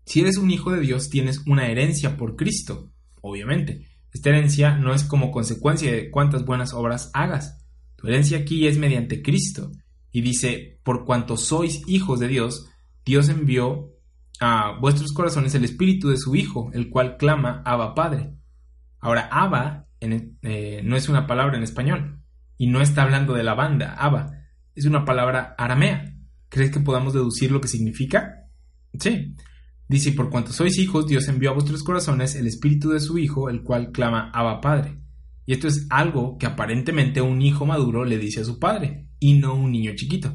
Si 0.04 0.20
eres 0.20 0.36
un 0.36 0.50
hijo 0.50 0.72
de 0.72 0.80
Dios, 0.80 1.08
tienes 1.10 1.42
una 1.46 1.68
herencia 1.68 2.16
por 2.16 2.36
Cristo, 2.36 2.90
obviamente. 3.20 3.86
Esta 4.12 4.30
herencia 4.30 4.76
no 4.76 4.92
es 4.94 5.04
como 5.04 5.30
consecuencia 5.30 5.92
de 5.92 6.10
cuántas 6.10 6.44
buenas 6.44 6.72
obras 6.72 7.10
hagas. 7.14 7.64
Tu 7.96 8.08
herencia 8.08 8.38
aquí 8.38 8.66
es 8.66 8.78
mediante 8.78 9.22
Cristo. 9.22 9.70
Y 10.10 10.22
dice, 10.22 10.80
por 10.82 11.04
cuanto 11.04 11.36
sois 11.36 11.82
hijos 11.86 12.18
de 12.18 12.28
Dios, 12.28 12.68
Dios 13.04 13.28
envió 13.28 13.90
a 14.40 14.78
vuestros 14.80 15.12
corazones 15.12 15.54
el 15.54 15.64
espíritu 15.64 16.08
de 16.08 16.16
su 16.16 16.34
Hijo, 16.34 16.70
el 16.72 16.88
cual 16.88 17.16
clama 17.18 17.62
Abba 17.64 17.94
Padre. 17.94 18.34
Ahora, 18.98 19.28
Abba 19.30 19.86
eh, 20.00 20.80
no 20.82 20.96
es 20.96 21.08
una 21.08 21.26
palabra 21.26 21.56
en 21.56 21.62
español 21.62 22.20
y 22.56 22.66
no 22.66 22.80
está 22.80 23.02
hablando 23.02 23.34
de 23.34 23.44
la 23.44 23.54
banda, 23.54 23.94
Abba, 23.94 24.32
es 24.74 24.86
una 24.86 25.04
palabra 25.04 25.54
aramea. 25.58 26.14
¿Crees 26.48 26.70
que 26.70 26.80
podamos 26.80 27.12
deducir 27.12 27.52
lo 27.52 27.60
que 27.60 27.68
significa? 27.68 28.46
Sí. 28.98 29.36
Dice, 29.90 30.12
por 30.12 30.30
cuanto 30.30 30.52
sois 30.52 30.78
hijos, 30.78 31.08
Dios 31.08 31.26
envió 31.26 31.50
a 31.50 31.54
vuestros 31.54 31.82
corazones 31.82 32.36
el 32.36 32.46
espíritu 32.46 32.90
de 32.90 33.00
su 33.00 33.18
Hijo, 33.18 33.50
el 33.50 33.64
cual 33.64 33.90
clama 33.90 34.30
Abba 34.32 34.60
Padre. 34.60 35.00
Y 35.46 35.52
esto 35.52 35.66
es 35.66 35.88
algo 35.90 36.38
que 36.38 36.46
aparentemente 36.46 37.20
un 37.20 37.42
hijo 37.42 37.66
maduro 37.66 38.04
le 38.04 38.16
dice 38.16 38.42
a 38.42 38.44
su 38.44 38.60
padre, 38.60 39.08
y 39.18 39.32
no 39.32 39.56
un 39.56 39.72
niño 39.72 39.90
chiquito. 39.96 40.32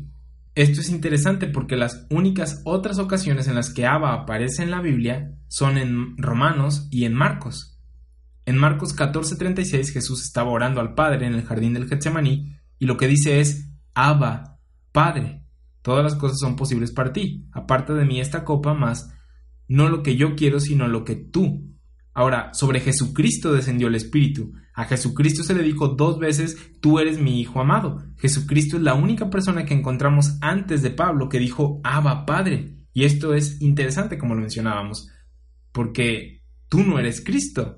Esto 0.56 0.82
es 0.82 0.90
interesante 0.90 1.48
porque 1.48 1.78
las 1.78 2.06
únicas 2.10 2.64
otras 2.66 3.00
ocasiones 3.00 3.48
en 3.48 3.56
las 3.56 3.74
que 3.74 3.86
Abba 3.86 4.14
aparece 4.14 4.62
en 4.62 4.72
la 4.72 4.82
Biblia 4.82 5.32
son 5.48 5.78
en 5.78 6.18
Romanos 6.18 6.90
y 6.92 7.06
en 7.06 7.14
Marcos. 7.14 7.80
En 8.46 8.58
Marcos 8.58 8.94
14:36 8.94 9.94
Jesús 9.94 10.22
estaba 10.26 10.52
orando 10.52 10.82
al 10.82 10.96
Padre 10.96 11.28
en 11.28 11.34
el 11.34 11.46
jardín 11.46 11.74
del 11.74 11.88
Getsemaní 11.88 12.58
y 12.78 12.88
lo 12.88 12.98
que 12.98 13.08
dice 13.08 13.40
es, 13.40 13.70
Abba, 13.94 14.60
Padre, 14.92 15.46
todas 15.82 16.04
las 16.04 16.16
cosas 16.16 16.40
son 16.40 16.58
posibles 16.58 16.92
para 16.92 17.14
ti, 17.14 17.48
aparte 17.54 17.94
de 17.94 18.04
mí 18.04 18.20
esta 18.20 18.44
copa 18.44 18.74
más, 18.74 19.15
no 19.68 19.90
lo 19.90 20.04
que 20.04 20.16
yo 20.16 20.36
quiero, 20.36 20.60
sino 20.60 20.88
lo 20.88 21.04
que 21.04 21.16
tú. 21.16 21.76
Ahora, 22.14 22.54
sobre 22.54 22.80
Jesucristo 22.80 23.52
descendió 23.52 23.88
el 23.88 23.96
Espíritu. 23.96 24.54
A 24.74 24.86
Jesucristo 24.86 25.44
se 25.44 25.54
le 25.54 25.64
dijo 25.64 25.90
dos 25.90 26.20
veces, 26.20 26.58
tú 26.82 27.00
eres 27.00 27.20
mi 27.20 27.42
Hijo 27.42 27.60
amado. 27.60 28.04
Jesucristo 28.18 28.78
es 28.78 28.84
la 28.84 28.94
única 28.94 29.30
persona 29.30 29.66
que 29.66 29.74
encontramos 29.74 30.38
antes 30.42 30.82
de 30.82 30.92
Pablo 30.92 31.30
que 31.30 31.40
dijo, 31.40 31.82
Abba 31.84 32.26
Padre. 32.26 32.76
Y 32.94 33.04
esto 33.04 33.34
es 33.34 33.62
interesante 33.62 34.18
como 34.18 34.36
lo 34.36 34.42
mencionábamos, 34.42 35.10
porque 35.74 36.42
tú 36.70 36.84
no 36.84 36.98
eres 36.98 37.22
Cristo, 37.22 37.78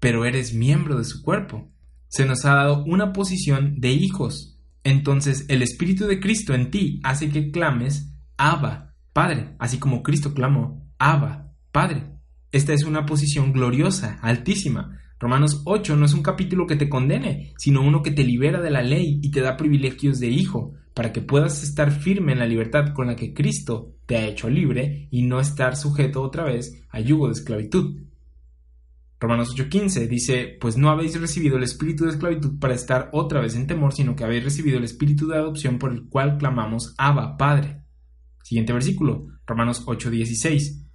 pero 0.00 0.24
eres 0.24 0.54
miembro 0.54 0.96
de 0.96 1.04
su 1.04 1.22
cuerpo. 1.22 1.70
Se 2.08 2.24
nos 2.24 2.46
ha 2.46 2.54
dado 2.54 2.82
una 2.84 3.12
posición 3.12 3.78
de 3.78 3.90
hijos. 3.90 4.58
Entonces 4.82 5.44
el 5.48 5.60
Espíritu 5.60 6.06
de 6.06 6.20
Cristo 6.20 6.54
en 6.54 6.70
ti 6.70 7.00
hace 7.02 7.28
que 7.28 7.50
clames, 7.50 8.14
Abba, 8.38 8.94
Padre, 9.12 9.56
así 9.58 9.78
como 9.78 10.02
Cristo 10.02 10.32
clamó, 10.32 10.75
Abba, 10.98 11.52
Padre. 11.72 12.04
Esta 12.52 12.72
es 12.72 12.84
una 12.84 13.04
posición 13.04 13.52
gloriosa, 13.52 14.18
altísima. 14.22 14.98
Romanos 15.18 15.62
8 15.64 15.96
no 15.96 16.06
es 16.06 16.14
un 16.14 16.22
capítulo 16.22 16.66
que 16.66 16.76
te 16.76 16.88
condene, 16.88 17.52
sino 17.58 17.82
uno 17.82 18.02
que 18.02 18.10
te 18.10 18.24
libera 18.24 18.60
de 18.60 18.70
la 18.70 18.82
ley 18.82 19.20
y 19.22 19.30
te 19.30 19.40
da 19.40 19.56
privilegios 19.56 20.20
de 20.20 20.28
hijo, 20.28 20.74
para 20.94 21.12
que 21.12 21.20
puedas 21.20 21.62
estar 21.62 21.90
firme 21.90 22.32
en 22.32 22.38
la 22.38 22.46
libertad 22.46 22.94
con 22.94 23.08
la 23.08 23.16
que 23.16 23.34
Cristo 23.34 23.94
te 24.06 24.16
ha 24.16 24.26
hecho 24.26 24.48
libre 24.48 25.08
y 25.10 25.22
no 25.22 25.40
estar 25.40 25.76
sujeto 25.76 26.22
otra 26.22 26.44
vez 26.44 26.82
a 26.88 27.00
yugo 27.00 27.26
de 27.26 27.34
esclavitud. 27.34 28.00
Romanos 29.20 29.54
8:15 29.54 30.08
dice, 30.08 30.56
pues 30.60 30.78
no 30.78 30.90
habéis 30.90 31.20
recibido 31.20 31.58
el 31.58 31.62
espíritu 31.62 32.04
de 32.04 32.10
esclavitud 32.10 32.58
para 32.58 32.74
estar 32.74 33.10
otra 33.12 33.40
vez 33.40 33.54
en 33.54 33.66
temor, 33.66 33.92
sino 33.92 34.16
que 34.16 34.24
habéis 34.24 34.44
recibido 34.44 34.78
el 34.78 34.84
espíritu 34.84 35.26
de 35.26 35.36
adopción 35.36 35.78
por 35.78 35.92
el 35.92 36.08
cual 36.08 36.38
clamamos 36.38 36.94
Abba, 36.96 37.36
Padre. 37.36 37.82
Siguiente 38.42 38.72
versículo, 38.72 39.26
Romanos 39.46 39.84
8:16. 39.86 40.85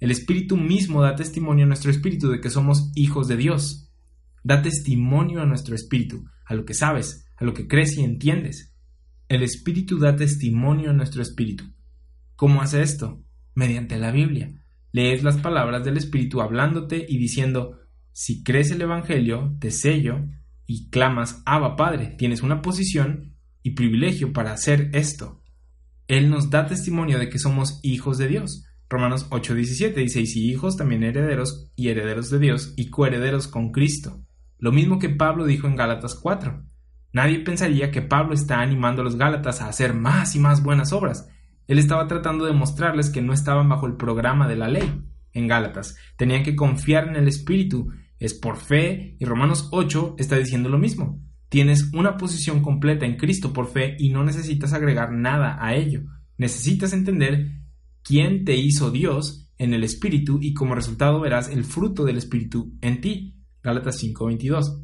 El 0.00 0.10
Espíritu 0.10 0.56
mismo 0.56 1.02
da 1.02 1.14
testimonio 1.14 1.64
a 1.64 1.68
nuestro 1.68 1.90
espíritu 1.90 2.30
de 2.30 2.40
que 2.40 2.50
somos 2.50 2.92
hijos 2.94 3.28
de 3.28 3.36
Dios. 3.36 3.90
Da 4.44 4.62
testimonio 4.62 5.40
a 5.40 5.46
nuestro 5.46 5.74
espíritu, 5.74 6.24
a 6.44 6.54
lo 6.54 6.64
que 6.64 6.74
sabes, 6.74 7.26
a 7.36 7.44
lo 7.44 7.54
que 7.54 7.66
crees 7.66 7.96
y 7.96 8.02
entiendes. 8.02 8.74
El 9.28 9.42
Espíritu 9.42 9.98
da 9.98 10.14
testimonio 10.14 10.90
a 10.90 10.92
nuestro 10.92 11.20
espíritu. 11.20 11.64
¿Cómo 12.36 12.62
hace 12.62 12.82
esto? 12.82 13.24
Mediante 13.54 13.98
la 13.98 14.12
Biblia. 14.12 14.62
Lees 14.92 15.24
las 15.24 15.38
palabras 15.38 15.84
del 15.84 15.96
Espíritu 15.96 16.40
hablándote 16.40 17.04
y 17.08 17.18
diciendo, 17.18 17.80
si 18.12 18.44
crees 18.44 18.70
el 18.70 18.82
Evangelio, 18.82 19.56
te 19.58 19.70
sello, 19.70 20.24
y 20.66 20.90
clamas, 20.90 21.42
Abba 21.44 21.76
Padre, 21.76 22.14
tienes 22.18 22.42
una 22.42 22.62
posición 22.62 23.34
y 23.62 23.70
privilegio 23.70 24.32
para 24.32 24.52
hacer 24.52 24.90
esto. 24.92 25.42
Él 26.08 26.30
nos 26.30 26.50
da 26.50 26.66
testimonio 26.66 27.18
de 27.18 27.28
que 27.28 27.38
somos 27.38 27.80
hijos 27.82 28.18
de 28.18 28.28
Dios. 28.28 28.65
Romanos 28.88 29.28
8:17 29.30 29.94
dice, 29.94 30.20
y 30.20 30.50
hijos 30.50 30.76
también 30.76 31.02
herederos 31.02 31.72
y 31.74 31.88
herederos 31.88 32.30
de 32.30 32.38
Dios 32.38 32.72
y 32.76 32.90
coherederos 32.90 33.48
con 33.48 33.72
Cristo. 33.72 34.20
Lo 34.58 34.72
mismo 34.72 34.98
que 34.98 35.08
Pablo 35.08 35.44
dijo 35.44 35.66
en 35.66 35.76
Gálatas 35.76 36.14
4. 36.14 36.64
Nadie 37.12 37.40
pensaría 37.40 37.90
que 37.90 38.02
Pablo 38.02 38.34
está 38.34 38.60
animando 38.60 39.02
a 39.02 39.04
los 39.04 39.16
Gálatas 39.16 39.60
a 39.60 39.68
hacer 39.68 39.94
más 39.94 40.36
y 40.36 40.38
más 40.38 40.62
buenas 40.62 40.92
obras. 40.92 41.28
Él 41.66 41.78
estaba 41.78 42.06
tratando 42.06 42.44
de 42.44 42.52
mostrarles 42.52 43.10
que 43.10 43.22
no 43.22 43.32
estaban 43.32 43.68
bajo 43.68 43.86
el 43.86 43.96
programa 43.96 44.46
de 44.46 44.56
la 44.56 44.68
ley. 44.68 45.02
En 45.32 45.48
Gálatas, 45.48 45.96
tenían 46.16 46.42
que 46.42 46.56
confiar 46.56 47.08
en 47.08 47.16
el 47.16 47.28
Espíritu. 47.28 47.90
Es 48.18 48.34
por 48.34 48.56
fe 48.56 49.16
y 49.18 49.24
Romanos 49.24 49.68
8 49.72 50.16
está 50.18 50.36
diciendo 50.36 50.68
lo 50.68 50.78
mismo. 50.78 51.20
Tienes 51.48 51.92
una 51.92 52.16
posición 52.16 52.62
completa 52.62 53.04
en 53.04 53.16
Cristo 53.16 53.52
por 53.52 53.68
fe 53.68 53.96
y 53.98 54.10
no 54.10 54.24
necesitas 54.24 54.72
agregar 54.72 55.12
nada 55.12 55.58
a 55.60 55.74
ello. 55.74 56.02
Necesitas 56.38 56.92
entender 56.92 57.65
quién 58.06 58.44
te 58.44 58.56
hizo 58.56 58.90
Dios 58.90 59.50
en 59.58 59.74
el 59.74 59.82
Espíritu 59.82 60.38
y 60.40 60.54
como 60.54 60.76
resultado 60.76 61.20
verás 61.20 61.48
el 61.48 61.64
fruto 61.64 62.04
del 62.04 62.18
Espíritu 62.18 62.72
en 62.80 63.00
ti. 63.00 63.34
Gálatas 63.62 63.98
5:22. 63.98 64.82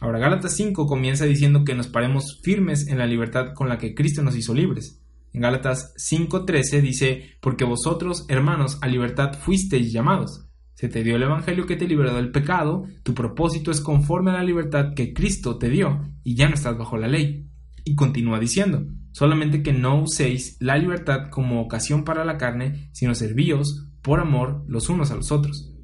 Ahora 0.00 0.20
Gálatas 0.20 0.54
5 0.54 0.86
comienza 0.86 1.24
diciendo 1.24 1.64
que 1.64 1.74
nos 1.74 1.88
paremos 1.88 2.40
firmes 2.42 2.86
en 2.86 2.98
la 2.98 3.06
libertad 3.06 3.54
con 3.54 3.68
la 3.68 3.78
que 3.78 3.94
Cristo 3.94 4.22
nos 4.22 4.36
hizo 4.36 4.54
libres. 4.54 5.02
En 5.32 5.40
Gálatas 5.40 5.94
5:13 5.96 6.80
dice, 6.80 7.36
porque 7.40 7.64
vosotros, 7.64 8.24
hermanos, 8.28 8.78
a 8.82 8.86
libertad 8.86 9.32
fuisteis 9.32 9.92
llamados. 9.92 10.44
Se 10.74 10.88
te 10.88 11.02
dio 11.02 11.16
el 11.16 11.24
Evangelio 11.24 11.66
que 11.66 11.74
te 11.74 11.88
liberó 11.88 12.14
del 12.14 12.30
pecado, 12.30 12.84
tu 13.02 13.14
propósito 13.14 13.72
es 13.72 13.80
conforme 13.80 14.30
a 14.30 14.34
la 14.34 14.44
libertad 14.44 14.94
que 14.94 15.12
Cristo 15.12 15.58
te 15.58 15.68
dio, 15.68 16.08
y 16.22 16.36
ya 16.36 16.48
no 16.48 16.54
estás 16.54 16.78
bajo 16.78 16.96
la 16.96 17.08
ley. 17.08 17.48
Y 17.84 17.96
continúa 17.96 18.38
diciendo, 18.38 18.86
solamente 19.12 19.62
que 19.62 19.72
no 19.72 20.02
uséis 20.02 20.56
la 20.60 20.76
libertad 20.76 21.30
como 21.30 21.60
ocasión 21.60 22.04
para 22.04 22.24
la 22.24 22.36
carne, 22.38 22.90
sino 22.92 23.14
servíos 23.14 23.88
por 24.02 24.20
amor 24.20 24.64
los 24.68 24.88
unos 24.88 25.10
a 25.10 25.16
los 25.16 25.32
otros. 25.32 25.74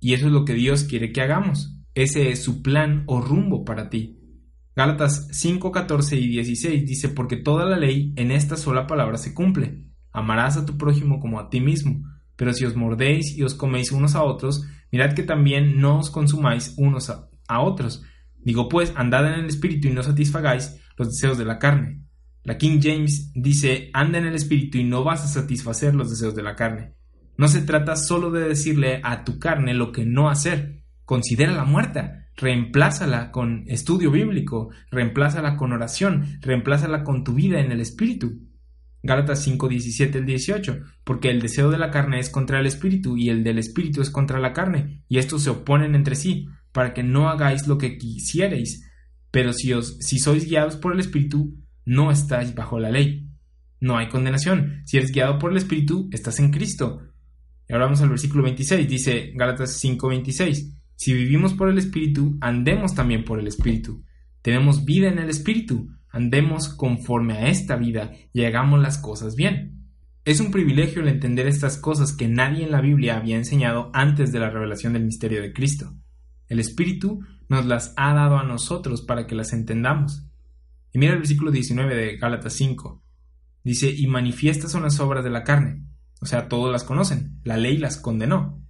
Y 0.00 0.14
eso 0.14 0.26
es 0.26 0.32
lo 0.32 0.44
que 0.44 0.54
Dios 0.54 0.84
quiere 0.84 1.12
que 1.12 1.20
hagamos. 1.20 1.76
Ese 1.94 2.30
es 2.30 2.42
su 2.42 2.62
plan 2.62 3.04
o 3.06 3.20
rumbo 3.20 3.64
para 3.64 3.90
ti. 3.90 4.18
Gálatas 4.76 5.28
5, 5.32 5.72
14 5.72 6.16
y 6.16 6.28
16 6.28 6.86
dice, 6.86 7.08
porque 7.08 7.36
toda 7.36 7.64
la 7.64 7.76
ley 7.76 8.12
en 8.16 8.30
esta 8.30 8.56
sola 8.56 8.86
palabra 8.86 9.18
se 9.18 9.34
cumple. 9.34 9.84
Amarás 10.12 10.56
a 10.56 10.64
tu 10.64 10.78
prójimo 10.78 11.18
como 11.18 11.40
a 11.40 11.50
ti 11.50 11.60
mismo. 11.60 12.04
Pero 12.36 12.52
si 12.52 12.64
os 12.64 12.76
mordéis 12.76 13.36
y 13.36 13.42
os 13.42 13.54
coméis 13.54 13.90
unos 13.90 14.14
a 14.14 14.22
otros, 14.22 14.64
mirad 14.92 15.14
que 15.14 15.24
también 15.24 15.80
no 15.80 15.98
os 15.98 16.10
consumáis 16.10 16.74
unos 16.78 17.10
a, 17.10 17.28
a 17.48 17.60
otros. 17.60 18.04
Digo 18.36 18.68
pues, 18.68 18.92
andad 18.94 19.26
en 19.26 19.40
el 19.40 19.46
espíritu 19.46 19.88
y 19.88 19.90
no 19.90 20.04
satisfagáis 20.04 20.80
los 20.96 21.08
deseos 21.08 21.36
de 21.36 21.44
la 21.44 21.58
carne 21.58 22.07
la 22.44 22.56
King 22.56 22.80
James 22.82 23.32
dice, 23.34 23.90
anda 23.92 24.18
en 24.18 24.26
el 24.26 24.34
espíritu 24.34 24.78
y 24.78 24.84
no 24.84 25.04
vas 25.04 25.24
a 25.24 25.28
satisfacer 25.28 25.94
los 25.94 26.10
deseos 26.10 26.34
de 26.34 26.42
la 26.42 26.56
carne. 26.56 26.94
No 27.36 27.46
se 27.46 27.62
trata 27.62 27.94
solo 27.94 28.30
de 28.30 28.48
decirle 28.48 29.00
a 29.04 29.24
tu 29.24 29.38
carne 29.38 29.74
lo 29.74 29.92
que 29.92 30.04
no 30.04 30.28
hacer. 30.28 30.82
Considérala 31.04 31.64
muerta. 31.64 32.26
Reemplázala 32.36 33.32
con 33.32 33.64
estudio 33.66 34.10
bíblico, 34.10 34.70
reemplázala 34.90 35.56
con 35.56 35.72
oración, 35.72 36.38
reemplázala 36.40 37.02
con 37.02 37.24
tu 37.24 37.34
vida 37.34 37.60
en 37.60 37.72
el 37.72 37.80
espíritu. 37.80 38.48
Gálatas 39.02 39.42
5, 39.42 39.68
17 39.68 40.18
al 40.18 40.26
18, 40.26 40.80
porque 41.04 41.30
el 41.30 41.40
deseo 41.40 41.70
de 41.70 41.78
la 41.78 41.90
carne 41.90 42.18
es 42.18 42.30
contra 42.30 42.60
el 42.60 42.66
espíritu 42.66 43.16
y 43.16 43.28
el 43.28 43.44
del 43.44 43.58
espíritu 43.58 44.02
es 44.02 44.10
contra 44.10 44.40
la 44.40 44.52
carne, 44.52 45.04
y 45.08 45.18
estos 45.18 45.42
se 45.42 45.50
oponen 45.50 45.94
entre 45.94 46.14
sí, 46.16 46.48
para 46.72 46.94
que 46.94 47.02
no 47.02 47.28
hagáis 47.28 47.66
lo 47.66 47.78
que 47.78 47.98
quisierais. 47.98 48.88
Pero 49.30 49.52
si, 49.52 49.72
os, 49.72 49.98
si 50.00 50.18
sois 50.18 50.48
guiados 50.48 50.76
por 50.76 50.92
el 50.92 51.00
espíritu, 51.00 51.54
no 51.88 52.10
estáis 52.10 52.54
bajo 52.54 52.78
la 52.78 52.90
ley. 52.90 53.26
No 53.80 53.96
hay 53.96 54.08
condenación. 54.08 54.82
Si 54.84 54.98
eres 54.98 55.10
guiado 55.10 55.38
por 55.38 55.50
el 55.50 55.56
Espíritu, 55.56 56.10
estás 56.12 56.38
en 56.38 56.50
Cristo. 56.50 57.00
Y 57.66 57.72
ahora 57.72 57.86
vamos 57.86 58.02
al 58.02 58.10
versículo 58.10 58.42
26. 58.44 58.86
Dice 58.86 59.32
Gálatas 59.34 59.82
5:26. 59.82 60.74
Si 60.96 61.14
vivimos 61.14 61.54
por 61.54 61.70
el 61.70 61.78
Espíritu, 61.78 62.36
andemos 62.42 62.94
también 62.94 63.24
por 63.24 63.40
el 63.40 63.46
Espíritu. 63.46 64.04
Tenemos 64.42 64.84
vida 64.84 65.08
en 65.08 65.18
el 65.18 65.30
Espíritu. 65.30 65.88
Andemos 66.10 66.68
conforme 66.68 67.34
a 67.34 67.48
esta 67.48 67.76
vida 67.76 68.12
y 68.34 68.44
hagamos 68.44 68.80
las 68.82 68.98
cosas 68.98 69.34
bien. 69.34 69.88
Es 70.26 70.40
un 70.40 70.50
privilegio 70.50 71.00
el 71.00 71.08
entender 71.08 71.46
estas 71.46 71.78
cosas 71.78 72.14
que 72.14 72.28
nadie 72.28 72.64
en 72.64 72.70
la 72.70 72.82
Biblia 72.82 73.16
había 73.16 73.36
enseñado 73.36 73.90
antes 73.94 74.30
de 74.30 74.40
la 74.40 74.50
revelación 74.50 74.92
del 74.92 75.06
misterio 75.06 75.40
de 75.40 75.54
Cristo. 75.54 75.94
El 76.48 76.60
Espíritu 76.60 77.20
nos 77.48 77.64
las 77.64 77.94
ha 77.96 78.12
dado 78.12 78.36
a 78.36 78.44
nosotros 78.44 79.00
para 79.00 79.26
que 79.26 79.34
las 79.34 79.54
entendamos. 79.54 80.27
Y 80.92 80.98
mira 80.98 81.12
el 81.12 81.18
versículo 81.18 81.50
19 81.50 81.94
de 81.94 82.16
Gálatas 82.16 82.54
5. 82.54 83.02
Dice, 83.64 83.90
y 83.90 84.06
manifiestas 84.06 84.72
son 84.72 84.82
las 84.82 85.00
obras 85.00 85.24
de 85.24 85.30
la 85.30 85.44
carne. 85.44 85.84
O 86.20 86.26
sea, 86.26 86.48
todos 86.48 86.72
las 86.72 86.84
conocen. 86.84 87.40
La 87.44 87.56
ley 87.56 87.76
las 87.78 87.98
condenó. 87.98 88.62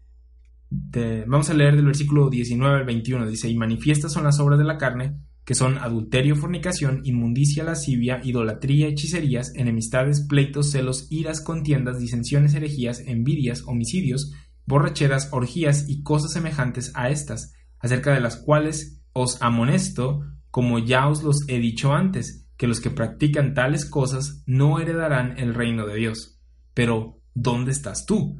vamos 1.27 1.51
a 1.51 1.55
leer 1.55 1.77
del 1.77 1.86
versículo 1.86 2.28
19 2.31 2.78
al 2.78 2.85
21. 2.85 3.27
Dice, 3.27 3.49
y 3.49 3.57
manifiestas 3.57 4.12
son 4.12 4.24
las 4.24 4.40
obras 4.40 4.59
de 4.59 4.65
la 4.65 4.78
carne, 4.78 5.20
que 5.45 5.55
son 5.55 5.78
adulterio, 5.78 6.36
fornicación, 6.36 7.01
inmundicia, 7.05 7.65
lascivia, 7.65 8.20
idolatría, 8.23 8.89
hechicerías, 8.89 9.55
enemistades, 9.55 10.27
pleitos, 10.28 10.70
celos, 10.70 11.07
iras, 11.11 11.40
contiendas, 11.40 11.99
disensiones, 11.99 12.55
herejías, 12.55 13.01
envidias, 13.01 13.62
homicidios, 13.66 14.35
borracheras, 14.66 15.31
orgías 15.32 15.89
y 15.89 16.03
cosas 16.03 16.32
semejantes 16.32 16.93
a 16.95 17.09
estas, 17.09 17.55
acerca 17.78 18.12
de 18.12 18.20
las 18.20 18.36
cuales 18.36 19.01
os 19.15 19.40
amonesto, 19.40 20.20
como 20.50 20.78
ya 20.78 21.08
os 21.08 21.22
los 21.22 21.48
he 21.48 21.58
dicho 21.58 21.92
antes, 21.92 22.48
que 22.56 22.66
los 22.66 22.80
que 22.80 22.90
practican 22.90 23.54
tales 23.54 23.84
cosas 23.84 24.42
no 24.46 24.80
heredarán 24.80 25.38
el 25.38 25.54
reino 25.54 25.86
de 25.86 25.96
Dios. 25.96 26.40
Pero, 26.74 27.20
¿dónde 27.34 27.70
estás 27.70 28.04
tú? 28.06 28.38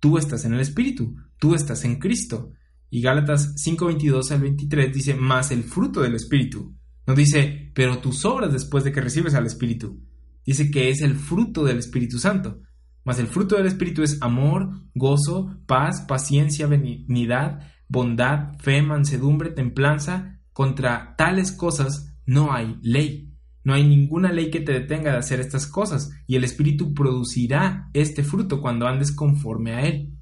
Tú 0.00 0.18
estás 0.18 0.44
en 0.44 0.54
el 0.54 0.60
Espíritu, 0.60 1.16
tú 1.38 1.54
estás 1.54 1.84
en 1.84 1.98
Cristo. 1.98 2.52
Y 2.90 3.00
Gálatas 3.00 3.54
5:22 3.56 4.30
al 4.32 4.40
23 4.40 4.92
dice, 4.92 5.14
más 5.14 5.50
el 5.50 5.64
fruto 5.64 6.02
del 6.02 6.14
Espíritu. 6.14 6.74
No 7.06 7.14
dice, 7.14 7.72
pero 7.74 7.98
tus 7.98 8.24
obras 8.24 8.52
después 8.52 8.84
de 8.84 8.92
que 8.92 9.00
recibes 9.00 9.34
al 9.34 9.46
Espíritu. 9.46 10.00
Dice 10.44 10.70
que 10.70 10.90
es 10.90 11.00
el 11.00 11.14
fruto 11.14 11.64
del 11.64 11.78
Espíritu 11.78 12.18
Santo. 12.18 12.60
Mas 13.04 13.18
el 13.18 13.26
fruto 13.26 13.56
del 13.56 13.66
Espíritu 13.66 14.02
es 14.02 14.20
amor, 14.22 14.70
gozo, 14.94 15.58
paz, 15.66 16.02
paciencia, 16.02 16.66
benignidad, 16.66 17.60
bondad, 17.88 18.54
fe, 18.58 18.82
mansedumbre, 18.82 19.50
templanza. 19.50 20.33
Contra 20.54 21.16
tales 21.18 21.50
cosas 21.52 22.14
no 22.26 22.52
hay 22.52 22.78
ley. 22.80 23.34
No 23.64 23.74
hay 23.74 23.82
ninguna 23.86 24.30
ley 24.30 24.50
que 24.50 24.60
te 24.60 24.72
detenga 24.72 25.10
de 25.10 25.18
hacer 25.18 25.40
estas 25.40 25.66
cosas, 25.66 26.12
y 26.28 26.36
el 26.36 26.44
Espíritu 26.44 26.94
producirá 26.94 27.90
este 27.92 28.22
fruto 28.22 28.60
cuando 28.60 28.86
andes 28.86 29.10
conforme 29.10 29.74
a 29.74 29.82
él. 29.82 30.14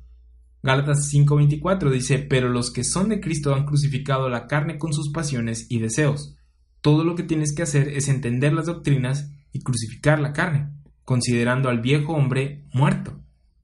Gálatas 0.63 1.13
5:24 1.13 1.91
dice, 1.91 2.19
pero 2.19 2.49
los 2.49 2.71
que 2.71 2.83
son 2.83 3.11
de 3.11 3.21
Cristo 3.21 3.55
han 3.55 3.67
crucificado 3.67 4.31
la 4.31 4.47
carne 4.47 4.79
con 4.79 4.95
sus 4.95 5.11
pasiones 5.11 5.67
y 5.69 5.81
deseos. 5.81 6.37
Todo 6.81 7.05
lo 7.05 7.15
que 7.15 7.25
tienes 7.25 7.55
que 7.55 7.63
hacer 7.63 7.89
es 7.89 8.09
entender 8.09 8.55
las 8.55 8.67
doctrinas 8.67 9.31
y 9.53 9.61
crucificar 9.61 10.19
la 10.19 10.33
carne, 10.33 10.71
considerando 11.05 11.69
al 11.69 11.81
viejo 11.81 12.15
hombre 12.15 12.65
muerto. 12.73 13.21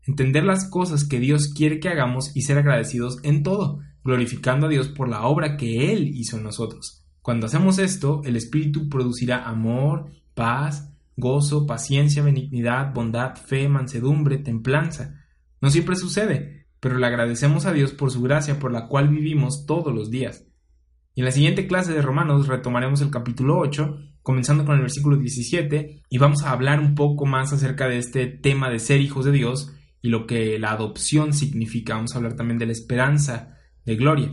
Entender 0.06 0.44
las 0.44 0.68
cosas 0.68 1.04
que 1.04 1.18
Dios 1.18 1.48
quiere 1.48 1.80
que 1.80 1.88
hagamos 1.88 2.36
y 2.36 2.42
ser 2.42 2.58
agradecidos 2.58 3.18
en 3.22 3.42
todo, 3.42 3.80
glorificando 4.04 4.66
a 4.66 4.70
Dios 4.70 4.88
por 4.88 5.08
la 5.08 5.22
obra 5.22 5.56
que 5.56 5.92
Él 5.92 6.08
hizo 6.14 6.36
en 6.36 6.44
nosotros. 6.44 7.04
Cuando 7.22 7.46
hacemos 7.46 7.78
esto, 7.78 8.22
el 8.24 8.36
Espíritu 8.36 8.88
producirá 8.88 9.48
amor, 9.48 10.10
paz, 10.34 10.94
gozo, 11.16 11.66
paciencia, 11.66 12.22
benignidad, 12.22 12.94
bondad, 12.94 13.36
fe, 13.36 13.68
mansedumbre, 13.68 14.38
templanza. 14.38 15.14
No 15.60 15.68
siempre 15.68 15.96
sucede, 15.96 16.68
pero 16.80 16.96
le 16.96 17.06
agradecemos 17.06 17.66
a 17.66 17.72
Dios 17.72 17.92
por 17.92 18.10
su 18.10 18.22
gracia 18.22 18.58
por 18.58 18.72
la 18.72 18.86
cual 18.86 19.08
vivimos 19.08 19.66
todos 19.66 19.94
los 19.94 20.10
días. 20.10 20.46
Y 21.14 21.20
en 21.20 21.24
la 21.24 21.32
siguiente 21.32 21.66
clase 21.66 21.92
de 21.92 22.00
Romanos 22.00 22.46
retomaremos 22.46 23.00
el 23.00 23.10
capítulo 23.10 23.58
8, 23.58 23.98
comenzando 24.22 24.64
con 24.64 24.76
el 24.76 24.82
versículo 24.82 25.16
17, 25.16 26.02
y 26.08 26.18
vamos 26.18 26.44
a 26.44 26.52
hablar 26.52 26.78
un 26.78 26.94
poco 26.94 27.26
más 27.26 27.52
acerca 27.52 27.88
de 27.88 27.98
este 27.98 28.26
tema 28.26 28.70
de 28.70 28.78
ser 28.78 29.00
hijos 29.00 29.24
de 29.24 29.32
Dios 29.32 29.74
y 30.00 30.10
lo 30.10 30.26
que 30.26 30.58
la 30.60 30.70
adopción 30.70 31.32
significa. 31.32 31.94
Vamos 31.94 32.14
a 32.14 32.18
hablar 32.18 32.36
también 32.36 32.58
de 32.58 32.66
la 32.66 32.72
esperanza 32.72 33.57
de 33.88 33.96
gloria. 33.96 34.30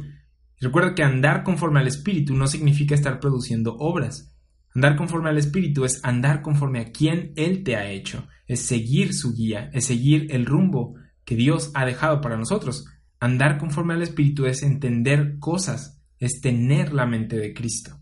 recuerda 0.60 0.96
que 0.96 1.04
andar 1.04 1.44
conforme 1.44 1.80
al 1.80 1.88
Espíritu 1.88 2.36
no 2.36 2.48
significa 2.48 2.94
estar 2.94 3.20
produciendo 3.20 3.78
obras. 3.78 4.36
Andar 4.74 4.98
conforme 4.98 5.30
al 5.30 5.38
Espíritu 5.38 5.86
es 5.86 6.04
andar 6.04 6.42
conforme 6.42 6.80
a 6.80 6.92
quien 6.92 7.32
Él 7.38 7.64
te 7.64 7.78
ha 7.78 7.90
hecho, 7.90 8.28
es 8.48 8.62
seguir 8.62 9.14
su 9.14 9.34
guía, 9.34 9.70
es 9.74 9.86
seguir 9.86 10.28
el 10.32 10.46
rumbo 10.46 10.96
que 11.24 11.38
Dios 11.38 11.72
ha 11.74 11.86
dejado 11.86 12.20
para 12.20 12.36
nosotros. 12.36 12.86
Andar 13.20 13.58
conforme 13.58 13.94
al 13.94 14.02
Espíritu 14.02 14.46
es 14.46 14.62
entender 14.62 15.40
cosas, 15.40 16.04
es 16.20 16.42
tener 16.42 16.94
la 16.94 17.06
mente 17.06 17.38
de 17.38 17.54
Cristo. 17.54 17.98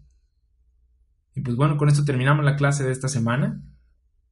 Y 1.35 1.41
pues 1.41 1.55
bueno, 1.55 1.77
con 1.77 1.87
esto 1.87 2.03
terminamos 2.03 2.43
la 2.43 2.55
clase 2.55 2.83
de 2.83 2.91
esta 2.91 3.07
semana. 3.07 3.61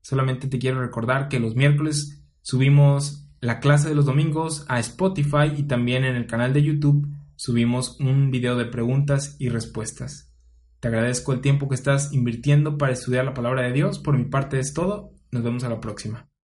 Solamente 0.01 0.47
te 0.47 0.57
quiero 0.57 0.81
recordar 0.81 1.29
que 1.29 1.39
los 1.39 1.55
miércoles 1.55 2.23
subimos 2.41 3.20
la 3.41 3.59
clase 3.59 3.89
de 3.89 3.95
los 3.95 4.05
domingos 4.05 4.65
a 4.69 4.79
Spotify 4.79 5.51
y 5.57 5.63
también 5.63 6.05
en 6.05 6.15
el 6.15 6.27
canal 6.27 6.53
de 6.53 6.61
YouTube 6.61 7.07
subimos 7.35 7.99
un 7.99 8.29
video 8.29 8.55
de 8.55 8.65
preguntas 8.65 9.35
y 9.39 9.49
respuestas. 9.49 10.31
Te 10.79 10.87
agradezco 10.87 11.33
el 11.33 11.41
tiempo 11.41 11.67
que 11.67 11.75
estás 11.75 12.13
invirtiendo 12.13 12.77
para 12.77 12.93
estudiar 12.93 13.25
la 13.25 13.33
palabra 13.33 13.63
de 13.63 13.73
Dios. 13.73 13.99
Por 13.99 14.17
mi 14.17 14.25
parte 14.25 14.59
es 14.59 14.73
todo. 14.73 15.13
Nos 15.31 15.43
vemos 15.43 15.63
a 15.63 15.69
la 15.69 15.79
próxima. 15.79 16.30